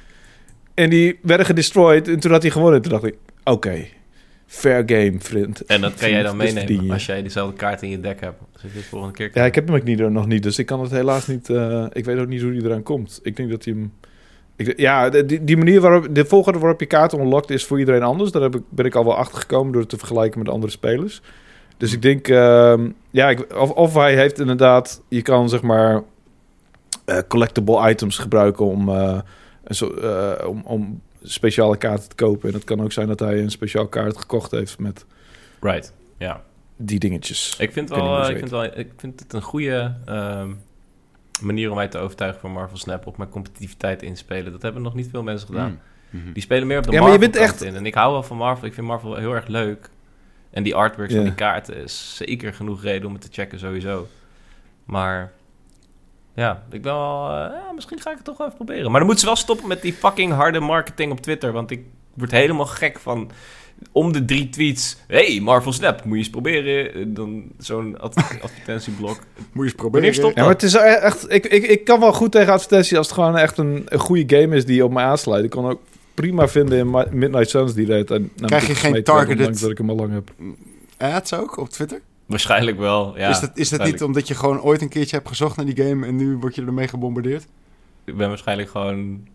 En 0.74 0.90
die 0.90 1.20
werden 1.22 1.46
gedestroyed. 1.46 2.08
En 2.08 2.20
toen 2.20 2.32
had 2.32 2.42
hij 2.42 2.52
gewonnen. 2.52 2.82
Toen 2.82 2.92
dacht 2.92 3.04
ik, 3.04 3.16
oké, 3.44 3.86
fair 4.50 4.84
game, 4.86 5.16
vriend. 5.20 5.66
En 5.66 5.82
dat 5.82 5.94
kan 5.94 6.10
jij 6.10 6.24
dan 6.24 6.38
meenemen 6.38 6.92
als 6.92 7.06
jij 7.06 7.24
dezelfde 7.24 7.56
kaart 7.56 7.82
in 7.82 7.90
je 7.90 8.00
deck 8.00 8.20
hebt. 8.20 8.42
Als 8.54 8.62
je 8.62 8.68
dit 8.74 8.84
volgende 8.84 9.14
keer 9.14 9.30
Ja, 9.34 9.46
ik 9.46 9.56
heb 9.56 9.68
hem 9.68 9.76
ook 9.76 9.84
niet, 9.84 10.10
nog 10.10 10.28
niet, 10.28 10.44
dus 10.44 10.60
ik 10.60 10.66
kan 10.66 10.82
het 10.82 10.92
helaas 10.92 11.28
niet... 11.28 11.50
eh, 11.50 11.86
ik 11.92 12.06
weet 12.06 12.20
ook 12.20 12.28
niet 12.28 12.42
hoe 12.42 12.52
die 12.52 12.64
eraan 12.64 12.84
komt. 12.84 13.20
Ik 13.24 13.36
denk 13.36 13.50
dat 13.50 13.66
hij 13.66 13.74
hem... 13.74 13.94
Ik, 14.56 14.80
ja, 14.80 15.10
die, 15.10 15.44
die 15.44 15.58
manier 15.58 15.82
waarop... 15.82 16.08
De 16.16 16.26
volgorde 16.26 16.60
waarop 16.60 16.80
je 16.80 16.86
kaarten 16.86 17.20
unlockt 17.20 17.50
is 17.50 17.66
voor 17.66 17.80
iedereen 17.80 18.04
anders. 18.04 18.32
Daar 18.32 18.42
heb 18.42 18.56
ik, 18.56 18.62
ben 18.70 18.86
ik 18.86 18.96
al 18.96 19.04
wel 19.04 19.16
achter 19.16 19.40
gekomen 19.40 19.72
door 19.72 19.82
het 19.82 19.90
te 19.90 19.98
vergelijken 19.98 20.40
met 20.40 20.50
andere 20.50 20.72
spelers. 20.72 21.22
Dus 21.78 21.94
ik 21.94 22.02
denk, 22.02 22.28
ehm, 22.28 22.90
ja, 23.12 23.30
ik, 23.30 23.56
of, 23.56 23.72
of 23.72 23.94
hij 23.94 24.16
heeft 24.16 24.40
inderdaad, 24.40 25.02
je 25.08 25.22
kan 25.22 25.50
zeg 25.50 25.62
maar 25.62 26.04
eh, 27.06 27.18
collectible 27.28 27.90
items 27.90 28.18
gebruiken 28.18 28.66
om, 28.66 28.90
eh, 28.90 29.20
een 29.64 29.76
zo, 29.76 29.94
eh, 29.94 30.48
om, 30.48 30.62
om 30.66 31.02
speciale 31.24 31.78
kaarten 31.78 32.10
te 32.10 32.16
kopen. 32.16 32.50
En 32.50 32.56
het 32.56 32.64
kan 32.64 32.82
ook 32.82 32.92
zijn 32.92 33.08
dat 33.08 33.20
hij 33.20 33.40
een 33.40 33.52
speciaal 33.52 33.88
kaart 33.88 34.18
gekocht 34.18 34.52
heeft 34.52 34.80
met 34.80 35.06
Right, 35.62 35.94
ja. 36.18 36.44
die 36.76 37.00
dingetjes. 37.00 37.56
Ik 37.60 37.72
vind, 37.72 37.90
wel, 37.90 38.24
eh, 38.24 38.30
ik, 38.30 38.38
vind 38.38 38.50
wel, 38.50 38.64
ik 38.64 38.92
vind 38.98 39.20
het 39.20 39.34
een 39.34 39.42
goede 39.42 39.96
ehm, 40.06 40.52
manier 41.42 41.70
om 41.70 41.76
mij 41.76 41.88
te 41.88 41.98
overtuigen 41.98 42.42
van 42.42 42.52
Marvel 42.52 42.78
Snap 42.78 43.06
op 43.08 43.18
mijn 43.18 43.30
competitiviteit 43.30 44.02
inspelen. 44.02 44.52
Dat 44.52 44.62
hebben 44.62 44.82
nog 44.82 44.94
niet 44.94 45.10
veel 45.10 45.24
mensen 45.24 45.48
gedaan. 45.48 45.72
Mm. 45.72 45.80
Mhm. 46.10 46.32
Die 46.34 46.44
spelen 46.44 46.68
meer 46.68 46.78
op 46.78 46.84
de 46.84 46.92
Ja, 46.92 47.02
maar 47.02 47.12
je 47.12 47.18
Marvel 47.18 47.40
bent 47.40 47.50
kant 47.50 47.64
in. 47.64 47.76
En 47.76 47.86
ik 47.86 47.94
hou 47.94 48.12
wel 48.12 48.24
van 48.24 48.38
Marvel. 48.38 48.68
Ik 48.68 48.74
vind 48.74 48.88
Marvel 48.88 49.16
heel 49.16 49.34
erg 49.34 49.48
leuk. 49.48 49.90
En 50.50 50.64
die 50.64 50.76
artworks 50.76 51.14
van 51.14 51.24
die 51.24 51.36
kaarten 51.36 51.76
is 51.76 52.16
zeker 52.16 52.54
genoeg 52.54 52.82
reden 52.82 53.08
om 53.08 53.14
het 53.14 53.22
te 53.22 53.28
checken 53.32 53.60
sowieso. 53.60 54.08
Maar 54.86 55.32
ja, 56.40 56.64
ik 56.72 56.82
ben 56.82 56.94
wel... 56.94 57.24
eh, 57.30 57.36
ja, 57.36 57.72
misschien 57.76 58.00
ga 58.00 58.10
ik 58.10 58.16
het 58.16 58.26
toch 58.26 58.38
wel 58.38 58.48
even 58.48 58.58
proberen. 58.66 58.84
Maar 58.92 59.00
dan 59.00 59.04
moeten 59.04 59.20
ze 59.20 59.26
wel 59.26 59.36
stoppen 59.36 59.68
met 59.68 59.82
die 59.82 59.94
fucking 59.94 60.34
harde 60.34 60.60
marketing 60.60 61.12
op 61.12 61.20
Twitter. 61.22 61.52
Want 61.52 61.72
ik 61.72 61.82
word 62.14 62.32
helemaal 62.32 62.66
gek 62.66 63.00
van... 63.00 63.32
Om 63.92 64.12
de 64.14 64.26
drie 64.26 64.50
tweets... 64.50 64.98
Hey, 65.08 65.40
Marvel 65.42 65.74
Snap, 65.74 66.04
moet 66.04 66.14
je 66.14 66.18
eens 66.18 66.30
proberen. 66.30 66.94
Eh, 66.94 67.02
Dan 67.08 67.44
zo'n 67.58 68.00
ad- 68.00 68.16
advertentieblok. 68.44 69.18
Moet 69.18 69.48
je 69.54 69.62
eens 69.64 69.74
proberen. 69.74 69.92
Wanneer 69.92 70.14
stopt 70.14 70.36
Ja, 70.36 70.42
maar 70.44 70.52
het 70.54 70.64
is 70.64 70.74
echt. 70.76 71.32
Ik, 71.34 71.46
ik, 71.46 71.64
ik 71.64 71.84
kan 71.86 72.00
wel 72.00 72.14
goed 72.14 72.32
tegen 72.32 72.54
advertenties 72.54 72.98
als 72.98 73.06
het 73.08 73.16
gewoon 73.16 73.38
echt 73.38 73.58
een, 73.58 73.84
een 73.86 74.00
goede 74.00 74.38
game 74.40 74.56
is 74.56 74.66
die 74.66 74.84
op 74.84 74.92
mij 74.92 75.04
aansluit. 75.04 75.44
Ik 75.44 75.50
kan 75.50 75.66
ook 75.70 75.80
prima 76.14 76.48
vinden 76.48 76.78
in 76.80 76.90
Mi- 76.92 77.06
Midnight 77.12 77.50
Suns 77.50 77.74
die 77.74 77.86
deed. 77.86 78.12
En, 78.12 78.32
nou, 78.36 78.48
Krijg 78.48 78.68
je 78.68 78.76
geen 78.76 79.04
targeted- 79.04 79.60
dat 79.60 79.70
ik 79.70 79.78
hem 79.78 79.90
al 79.90 79.96
lang 79.96 80.14
heb. 80.14 80.32
Ads 80.98 81.34
ook 81.34 81.58
op 81.58 81.70
Twitter? 81.70 82.02
Waarschijnlijk 82.30 82.78
wel, 82.78 83.18
ja. 83.18 83.30
is 83.30 83.40
dat, 83.40 83.52
is 83.54 83.70
dat 83.70 83.84
niet 83.84 84.04
omdat 84.04 84.28
je 84.28 84.36
gewoon 84.36 84.62
ooit 84.62 84.82
een 84.82 84.90
keertje 84.90 85.16
hebt 85.16 85.28
gezocht 85.28 85.56
naar 85.58 85.66
die 85.66 85.86
game 85.86 86.06
en 86.06 86.16
nu 86.16 86.38
word 86.38 86.56
je 86.56 86.66
ermee 86.66 86.88
gebombardeerd? 86.88 87.48
Ik 88.04 88.18
ben 88.18 88.28
waarschijnlijk 88.28 88.70
gewoon... 88.70 89.28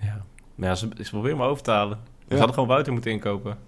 Ja, 0.00 0.24
nou 0.54 0.70
ja 0.70 0.74
ze, 0.74 0.88
ze 1.02 1.10
proberen 1.10 1.36
me 1.36 1.44
over 1.44 1.62
te 1.62 1.70
halen. 1.70 1.98
We 2.06 2.24
Ja. 2.28 2.36
hadden 2.36 2.54
gewoon 2.54 2.68
Wouter 2.68 2.92
moeten 2.92 3.10
inkopen. 3.10 3.58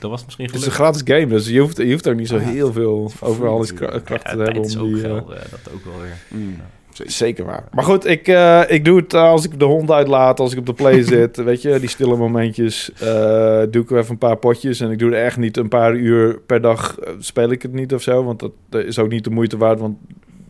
Dat 0.00 0.10
was 0.10 0.24
misschien 0.24 0.46
Het 0.52 0.54
is 0.54 0.66
een 0.66 0.72
gratis 0.72 1.00
game, 1.04 1.26
dus 1.26 1.48
je 1.48 1.60
hoeft, 1.60 1.76
je 1.76 1.90
hoeft 1.90 2.08
ook 2.08 2.16
niet 2.16 2.28
zo 2.28 2.36
ja. 2.36 2.42
heel 2.42 2.72
veel 2.72 3.12
overal 3.20 3.64
kra- 3.74 3.98
kracht 3.98 4.08
Ja, 4.08 4.30
te 4.30 4.36
hebben. 4.36 4.52
tijd 4.52 4.66
is 4.66 4.76
Om 4.76 4.82
ook 4.82 4.94
die, 4.94 5.02
eh, 5.02 5.08
geld, 5.10 5.30
eh, 5.30 5.40
dat 5.50 5.72
ook 5.74 5.84
wel 5.84 6.00
weer. 6.00 6.16
Zeker. 6.92 7.12
Zeker 7.12 7.44
waar. 7.44 7.64
Maar 7.72 7.84
goed, 7.84 8.06
ik, 8.06 8.28
eh, 8.28 8.62
ik 8.68 8.84
doe 8.84 8.96
het 8.98 9.14
als 9.14 9.44
ik 9.44 9.58
de 9.58 9.64
hond 9.64 9.90
uitlaat, 9.90 10.40
als 10.40 10.52
ik 10.52 10.58
op 10.58 10.66
de 10.66 10.72
play 10.72 11.02
zit. 11.14 11.36
Weet 11.36 11.62
je, 11.62 11.80
die 11.80 11.88
stille 11.88 12.16
momentjes. 12.16 12.92
eh, 12.92 13.62
doe 13.70 13.82
ik 13.82 13.90
even 13.90 14.10
een 14.10 14.18
paar 14.18 14.36
potjes. 14.36 14.80
En 14.80 14.90
ik 14.90 14.98
doe 14.98 15.10
er 15.14 15.24
echt 15.24 15.36
niet 15.36 15.56
een 15.56 15.68
paar 15.68 15.94
uur 15.94 16.38
per 16.46 16.60
dag. 16.60 16.98
eh, 16.98 17.12
speel 17.18 17.50
ik 17.50 17.62
het 17.62 17.72
niet 17.72 17.94
of 17.94 18.02
zo. 18.02 18.24
Want 18.24 18.40
dat 18.40 18.52
eh, 18.70 18.80
is 18.80 18.98
ook 18.98 19.08
niet 19.10 19.24
de 19.24 19.30
moeite 19.30 19.56
waard. 19.56 19.78
Want 19.80 19.96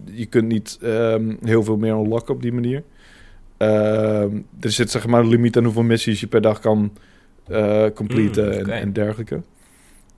je 0.05 0.27
kunt 0.27 0.49
niet 0.49 0.79
ehm, 0.83 1.35
heel 1.45 1.63
veel 1.63 1.77
meer 1.77 1.93
unlocken 1.93 2.35
op 2.35 2.43
die 2.43 2.53
manier. 2.53 2.83
Ehm, 3.57 4.31
er 4.61 4.71
zit 4.71 4.91
zeg 4.91 5.07
maar 5.07 5.21
een 5.21 5.29
limiet 5.29 5.57
aan 5.57 5.65
hoeveel 5.65 5.83
missies 5.83 6.21
je 6.21 6.27
per 6.27 6.41
dag 6.41 6.61
kan 6.61 6.93
eh 7.49 7.85
completen 7.95 8.61
Mm, 8.63 8.71
en, 8.71 8.93
dergelijke. 8.93 9.41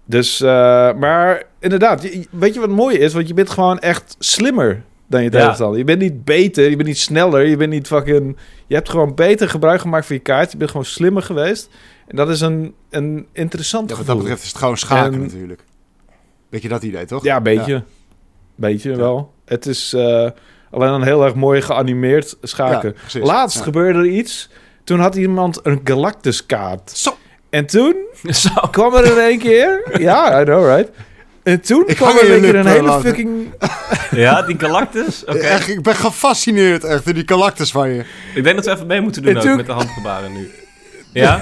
Dus, 0.05 0.41
eh, 0.41 0.49
maar 0.95 1.43
inderdaad, 1.59 2.09
weet 2.31 2.55
je 2.55 2.61
wat 2.61 2.69
mooi 2.69 2.97
is? 2.97 3.13
Want 3.13 3.29
je 3.29 3.35
bent 3.35 3.51
gewoon 3.51 3.79
echt 3.79 4.17
slimmer 4.19 4.83
dan 5.11 5.23
je 5.23 5.31
Ja. 5.31 5.39
tegenstander. 5.39 5.79
Je 5.79 5.85
bent 5.85 5.99
niet 6.01 6.25
beter, 6.25 6.71
je 6.71 6.77
bent 6.77 6.89
niet 6.89 6.99
sneller, 6.99 7.47
je 7.47 7.57
bent 7.57 7.71
niet 7.71 7.87
fucking... 7.87 8.37
Je 8.67 8.75
hebt 8.75 8.89
gewoon 8.89 9.15
beter 9.15 9.49
gebruik 9.49 9.81
gemaakt 9.81 10.07
van 10.07 10.17
je 10.17 10.23
kaart. 10.23 10.53
Je 10.53 10.57
bent 10.59 10.71
gewoon 10.71 10.87
slimmer 10.87 11.23
geweest. 11.23 11.69
En 12.07 12.17
dat 12.17 12.29
is 12.29 12.41
een, 12.41 12.75
een 12.91 13.27
interessant 13.33 13.91
Ja, 13.91 13.97
wat 13.97 14.05
gevoel. 14.05 14.15
dat 14.15 14.23
betreft 14.25 14.43
is 14.43 14.49
het 14.49 14.59
gewoon 14.59 14.77
schaken 14.79 15.13
En- 15.13 15.21
natuurlijk. 15.21 15.65
Weet 16.49 16.63
je 16.63 16.69
dat 16.69 16.83
idee, 16.83 17.05
toch? 17.05 17.25
Ja, 17.25 17.37
een 17.37 17.43
beetje. 17.43 17.83
Beetje 18.55 18.97
wel. 18.97 19.33
Het 19.45 19.67
is 19.67 19.93
eh, 19.93 20.31
alleen 20.71 20.91
dan 20.91 21.03
heel 21.03 21.25
erg 21.25 21.35
mooi 21.35 21.63
geanimeerd 21.63 22.37
schaken. 22.43 22.97
Laatst 23.21 23.57
Ja. 23.59 23.63
gebeurde 23.65 23.99
er 23.99 24.07
iets. 24.07 24.51
Toen 24.85 24.99
had 25.01 25.15
iemand 25.17 25.61
een 25.63 25.81
Galactus 25.85 26.47
kaart. 26.47 26.91
Zo, 26.91 27.11
En 27.51 27.67
toen 27.67 27.95
Zo. 28.25 28.51
kwam 28.71 28.95
er 28.95 29.05
in 29.13 29.19
één 29.19 29.39
keer... 29.39 29.83
ja, 30.01 30.41
I 30.41 30.45
know, 30.45 30.67
right? 30.77 30.91
En 31.43 31.61
toen 31.61 31.85
Ik 31.87 31.97
kwam 31.97 32.17
er 32.17 32.55
een 32.55 32.67
hele 32.67 33.01
fucking... 33.01 33.31
Ja, 34.11 34.43
die 34.43 34.59
Galactus? 34.59 35.25
Oké. 35.25 35.39
echt, 35.39 35.69
ik 35.69 35.83
ben 35.83 35.95
gefascineerd 35.95 36.85
echt 36.85 37.05
door 37.05 37.15
die 37.15 37.25
karakters 37.25 37.71
van 37.71 37.89
je. 37.91 38.05
Ik 38.35 38.45
denk 38.45 38.57
dat 38.57 38.65
we 38.65 38.71
even 38.73 38.87
mee 38.87 39.01
moeten 39.01 39.23
doen 39.23 39.31
En 39.31 39.37
ook 39.39 39.43
toen- 39.45 39.57
met 39.57 39.67
de 39.67 39.73
handgebaren 39.73 40.33
nu. 40.33 40.51
Ja? 41.13 41.41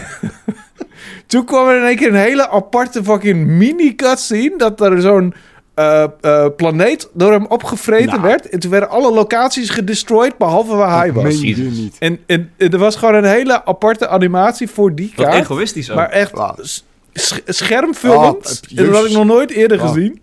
Toen 1.27 1.45
kwam 1.45 1.69
er 1.69 1.77
in 1.81 1.87
één 1.87 1.97
keer 1.97 2.09
een 2.09 2.15
hele 2.15 2.49
aparte 2.51 3.05
fucking 3.05 3.47
mini-cutscene... 3.47 4.55
dat 4.57 4.81
er 4.81 5.01
zo'n 5.01 5.35
eh, 5.75 6.05
eh, 6.21 6.47
planeet 6.57 7.09
door 7.13 7.33
hem 7.33 7.47
opgevreten 7.47 8.07
Nou. 8.07 8.23
werd. 8.23 8.49
En 8.49 8.59
toen 8.59 8.71
werden 8.71 8.89
alle 8.91 9.13
locaties 9.13 9.71
gedestroyed... 9.71 10.37
behalve 10.39 10.75
waar 10.77 10.97
hij 10.99 11.07
Dat 11.13 11.15
was. 11.15 11.25
meen 11.25 11.41
je 11.41 11.47
Jezus. 11.47 11.79
niet. 11.79 11.97
En, 11.99 12.19
en, 12.27 12.53
en 12.57 12.71
er 12.73 12.79
was 12.79 12.97
gewoon 12.97 13.15
een 13.15 13.25
hele 13.25 13.65
aparte 13.65 14.09
animatie 14.09 14.69
voor 14.69 14.95
die 14.95 15.13
Wat 15.17 15.27
kaart. 15.27 15.43
egoïstisch 15.43 15.91
ook. 15.91 15.97
Maar 15.97 16.11
echt. 16.11 16.33
Schermvullend. 17.47 18.61
Oh, 18.73 18.79
en 18.79 18.85
dat 18.87 18.95
had 18.95 19.05
ik 19.07 19.13
nog 19.13 19.25
nooit 19.25 19.51
eerder 19.51 19.81
Oh. 19.83 19.89
gezien. 19.89 20.21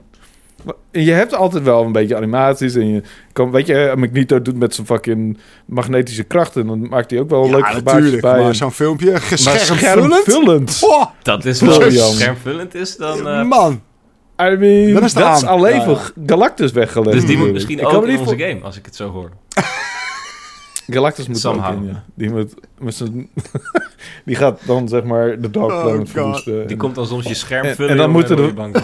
Maar 0.63 0.73
je 0.91 1.11
hebt 1.11 1.33
altijd 1.35 1.63
wel 1.63 1.83
een 1.83 1.91
beetje 1.91 2.15
animaties. 2.15 2.75
En 2.75 2.87
je 2.93 3.01
kan, 3.33 3.51
weet 3.51 3.67
je, 3.67 3.93
Magneto 3.97 4.41
doet 4.41 4.57
met 4.57 4.75
zijn 4.75 4.87
fucking 4.87 5.37
magnetische 5.65 6.23
krachten. 6.23 6.67
Dan 6.67 6.87
maakt 6.89 7.11
hij 7.11 7.19
ook 7.19 7.29
wel 7.29 7.43
een 7.43 7.49
leuke 7.49 7.67
Ja, 7.67 7.73
gebaartjes 7.73 8.03
natuurlijk. 8.11 8.33
bij. 8.35 8.43
Maar 8.43 8.55
zo'n 8.55 8.71
filmpje, 8.71 9.19
geschermvullend. 9.19 10.23
schermvullend. 10.23 10.79
Oh, 10.83 11.05
dat 11.21 11.45
is 11.45 11.57
Zo 11.57 11.65
wel 11.65 11.91
schermvullend 12.11 12.75
is 12.75 12.95
dan... 12.97 13.27
eh, 13.27 13.43
man. 13.43 13.81
I 14.41 14.55
mean, 14.57 14.93
Dan 14.93 15.03
is 15.03 15.13
het 15.13 15.23
dat 15.23 15.37
is 15.37 15.43
aan. 15.43 15.47
alleen 15.49 15.75
Ja, 15.75 15.83
voor 15.83 16.11
Galactus 16.25 16.71
weggelegd. 16.71 17.11
dus 17.17 17.25
die 17.25 17.37
moet 17.37 17.51
misschien 17.53 17.85
ook 17.85 18.03
in 18.07 18.11
onze 18.19 18.23
voor- 18.23 18.39
game, 18.39 18.59
als 18.63 18.77
ik 18.77 18.85
het 18.85 18.95
zo 18.95 19.09
hoor. 19.09 19.29
Galactus 20.87 21.27
moet 21.27 21.45
ook 21.45 21.53
Somehow. 21.53 21.73
in, 21.83 21.87
ja. 21.87 22.03
Die, 22.15 22.29
moet, 22.29 22.53
met 22.79 22.95
zijn, 22.95 23.29
die 24.25 24.35
gaat 24.35 24.59
dan 24.65 24.87
zeg 24.87 25.03
maar 25.03 25.39
de 25.41 25.51
Dark 25.51 25.71
Oh, 25.71 25.81
Planet 25.83 26.09
verwoesten. 26.09 26.67
Die 26.67 26.77
komt 26.77 26.95
dan 26.95 27.07
soms 27.07 27.27
je 27.27 27.33
scherm 27.33 27.65
En- 27.65 27.75
vullen. 27.75 27.91
en 27.91 27.97
dan 27.97 28.09
moeten 28.11 28.35
de-. 28.35 28.53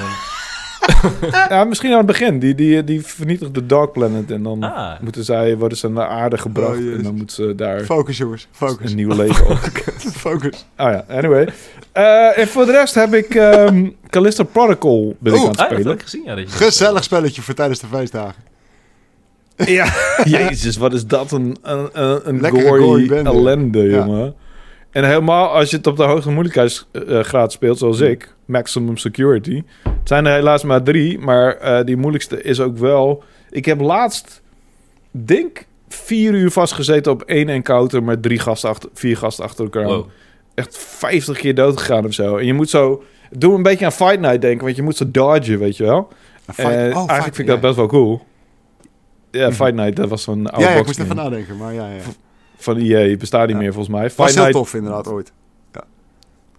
Ja, 1.50 1.64
misschien 1.64 1.92
aan 1.92 1.98
het 1.98 2.06
begin. 2.06 2.40
Die, 2.40 2.56
die, 2.56 2.84
die 2.84 3.06
vernietigt 3.06 3.54
de 3.54 3.66
Dark 3.66 3.92
Planet. 3.92 4.32
En 4.32 4.44
dan 4.44 4.64
Ah, 4.64 5.00
moeten 5.02 5.24
zij, 5.24 5.58
worden 5.58 5.78
ze 5.78 5.90
naar 5.90 6.08
aarde 6.08 6.38
gebracht. 6.38 6.72
Oh, 6.78 6.84
jezus. 6.84 6.98
en 6.98 7.04
dan 7.04 7.16
moeten 7.16 7.36
ze 7.36 7.56
daar 7.56 7.80
Focus, 7.84 8.18
jongens. 8.18 8.48
Focus. 8.52 8.90
een 8.90 8.96
nieuw 8.96 9.16
leven 9.16 9.48
op. 9.50 9.58
Focus. 10.26 10.66
Oh 10.78 10.92
ja, 10.92 11.06
anyway. 11.10 11.48
Eh, 11.92 12.38
en 12.38 12.48
voor 12.48 12.66
de 12.66 12.72
rest 12.72 12.96
heb 12.96 13.14
ik 13.14 13.36
ehm 13.36 13.90
Callisto 14.10 14.44
Protocol 14.44 15.16
ben 15.20 15.34
ik 15.34 15.40
aan 15.40 15.46
het 15.48 15.58
ah, 15.58 15.64
dat 15.64 15.72
spelen. 15.72 15.88
heb 15.92 15.98
ik 16.00 16.04
gezien, 16.04 16.24
ja. 16.26 16.36
Dat 16.36 16.52
je 16.52 16.56
Gezellig 16.58 17.04
spelletje 17.04 17.42
voor 17.42 17.54
tijdens 17.54 17.80
de 17.80 17.88
feestdagen. 17.88 18.44
Ja, 19.78 19.94
jezus, 20.24 20.78
wat 20.78 20.94
is 20.94 21.06
dat 21.06 21.32
een, 21.32 21.56
een, 21.62 21.90
een, 22.24 22.50
gory, 22.50 22.82
gory 22.82 23.10
ellende, 23.12 23.80
Ja. 23.84 23.98
jongen. 24.06 24.34
En 24.92 25.06
helemaal 25.06 25.48
als 25.50 25.70
je 25.70 25.78
het 25.78 25.88
op 25.88 25.98
de 25.98 26.04
hoogste 26.04 26.32
moeilijkheidsgraad 26.32 27.52
speelt, 27.52 27.78
zoals 27.78 28.00
ik, 28.00 28.34
maximum 28.46 28.98
security. 28.98 29.64
Het 29.84 29.94
zijn 30.04 30.26
er 30.26 30.34
helaas 30.34 30.64
maar 30.64 30.84
drie, 30.84 31.20
maar 31.20 31.56
eh, 31.58 31.86
die 31.86 31.98
moeilijkste 31.98 32.42
is 32.42 32.60
ook 32.60 32.78
wel... 32.78 33.24
Ik 33.50 33.66
heb 33.66 33.80
laatst, 33.82 34.42
denk 35.12 35.66
vier 35.90 36.34
uur 36.34 36.52
vastgezeten 36.52 37.12
op 37.12 37.22
één 37.22 37.50
encounter 37.50 38.04
met 38.04 38.22
drie 38.24 38.40
gasten 38.40 38.70
achter, 38.70 38.90
vier 38.94 39.18
gasten 39.18 39.44
achter 39.46 39.64
elkaar. 39.64 39.86
Wow. 39.86 40.08
Echt 40.56 40.78
50 40.78 41.38
keer 41.38 41.56
dood 41.56 41.78
gegaan 41.80 42.06
of 42.06 42.14
zo. 42.14 42.38
En 42.38 42.46
je 42.46 42.54
moet 42.54 42.70
zo... 42.70 43.04
Doe 43.38 43.56
een 43.56 43.64
beetje 43.64 43.86
aan 43.86 43.92
Fight 43.92 44.20
Night 44.20 44.42
denken, 44.42 44.64
want 44.66 44.76
je 44.76 44.82
moet 44.84 44.98
zo 44.98 45.06
dodgen, 45.12 45.60
weet 45.60 45.78
je 45.78 45.84
wel. 45.84 46.08
En 46.56 46.66
oh, 46.66 46.70
eigenlijk 46.70 47.10
fight- 47.10 47.24
vind 47.24 47.38
ik 47.38 47.46
dat 47.48 47.62
best 47.62 47.76
wel 47.76 47.88
cool. 47.88 48.22
Ja, 49.32 49.46
Mhm. 49.48 49.56
Fight 49.56 49.74
Night, 49.76 49.96
dat 49.96 50.10
was 50.10 50.24
zo'n 50.24 50.48
oude 50.50 50.66
Ja, 50.68 50.74
ja, 50.74 50.80
ik 50.80 50.86
moest 50.86 51.00
even 51.00 51.16
nadenken, 51.16 51.58
maar 51.58 51.74
ja, 51.74 51.88
ja. 51.90 52.02
van 52.58 52.78
EA. 52.78 53.18
Bestaat 53.18 53.48
niet 53.48 53.56
Ja. 53.56 53.62
meer 53.62 53.74
volgens 53.74 53.96
mij. 53.96 54.04
Was 54.04 54.14
Fight 54.14 54.30
heel 54.34 54.42
Night, 54.44 54.54
tof 54.58 54.74
inderdaad 54.74 55.08
ooit. 55.08 55.32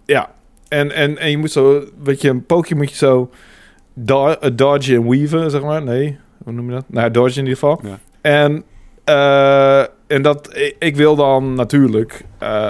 ja. 0.05 0.31
En, 0.67 0.91
en, 0.91 1.17
en 1.17 1.29
je 1.29 1.37
moet 1.37 1.51
zo, 1.51 1.83
weet 2.03 2.21
je, 2.21 2.29
een 2.29 2.45
pookje 2.45 2.75
moet 2.75 2.89
je 2.89 2.95
zo 2.95 3.29
do 3.93 4.27
eh, 4.27 4.49
dodgen 4.53 4.95
en 4.95 5.09
weaven, 5.09 5.51
zeg 5.51 5.61
maar. 5.61 5.83
Nee, 5.83 6.17
hoe 6.43 6.53
noem 6.53 6.65
je 6.67 6.71
dat? 6.73 6.83
Nou, 6.87 7.11
dodgen 7.11 7.41
in 7.43 7.47
ieder 7.47 7.59
geval. 7.59 7.79
Ja. 7.83 7.99
En, 8.21 8.63
eh, 9.03 9.79
en 10.07 10.21
dat, 10.21 10.57
ik, 10.57 10.75
ik 10.79 10.95
wil 10.95 11.15
dan 11.15 11.53
natuurlijk, 11.53 12.25
eh, 12.37 12.69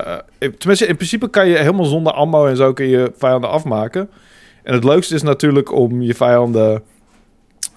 tenminste 0.58 0.88
in 0.88 0.96
principe 0.96 1.30
kan 1.30 1.48
je 1.48 1.58
helemaal 1.58 1.86
zonder 1.86 2.14
ammo 2.14 2.46
en 2.48 2.56
zo 2.58 2.74
kun 2.74 2.88
je 2.88 3.12
vijanden 3.18 3.50
afmaken. 3.50 4.10
En 4.64 4.74
het 4.74 4.84
leukste 4.84 5.16
is 5.16 5.22
natuurlijk 5.24 5.72
om 5.72 6.02
je 6.02 6.14
vijanden 6.16 6.84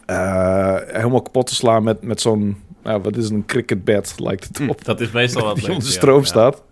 helemaal 0.07 1.23
kapot 1.23 1.47
te 1.47 1.55
slaan 1.55 1.83
met, 1.83 2.03
met 2.03 2.21
zo'n, 2.21 2.57
nou, 2.83 3.01
wat 3.03 3.17
is 3.17 3.25
het, 3.25 3.33
een 3.33 3.47
cricket 3.47 3.85
bat, 3.85 4.15
lijkt 4.19 4.45
het 4.45 4.69
op. 4.69 4.85
Dat 4.85 5.01
is 5.01 5.11
meestal 5.11 5.45
wat 5.47 5.57
die 5.57 5.69
onder 5.73 5.89
stroom 5.89 6.21
Ja. 6.21 6.25
staat. 6.27 6.63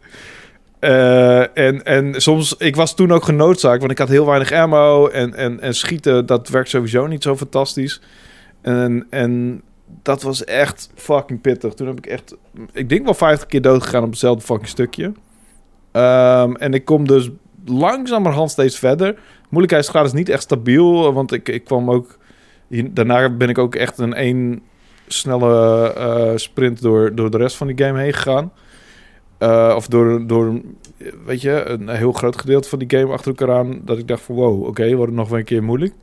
Eh, 0.78 1.58
en, 1.58 1.84
en 1.84 2.20
soms, 2.22 2.54
ik 2.56 2.76
was 2.76 2.94
toen 2.94 3.12
ook 3.12 3.24
genoodzaakt, 3.24 3.78
want 3.78 3.90
ik 3.92 3.98
had 3.98 4.08
heel 4.08 4.26
weinig 4.26 4.52
ammo 4.52 5.08
en, 5.08 5.34
en, 5.34 5.60
en 5.60 5.74
schieten, 5.74 6.26
dat 6.26 6.48
werkt 6.48 6.68
sowieso 6.68 7.06
niet 7.06 7.22
zo 7.22 7.36
fantastisch. 7.36 8.00
En, 8.60 9.06
en 9.10 9.62
dat 10.02 10.22
was 10.22 10.44
echt 10.44 10.90
fucking 10.94 11.40
pittig. 11.40 11.74
Toen 11.74 11.86
heb 11.86 11.98
ik 11.98 12.06
echt, 12.06 12.36
ik 12.72 12.88
denk 12.88 13.04
wel 13.04 13.14
50 13.14 13.48
keer 13.48 13.62
dood 13.62 13.82
gegaan 13.82 14.02
op 14.02 14.10
hetzelfde 14.10 14.44
fucking 14.44 14.68
stukje. 14.68 15.12
Ehm, 15.92 16.54
en 16.54 16.74
ik 16.74 16.84
kom 16.84 17.06
dus 17.06 17.30
langzamerhand 17.64 18.50
steeds 18.50 18.78
verder. 18.78 19.18
Moeilijkheidsgraad 19.48 20.06
is 20.06 20.12
niet 20.12 20.28
echt 20.28 20.42
stabiel, 20.42 21.12
want 21.12 21.32
ik, 21.32 21.48
ik 21.48 21.64
kwam 21.64 21.90
ook 21.90 22.18
daarna 22.68 23.30
ben 23.30 23.48
ik 23.48 23.58
ook 23.58 23.74
echt 23.74 23.98
een 23.98 24.14
één 24.14 24.62
snelle 25.06 25.92
eh, 25.92 26.32
sprint 26.36 26.82
door, 26.82 27.14
door 27.14 27.30
de 27.30 27.36
rest 27.36 27.56
van 27.56 27.66
die 27.66 27.84
game 27.84 28.00
heen 28.00 28.12
gegaan. 28.12 28.52
Eh, 29.38 29.72
of 29.76 29.86
door, 29.86 30.26
door, 30.26 30.60
weet 31.24 31.40
je, 31.40 31.64
een 31.64 31.88
heel 31.88 32.12
groot 32.12 32.38
gedeelte 32.38 32.68
van 32.68 32.78
die 32.78 32.98
game 32.98 33.12
achter 33.12 33.28
elkaar 33.28 33.56
aan. 33.56 33.80
Dat 33.84 33.98
ik 33.98 34.08
dacht 34.08 34.22
van 34.22 34.34
wow, 34.34 34.66
oké, 34.66 34.94
wordt 34.94 35.10
het 35.10 35.20
nog 35.20 35.28
wel 35.28 35.38
een 35.38 35.44
keer 35.44 35.62
moeilijk. 35.62 35.94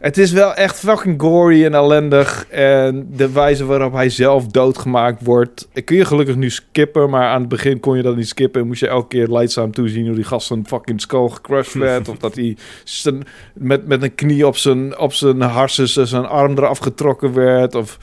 Het 0.00 0.18
is 0.18 0.32
wel 0.32 0.54
echt 0.54 0.78
fucking 0.78 1.20
gory 1.20 1.64
en 1.64 1.74
ellendig. 1.74 2.46
En 2.48 3.08
de 3.16 3.30
wijze 3.30 3.64
waarop 3.64 3.92
hij 3.92 4.10
zelf 4.10 4.46
doodgemaakt 4.46 5.24
wordt. 5.24 5.68
Ik 5.72 5.84
kun 5.84 5.96
je 5.96 6.04
gelukkig 6.04 6.36
nu 6.36 6.50
skippen, 6.50 7.10
maar 7.10 7.28
aan 7.28 7.40
het 7.40 7.48
begin 7.48 7.80
kon 7.80 7.96
je 7.96 8.02
dat 8.02 8.16
niet 8.16 8.28
skippen. 8.28 8.60
En 8.60 8.66
moest 8.66 8.80
je 8.80 8.88
elke 8.88 9.08
keer 9.08 9.28
leidzaam 9.28 9.72
toezien 9.72 10.06
hoe 10.06 10.14
die 10.14 10.24
gast 10.24 10.46
zijn 10.46 10.66
fucking 10.66 11.00
skull 11.00 11.28
gecrushed 11.28 11.74
werd. 11.88 12.08
of 12.08 12.16
dat 12.16 12.34
hij 12.34 12.56
zijn, 12.84 13.22
met, 13.54 13.86
met 13.86 14.02
een 14.02 14.14
knie 14.14 14.46
op 14.46 14.56
zijn, 14.56 14.98
op 14.98 15.12
zijn 15.12 15.40
harses 15.40 15.92
zijn 15.92 16.26
arm 16.26 16.52
eraf 16.58 16.78
getrokken 16.78 17.32
werd. 17.32 17.74
Of 17.74 17.98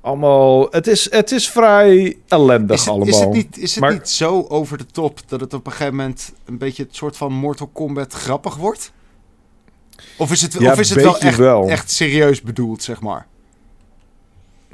allemaal... 0.00 0.66
Het 0.70 0.86
is, 0.86 1.10
het 1.12 1.30
is 1.32 1.48
vrij 1.50 2.16
ellendig 2.28 2.76
Is 2.76 2.80
het, 2.80 2.90
allemaal. 2.90 3.08
is 3.08 3.20
het, 3.20 3.32
niet, 3.32 3.58
is 3.58 3.70
het 3.74 3.80
Maar- 3.80 3.92
niet 3.92 4.08
zo 4.08 4.44
over 4.48 4.78
de 4.78 4.86
top 4.86 5.20
dat 5.28 5.40
het 5.40 5.54
op 5.54 5.66
een 5.66 5.72
gegeven 5.72 5.96
moment 5.96 6.32
een 6.44 6.58
beetje 6.58 6.82
het 6.82 6.96
soort 6.96 7.16
van 7.16 7.32
Mortal 7.32 7.70
Kombat 7.72 8.12
grappig 8.12 8.56
wordt? 8.56 8.92
Of 10.18 10.30
is 10.32 10.42
het, 10.42 10.52
Ja, 10.58 10.72
of 10.72 10.80
is 10.80 10.90
het 10.90 11.02
wel 11.02 11.18
echt, 11.18 11.38
wel. 11.38 11.68
echt 11.68 11.90
serieus 11.90 12.42
bedoeld, 12.42 12.82
zeg 12.82 13.00
maar? 13.00 13.26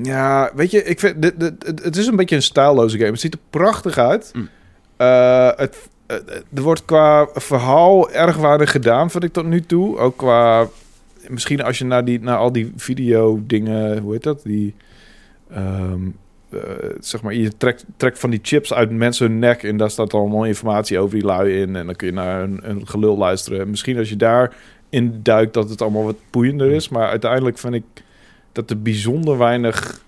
Ja, 0.02 0.50
weet 0.54 0.70
je, 0.70 0.84
ik 0.84 1.00
vind, 1.00 1.22
dit, 1.22 1.40
dit- 1.40 1.66
het, 1.66 1.84
het 1.84 1.96
is 1.96 2.06
een 2.06 2.16
beetje 2.16 2.36
een 2.36 2.42
stijlloze 2.42 2.98
game. 2.98 3.10
Het 3.10 3.20
ziet 3.20 3.34
er 3.34 3.40
prachtig 3.50 3.98
uit. 3.98 4.30
Mm. 4.34 4.48
Eh, 4.96 5.50
het, 5.56 5.76
er 6.54 6.62
wordt 6.62 6.84
qua 6.84 7.28
verhaal 7.34 8.10
erg 8.10 8.36
weinig 8.36 8.70
gedaan, 8.70 9.10
vind 9.10 9.24
ik 9.24 9.32
tot 9.32 9.46
nu 9.46 9.60
toe. 9.60 9.98
Ook 9.98 10.16
qua, 10.16 10.66
misschien 11.28 11.62
als 11.62 11.78
je 11.78 11.84
naar, 11.84 12.04
die, 12.04 12.20
naar 12.20 12.36
al 12.36 12.52
die 12.52 12.72
video 12.76 13.42
dingen, 13.46 13.98
hoe 13.98 14.12
heet 14.12 14.22
dat? 14.22 14.40
Die, 14.44 14.74
ehm, 15.50 16.00
eh, 16.50 16.60
zeg 17.00 17.22
maar, 17.22 17.34
je 17.34 17.56
trekt, 17.56 17.84
trekt 17.96 18.18
van 18.18 18.30
die 18.30 18.40
chips 18.42 18.72
uit 18.72 18.90
mensen 18.90 19.26
hun 19.26 19.38
nek 19.38 19.62
en 19.62 19.76
daar 19.76 19.90
staat 19.90 20.14
allemaal 20.14 20.44
informatie 20.44 20.98
over 20.98 21.14
die 21.14 21.26
lui 21.26 21.60
in. 21.60 21.76
En 21.76 21.86
dan 21.86 21.96
kun 21.96 22.06
je 22.06 22.12
naar 22.12 22.42
een, 22.42 22.60
een 22.62 22.88
gelul 22.88 23.16
luisteren. 23.18 23.70
Misschien 23.70 23.98
als 23.98 24.08
je 24.08 24.16
daar 24.16 24.56
in 24.93 25.20
duikt 25.23 25.55
dat 25.55 25.70
het 25.70 25.82
allemaal 25.82 26.05
wat 26.05 26.16
boeiender 26.31 26.70
is. 26.70 26.89
Maar 26.89 27.09
uiteindelijk 27.09 27.59
vind 27.59 27.74
ik 27.74 27.82
dat 28.52 28.70
er 28.70 28.82
bijzonder 28.82 29.39
weinig 29.39 30.01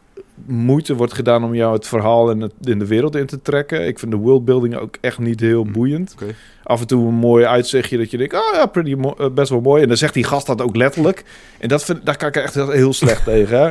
moeite 0.46 0.94
wordt 0.94 1.12
gedaan 1.12 1.44
om 1.44 1.54
jou 1.54 1.74
het 1.74 1.86
verhaal 1.86 2.30
in, 2.30 2.40
het, 2.40 2.52
in 2.62 2.78
de 2.78 2.86
wereld 2.86 3.16
in 3.16 3.26
te 3.26 3.42
trekken. 3.42 3.86
Ik 3.86 3.98
vind 3.98 4.12
de 4.12 4.18
worldbuilding 4.18 4.76
ook 4.76 4.96
echt 5.00 5.18
niet 5.18 5.40
heel 5.40 5.64
boeiend. 5.64 6.12
Oké. 6.22 6.34
Af 6.62 6.80
en 6.80 6.86
toe 6.86 7.06
een 7.08 7.14
mooi 7.14 7.44
uitzichtje 7.44 7.98
dat 7.98 8.10
je 8.10 8.16
denkt, 8.16 8.34
oh 8.34 8.54
ja, 8.54 8.66
pretty 8.66 8.96
eh, 9.18 9.26
best 9.34 9.50
wel 9.50 9.60
mooi. 9.60 9.82
En 9.82 9.88
dan 9.88 9.96
zegt 9.96 10.14
die 10.14 10.24
gast 10.24 10.46
dat 10.46 10.62
ook 10.62 10.76
letterlijk. 10.76 11.24
En 11.58 11.68
dat 11.68 11.84
vind, 11.84 12.06
daar 12.06 12.16
kan 12.16 12.28
ik 12.28 12.36
echt 12.36 12.54
heel, 12.54 12.92
slecht 12.92 13.24
tegen. 13.34 13.58
Hè? 13.60 13.70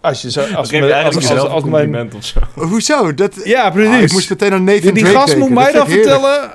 Als 0.00 0.22
je 0.22 0.30
zo, 0.30 0.40
als, 0.40 0.70
je 0.70 0.78
eigenlijk 0.78 1.04
als, 1.06 1.16
als, 1.16 1.28
jezelf 1.28 1.48
als 1.48 1.62
een 1.62 1.90
mijn, 1.90 2.12
of 2.14 2.24
zo. 2.24 2.38
Hoezo? 2.54 3.14
Dat, 3.14 3.40
ja, 3.44 3.64
Ah, 3.64 3.72
precies. 3.72 4.04
ik 4.04 4.12
moest 4.12 4.30
meteen 4.30 4.52
aan 4.52 4.64
Nathan 4.64 4.82
die, 4.82 4.92
die 4.92 5.02
Drake 5.02 5.18
gast 5.18 5.36
moet 5.36 5.50
mij 5.50 5.64
Dat 5.64 5.74
dan 5.74 5.86
heerlijk. 5.86 6.08
vertellen. 6.08 6.50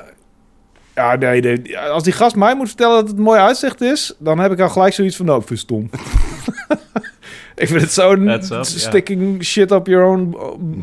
Ja, 1.00 1.16
nee, 1.16 1.78
Als 1.80 2.04
die 2.04 2.14
gast 2.14 2.36
mij 2.36 2.56
moet 2.56 2.68
vertellen 2.68 2.96
dat 2.96 3.08
het 3.08 3.18
een 3.18 3.24
mooi 3.24 3.40
uitzicht 3.40 3.82
is, 3.82 4.16
dan 4.18 4.40
heb 4.40 4.52
ik 4.52 4.60
al 4.60 4.70
gelijk 4.70 4.94
zoiets 4.94 5.16
van, 5.16 5.26
nou, 5.26 5.44
verstom. 5.46 5.90
ik 7.56 7.68
vind 7.68 7.82
het 7.82 7.92
zo'n 7.92 8.40
sticking 8.66 9.44
shit 9.44 9.72
up 9.72 9.88
your 9.88 10.06
own 10.06 10.38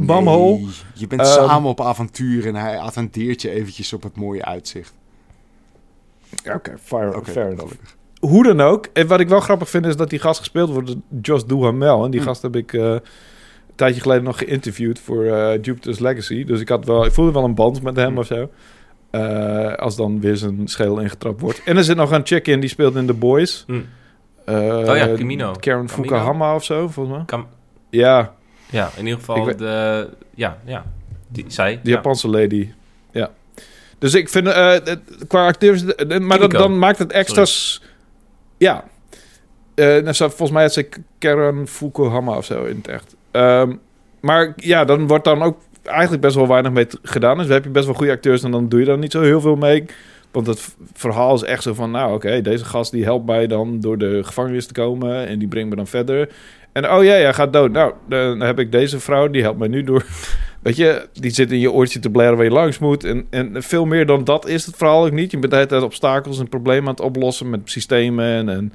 bumhole. 0.07 0.57
Nee, 0.59 0.69
je 0.95 1.07
bent 1.07 1.21
Ehm, 1.21 1.31
samen 1.33 1.71
op 1.71 1.81
avontuur 1.81 2.47
en 2.47 2.55
hij 2.55 2.79
attendeert 2.79 3.43
je 3.43 3.51
eventjes 3.51 3.93
op 3.93 4.03
het 4.03 4.17
mooie 4.17 4.45
uitzicht. 4.45 4.95
Ja, 6.45 6.55
Oké, 6.55 6.75
fair, 6.83 7.17
Oké, 7.17 7.31
fair 7.31 7.51
enough. 7.51 7.73
Hoe 8.21 8.43
dan 8.45 8.61
ook. 8.61 8.87
En 8.93 9.07
wat 9.07 9.21
ik 9.21 9.29
wel 9.29 9.41
grappig 9.41 9.71
vind 9.71 9.87
is 9.87 9.97
dat 9.97 10.11
die 10.11 10.19
gast 10.19 10.39
gespeeld 10.39 10.71
wordt 10.71 10.87
door 10.87 10.97
Josh 11.23 11.43
Duhamel. 11.43 12.05
En 12.05 12.11
die 12.11 12.21
Hm. 12.21 12.27
gast 12.27 12.43
heb 12.43 12.57
ik 12.57 12.73
eh, 12.73 12.83
een 12.83 13.01
tijdje 13.75 14.01
geleden 14.01 14.25
nog 14.25 14.39
geïnterviewd 14.39 14.99
voor 15.01 15.25
eh, 15.25 15.59
Jupiter's 15.63 15.99
Legacy. 15.99 16.45
Dus 16.45 16.61
ik, 16.61 16.69
had 16.69 16.85
wel, 16.85 17.05
ik 17.05 17.13
voelde 17.13 17.33
wel 17.33 17.45
een 17.45 17.55
band 17.55 17.83
met 17.83 17.97
hem 17.97 18.13
Hm. 18.13 18.19
of 18.19 18.27
zo. 18.27 18.51
Eh, 19.21 19.75
als 19.75 19.97
dan 19.97 20.21
weer 20.21 20.37
zijn 20.37 20.69
schedel 20.69 21.01
ingetrapt 21.01 21.41
wordt. 21.41 21.63
En 21.65 21.77
er 21.77 21.85
zit 21.85 21.97
nog 21.97 22.11
een 22.11 22.27
chick 22.27 22.49
in 22.49 22.61
die 22.61 22.69
speelt 22.69 22.95
in 22.97 23.07
The 23.07 23.13
Boys. 23.15 23.65
Hm. 23.67 23.81
Eh, 24.45 24.55
Oh 24.57 24.97
ja, 24.97 25.15
Camino. 25.17 25.53
Karen 25.61 25.87
Camino? 25.87 25.87
Fukahama 25.87 26.55
of 26.55 26.65
zo, 26.65 26.89
volgens 26.89 27.17
mij. 27.17 27.25
Cam- 27.27 27.47
Ja, 27.91 28.35
Ja, 28.71 28.91
in 28.97 29.05
ieder 29.05 29.19
geval 29.19 29.49
Ik 29.49 29.59
de... 29.59 30.09
Ja, 30.35 30.59
ja. 30.65 30.85
Die, 31.29 31.45
zij. 31.49 31.73
ja. 31.73 31.79
Japanse 31.83 32.29
lady. 32.29 32.71
Ja. 33.11 33.31
Dus 33.99 34.15
ik 34.15 34.29
vind, 34.29 34.47
het- 34.47 35.01
qua 35.29 35.47
acteurs, 35.47 35.85
maar 36.21 36.39
dat, 36.39 36.51
dan 36.51 36.79
maakt 36.79 36.99
het 36.99 37.13
extra's... 37.13 37.83
Ja. 38.59 38.85
Eh 39.75 39.87
nou, 39.87 40.13
zo- 40.13 40.29
volgens 40.29 40.51
mij 40.51 40.63
had 40.63 40.73
ze 40.73 40.89
Karen 41.19 41.67
Fukuhama 41.69 42.37
of 42.37 42.45
zo 42.45 42.65
in 42.65 42.77
het 42.77 42.89
echt. 42.89 43.15
Ehm, 43.31 43.75
maar 44.21 44.53
ja, 44.57 44.85
dan 44.85 45.07
wordt 45.07 45.25
dan 45.25 45.43
ook 45.43 45.59
eigenlijk 45.87 46.23
best 46.23 46.35
wel 46.37 46.49
weinig 46.49 46.73
mee 46.73 46.87
gedaan. 47.03 47.37
Dus 47.37 47.47
dan 47.47 47.55
heb 47.55 47.65
je 47.65 47.71
best 47.71 47.85
wel 47.87 47.95
goede 47.95 48.13
acteurs 48.13 48.43
en 48.43 48.51
dan 48.51 48.69
doe 48.69 48.81
je 48.81 48.87
daar 48.87 48.99
niet 48.99 49.13
zo 49.13 49.21
heel 49.23 49.41
veel 49.41 49.57
mee. 49.57 49.85
Want 50.31 50.47
het 50.47 50.75
verhaal 50.93 51.35
is 51.35 51.43
echt 51.43 51.63
zo 51.63 51.75
van, 51.75 51.91
nou 51.91 52.15
oké, 52.15 52.41
deze 52.41 52.65
gast 52.65 52.93
die 52.93 53.05
helpt 53.05 53.27
mij 53.27 53.47
dan 53.47 53.81
door 53.81 53.99
de 53.99 54.21
gevangenis 54.25 54.67
te 54.67 54.73
komen 54.73 55.27
en 55.27 55.39
die 55.39 55.49
brengt 55.49 55.69
me 55.71 55.77
dan 55.77 55.87
verder. 55.87 56.29
En 56.73 56.91
oh 56.91 57.05
ja, 57.05 57.11
hij 57.11 57.33
gaat 57.35 57.53
dood. 57.53 57.71
Nou, 57.73 57.93
dan 58.09 58.41
heb 58.41 58.59
ik 58.59 58.73
deze 58.73 59.01
vrouw, 59.01 59.29
die 59.29 59.43
helpt 59.43 59.59
mij 59.59 59.69
nu 59.69 59.83
door. 59.83 60.05
Weet 60.63 60.77
je, 60.77 61.09
die 61.13 61.31
zit 61.31 61.53
in 61.53 61.59
je 61.59 61.71
oortje 61.73 61.99
te 61.99 62.11
blaren 62.11 62.37
waar 62.37 62.45
je 62.45 62.51
langs 62.51 62.79
moet. 62.79 63.05
En, 63.05 63.27
en 63.31 63.63
veel 63.63 63.85
meer 63.85 64.07
dan 64.07 64.25
dat 64.25 64.49
is 64.49 64.67
het 64.67 64.77
verhaal 64.77 65.05
ook 65.05 65.13
niet. 65.13 65.31
Je 65.31 65.39
bent 65.39 65.69
de 65.69 65.85
obstakels 65.85 66.39
en 66.39 66.49
problemen 66.49 66.83
aan 66.85 66.95
het 66.95 67.01
oplossen 67.01 67.51
met 67.51 67.61
systemen. 67.65 68.49
En, 68.49 68.73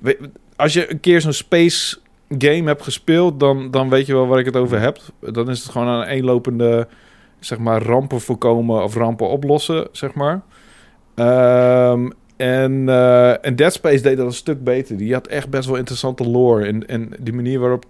we- 0.00 0.18
als 0.56 0.72
je 0.72 0.90
een 0.90 1.00
keer 1.00 1.20
zo'n 1.20 1.32
space 1.32 1.96
game 2.38 2.62
hebt 2.66 2.82
gespeeld, 2.82 3.40
dan, 3.40 3.70
dan 3.70 3.88
weet 3.88 4.06
je 4.06 4.12
wel 4.12 4.26
waar 4.26 4.38
ik 4.38 4.44
het 4.44 4.56
over 4.56 4.80
heb. 4.80 4.98
Dan 5.20 5.50
is 5.50 5.62
het 5.62 5.70
gewoon 5.70 5.88
een 5.88 6.06
eenlopende, 6.06 6.88
zeg 7.40 7.58
maar, 7.58 7.82
rampen 7.82 8.20
voorkomen 8.20 8.82
of 8.82 8.94
rampen 8.94 9.28
oplossen, 9.28 9.88
zeg 9.92 10.14
maar. 10.14 10.42
Ehm, 11.14 12.10
en, 12.36 12.88
eh, 12.88 13.46
en 13.46 13.56
Dead 13.56 13.72
Space 13.72 14.02
deed 14.02 14.16
dat 14.16 14.26
een 14.26 14.32
stuk 14.32 14.64
beter. 14.64 14.96
Die 14.96 15.12
had 15.12 15.26
echt 15.26 15.50
best 15.50 15.68
wel 15.68 15.76
interessante 15.76 16.28
lore. 16.28 16.66
En, 16.66 16.88
en 16.88 17.10
die 17.20 17.32
manier 17.32 17.58
waarop 17.58 17.84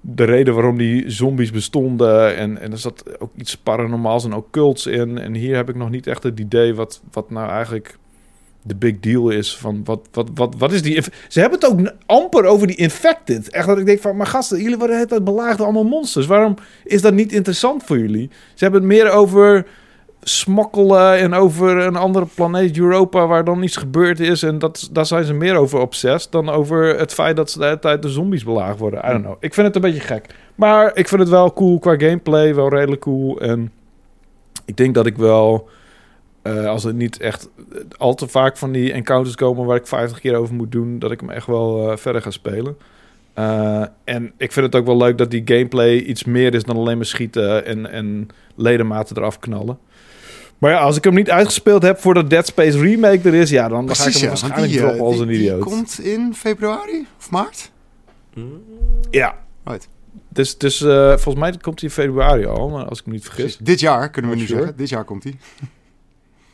de 0.00 0.24
reden 0.24 0.54
waarom 0.54 0.78
die 0.78 1.10
zombies 1.10 1.50
bestonden. 1.50 2.36
En, 2.36 2.58
en 2.58 2.72
er 2.72 2.78
zat 2.78 3.20
ook 3.20 3.30
iets 3.36 3.56
paranormaals 3.56 4.24
en 4.24 4.32
occults 4.32 4.86
in. 4.86 5.18
En 5.18 5.34
hier 5.34 5.56
heb 5.56 5.68
ik 5.68 5.76
nog 5.76 5.90
niet 5.90 6.06
echt 6.06 6.22
het 6.22 6.40
idee 6.40 6.74
wat, 6.74 7.02
wat 7.12 7.30
nou 7.30 7.50
eigenlijk 7.50 7.98
de 8.66 8.74
big 8.74 9.00
deal 9.00 9.30
is. 9.30 9.56
Van 9.56 9.80
wat, 9.84 10.08
wat, 10.12 10.28
wat, 10.34 10.54
wat 10.58 10.72
is 10.72 10.82
die... 10.82 11.02
Ze 11.28 11.40
hebben 11.40 11.58
het 11.58 11.70
ook 11.70 11.92
amper 12.06 12.44
over 12.44 12.66
die 12.66 12.76
infected. 12.76 13.50
Echt 13.50 13.66
dat 13.66 13.78
ik 13.78 13.86
denk 13.86 14.00
van, 14.00 14.16
maar 14.16 14.26
gasten, 14.26 14.62
jullie 14.62 14.78
worden 14.78 14.98
het 14.98 15.24
belaagd 15.24 15.60
allemaal 15.60 15.84
monsters. 15.84 16.26
Waarom 16.26 16.54
is 16.84 17.02
dat 17.02 17.14
niet 17.14 17.32
interessant 17.32 17.82
voor 17.84 17.98
jullie? 17.98 18.30
Ze 18.54 18.64
hebben 18.64 18.80
het 18.80 18.90
meer 18.90 19.10
over 19.10 19.66
smokkelen 20.28 21.18
en 21.18 21.34
over 21.34 21.76
een 21.76 21.96
andere 21.96 22.26
planeet 22.34 22.78
Europa 22.78 23.26
waar 23.26 23.44
dan 23.44 23.62
iets 23.62 23.76
gebeurd 23.76 24.20
is. 24.20 24.42
En 24.42 24.58
dat, 24.58 24.88
daar 24.92 25.06
zijn 25.06 25.24
ze 25.24 25.32
meer 25.32 25.56
over 25.56 25.80
obsessed 25.80 26.32
dan 26.32 26.48
over 26.48 26.98
het 26.98 27.12
feit 27.12 27.36
dat 27.36 27.50
ze 27.50 27.58
de 27.58 27.64
hele 27.64 27.78
tijd 27.78 28.02
de 28.02 28.08
zombies 28.08 28.44
belaagd 28.44 28.78
worden. 28.78 29.00
I 29.04 29.08
don't 29.08 29.22
know. 29.22 29.36
Ik 29.40 29.54
vind 29.54 29.66
het 29.66 29.76
een 29.76 29.82
beetje 29.82 30.00
gek. 30.00 30.34
Maar 30.54 30.96
ik 30.96 31.08
vind 31.08 31.20
het 31.20 31.30
wel 31.30 31.52
cool 31.52 31.78
qua 31.78 31.98
gameplay, 31.98 32.54
wel 32.54 32.68
redelijk 32.68 33.00
cool. 33.00 33.40
En 33.40 33.72
ik 34.64 34.76
denk 34.76 34.94
dat 34.94 35.06
ik 35.06 35.16
wel, 35.16 35.68
eh, 36.46 36.66
als 36.66 36.82
het 36.82 36.96
niet 36.96 37.18
echt 37.18 37.48
al 37.96 38.14
te 38.14 38.28
vaak 38.28 38.56
van 38.56 38.72
die 38.72 38.92
encounters 38.92 39.34
komen 39.34 39.64
waar 39.64 39.76
ik 39.76 39.86
50 39.86 40.20
keer 40.20 40.34
over 40.34 40.54
moet 40.54 40.72
doen, 40.72 40.98
dat 40.98 41.10
ik 41.10 41.20
hem 41.20 41.30
echt 41.30 41.46
wel 41.46 41.90
eh, 41.90 41.96
verder 41.96 42.22
ga 42.22 42.30
spelen. 42.30 42.76
Eh, 43.34 43.84
en 44.04 44.32
ik 44.36 44.52
vind 44.52 44.66
het 44.66 44.74
ook 44.74 44.86
wel 44.86 44.96
leuk 44.96 45.18
dat 45.18 45.30
die 45.30 45.42
gameplay 45.44 45.96
iets 45.96 46.24
meer 46.24 46.54
is 46.54 46.64
dan 46.64 46.76
alleen 46.76 46.96
maar 46.96 47.06
schieten 47.06 47.66
en, 47.66 47.90
en 47.90 48.28
ledematen 48.54 49.16
eraf 49.16 49.38
knallen. 49.38 49.78
Maar 50.58 50.70
ja, 50.70 50.78
als 50.78 50.96
ik 50.96 51.04
hem 51.04 51.14
niet 51.14 51.30
uitgespeeld 51.30 51.82
heb 51.82 51.98
voordat 51.98 52.30
Dead 52.30 52.46
Space 52.46 52.78
Remake 52.78 53.28
er 53.28 53.34
is, 53.34 53.50
ja, 53.50 53.68
dan, 53.68 53.94
ga 53.94 54.06
ik 54.06 54.12
hem 54.12 54.22
ja, 54.22 54.28
waarschijnlijk 54.28 54.72
die, 54.72 54.80
eh, 54.80 54.84
droppen 54.84 55.06
als 55.06 55.18
een 55.18 55.28
die 55.28 55.38
idioot. 55.38 55.62
komt 55.62 56.00
in 56.00 56.34
februari 56.34 57.06
of 57.18 57.30
maart? 57.30 57.70
Ja. 59.10 59.34
Right. 59.64 59.88
Dus, 60.28 60.58
dus 60.58 60.80
eh, 60.80 61.08
volgens 61.08 61.34
mij 61.34 61.56
komt 61.60 61.80
hij 61.80 61.88
in 61.88 61.94
februari 61.94 62.46
al, 62.46 62.68
maar 62.68 62.84
als 62.84 63.00
ik 63.00 63.06
me 63.06 63.12
niet 63.12 63.24
vergis. 63.24 63.42
Precies. 63.42 63.66
Dit 63.66 63.80
jaar 63.80 64.10
kunnen 64.10 64.30
we 64.30 64.36
nu 64.36 64.46
sure. 64.46 64.58
zeggen. 64.58 64.76
Dit 64.76 64.88
jaar 64.88 65.04
komt 65.04 65.22
hij. 65.22 65.36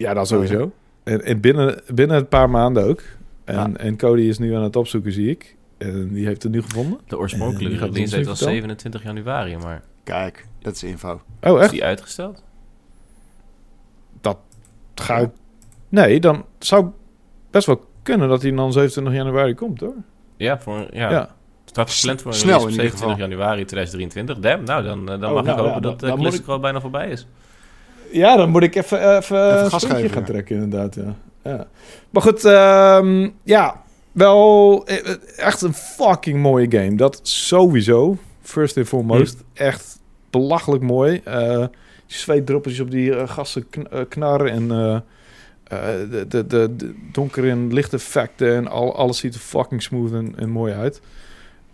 Ja, 0.03 0.15
dan 0.15 0.27
sowieso. 0.27 0.73
En, 1.05 1.25
en 1.25 1.41
binnen, 1.41 1.81
binnen 1.95 2.17
een 2.17 2.29
paar 2.29 2.51
maanden 2.51 2.85
ook. 2.85 3.03
En, 3.45 3.55
Ja. 3.55 3.71
en 3.77 3.97
Cody 3.97 4.21
is 4.23 4.39
nu 4.39 4.55
aan 4.55 4.63
het 4.63 4.77
opzoeken, 4.77 5.13
zie 5.13 5.31
ik. 5.31 5.57
En 5.79 6.09
die 6.13 6.27
heeft 6.27 6.43
het 6.43 6.53
nu 6.53 6.63
gevonden. 6.63 7.01
De 7.07 7.19
oorspronkelijke 7.19 7.69
die 7.69 7.79
gaat 7.79 7.89
release 7.89 8.17
date 8.17 8.29
was 8.29 8.39
vertellen. 8.39 8.61
27 8.61 9.03
januari, 9.03 9.57
maar 9.57 9.83
Kijk, 10.05 10.47
dat 10.59 10.75
is 10.75 10.83
info. 10.83 11.21
Oh, 11.41 11.57
is 11.57 11.63
echt? 11.63 11.71
die 11.71 11.85
uitgesteld? 11.85 12.43
Ga 14.95 15.17
ik... 15.19 15.31
Nee, 15.89 16.21
dan 16.21 16.45
zou 16.59 16.87
best 17.51 17.67
wel 17.67 17.85
kunnen 18.03 18.29
dat 18.29 18.43
hij 18.43 18.51
dan 18.51 18.73
27 18.73 19.15
januari 19.15 19.55
komt, 19.55 19.81
hoor. 19.81 19.95
Ja, 20.37 20.59
voor, 20.59 20.87
ja. 20.91 21.11
Ja. 21.11 21.21
Het 21.21 21.71
staat 21.71 21.91
gepland 21.91 22.23
voor 22.23 22.31
een 22.33 22.37
Snel 22.37 22.59
release 22.59 22.73
op 22.73 22.79
in 22.79 22.85
ieder 22.85 22.99
27 22.99 23.29
januari 23.29 23.65
2023. 23.65 24.39
Damn, 24.39 24.65
nou, 24.65 24.83
dan, 24.85 25.01
eh, 25.13 25.21
dan 25.21 25.31
Oh, 25.31 25.35
mag 25.35 25.45
nou, 25.45 25.59
ik 25.59 25.65
hopen 25.65 25.75
ja, 25.75 25.81
dat 25.81 26.01
de 26.01 26.13
Classic 26.23 26.47
al 26.47 26.61
bijna 26.61 26.81
voorbij 26.81 27.11
is. 27.11 27.27
Ja, 28.13 28.37
dan 28.37 28.51
moet 28.51 28.63
ik 28.63 28.75
even, 28.75 28.99
even, 29.17 29.17
Even 29.17 29.65
een 29.65 29.71
gas 29.71 29.83
sprintje 29.83 30.03
geven, 30.03 30.11
gaan 30.17 30.25
trekken, 30.25 30.57
inderdaad. 30.57 30.95
Ja. 30.95 31.17
Ja. 31.45 31.67
Maar 32.11 32.23
goed, 32.23 32.45
ehm, 32.45 33.29
ja. 33.45 33.83
wel 34.13 34.83
eh, 34.87 34.99
eh, 35.11 35.17
echt 35.37 35.63
een 35.63 35.75
fucking 35.75 36.39
mooie 36.41 36.67
game. 36.71 36.95
Dat 36.95 37.21
sowieso. 37.23 38.17
First 38.43 38.77
and 38.77 38.87
foremost. 38.89 39.37
Echt 39.55 39.99
belachelijk 40.31 40.83
mooi. 40.83 41.21
Eh 41.25 41.65
zweetdruppeltjes 42.07 42.81
op 42.83 42.91
die 42.91 43.17
eh, 43.17 43.29
gassen 43.29 43.69
kn- 43.71 43.87
eh, 43.91 44.01
knarren. 44.09 44.51
En 44.51 44.71
eh, 44.71 44.95
eh, 45.65 46.11
de, 46.11 46.27
de, 46.29 46.47
de, 46.47 46.77
de 46.77 46.95
donkere 47.13 47.51
en 47.51 47.73
lichte 47.73 47.97
effecten. 47.97 48.55
En 48.57 48.69
al, 48.69 48.97
alles 48.97 49.19
ziet 49.19 49.35
er 49.35 49.41
fucking 49.41 49.83
smooth 49.83 50.13
en, 50.13 50.33
en 50.37 50.51
mooi 50.51 50.73
uit. 50.73 51.01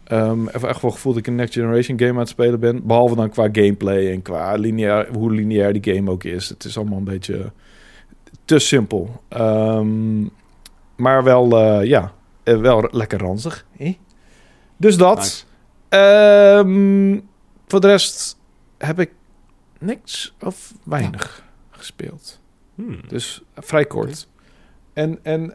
Ehm 0.08 0.46
even 0.46 0.68
echt 0.68 0.82
wel 0.82 0.90
gevoel 0.90 1.12
dat 1.12 1.20
ik 1.20 1.26
een 1.26 1.34
next 1.34 1.54
generation 1.54 1.98
game 1.98 2.12
aan 2.12 2.18
het 2.18 2.28
spelen 2.28 2.60
ben. 2.60 2.86
Behalve 2.86 3.14
dan 3.14 3.30
qua 3.30 3.48
gameplay 3.52 4.12
en 4.12 4.22
qua 4.22 4.54
lineair, 4.54 5.08
hoe 5.12 5.32
lineair 5.32 5.80
die 5.80 5.94
game 5.94 6.10
ook 6.10 6.24
is. 6.24 6.48
Het 6.48 6.64
is 6.64 6.76
allemaal 6.76 6.98
een 6.98 7.04
beetje 7.04 7.52
te 8.44 8.58
simpel. 8.58 9.22
Ehm, 9.28 10.22
maar 10.96 11.24
wel, 11.24 11.58
eh, 11.58 11.84
ja, 11.84 12.12
eh, 12.42 12.56
wel 12.56 12.88
lekker 12.90 13.18
ranzig. 13.18 13.66
Dus 14.76 14.96
dat. 14.96 15.18
Nice. 15.18 15.44
Ehm, 15.88 17.20
voor 17.66 17.80
de 17.80 17.86
rest 17.86 18.38
heb 18.78 19.00
ik 19.00 19.10
niks 19.78 20.34
of 20.40 20.74
weinig 20.84 21.44
gespeeld. 21.70 22.40
Hmm. 22.74 23.00
Dus 23.08 23.42
vrij 23.54 23.84
kort. 23.84 24.28
En, 24.92 25.18
en 25.22 25.52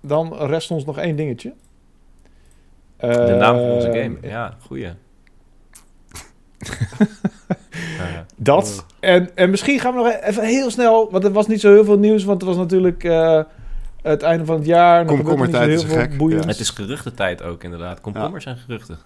dan 0.00 0.36
rest 0.36 0.70
ons 0.70 0.84
nog 0.84 0.98
één 0.98 1.16
dingetje. 1.16 1.54
De 2.98 3.36
naam 3.38 3.56
van 3.56 3.64
onze 3.70 3.88
Ehm, 3.88 4.02
game. 4.02 4.28
Ja, 4.28 4.56
goeie. 4.66 4.82
Ja, 4.82 4.94
ja. 8.14 8.26
Dat. 8.36 8.84
En, 9.00 9.36
en 9.36 9.50
misschien 9.50 9.80
gaan 9.80 9.94
we 9.94 9.98
nog 10.02 10.12
even 10.22 10.44
heel 10.44 10.70
snel... 10.70 11.10
Want 11.10 11.24
er 11.24 11.32
was 11.32 11.46
niet 11.46 11.60
zo 11.60 11.72
heel 11.72 11.84
veel 11.84 11.98
nieuws. 11.98 12.24
Want 12.24 12.40
het 12.40 12.48
was 12.50 12.58
natuurlijk 12.58 13.04
eh, 13.04 13.42
het 14.02 14.22
einde 14.22 14.44
van 14.44 14.56
het 14.56 14.66
jaar. 14.66 15.00
Er 15.00 15.06
Komkommertijd 15.06 15.70
is 15.70 15.84
gek, 15.84 16.12
ja. 16.20 16.36
Het 16.46 16.60
is 16.60 16.70
geruchtentijd 16.70 17.42
ook 17.42 17.64
inderdaad. 17.64 18.00
Komkommers 18.00 18.44
en 18.44 18.56
geruchten. 18.56 18.98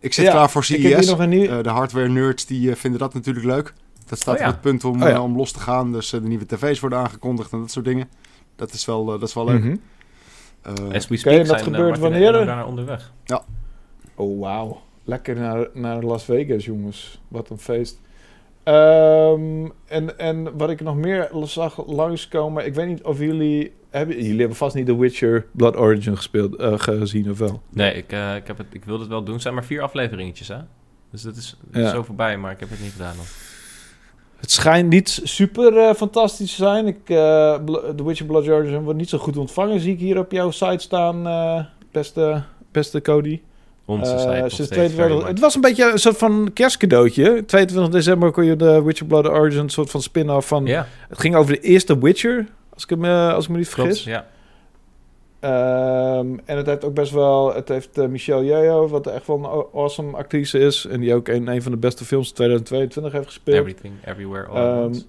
Ik 0.00 0.12
zit 0.12 0.24
Ja, 0.24 0.30
klaar 0.30 0.50
voor 0.50 0.62
Ik 0.62 0.68
heb 0.68 0.80
hier 0.80 0.96
CES. 0.96 1.06
nog 1.10 1.18
een 1.18 1.28
nieuw... 1.28 1.48
Eh, 1.50 1.62
de 1.62 1.68
hardware 1.68 2.08
nerds 2.08 2.46
die 2.46 2.70
eh, 2.70 2.76
vinden 2.76 3.00
dat 3.00 3.14
natuurlijk 3.14 3.46
leuk. 3.46 3.72
Dat 4.06 4.18
staat 4.20 4.34
Oh, 4.34 4.40
ja. 4.40 4.46
op 4.46 4.52
het 4.52 4.60
punt 4.62 4.84
om, 4.84 5.02
Oh, 5.02 5.08
ja. 5.08 5.20
om 5.22 5.36
los 5.36 5.52
te 5.52 5.58
gaan. 5.60 5.92
Dus 5.92 6.10
de 6.10 6.20
nieuwe 6.20 6.46
tv's 6.46 6.80
worden 6.80 6.98
aangekondigd 6.98 7.52
en 7.52 7.58
dat 7.60 7.70
soort 7.70 7.84
dingen. 7.84 8.08
Dat 8.56 8.72
is 8.72 8.84
wel, 8.84 9.04
dat 9.04 9.22
is 9.22 9.34
wel 9.34 9.44
leuk. 9.44 9.60
Mhm. 9.64 9.70
Eh, 9.70 9.76
As 10.92 11.08
we 11.08 11.16
speak 11.16 11.34
en 11.34 11.38
dat 11.38 11.46
zijn 11.48 11.62
gebeurt 11.74 11.98
wanneer? 11.98 12.26
Enno 12.26 12.44
daarnaar 12.44 12.66
onderweg. 12.66 13.12
Oh, 14.14 14.40
wauw. 14.40 14.80
Lekker 15.04 15.36
naar, 15.36 15.68
naar 15.72 16.02
Las 16.02 16.24
Vegas, 16.24 16.64
jongens. 16.64 17.20
Wat 17.28 17.50
een 17.50 17.58
feest. 17.58 18.00
Ehm, 18.62 19.68
en, 19.86 20.18
en 20.18 20.56
wat 20.56 20.70
ik 20.70 20.80
nog 20.80 20.96
meer 20.96 21.30
zag 21.42 21.86
langskomen... 21.86 22.66
Ik 22.66 22.74
weet 22.74 22.86
niet 22.86 23.02
of 23.02 23.18
jullie... 23.18 23.72
Hebben, 23.90 24.16
jullie 24.16 24.38
hebben 24.38 24.56
vast 24.56 24.74
niet 24.74 24.86
The 24.86 24.98
Witcher 24.98 25.46
Blood 25.52 25.76
Origin 25.76 26.16
gespeeld, 26.16 26.56
eh, 26.56 26.78
gezien, 26.78 27.30
of 27.30 27.38
wel? 27.38 27.62
Nee, 27.70 27.94
ik, 27.94 28.12
eh, 28.12 28.36
ik, 28.36 28.46
heb 28.46 28.58
het, 28.58 28.66
ik 28.70 28.84
wilde 28.84 29.00
het 29.00 29.10
wel 29.10 29.22
doen. 29.22 29.32
Het 29.34 29.42
zijn 29.42 29.54
maar 29.54 29.64
vier 29.64 29.82
afleveringetjes, 29.82 30.48
hè? 30.48 30.58
Dus 31.10 31.22
dat 31.22 31.36
is 31.36 31.56
Ja. 31.72 31.90
zo 31.90 32.02
voorbij, 32.02 32.38
maar 32.38 32.52
ik 32.52 32.60
heb 32.60 32.70
het 32.70 32.80
niet 32.80 32.92
gedaan 32.92 33.16
nog. 33.16 33.26
Het 34.36 34.50
schijnt 34.50 34.88
niet 34.88 35.20
super 35.22 35.76
eh, 35.76 35.94
fantastisch 35.94 36.50
te 36.50 36.56
zijn. 36.56 36.86
Ik, 36.86 36.98
eh, 37.04 37.54
The 37.96 38.04
Witcher 38.04 38.26
Blood 38.26 38.48
Origin 38.48 38.82
wordt 38.82 38.98
niet 38.98 39.08
zo 39.08 39.18
goed 39.18 39.36
ontvangen. 39.36 39.80
Zie 39.80 39.92
ik 39.92 39.98
hier 39.98 40.18
op 40.18 40.32
jouw 40.32 40.50
site 40.50 40.78
staan, 40.78 41.26
eh, 41.26 41.64
beste, 41.92 42.42
beste 42.72 43.00
Cody. 43.00 43.40
Onze 43.84 44.18
site 44.18 44.26
nog 44.26 44.38
sinds 44.38 44.54
steeds 44.54 44.68
22 44.68 44.96
very 44.96 45.14
much. 45.14 45.26
het 45.26 45.40
was 45.40 45.54
een 45.54 45.60
beetje 45.60 45.92
een 45.92 45.98
soort 45.98 46.16
van 46.16 46.50
kerstcadeautje. 46.54 47.44
22 47.44 47.92
december 47.92 48.30
kon 48.30 48.44
je 48.44 48.56
de 48.56 48.82
Witcher 48.82 49.06
Blood 49.06 49.28
Origin 49.28 49.60
een 49.60 49.70
soort 49.70 49.90
van 49.90 50.02
spin-off 50.02 50.48
van... 50.48 50.66
Het 50.66 50.86
ging 51.18 51.34
over 51.34 51.52
de 51.52 51.60
eerste 51.60 51.98
Witcher, 51.98 52.46
als 52.74 52.82
ik, 52.82 52.90
hem, 52.90 53.04
eh, 53.04 53.32
als 53.32 53.44
ik 53.44 53.50
me 53.50 53.58
niet 53.58 53.68
klopt. 53.68 53.88
vergis. 53.88 54.04
Ja. 54.04 54.26
Ehm, 55.50 56.38
en 56.44 56.56
het 56.56 56.66
heeft 56.66 56.84
ook 56.84 56.94
best 56.94 57.12
wel... 57.12 57.54
Het 57.54 57.68
heeft 57.68 57.98
eh, 57.98 58.06
Michelle 58.06 58.44
Yeoh, 58.44 58.90
wat 58.90 59.06
echt 59.06 59.26
wel 59.26 59.36
een 59.38 59.44
aw- 59.44 59.68
awesome 59.74 60.16
actrice 60.16 60.58
is. 60.58 60.84
En 60.86 61.00
die 61.00 61.14
ook 61.14 61.28
in 61.28 61.46
een 61.48 61.62
van 61.62 61.72
de 61.72 61.78
beste 61.78 62.04
films 62.04 62.30
2022 62.30 63.12
heeft 63.12 63.26
gespeeld. 63.26 63.56
Everything, 63.56 63.94
everywhere, 64.04 64.46
all 64.46 64.56
at 64.56 64.74
Ehm, 64.76 64.84
once. 64.84 65.04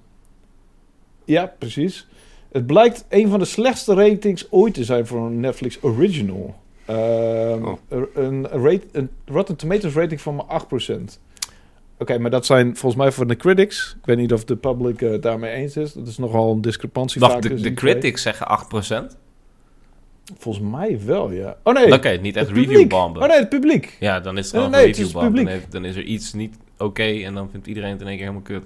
Ja, 1.26 1.54
precies. 1.58 2.08
Het 2.52 2.66
blijkt 2.66 3.06
een 3.10 3.30
van 3.30 3.40
de 3.40 3.46
slechtste 3.46 3.94
ratings 3.94 4.48
ooit 4.52 4.74
te 4.74 4.84
zijn 4.84 5.08
voor 5.08 5.26
een 5.26 5.40
Netflix 5.40 5.78
original. 5.82 6.56
Ehm, 6.86 7.64
Oh. 7.66 7.78
een, 7.90 8.08
een, 8.14 8.48
rate, 8.48 8.82
een 8.92 9.10
Rotten 9.26 9.56
Tomatoes 9.56 9.94
rating 9.94 10.22
van 10.22 10.36
maar 10.36 10.46
8%. 10.46 11.20
Oké, 12.00 12.18
maar 12.18 12.32
dat 12.32 12.46
zijn 12.46 12.76
volgens 12.78 13.02
mij 13.02 13.12
voor 13.12 13.28
de 13.28 13.36
critics. 13.36 13.96
Ik 14.00 14.06
weet 14.06 14.18
niet 14.18 14.34
of 14.34 14.44
de 14.46 14.56
public 14.56 15.02
eh, 15.02 15.22
daarmee 15.22 15.52
eens 15.52 15.78
is. 15.78 15.94
Dat 15.94 16.08
is 16.08 16.18
nogal 16.18 16.52
een 16.52 16.62
discrepantie 16.62 17.22
Wacht, 17.22 17.42
de, 17.42 17.50
de 17.50 17.56
twee. 17.56 17.74
critics 17.74 18.22
zeggen 18.22 18.48
8%? 18.48 19.18
Volgens 20.38 20.66
mij 20.72 21.00
wel, 21.06 21.32
ja. 21.32 21.58
Oh 21.64 21.74
nee, 21.74 21.90
Dan 21.90 22.00
kan 22.00 22.10
je 22.12 22.16
het 22.18 22.26
niet 22.26 22.36
echt 22.36 22.50
reviewbomben. 22.50 23.22
Oh 23.22 23.28
nee, 23.28 23.38
het 23.38 23.50
publiek. 23.50 23.98
Ja, 24.00 24.20
dan 24.20 24.38
is 24.38 24.46
het 24.46 24.54
Nee, 24.54 24.64
gewoon 24.64 24.78
nee, 24.80 24.88
reviewbomb. 24.88 25.24
Dan, 25.24 25.34
publiek. 25.34 25.48
heeft- 25.50 25.72
dan 25.72 25.86
is 25.86 25.96
er 25.96 26.04
iets 26.04 26.34
niet 26.34 26.56
oké 26.78 27.04
en 27.04 27.34
dan 27.34 27.50
vindt 27.52 27.68
iedereen 27.68 27.92
het 27.92 28.02
in 28.02 28.08
één 28.08 28.16
keer 28.18 28.26
helemaal 28.26 28.48
kut. 28.48 28.64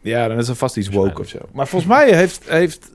Ja, 0.00 0.28
dan 0.28 0.38
is 0.38 0.48
er 0.48 0.54
vast 0.56 0.76
iets 0.76 0.88
woke 0.88 1.20
of 1.20 1.28
zo. 1.28 1.38
Maar 1.52 1.68
volgens 1.68 1.90
mij 1.90 2.14
heeft, 2.16 2.48
heeft 2.50 2.90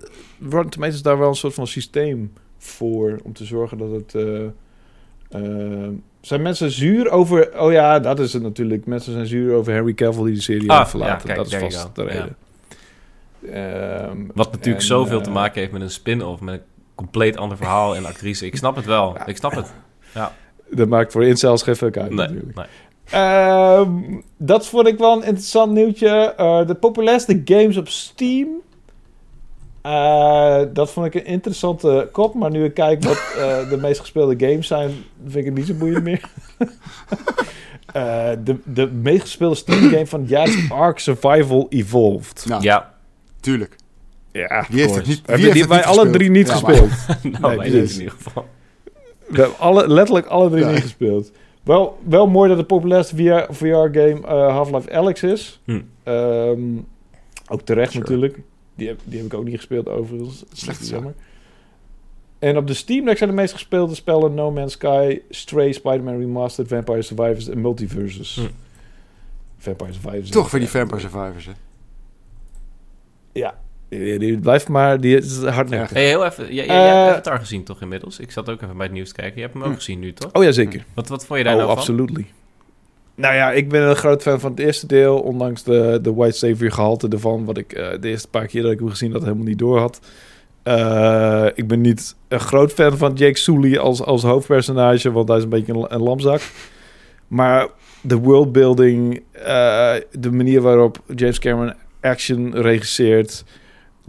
Rotten 0.49 0.69
Tomatoes 0.69 1.01
daar 1.01 1.17
wel 1.17 1.27
een 1.29 1.35
soort 1.35 1.53
van 1.53 1.67
systeem 1.67 2.33
voor... 2.57 3.19
om 3.23 3.33
te 3.33 3.45
zorgen 3.45 3.77
dat 3.77 3.91
het... 3.91 4.15
eh, 4.15 4.43
eh, 5.29 5.89
zijn 6.21 6.41
mensen 6.41 6.71
zuur 6.71 7.09
over... 7.09 7.59
Oh 7.61 7.71
ja, 7.71 7.99
dat 7.99 8.19
is 8.19 8.33
het 8.33 8.41
natuurlijk. 8.43 8.85
Mensen 8.85 9.13
zijn 9.13 9.25
zuur 9.27 9.53
over 9.53 9.73
Henry 9.73 9.93
Cavill 9.93 10.23
die 10.25 10.33
de 10.33 10.41
serie 10.41 10.69
Ah, 10.71 10.77
heeft 10.77 10.89
verlaten. 10.89 11.27
ja, 11.27 11.33
kijk, 11.33 11.49
dat 11.49 11.61
is 11.63 11.73
vast 11.75 11.95
de 11.95 12.03
reden. 12.03 12.35
Ehm, 13.51 14.17
Wat 14.33 14.51
natuurlijk 14.51 14.81
en, 14.81 14.87
zoveel 14.87 15.17
eh, 15.17 15.23
te 15.23 15.29
maken 15.29 15.59
heeft 15.59 15.71
met 15.71 15.81
een 15.81 15.89
spin-off, 15.89 16.41
met 16.41 16.53
een 16.53 16.61
compleet 16.95 17.37
ander 17.37 17.57
verhaal 17.57 17.95
en 17.95 18.05
actrice. 18.05 18.45
Ik 18.45 18.55
snap 18.55 18.75
het 18.75 18.85
wel, 18.85 19.17
ik 19.25 19.37
snap 19.37 19.55
het. 19.55 19.73
Dat 20.69 20.87
maakt 20.87 21.11
voor 21.11 21.25
incels 21.25 21.63
geen 21.63 21.75
fuck 21.75 21.97
uit 21.97 22.09
Nee, 22.09 22.27
natuurlijk. 22.27 22.55
nee. 22.55 22.65
Ehm, 23.09 23.89
dat 24.37 24.67
vond 24.67 24.87
ik 24.87 24.97
wel 24.97 25.15
een 25.15 25.23
interessant 25.23 25.71
nieuwtje. 25.71 26.33
Eh, 26.37 26.67
de 26.67 26.75
populairste 26.75 27.41
games 27.45 27.77
op 27.77 27.87
Steam. 27.87 28.47
Eh, 29.81 30.61
dat 30.73 30.91
vond 30.91 31.05
ik 31.05 31.13
een 31.13 31.25
interessante 31.25 32.09
kop. 32.11 32.33
Maar 32.33 32.51
nu 32.51 32.63
ik 32.63 32.73
kijk 32.73 33.03
wat 33.03 33.33
eh, 33.37 33.69
de 33.69 33.77
meest 33.77 33.99
gespeelde 33.99 34.47
games 34.47 34.67
zijn, 34.67 34.91
vind 35.23 35.35
ik 35.35 35.45
het 35.45 35.53
niet 35.53 35.67
zo 35.67 35.73
boeiend 35.73 36.03
meer. 36.03 36.29
Eh, 37.85 38.29
de, 38.43 38.57
de 38.63 38.91
meest 38.91 39.21
gespeelde 39.21 39.55
Steam 39.55 39.89
game 39.89 40.07
van 40.07 40.19
het 40.19 40.29
jaar 40.29 40.47
is 40.47 40.69
Ark 40.69 40.99
Survival 40.99 41.65
Evolved. 41.69 42.45
nou, 42.47 42.63
Ja, 42.63 42.73
Ja, 42.73 42.93
tuurlijk. 43.39 43.75
Wie 44.69 44.81
heeft 44.81 44.95
het 44.95 45.07
niet, 45.07 45.21
we 45.25 45.35
wie 45.35 45.45
heeft 45.45 45.59
het 45.59 45.67
wij 45.67 45.77
niet 45.77 45.85
alle 45.85 45.93
gespeeld? 45.99 46.13
drie 46.13 46.29
niet 46.29 46.47
Ja, 46.47 46.59
maar- 46.59 46.73
gespeeld. 46.75 46.91
nou, 47.39 47.47
Nee, 47.47 47.57
wij 47.57 47.65
niet 47.69 47.77
precies. 47.77 47.95
in 47.97 48.01
ieder 48.03 48.17
geval. 48.21 48.45
We 49.27 49.41
hebben 49.41 49.59
alle, 49.59 49.87
letterlijk 49.87 50.25
alle 50.27 50.49
drie 50.49 50.63
Ja. 50.63 50.71
niet 50.71 50.81
gespeeld. 50.81 51.31
Wel, 51.63 51.99
wel 52.03 52.27
mooi 52.27 52.49
dat 52.49 52.57
de 52.57 52.63
populairste 52.65 53.15
VR, 53.15 53.53
VR-game 53.53 54.19
eh, 54.27 54.47
Half-Life 54.47 54.91
Alex 54.93 55.23
is. 55.23 55.61
Hm. 55.63 55.81
Ehm, 56.03 56.59
ook 57.47 57.61
terecht 57.61 57.91
Sure. 57.91 58.03
natuurlijk. 58.03 58.39
Die 58.75 58.87
heb, 58.87 58.99
die 59.03 59.17
heb 59.17 59.25
ik 59.27 59.33
ook 59.33 59.43
niet 59.45 59.55
gespeeld 59.55 59.89
overigens. 59.89 60.43
Slecht 60.53 60.87
jammer. 60.89 61.13
En 62.39 62.57
op 62.57 62.67
de 62.67 62.73
Steam 62.73 63.05
Deck 63.05 63.17
zijn 63.17 63.29
de 63.29 63.35
meest 63.35 63.53
gespeelde 63.53 63.95
spellen 63.95 64.33
No 64.33 64.51
Man's 64.51 64.73
Sky, 64.73 65.19
Stray, 65.29 65.71
Spider-Man 65.71 66.17
Remastered, 66.17 66.69
Vampire 66.71 67.01
Survivors 67.01 67.47
en 67.49 67.61
Multiverses. 67.61 68.35
Hm. 68.35 68.41
Vampire 69.57 69.93
Survivors. 69.93 70.29
Toch 70.29 70.51
weer 70.51 70.61
die 70.61 70.69
Vampire 70.69 70.99
Survivors, 70.99 71.45
hè? 71.45 71.51
Ja, 73.31 73.59
die, 73.89 74.37
blijft 74.39 74.67
maar, 74.67 74.99
die 75.01 75.17
is 75.17 75.43
hardnekkig. 75.43 75.89
Hey, 75.89 76.05
heel 76.07 76.25
even, 76.25 76.53
jij, 76.53 76.65
jij, 76.65 76.75
Eh, 76.77 76.83
jij 76.85 76.95
hebt 76.95 77.09
Avatar 77.11 77.39
gezien 77.39 77.63
toch 77.63 77.81
inmiddels? 77.81 78.19
Ik 78.19 78.31
zat 78.31 78.49
ook 78.49 78.61
even 78.61 78.77
bij 78.77 78.85
het 78.85 78.95
nieuws 78.95 79.07
te 79.09 79.15
kijken. 79.15 79.35
Je 79.35 79.41
hebt 79.41 79.53
hem 79.53 79.63
ook 79.63 79.69
Hm. 79.69 79.75
gezien 79.75 79.99
nu, 79.99 80.13
toch? 80.13 80.31
Oh 80.33 80.43
ja, 80.43 80.51
zeker. 80.51 80.83
Wat, 80.93 81.07
wat 81.07 81.25
vond 81.25 81.39
je 81.39 81.45
daar 81.45 81.53
Oh, 81.53 81.59
nou 81.59 81.71
van? 81.71 81.79
absolutely. 81.79 82.25
Nou 83.15 83.35
ja, 83.35 83.51
ik 83.51 83.69
ben 83.69 83.81
een 83.81 83.95
groot 83.95 84.21
fan 84.21 84.39
van 84.39 84.51
het 84.51 84.59
eerste 84.59 84.87
deel. 84.87 85.19
Ondanks 85.19 85.63
de, 85.63 85.99
de 86.01 86.13
White 86.13 86.37
Savior 86.37 86.71
gehalte 86.71 87.07
ervan. 87.07 87.45
Wat 87.45 87.57
ik 87.57 87.73
eh, 87.73 87.87
de 87.99 88.07
eerste 88.09 88.27
paar 88.27 88.47
keer 88.47 88.61
dat 88.61 88.71
ik 88.71 88.79
hem 88.79 88.89
gezien 88.89 89.11
had 89.11 89.21
helemaal 89.23 89.45
niet 89.45 89.59
door 89.59 89.79
had. 89.79 89.99
Eh, 90.63 91.45
ik 91.53 91.67
ben 91.67 91.81
niet 91.81 92.15
een 92.27 92.39
groot 92.39 92.71
fan 92.73 92.97
van 92.97 93.13
Jake 93.13 93.37
Sully 93.37 93.77
als, 93.77 94.01
als 94.03 94.23
hoofdpersonage. 94.23 95.11
Want 95.11 95.27
hij 95.27 95.37
is 95.37 95.43
een 95.43 95.49
beetje 95.49 95.73
een, 95.73 95.85
een 95.93 96.01
lamzak. 96.01 96.41
Maar 97.27 97.67
de 98.01 98.15
worldbuilding. 98.17 99.23
eh 99.31 99.93
de 100.11 100.31
manier 100.31 100.61
waarop 100.61 100.97
James 101.15 101.39
Cameron 101.39 101.73
action 102.01 102.55
regisseert. 102.55 103.43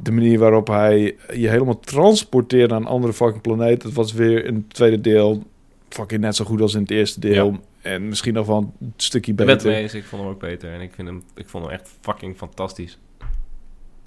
De 0.02 0.12
manier 0.12 0.38
waarop 0.38 0.66
hij 0.66 1.16
je 1.34 1.48
helemaal 1.48 1.80
transporteert 1.80 2.70
naar 2.70 2.80
een 2.80 2.86
andere 2.86 3.12
fucking 3.12 3.42
planeet. 3.42 3.82
Dat 3.82 3.92
was 3.92 4.12
weer 4.12 4.44
in 4.44 4.54
het 4.54 4.74
tweede 4.74 5.00
deel 5.00 5.42
fucking 5.88 6.20
net 6.20 6.36
zo 6.36 6.44
goed 6.44 6.60
als 6.60 6.74
in 6.74 6.80
het 6.80 6.90
eerste 6.90 7.20
deel. 7.20 7.58
En 7.80 8.08
misschien 8.08 8.34
nog 8.34 8.46
wel 8.46 8.74
een 8.80 8.92
stukje 8.96 9.30
Ik 9.30 9.36
beter. 9.36 9.72
eens, 9.72 9.94
ik 9.94 10.04
vond 10.04 10.22
hem 10.22 10.30
ook 10.30 10.40
beter. 10.40 10.72
En 10.72 10.80
ik, 10.80 10.92
vind 10.94 11.08
hem, 11.08 11.22
ik 11.34 11.48
vond 11.48 11.64
hem 11.64 11.72
echt 11.72 11.90
fucking 12.00 12.36
fantastisch. 12.36 12.98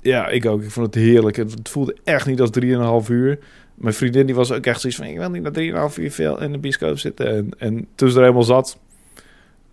Ja, 0.01 0.27
ik 0.27 0.45
ook. 0.45 0.63
Ik 0.63 0.71
vond 0.71 0.85
het 0.85 1.03
heerlijk. 1.03 1.35
Het, 1.35 1.51
het 1.51 1.69
voelde 1.69 1.95
echt 2.03 2.25
niet 2.27 2.41
als 2.41 2.49
3,5 3.05 3.11
uur. 3.11 3.39
Mijn 3.75 3.93
vriendin 3.93 4.25
die 4.25 4.35
was 4.35 4.51
ook 4.51 4.65
echt 4.65 4.81
zoiets 4.81 4.99
van... 4.99 5.07
ik 5.07 5.17
wil 5.17 5.29
niet 5.29 5.73
na 5.73 5.89
3,5 5.89 5.95
uur 5.95 6.11
veel 6.11 6.41
in 6.41 6.51
de 6.51 6.57
bioscoop 6.57 6.97
zitten. 6.97 7.27
En, 7.27 7.49
en 7.57 7.87
toen 7.95 8.09
ze 8.09 8.15
er 8.15 8.21
helemaal 8.21 8.43
zat... 8.43 8.79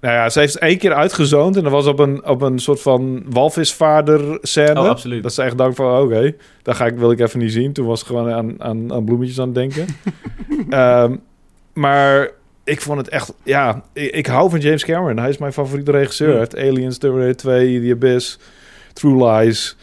Nou 0.07 0.19
ja, 0.19 0.29
ze 0.29 0.41
heeft 0.41 0.59
één 0.59 0.79
keer 0.79 0.95
uitgezoond 0.95 1.57
en 1.57 1.63
dat 1.63 1.73
was 1.73 1.87
op 1.87 1.99
een, 1.99 2.27
op 2.27 2.43
een 2.43 2.59
soort 2.59 2.83
van 2.83 3.23
walvisvader 3.29 4.39
scène. 4.43 4.81
Oh, 4.81 4.89
absoluut. 4.89 5.23
Dat 5.23 5.35
ze 5.35 5.43
echt 5.43 5.59
dacht 5.59 5.77
van, 5.77 6.01
oké, 6.01 6.35
daar 6.63 6.75
ga 6.75 6.87
ik, 6.87 6.97
wil 6.97 7.11
ik 7.11 7.21
even 7.21 7.39
niet 7.39 7.53
zien. 7.53 7.73
Toen 7.73 7.87
was 7.87 8.01
ik 8.01 8.07
gewoon 8.07 8.33
aan, 8.33 8.63
aan, 8.63 8.93
aan 8.93 9.05
bloemetjes 9.05 9.41
aan 9.41 9.47
het 9.47 9.55
denken. 9.55 9.87
Ehm, 10.71 11.17
maar 11.73 12.31
ik 12.65 12.81
vond 12.81 12.99
het 12.99 13.09
echt, 13.09 13.35
ja, 13.45 13.83
ik, 13.93 14.11
ik 14.11 14.27
hou 14.27 14.51
van 14.51 14.61
James 14.61 14.85
Cameron. 14.85 15.19
Hij 15.19 15.29
is 15.29 15.39
mijn 15.39 15.53
favoriete 15.53 15.91
regisseur. 15.91 16.29
Hmm. 16.29 16.39
Hij 16.39 16.47
heeft 16.51 16.69
Aliens, 16.69 16.99
Terminator 16.99 17.37
2, 17.37 17.81
The 17.81 17.93
Abyss, 17.93 18.39
True 18.93 19.25
Lies. 19.25 19.77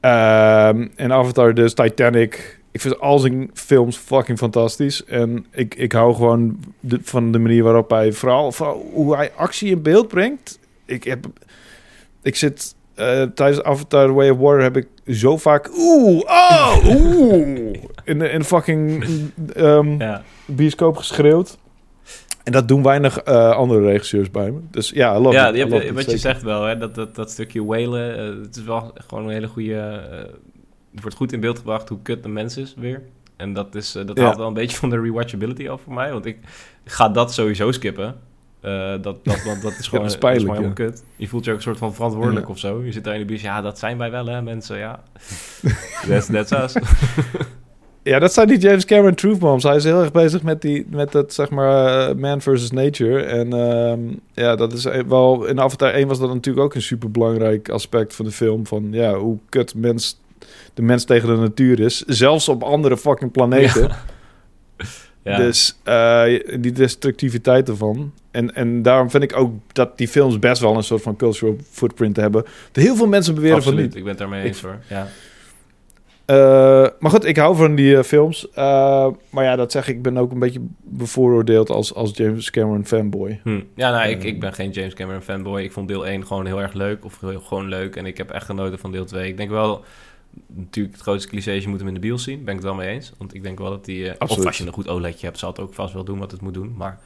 ehm, 0.00 0.86
en 0.96 1.12
Avatar 1.12 1.54
dus, 1.54 1.74
Titanic. 1.74 2.59
Ik 2.72 2.80
vind 2.80 3.00
al 3.00 3.18
zijn 3.18 3.50
films 3.54 3.96
fucking 3.96 4.38
fantastisch. 4.38 5.04
En 5.04 5.46
ik, 5.50 5.74
ik 5.74 5.92
hou 5.92 6.14
gewoon 6.14 6.58
de- 6.80 6.98
van 7.02 7.32
de 7.32 7.38
manier 7.38 7.62
waarop 7.62 7.90
hij... 7.90 8.12
Vooral, 8.12 8.52
vooral 8.52 8.90
hoe 8.92 9.16
hij 9.16 9.32
actie 9.36 9.70
in 9.70 9.82
beeld 9.82 10.08
brengt. 10.08 10.58
Ik, 10.84 11.04
heb, 11.04 11.24
ik 12.22 12.36
zit... 12.36 12.74
eh, 12.94 13.22
tijdens 13.22 13.62
Avatar 13.62 14.06
The 14.06 14.12
Way 14.12 14.30
of 14.30 14.38
Water 14.38 14.62
heb 14.62 14.76
ik 14.76 14.86
zo 15.06 15.36
vaak... 15.36 15.70
Oeh, 15.76 16.20
oh, 16.24 16.76
oeh. 16.94 17.72
In 18.04 18.18
de, 18.18 18.28
in 18.30 18.38
de 18.38 18.44
fucking 18.44 19.04
ehm, 19.54 20.00
Ja. 20.00 20.22
bioscoop 20.46 20.96
geschreeuwd. 20.96 21.58
En 22.44 22.52
dat 22.52 22.68
doen 22.68 22.82
weinig 22.82 23.18
eh, 23.18 23.50
andere 23.50 23.80
regisseurs 23.86 24.30
bij 24.30 24.50
me. 24.50 24.58
Dus 24.70 24.90
ja, 24.90 25.20
love 25.20 25.34
Ja, 25.36 25.48
it. 25.48 25.54
je 25.54 25.56
I 25.56 25.60
hebt- 25.60 25.72
love 25.72 25.86
it, 25.86 25.94
wat 25.94 26.10
je 26.10 26.18
zegt 26.18 26.42
wel, 26.42 26.62
hè, 26.64 26.76
dat, 26.78 26.94
dat, 26.94 27.14
dat 27.14 27.30
stukje 27.30 27.64
whalen, 27.64 28.18
eh, 28.18 28.42
het 28.44 28.56
is 28.56 28.62
wel 28.64 28.92
gewoon 29.06 29.24
een 29.24 29.30
hele 29.32 29.46
goede... 29.48 30.00
eh, 30.90 30.94
het 30.94 31.02
wordt 31.02 31.16
goed 31.16 31.32
in 31.32 31.40
beeld 31.40 31.58
gebracht 31.58 31.88
hoe 31.88 31.98
kut 32.02 32.24
een 32.24 32.32
mens 32.32 32.56
is 32.56 32.74
weer. 32.76 33.02
En 33.36 33.52
dat, 33.52 33.74
is, 33.74 33.94
eh, 33.94 34.06
dat 34.06 34.16
Ja. 34.16 34.24
haalt 34.24 34.36
wel 34.36 34.46
een 34.46 34.54
beetje 34.54 34.76
van 34.76 34.90
de 34.90 35.00
rewatchability 35.00 35.68
af 35.68 35.80
voor 35.80 35.94
mij. 35.94 36.12
Want 36.12 36.26
ik 36.26 36.38
ga 36.84 37.08
dat 37.08 37.32
sowieso 37.34 37.72
skippen. 37.72 38.14
Eh, 38.60 38.90
dat, 38.90 39.24
dat, 39.24 39.24
dat 39.62 39.72
is 39.78 39.88
gewoon, 39.88 40.04
is 40.04 40.18
dat 40.18 40.30
is 40.30 40.38
gewoon 40.40 40.54
helemaal 40.54 40.72
kut. 40.74 41.04
Je 41.16 41.28
voelt 41.28 41.44
je 41.44 41.50
ook 41.50 41.56
een 41.56 41.62
soort 41.62 41.78
van 41.78 41.94
verantwoordelijk 41.94 42.46
Ja. 42.46 42.52
of 42.52 42.58
zo. 42.58 42.82
Je 42.84 42.92
zit 42.92 43.04
daar 43.04 43.14
in 43.14 43.20
de 43.20 43.26
bus, 43.26 43.42
ja, 43.42 43.60
dat 43.60 43.78
zijn 43.78 43.98
wij 43.98 44.10
wel 44.10 44.26
hè, 44.26 44.42
mensen, 44.42 44.78
ja. 44.78 45.02
that's, 46.08 46.26
that's 46.26 46.50
us. 46.52 46.74
Ja, 48.02 48.18
dat 48.18 48.32
zijn 48.32 48.48
die 48.48 48.58
James 48.58 48.84
Cameron 48.84 49.14
Truth 49.14 49.38
Bombs. 49.38 49.62
Hij 49.64 49.76
is 49.76 49.84
heel 49.84 50.00
erg 50.00 50.12
bezig 50.12 50.42
met, 50.42 50.62
die, 50.62 50.86
met 50.90 51.12
dat, 51.12 51.32
zeg 51.34 51.50
maar, 51.50 52.08
eh, 52.08 52.14
man 52.16 52.40
versus 52.40 52.70
nature. 52.70 53.22
En 53.22 53.52
ehm, 53.52 54.00
ja, 54.32 54.56
dat 54.56 54.72
is 54.72 54.84
wel... 55.06 55.44
In 55.46 55.60
Avatar 55.60 55.92
1 55.92 56.08
was 56.08 56.18
dat 56.18 56.34
natuurlijk 56.34 56.64
ook 56.64 56.74
een 56.74 56.82
superbelangrijk 56.82 57.68
aspect 57.68 58.14
van 58.14 58.24
de 58.24 58.30
film. 58.30 58.66
Van 58.66 58.88
ja, 58.90 59.14
hoe 59.14 59.38
kut 59.48 59.74
mens, 59.74 60.20
de 60.74 60.82
mens 60.82 61.04
tegen 61.04 61.28
de 61.28 61.36
natuur 61.36 61.80
is. 61.80 62.04
Zelfs 62.06 62.48
op 62.48 62.62
andere 62.62 62.96
fucking 62.96 63.30
planeten. 63.30 63.90
Ja. 65.22 65.36
Dus 65.36 65.78
eh, 65.82 66.24
die 66.60 66.72
destructiviteit 66.72 67.68
ervan. 67.68 68.12
En, 68.30 68.54
en 68.54 68.82
daarom 68.82 69.10
vind 69.10 69.22
ik 69.22 69.36
ook 69.36 69.52
dat 69.72 69.98
die 69.98 70.08
films 70.08 70.38
best 70.38 70.60
wel 70.60 70.76
een 70.76 70.82
soort 70.82 71.02
van 71.02 71.16
cultural 71.16 71.56
footprint 71.70 72.16
hebben. 72.16 72.44
Heel 72.72 72.96
veel 72.96 73.06
mensen 73.06 73.34
beweren 73.34 73.62
van 73.62 73.72
Absoluut, 73.72 73.86
niet. 73.86 73.96
ik 73.96 74.02
ben 74.02 74.10
het 74.10 74.18
daarmee 74.18 74.44
eens 74.44 74.62
hoor. 74.62 74.78
Ja. 74.88 75.08
Eh, 76.24 76.88
maar 76.98 77.10
goed, 77.10 77.24
ik 77.24 77.36
hou 77.36 77.56
van 77.56 77.74
die 77.74 77.96
eh, 77.96 78.02
films. 78.02 78.48
Maar 79.30 79.44
ja, 79.44 79.56
dat 79.56 79.72
zeg 79.72 79.88
ik, 79.88 79.96
ik 79.96 80.02
ben 80.02 80.16
ook 80.16 80.32
een 80.32 80.38
beetje 80.38 80.60
bevooroordeeld 80.80 81.70
als, 81.70 81.94
als 81.94 82.10
James 82.14 82.50
Cameron 82.50 82.86
fanboy. 82.86 83.40
Hm. 83.42 83.60
Ja, 83.74 83.90
nou, 83.90 84.10
ik, 84.10 84.24
ik 84.24 84.40
ben 84.40 84.52
geen 84.52 84.70
James 84.70 84.94
Cameron 84.94 85.22
fanboy. 85.22 85.62
Ik 85.62 85.72
vond 85.72 85.88
deel 85.88 86.06
1 86.06 86.26
gewoon 86.26 86.46
heel 86.46 86.60
erg 86.60 86.72
leuk. 86.72 87.04
Of 87.04 87.20
heel, 87.20 87.40
gewoon 87.40 87.68
leuk. 87.68 87.96
En 87.96 88.06
ik 88.06 88.16
heb 88.16 88.30
echt 88.30 88.44
genoten 88.44 88.78
van 88.78 88.92
deel 88.92 89.04
2. 89.04 89.28
Ik 89.28 89.36
denk 89.36 89.50
wel... 89.50 89.84
Natuurlijk, 90.46 90.94
het 90.94 91.02
grootste 91.04 91.28
cliché 91.28 91.52
is 91.52 91.62
je 91.62 91.68
moet 91.68 91.78
hem 91.78 91.88
in 91.88 91.94
de 91.94 92.00
bios 92.00 92.22
zien. 92.22 92.38
Ben 92.44 92.48
ik 92.54 92.60
het 92.60 92.64
wel 92.64 92.74
mee 92.74 92.88
eens. 92.88 93.12
Want 93.18 93.34
ik 93.34 93.42
denk 93.42 93.58
wel 93.58 93.70
dat 93.70 93.84
die... 93.84 94.08
eh, 94.10 94.14
of 94.18 94.44
als 94.46 94.58
je 94.58 94.66
een 94.66 94.72
goed 94.72 94.88
OLEDje 94.88 95.26
hebt, 95.26 95.38
zal 95.38 95.48
het 95.50 95.58
ook 95.60 95.74
vast 95.74 95.94
wel 95.94 96.04
doen 96.04 96.18
wat 96.18 96.30
het 96.30 96.40
moet 96.40 96.54
doen. 96.54 96.74
Maar 96.76 96.98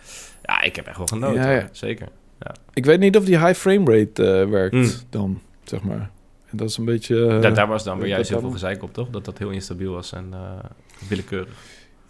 ja, 0.42 0.62
ik 0.62 0.76
heb 0.76 0.86
echt 0.86 0.96
wel 0.96 1.06
genoten. 1.06 1.42
Ja, 1.42 1.50
ja. 1.50 1.68
Zeker. 1.72 2.08
Ik 2.74 2.84
weet 2.84 2.98
niet 3.00 3.16
of 3.16 3.24
die 3.24 3.38
high 3.38 3.58
frame 3.60 3.98
rate 3.98 4.40
eh, 4.40 4.48
werkt 4.50 4.74
Hmm. 4.74 4.90
dan, 5.10 5.40
zeg 5.64 5.82
maar. 5.82 6.10
En 6.50 6.56
dat 6.56 6.68
is 6.68 6.76
een 6.76 6.84
beetje... 6.84 7.26
eh, 7.26 7.40
daar, 7.40 7.54
daar 7.54 7.66
was 7.68 7.84
dan 7.84 7.98
weer 7.98 8.08
juist 8.08 8.30
heel 8.30 8.40
veel 8.40 8.50
gezeik 8.50 8.82
op, 8.82 8.92
toch? 8.94 9.08
Dat 9.10 9.24
dat 9.24 9.38
heel 9.38 9.50
instabiel 9.50 9.92
was 9.92 10.12
en 10.12 10.32
willekeurig. 11.08 11.54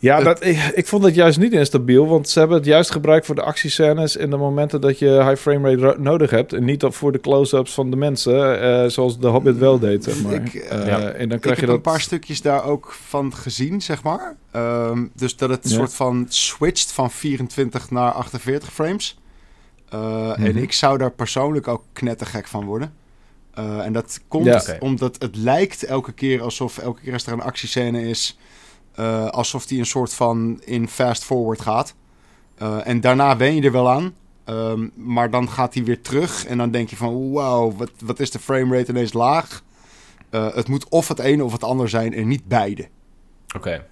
Ja, 0.05 0.21
dat, 0.23 0.45
ik, 0.45 0.59
ik 0.75 0.87
vond 0.87 1.05
het 1.05 1.15
juist 1.15 1.39
niet 1.39 1.53
instabiel, 1.53 2.07
want 2.07 2.29
ze 2.29 2.39
hebben 2.39 2.57
het 2.57 2.67
juist 2.67 2.91
gebruikt 2.91 3.27
voor 3.27 3.35
de 3.35 3.43
actiescènes 3.43 4.17
in 4.17 4.31
de 4.31 4.37
momenten 4.37 4.81
dat 4.81 4.99
je 4.99 5.25
high 5.29 5.37
frame 5.41 5.77
rate 5.77 6.01
nodig 6.01 6.31
hebt. 6.31 6.53
En 6.53 6.65
niet 6.65 6.85
voor 6.89 7.13
de 7.13 7.21
close-ups 7.21 7.75
van 7.75 7.91
de 7.91 7.97
mensen, 7.97 8.61
eh, 8.61 8.89
zoals 8.91 9.19
de 9.19 9.27
Hobbit 9.27 9.57
wel 9.59 9.79
deed, 9.79 10.05
zeg 10.05 10.23
maar. 10.23 10.33
Ik, 10.33 10.55
Eh, 10.55 10.87
ja. 10.87 10.99
En 11.01 11.29
dan 11.29 11.37
Ik 11.37 11.41
krijg 11.43 11.45
heb 11.45 11.59
je 11.59 11.67
dat... 11.67 11.75
een 11.75 11.81
paar 11.81 12.01
stukjes 12.01 12.43
daar 12.43 12.65
ook 12.65 12.93
van 13.07 13.35
gezien, 13.35 13.83
zeg 13.83 14.03
maar. 14.03 14.37
Ehm, 14.51 15.05
dus 15.15 15.37
dat 15.37 15.51
het 15.51 15.65
een 15.65 15.71
Ja. 15.71 15.77
soort 15.77 15.95
van 15.95 16.27
switcht 16.29 16.93
van 16.93 17.11
24 17.11 17.91
naar 17.91 18.13
48 18.13 18.73
frames. 18.73 19.19
Uh, 19.95 20.33
En 20.39 20.51
Mhm. 20.51 20.57
ik 20.63 20.73
zou 20.73 20.99
daar 20.99 21.11
persoonlijk 21.11 21.69
ook 21.69 21.83
knettergek 21.93 22.47
van 22.47 22.65
worden. 22.65 22.95
Uh, 23.59 23.85
en 23.85 23.93
dat 23.93 24.21
komt 24.29 24.45
Ja. 24.45 24.63
Omdat 24.81 25.17
het 25.19 25.37
lijkt 25.37 25.83
elke 25.85 26.13
keer 26.13 26.43
alsof 26.43 26.79
elke 26.79 27.01
keer 27.01 27.13
als 27.13 27.27
er 27.27 27.33
een 27.33 27.41
actiescène 27.43 28.09
is, 28.09 28.39
uh, 29.01 29.27
alsof 29.29 29.67
die 29.67 29.79
een 29.79 29.87
soort 29.87 30.15
van 30.15 30.61
in 30.65 30.89
fast 30.89 31.25
forward 31.25 31.61
gaat. 31.61 31.95
Uh, 32.63 32.87
en 32.87 33.01
daarna 33.01 33.37
wen 33.37 33.55
je 33.55 33.63
er 33.63 33.73
wel 33.73 33.91
aan. 33.91 34.15
Um, 34.49 34.93
maar 34.95 35.31
dan 35.31 35.51
gaat 35.51 35.75
hij 35.75 35.85
weer 35.85 36.01
terug 36.01 36.47
en 36.47 36.59
dan 36.59 36.71
denk 36.71 36.91
je 36.91 36.97
van 36.97 37.33
wauw, 37.33 37.73
wat, 37.73 37.91
wat 38.05 38.21
is 38.21 38.31
de 38.31 38.39
framerate 38.39 38.91
ineens 38.91 39.13
laag. 39.13 39.63
Uh, 40.31 40.55
het 40.55 40.69
moet 40.69 40.89
of 40.89 41.09
het 41.09 41.19
ene 41.19 41.45
of 41.45 41.53
het 41.53 41.65
ander 41.65 41.89
zijn 41.89 42.15
en 42.15 42.29
niet 42.29 42.49
beide. 42.49 42.89
Oké. 43.57 43.87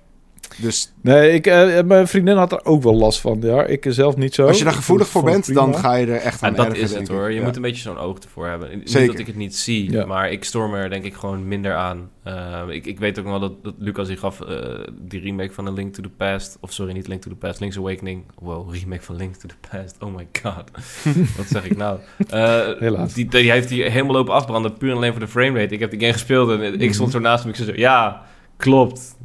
Dus 0.56 0.93
Nee, 1.01 1.32
ik, 1.32 1.47
eh, 1.47 1.82
mijn 1.82 2.09
vriendin 2.09 2.36
had 2.36 2.52
er 2.52 2.64
ook 2.64 2.82
wel 2.82 2.94
last 2.94 3.20
van. 3.20 3.39
Ja, 3.43 3.64
ik 3.64 3.86
zelf 3.89 4.16
niet 4.16 4.35
zo. 4.35 4.47
als 4.47 4.59
je 4.59 4.64
daar 4.64 4.73
gevoelig 4.73 5.09
voor 5.09 5.23
bent, 5.24 5.55
dan 5.55 5.77
ga 5.77 5.94
je 5.94 6.06
er 6.06 6.20
echt 6.20 6.40
Ja, 6.40 6.47
aan 6.47 6.55
dat 6.55 6.66
ergeren, 6.66 6.85
is 6.85 6.94
het 6.94 7.09
hoor. 7.09 7.31
Je 7.31 7.39
Ja. 7.39 7.44
moet 7.44 7.56
een 7.56 7.62
beetje 7.62 7.82
zo'n 7.82 7.98
oog 7.98 8.19
ervoor 8.19 8.47
hebben. 8.47 8.78
Niet 8.78 8.90
Zeker. 8.90 9.06
dat 9.10 9.19
ik 9.19 9.27
het 9.27 9.36
niet 9.36 9.56
zie, 9.56 9.90
Ja. 9.90 10.06
maar 10.06 10.31
ik 10.31 10.44
storm 10.44 10.74
er 10.74 10.90
denk 10.90 11.05
ik 11.05 11.14
gewoon 11.14 11.48
minder 11.48 11.74
aan. 11.74 12.10
Uh, 12.27 12.60
ik, 12.69 12.86
ik 12.86 12.98
weet 12.98 13.19
ook 13.19 13.24
nog 13.24 13.39
wel 13.39 13.48
dat, 13.48 13.64
dat 13.64 13.74
Lucas 13.78 14.06
die 14.09 14.16
gaf 14.16 14.40
uh, 14.40 14.56
die 15.01 15.20
remake 15.20 15.52
van 15.52 15.66
A 15.66 15.70
Link 15.70 15.94
to 15.94 16.02
the 16.02 16.09
Past. 16.09 16.56
Of 16.60 16.73
sorry, 16.73 16.93
niet 16.93 17.06
Link 17.09 17.23
to 17.23 17.31
the 17.31 17.36
Past, 17.36 17.60
Link's 17.60 17.77
Awakening. 17.78 18.24
Wow, 18.39 18.74
remake 18.74 19.02
van 19.02 19.16
Link 19.16 19.35
to 19.35 19.48
the 19.48 19.69
Past. 19.70 19.97
Oh 20.01 20.14
my 20.14 20.27
god. 20.43 20.70
Wat 21.36 21.47
zeg 21.47 21.64
ik 21.64 21.77
nou? 21.77 21.98
Uh, 22.35 22.60
Helaas. 22.78 23.12
Die, 23.14 23.28
die 23.28 23.51
heeft 23.51 23.69
die 23.69 23.82
helemaal 23.82 24.14
lopen 24.14 24.35
afbranden, 24.35 24.77
puur 24.77 24.90
en 24.90 24.97
alleen 24.97 25.10
voor 25.12 25.20
de 25.20 25.28
framerate. 25.28 25.74
Ik 25.74 25.81
heb 25.81 25.90
die 25.90 26.01
game 26.01 26.12
gespeeld 26.12 26.51
en 26.60 26.81
ik 26.81 26.94
stond 26.94 27.10
zo 27.10 27.19
naast 27.19 27.43
hem. 27.43 27.51
Ik 27.52 27.56
zei 27.59 27.69
zo, 27.70 27.77
ja, 27.77 28.23
klopt. 28.56 29.16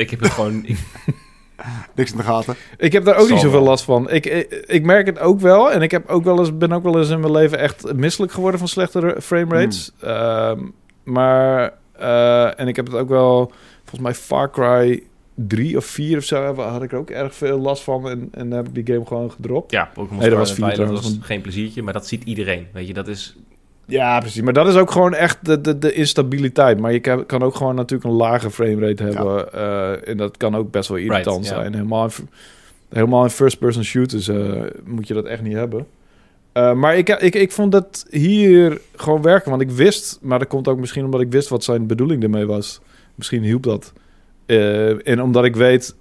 Ik 0.00 0.10
heb 0.10 0.20
het 0.20 0.30
gewoon... 0.30 0.64
Ik, 0.64 0.78
Niks 1.94 2.10
in 2.10 2.16
de 2.16 2.22
gaten. 2.22 2.56
Ik 2.76 2.92
heb 2.92 3.04
daar 3.04 3.14
ook 3.14 3.26
Zal 3.26 3.30
niet 3.30 3.40
zoveel 3.44 3.58
wel. 3.58 3.68
last 3.68 3.84
van. 3.84 4.10
Ik, 4.10 4.26
ik, 4.26 4.64
ik 4.66 4.84
merk 4.84 5.06
het 5.06 5.18
ook 5.18 5.40
wel. 5.40 5.72
En 5.72 5.82
ik 5.82 5.90
heb 5.90 6.08
ook 6.08 6.24
wel 6.24 6.38
eens, 6.38 6.56
ben 6.56 6.72
ook 6.72 6.82
wel 6.82 6.98
eens 6.98 7.08
in 7.10 7.20
mijn 7.20 7.32
leven 7.32 7.58
echt 7.58 7.92
misselijk 7.94 8.32
geworden 8.32 8.58
van 8.58 8.68
slechtere 8.68 9.22
frame 9.22 9.54
rates. 9.54 9.92
Ehm, 10.00 10.58
maar, 11.02 11.72
eh, 11.92 12.60
en 12.60 12.68
ik 12.68 12.76
heb 12.76 12.86
het 12.86 12.94
ook 12.94 13.08
wel, 13.08 13.52
volgens 13.78 14.00
mij 14.00 14.14
Far 14.14 14.50
Cry 14.50 15.02
3 15.34 15.76
of 15.76 15.84
4 15.84 16.18
of 16.18 16.24
zo, 16.24 16.54
had 16.54 16.82
ik 16.82 16.92
er 16.92 16.98
ook 16.98 17.10
erg 17.10 17.34
veel 17.34 17.58
last 17.58 17.82
van. 17.82 18.08
En, 18.08 18.28
en 18.32 18.50
heb 18.50 18.66
ik 18.66 18.74
die 18.74 18.94
game 18.94 19.06
gewoon 19.06 19.30
gedropt. 19.30 19.70
ja, 19.70 19.90
Pokémon 19.94 20.20
Nee, 20.20 20.30
dat 20.30 20.38
was 20.38 20.52
Violet 20.52 20.90
was 20.90 21.18
geen 21.20 21.40
pleziertje, 21.40 21.82
maar 21.82 21.92
dat 21.92 22.06
ziet 22.06 22.24
iedereen. 22.24 22.66
Weet 22.72 22.86
je, 22.86 22.94
dat 22.94 23.08
is... 23.08 23.36
Ja, 23.86 24.20
precies. 24.20 24.42
Maar 24.42 24.52
dat 24.52 24.68
is 24.68 24.74
ook 24.76 24.90
gewoon 24.90 25.14
echt 25.14 25.38
de, 25.42 25.60
de, 25.60 25.78
de 25.78 25.92
instabiliteit. 25.92 26.80
Maar 26.80 26.92
je 26.92 27.00
kan, 27.00 27.26
kan 27.26 27.42
ook 27.42 27.54
gewoon 27.54 27.74
natuurlijk 27.74 28.10
een 28.10 28.16
lage 28.16 28.50
framerate 28.50 29.02
hebben. 29.02 29.52
eh, 29.52 30.08
en 30.08 30.16
dat 30.16 30.36
kan 30.36 30.56
ook 30.56 30.70
best 30.70 30.88
wel 30.88 30.98
irritant 30.98 31.26
Right, 31.46 31.46
zijn. 31.58 31.74
Helemaal 31.74 32.04
in, 32.04 32.28
helemaal 32.88 33.24
in 33.24 33.30
first-person 33.30 33.84
shooters 33.84 34.28
eh, 34.28 34.62
moet 34.84 35.08
je 35.08 35.14
dat 35.14 35.24
echt 35.24 35.42
niet 35.42 35.52
hebben. 35.52 35.86
Eh, 36.52 36.72
maar 36.72 36.96
ik, 36.96 37.08
ik, 37.08 37.34
ik 37.34 37.52
vond 37.52 37.72
dat 37.72 38.06
hier 38.10 38.80
gewoon 38.96 39.22
werken. 39.22 39.50
Want 39.50 39.62
ik 39.62 39.70
wist, 39.70 40.18
maar 40.22 40.38
dat 40.38 40.48
komt 40.48 40.68
ook 40.68 40.78
misschien 40.78 41.04
omdat 41.04 41.20
ik 41.20 41.30
wist 41.32 41.48
wat 41.48 41.64
zijn 41.64 41.86
bedoeling 41.86 42.22
ermee 42.22 42.46
was. 42.46 42.80
Misschien 43.14 43.42
hielp 43.42 43.62
dat. 43.62 43.92
En 45.04 45.22
omdat 45.22 45.44
ik 45.44 45.56
weet, 45.56 45.94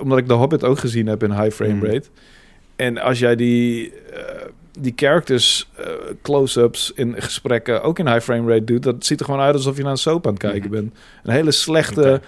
omdat 0.00 0.18
ik 0.18 0.28
de 0.28 0.34
Hobbit 0.34 0.64
ook 0.64 0.78
gezien 0.78 1.06
heb 1.06 1.22
in 1.22 1.32
high 1.40 1.54
frame 1.54 1.72
Mm. 1.74 1.84
rate. 1.84 2.08
En 2.76 2.98
als 2.98 3.18
jij 3.18 3.36
die, 3.36 3.92
die 4.78 4.92
characters 4.96 5.70
eh, 5.76 5.86
close-ups 6.22 6.92
in 6.94 7.14
gesprekken 7.22 7.82
ook 7.82 7.98
in 7.98 8.06
high 8.08 8.20
frame 8.20 8.52
rate 8.52 8.64
doet, 8.64 8.82
dat 8.82 9.06
ziet 9.06 9.18
er 9.20 9.24
gewoon 9.24 9.40
uit 9.40 9.54
alsof 9.54 9.76
je 9.76 9.82
naar 9.82 9.90
een 9.90 9.96
soap 9.98 10.26
aan 10.26 10.32
het 10.32 10.42
kijken 10.42 10.60
Mhm. 10.70 10.70
bent. 10.70 10.94
Een 11.22 11.32
hele 11.32 11.50
slechte 11.50 12.20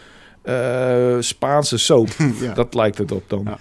eh, 0.43 1.17
Spaanse 1.21 1.79
soap. 1.79 2.09
ja. 2.41 2.55
Dat 2.55 2.75
lijkt 2.75 2.99
het 2.99 3.13
op 3.13 3.23
dan. 3.27 3.43
Ja. 3.45 3.59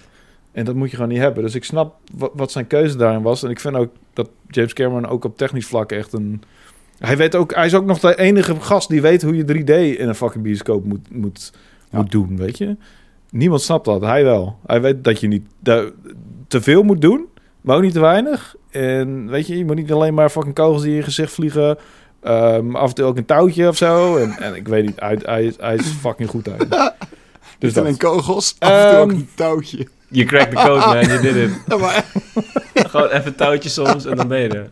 En 0.52 0.64
dat 0.64 0.74
moet 0.74 0.90
je 0.90 0.96
gewoon 0.96 1.10
niet 1.10 1.20
hebben. 1.20 1.42
Dus 1.42 1.54
ik 1.54 1.64
snap 1.64 1.96
wat, 2.12 2.30
wat 2.34 2.52
zijn 2.52 2.66
keuze 2.66 2.96
daarin 2.96 3.22
was. 3.22 3.42
En 3.42 3.50
ik 3.50 3.60
vind 3.60 3.74
ook 3.76 3.90
dat 4.12 4.28
James 4.48 4.72
Cameron 4.72 5.06
ook 5.06 5.24
op 5.24 5.36
technisch 5.36 5.66
vlak 5.66 5.92
echt 5.92 6.12
een... 6.12 6.42
Hij, 6.98 7.16
weet 7.16 7.34
ook, 7.34 7.54
hij 7.54 7.66
is 7.66 7.74
ook 7.74 7.84
nog 7.84 7.98
de 7.98 8.18
enige 8.18 8.60
gast 8.60 8.88
die 8.88 9.00
weet 9.02 9.22
hoe 9.22 9.36
je 9.36 9.44
3D 9.44 9.98
in 9.98 10.08
een 10.08 10.14
fucking 10.14 10.44
bioscoop 10.44 10.84
moet, 10.84 11.10
moet, 11.10 11.52
Ja. 11.90 11.98
moet 11.98 12.10
doen, 12.10 12.36
weet 12.36 12.58
je. 12.58 12.76
Niemand 13.30 13.62
snapt 13.62 13.84
dat. 13.84 14.00
Hij 14.00 14.24
wel. 14.24 14.58
Hij 14.66 14.80
weet 14.80 15.04
dat 15.04 15.20
je 15.20 15.28
niet 15.28 15.46
te 16.48 16.60
veel 16.60 16.82
moet 16.82 17.00
doen, 17.00 17.26
maar 17.64 17.76
ook 17.76 17.82
niet 17.82 17.92
te 17.92 18.00
weinig. 18.00 18.54
En 18.70 19.28
weet 19.30 19.46
je, 19.46 19.58
je 19.58 19.64
moet 19.64 19.76
niet 19.76 19.92
alleen 19.92 20.14
maar 20.14 20.28
fucking 20.30 20.54
kogels 20.54 20.82
die 20.82 20.90
in 20.90 20.96
je 20.96 21.02
gezicht 21.02 21.32
vliegen. 21.32 21.78
Ehm, 22.22 22.76
af 22.76 22.88
en 22.88 22.94
toe 22.94 23.04
ook 23.04 23.16
een 23.16 23.24
touwtje 23.24 23.68
of 23.68 23.76
zo. 23.76 24.16
En, 24.16 24.30
en 24.38 24.54
ik 24.54 24.68
weet 24.68 24.84
niet, 24.84 25.00
hij, 25.00 25.18
hij, 25.22 25.44
is- 25.44 25.56
hij 25.58 25.74
is 25.74 25.86
fucking 26.00 26.28
goed 26.28 26.48
uit. 26.48 26.66
Dus 27.58 27.74
Niet 27.74 27.74
dat. 27.74 27.84
alleen 27.84 27.96
kogels, 27.98 28.56
af 28.58 28.68
en 28.70 28.88
toe 28.90 28.98
ook 28.98 29.08
Ehm, 29.10 29.18
een 29.18 29.28
touwtje. 29.34 29.86
Je 30.08 30.24
cracked 30.24 30.50
the 30.50 30.56
code, 30.66 30.86
man. 30.86 31.00
Je 31.00 31.18
did 31.20 31.36
it. 31.36 31.50
Ja, 31.68 31.76
maar, 31.76 32.04
Gewoon 32.90 33.08
even 33.08 33.34
touwtje 33.34 33.68
soms 33.68 34.04
en 34.04 34.16
dan 34.16 34.28
ben 34.28 34.40
je 34.40 34.48
er. 34.48 34.70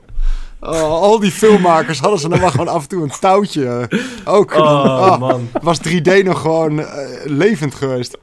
oh, 0.60 0.82
al 0.82 1.18
die 1.18 1.30
filmmakers 1.30 1.98
hadden 2.00 2.20
ze 2.20 2.28
nog 2.28 2.40
maar 2.40 2.50
gewoon 2.50 2.68
af 2.68 2.82
en 2.82 2.88
toe 2.88 3.02
een 3.02 3.12
touwtje. 3.20 3.88
ook. 4.24 4.54
Oh, 4.54 4.84
Ah, 4.84 5.18
man. 5.20 5.48
was 5.62 5.78
3D 5.88 6.24
nog 6.24 6.40
gewoon 6.40 6.78
eh, 6.80 6.86
levend 7.24 7.74
geweest. 7.74 8.18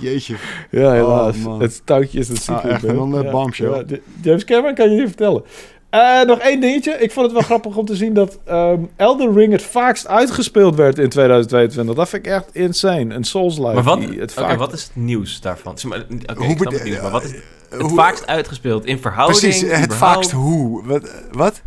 Jeetje. 0.00 0.34
Ja, 0.70 0.92
helaas. 0.92 1.36
Oh, 1.36 1.44
man. 1.44 1.60
het 1.60 1.82
touwtje 1.84 2.18
is 2.18 2.28
het 2.28 2.36
secret. 2.42 2.64
echt, 2.70 2.82
hè? 2.82 2.88
en 2.88 2.94
dan, 2.96 3.16
eh, 3.18 3.22
Ja, 3.24 3.30
bombshell. 3.30 3.70
ja, 3.70 3.82
de- 3.82 4.00
James 4.22 4.44
Cameron 4.44 4.74
kan 4.74 4.90
je 4.90 4.96
niet 4.98 5.06
vertellen. 5.08 5.42
Eh, 5.90 6.22
nog 6.22 6.38
één 6.38 6.60
dingetje. 6.60 6.92
Ik 6.92 7.10
vond 7.12 7.26
het 7.26 7.34
wel 7.34 7.44
grappig 7.50 7.76
om 7.76 7.84
te 7.86 7.96
zien 7.96 8.14
dat 8.14 8.38
ehm 8.44 8.78
Elden 8.96 9.34
Ring 9.34 9.52
het 9.52 9.62
vaakst 9.62 10.06
uitgespeeld 10.06 10.74
werd 10.74 10.98
in 10.98 11.08
2022. 11.08 11.94
Dat 11.94 12.08
vind 12.08 12.26
ik 12.26 12.32
echt 12.32 12.48
insane. 12.52 13.14
Een 13.14 13.24
Souls-like. 13.24 13.72
Maar 13.74 13.82
wat, 13.82 13.98
het 14.18 14.32
vaak- 14.32 14.58
wat 14.58 14.72
is 14.72 14.82
het 14.82 14.96
nieuws 14.96 15.40
daarvan? 15.40 15.78
Zeg 15.78 15.90
maar, 15.90 16.00
Oké, 16.22 16.34
Hoe 16.42 16.46
ik 16.50 16.58
snap 16.58 16.72
het 16.72 16.84
nieuws, 16.84 17.00
maar 17.00 17.10
wat 17.10 17.22
is 17.24 17.30
het 17.70 17.80
Hoe- 17.80 17.94
vaakst 17.94 18.26
uitgespeeld 18.26 18.84
in 18.86 18.98
verhouding? 18.98 19.40
Precies, 19.40 19.60
het 19.60 19.70
überhaupt? 19.84 19.94
vaakst 20.14 20.30
hoe. 20.30 20.86
Wat? 20.86 21.14
wat? 21.32 21.62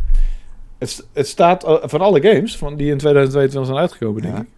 Het, 0.78 1.06
het 1.12 1.28
staat 1.28 1.64
eh, 1.64 1.74
van 1.82 2.00
alle 2.00 2.22
games 2.22 2.56
van 2.56 2.76
die 2.76 2.90
in 2.90 2.98
2022 2.98 3.66
zijn 3.70 3.80
uitgekomen, 3.82 4.22
denk 4.22 4.34
Ja. 4.34 4.40
ik. 4.40 4.48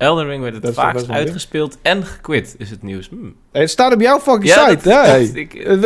Elden 0.00 0.26
Ring 0.26 0.42
werd 0.42 0.54
het 0.54 0.62
Dat 0.62 0.70
is 0.70 0.76
vaakst 0.76 1.10
uitgespeeld 1.10 1.78
en 1.82 2.04
gequit, 2.06 2.54
is 2.58 2.70
het 2.70 2.82
nieuws. 2.82 3.08
Hm. 3.08 3.14
Hey, 3.52 3.60
het 3.60 3.70
staat 3.70 3.92
op 3.94 4.00
jouw 4.00 4.20
fucking 4.20 4.44
Ja, 4.54 4.68
site, 4.68 4.88
dat- 4.88 5.06
dat- 5.06 5.36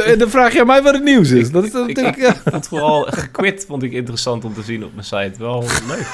ik- 0.06 0.18
Dan 0.18 0.28
vraag 0.30 0.52
je 0.52 0.64
mij 0.64 0.82
wat 0.82 0.94
het 0.94 1.02
nieuws 1.04 1.30
is. 1.30 1.50
dat 1.50 1.64
is 1.64 1.70
dat 1.72 1.88
ik- 1.88 1.94
denk 1.94 2.08
ik- 2.08 2.16
ik, 2.16 2.22
ja. 2.22 2.50
vond 2.50 2.68
vooral 2.68 3.02
gequit 3.10 3.64
vond 3.68 3.82
ik 3.82 3.92
interessant 3.92 4.44
om 4.44 4.54
te 4.54 4.62
zien 4.62 4.84
op 4.84 4.90
mijn 4.92 5.04
site. 5.04 5.32
Wel 5.38 5.64
leuk. 5.88 6.06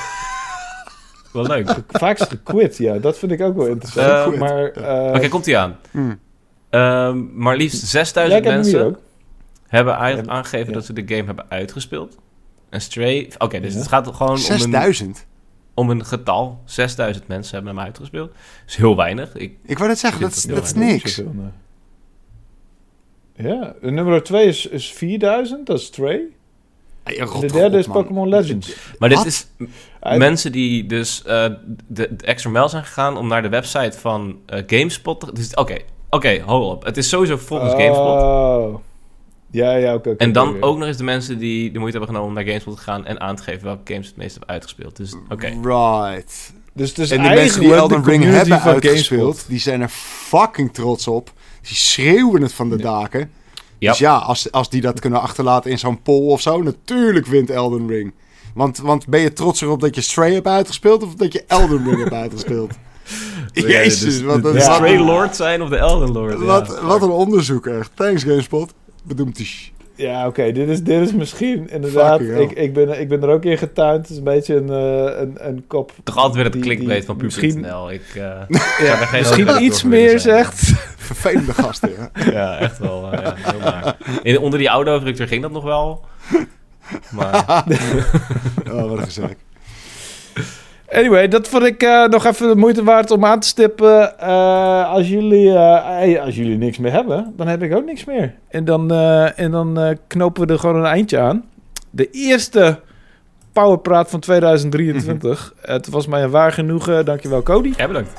Wel 1.32 1.42
leuk. 1.46 1.70
Oké, 1.70 1.82
Vaakst 1.88 2.28
gequit, 2.28 2.76
ja. 2.76 2.98
Dat 2.98 3.18
vind 3.18 3.32
ik 3.32 3.40
ook 3.40 3.56
wel 3.56 3.66
interessant. 3.66 4.34
Eh, 4.34 4.40
maar 4.40 4.64
eh, 4.70 5.30
komt 5.30 5.46
ie 5.46 5.58
aan. 5.58 5.76
Hm. 5.90 6.14
Ehm, 6.70 7.18
maar 7.42 7.56
liefst 7.56 7.80
ja, 7.80 7.86
6000 7.86 8.38
ik 8.38 8.44
heb 8.44 8.54
hem 8.54 8.62
hier 8.64 8.78
mensen 8.78 8.98
hebben 9.66 9.98
aangegeven 10.28 10.66
Ja. 10.68 10.72
dat 10.72 10.84
ze 10.84 10.92
de 10.92 11.02
game 11.06 11.24
hebben 11.26 11.44
uitgespeeld. 11.48 12.16
En 12.70 12.80
Stray... 12.80 13.30
Oké, 13.38 13.60
dus 13.60 13.72
Ja. 13.72 13.78
het 13.78 13.88
gaat 13.88 14.06
gewoon 14.06 14.28
om 14.28 14.34
een, 14.34 14.40
6000. 14.40 15.26
Om 15.80 15.90
een 15.90 16.04
getal. 16.04 16.60
6000 16.64 17.28
mensen 17.28 17.54
hebben 17.54 17.76
hem 17.76 17.84
uitgespeeld. 17.84 18.28
Dat 18.28 18.38
is 18.66 18.76
heel 18.76 18.96
weinig. 18.96 19.34
Ik, 19.34 19.56
Ik 19.66 19.76
wou 19.76 19.88
net 19.88 19.98
zeggen, 19.98 20.20
dat 20.20 20.32
is, 20.32 20.42
dat 20.42 20.74
niks. 20.74 21.14
Zoveel, 21.14 21.32
nee. 21.34 21.50
Ja, 23.50 23.74
de 23.80 23.90
nummer 23.90 24.22
2 24.22 24.46
is, 24.46 24.66
is 24.66 24.92
4000, 24.92 25.66
dat 25.66 25.78
is 25.78 25.90
En 27.02 27.26
rot 27.26 27.40
de 27.40 27.46
derde 27.46 27.78
is. 27.78 27.86
Pokémon 27.86 28.28
Legends. 28.28 28.76
maar 28.98 29.08
dit 29.08 29.18
Wat? 29.18 29.26
is 29.26 29.46
mensen 30.00 30.52
die 30.52 30.86
dus 30.86 31.22
eh, 31.22 31.44
de, 31.86 32.16
de 32.16 32.24
extra 32.24 32.50
mijl 32.50 32.68
zijn 32.68 32.84
gegaan 32.84 33.16
om 33.16 33.28
naar 33.28 33.42
de 33.42 33.48
website 33.48 33.98
van 33.98 34.38
eh, 34.46 34.62
GameSpot 34.66 35.20
te... 35.20 35.32
Dus, 35.32 35.54
oké, 35.54 35.76
oké, 36.10 36.40
hold 36.40 36.74
op. 36.74 36.84
Het 36.84 36.96
is 36.96 37.08
sowieso 37.08 37.36
volgens 37.36 37.72
GameSpot. 37.72 38.80
Ja, 39.50 39.74
ja, 39.74 39.94
oké. 39.94 40.14
En 40.16 40.32
dan 40.32 40.62
ook 40.62 40.78
nog 40.78 40.86
eens 40.88 40.96
de 40.96 41.04
mensen 41.04 41.38
die 41.38 41.72
de 41.72 41.78
moeite 41.78 41.98
hebben 41.98 42.14
genomen 42.14 42.28
om 42.28 42.34
naar 42.34 42.52
GameSpot 42.52 42.76
te 42.76 42.82
gaan 42.82 43.06
en 43.06 43.20
aan 43.20 43.36
te 43.36 43.42
geven 43.42 43.64
welke 43.64 43.92
games 43.92 44.06
het 44.06 44.16
meest 44.16 44.30
hebben 44.30 44.48
uitgespeeld. 44.48 44.96
Dus 44.96 45.14
oké. 45.28 45.46
Right. 45.62 46.52
Dus 46.72 46.92
is 46.92 47.10
en 47.10 47.22
de 47.22 47.28
mensen 47.28 47.60
die 47.60 47.74
Elden 47.74 48.02
de 48.02 48.10
Ring 48.10 48.24
hebben 48.24 48.60
uitgespeeld, 48.62 49.20
GameSpot. 49.20 49.44
die 49.48 49.58
zijn 49.58 49.80
er 49.80 49.88
fucking 49.88 50.74
trots 50.74 51.08
op. 51.08 51.32
Die 51.62 51.76
schreeuwen 51.76 52.42
het 52.42 52.52
van 52.52 52.68
de 52.68 52.76
daken. 52.76 53.30
Dus 53.78 53.98
ja, 53.98 54.16
als, 54.16 54.52
als 54.52 54.68
die 54.70 54.80
dat 54.80 55.00
kunnen 55.00 55.20
achterlaten 55.20 55.70
in 55.70 55.78
zo'n 55.78 56.02
poll 56.02 56.30
of 56.30 56.40
zo, 56.40 56.62
natuurlijk 56.62 57.26
wint 57.26 57.50
Elden 57.50 57.88
Ring. 57.88 58.14
Want, 58.54 58.78
want 58.78 59.06
ben 59.06 59.20
je 59.20 59.32
trots 59.32 59.60
erop 59.60 59.80
dat 59.80 59.94
je 59.94 60.00
Stray 60.00 60.32
hebt 60.32 60.46
uitgespeeld 60.46 61.02
of 61.02 61.14
dat 61.14 61.32
je 61.32 61.44
Elden 61.46 61.84
Ring 61.84 61.98
hebt 61.98 62.12
uitgespeeld? 62.12 62.74
Jezus, 63.52 64.22
wat 64.22 64.44
een, 64.44 64.52
De 64.52 64.60
Stray 64.60 64.98
Lord 64.98 65.36
zijn 65.36 65.62
of 65.62 65.68
de 65.68 65.76
Elden 65.76 66.12
Lord. 66.12 66.38
ja. 66.38 66.44
wat, 66.44 66.80
wat 66.80 67.02
een 67.02 67.10
onderzoek 67.10 67.66
echt. 67.66 67.90
Thanks 67.94 68.22
GameSpot. 68.22 68.74
Bedoemd 69.04 69.38
is. 69.38 69.72
Ja, 69.94 70.26
oké. 70.26 70.52
Dit, 70.52 70.68
is, 70.68 70.82
dit 70.82 71.00
is 71.06 71.12
misschien 71.12 71.70
inderdaad... 71.70 72.20
Ik, 72.20 72.50
ik, 72.52 72.72
ben, 72.74 73.00
ik 73.00 73.08
ben 73.08 73.22
er 73.22 73.28
ook 73.28 73.44
in 73.44 73.58
getuind. 73.58 74.00
Het 74.02 74.10
is 74.10 74.16
een 74.16 74.24
beetje 74.24 74.54
een, 74.54 74.68
eh, 74.70 75.20
een, 75.20 75.48
een 75.48 75.64
kop... 75.66 75.92
Toch 76.04 76.16
altijd 76.16 76.34
weer 76.34 76.44
het 76.44 76.52
die- 76.52 76.62
clickbait 76.62 76.96
die 76.96 77.06
van 77.06 77.16
misschien- 77.16 77.60
puur.nl. 77.60 77.90
Ik, 77.90 78.02
eh, 78.14 78.20
Ja, 78.86 79.00
er 79.00 79.06
geen 79.06 79.20
misschien 79.20 79.62
iets 79.62 79.82
meer 79.82 80.18
zegt. 80.20 80.58
Vervelende 81.10 81.52
gasten, 81.54 81.90
ja. 81.98 82.10
Ja, 82.32 82.58
echt 82.58 82.78
wel. 82.78 83.12
eh, 83.12 83.22
ja, 83.22 83.34
heel 83.36 83.58
naar. 83.60 83.96
In, 84.22 84.38
onder 84.38 84.58
die 84.58 84.70
oude 84.70 85.14
ging 85.26 85.42
dat 85.42 85.50
nog 85.52 85.64
wel. 85.64 86.04
Maar 87.10 87.64
Oh, 88.70 88.88
wat 88.88 88.98
een 88.98 89.04
gezeik. 89.04 89.36
Anyway, 90.90 91.28
dat 91.28 91.48
vond 91.48 91.64
ik 91.64 91.82
eh, 91.82 92.04
nog 92.04 92.24
even 92.24 92.48
de 92.48 92.56
moeite 92.56 92.84
waard 92.84 93.10
om 93.10 93.24
aan 93.24 93.40
te 93.40 93.48
stippen. 93.48 94.18
Eh, 94.18 94.90
als, 94.92 95.08
jullie, 95.08 95.54
eh, 95.54 95.84
hey, 95.84 96.20
als 96.20 96.36
jullie 96.36 96.56
niks 96.56 96.78
meer 96.78 96.92
hebben, 96.92 97.32
dan 97.36 97.46
heb 97.46 97.62
ik 97.62 97.74
ook 97.74 97.84
niks 97.84 98.04
meer. 98.04 98.34
En 98.48 98.64
dan, 98.64 98.92
en 99.34 99.50
dan 99.50 99.98
knopen 100.06 100.46
we 100.46 100.52
er 100.52 100.58
gewoon 100.58 100.76
een 100.76 100.84
eindje 100.84 101.18
aan. 101.18 101.44
De 101.90 102.10
eerste 102.10 102.80
Powerpraat 103.52 104.10
van 104.10 104.20
2023. 104.20 105.54
Het 105.60 105.88
was 105.88 106.06
mij 106.06 106.22
een 106.22 106.30
waar 106.30 106.52
genoegen. 106.52 107.04
Dankjewel 107.04 107.42
Cody. 107.42 107.72
ja, 107.76 107.86
bedankt. 107.86 108.12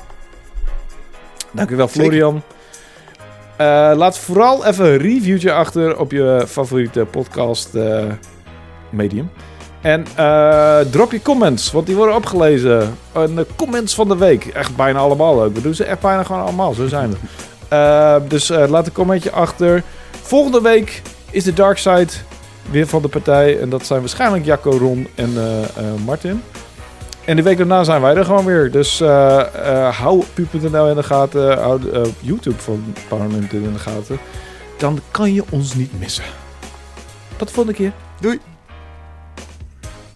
Dankjewel. 1.50 1.88
Florian. 1.88 2.42
Laat 3.96 4.18
vooral 4.18 4.66
even 4.66 4.86
een 4.86 4.98
reviewtje 4.98 5.52
achter 5.52 5.98
op 5.98 6.10
je 6.10 6.44
favoriete 6.46 7.04
podcast 7.04 7.70
medium. 8.90 9.30
En 9.82 10.06
eh, 10.16 10.80
drop 10.90 11.12
je 11.12 11.22
comments, 11.22 11.72
want 11.72 11.86
die 11.86 11.96
worden 11.96 12.14
opgelezen. 12.14 12.98
En 13.12 13.34
de 13.34 13.46
comments 13.56 13.94
van 13.94 14.08
de 14.08 14.16
week. 14.16 14.46
Echt 14.46 14.76
bijna 14.76 14.98
allemaal 14.98 15.42
ook. 15.42 15.54
We 15.54 15.60
doen 15.60 15.74
ze 15.74 15.84
echt 15.84 16.00
bijna 16.00 16.22
gewoon 16.22 16.42
allemaal. 16.42 16.72
Zo 16.72 16.86
zijn 16.86 17.10
we. 17.10 17.16
Eh, 17.72 18.16
dus 18.28 18.50
eh, 18.50 18.68
laat 18.68 18.86
een 18.86 18.92
commentje 18.92 19.30
achter. 19.30 19.82
Volgende 20.22 20.60
week 20.60 21.02
is 21.30 21.44
de 21.44 21.52
Dark 21.52 21.78
Side 21.78 22.12
weer 22.70 22.86
van 22.86 23.02
de 23.02 23.08
partij. 23.08 23.60
En 23.60 23.68
dat 23.68 23.86
zijn 23.86 24.00
waarschijnlijk 24.00 24.44
Jacco, 24.44 24.70
Ron 24.70 25.08
en 25.14 25.32
Martin. 26.04 26.42
En 27.24 27.36
de 27.36 27.42
week 27.42 27.56
daarna 27.56 27.84
zijn 27.84 28.00
wij 28.00 28.14
er 28.14 28.24
gewoon 28.24 28.44
weer. 28.44 28.70
Dus 28.70 28.98
hou 29.90 30.24
pu.nl 30.34 30.88
in 30.88 30.96
de 30.96 31.02
gaten. 31.02 31.58
Hou 31.58 31.80
YouTube 32.20 32.58
van 32.58 32.94
Power 33.08 33.26
in 33.50 33.72
de 33.72 33.78
gaten. 33.78 34.18
Dan 34.78 35.00
kan 35.10 35.34
je 35.34 35.44
ons 35.50 35.74
niet 35.74 36.00
missen. 36.00 36.24
Tot 37.36 37.48
de 37.48 37.54
volgende 37.54 37.78
keer. 37.78 37.92
Doei. 38.20 38.51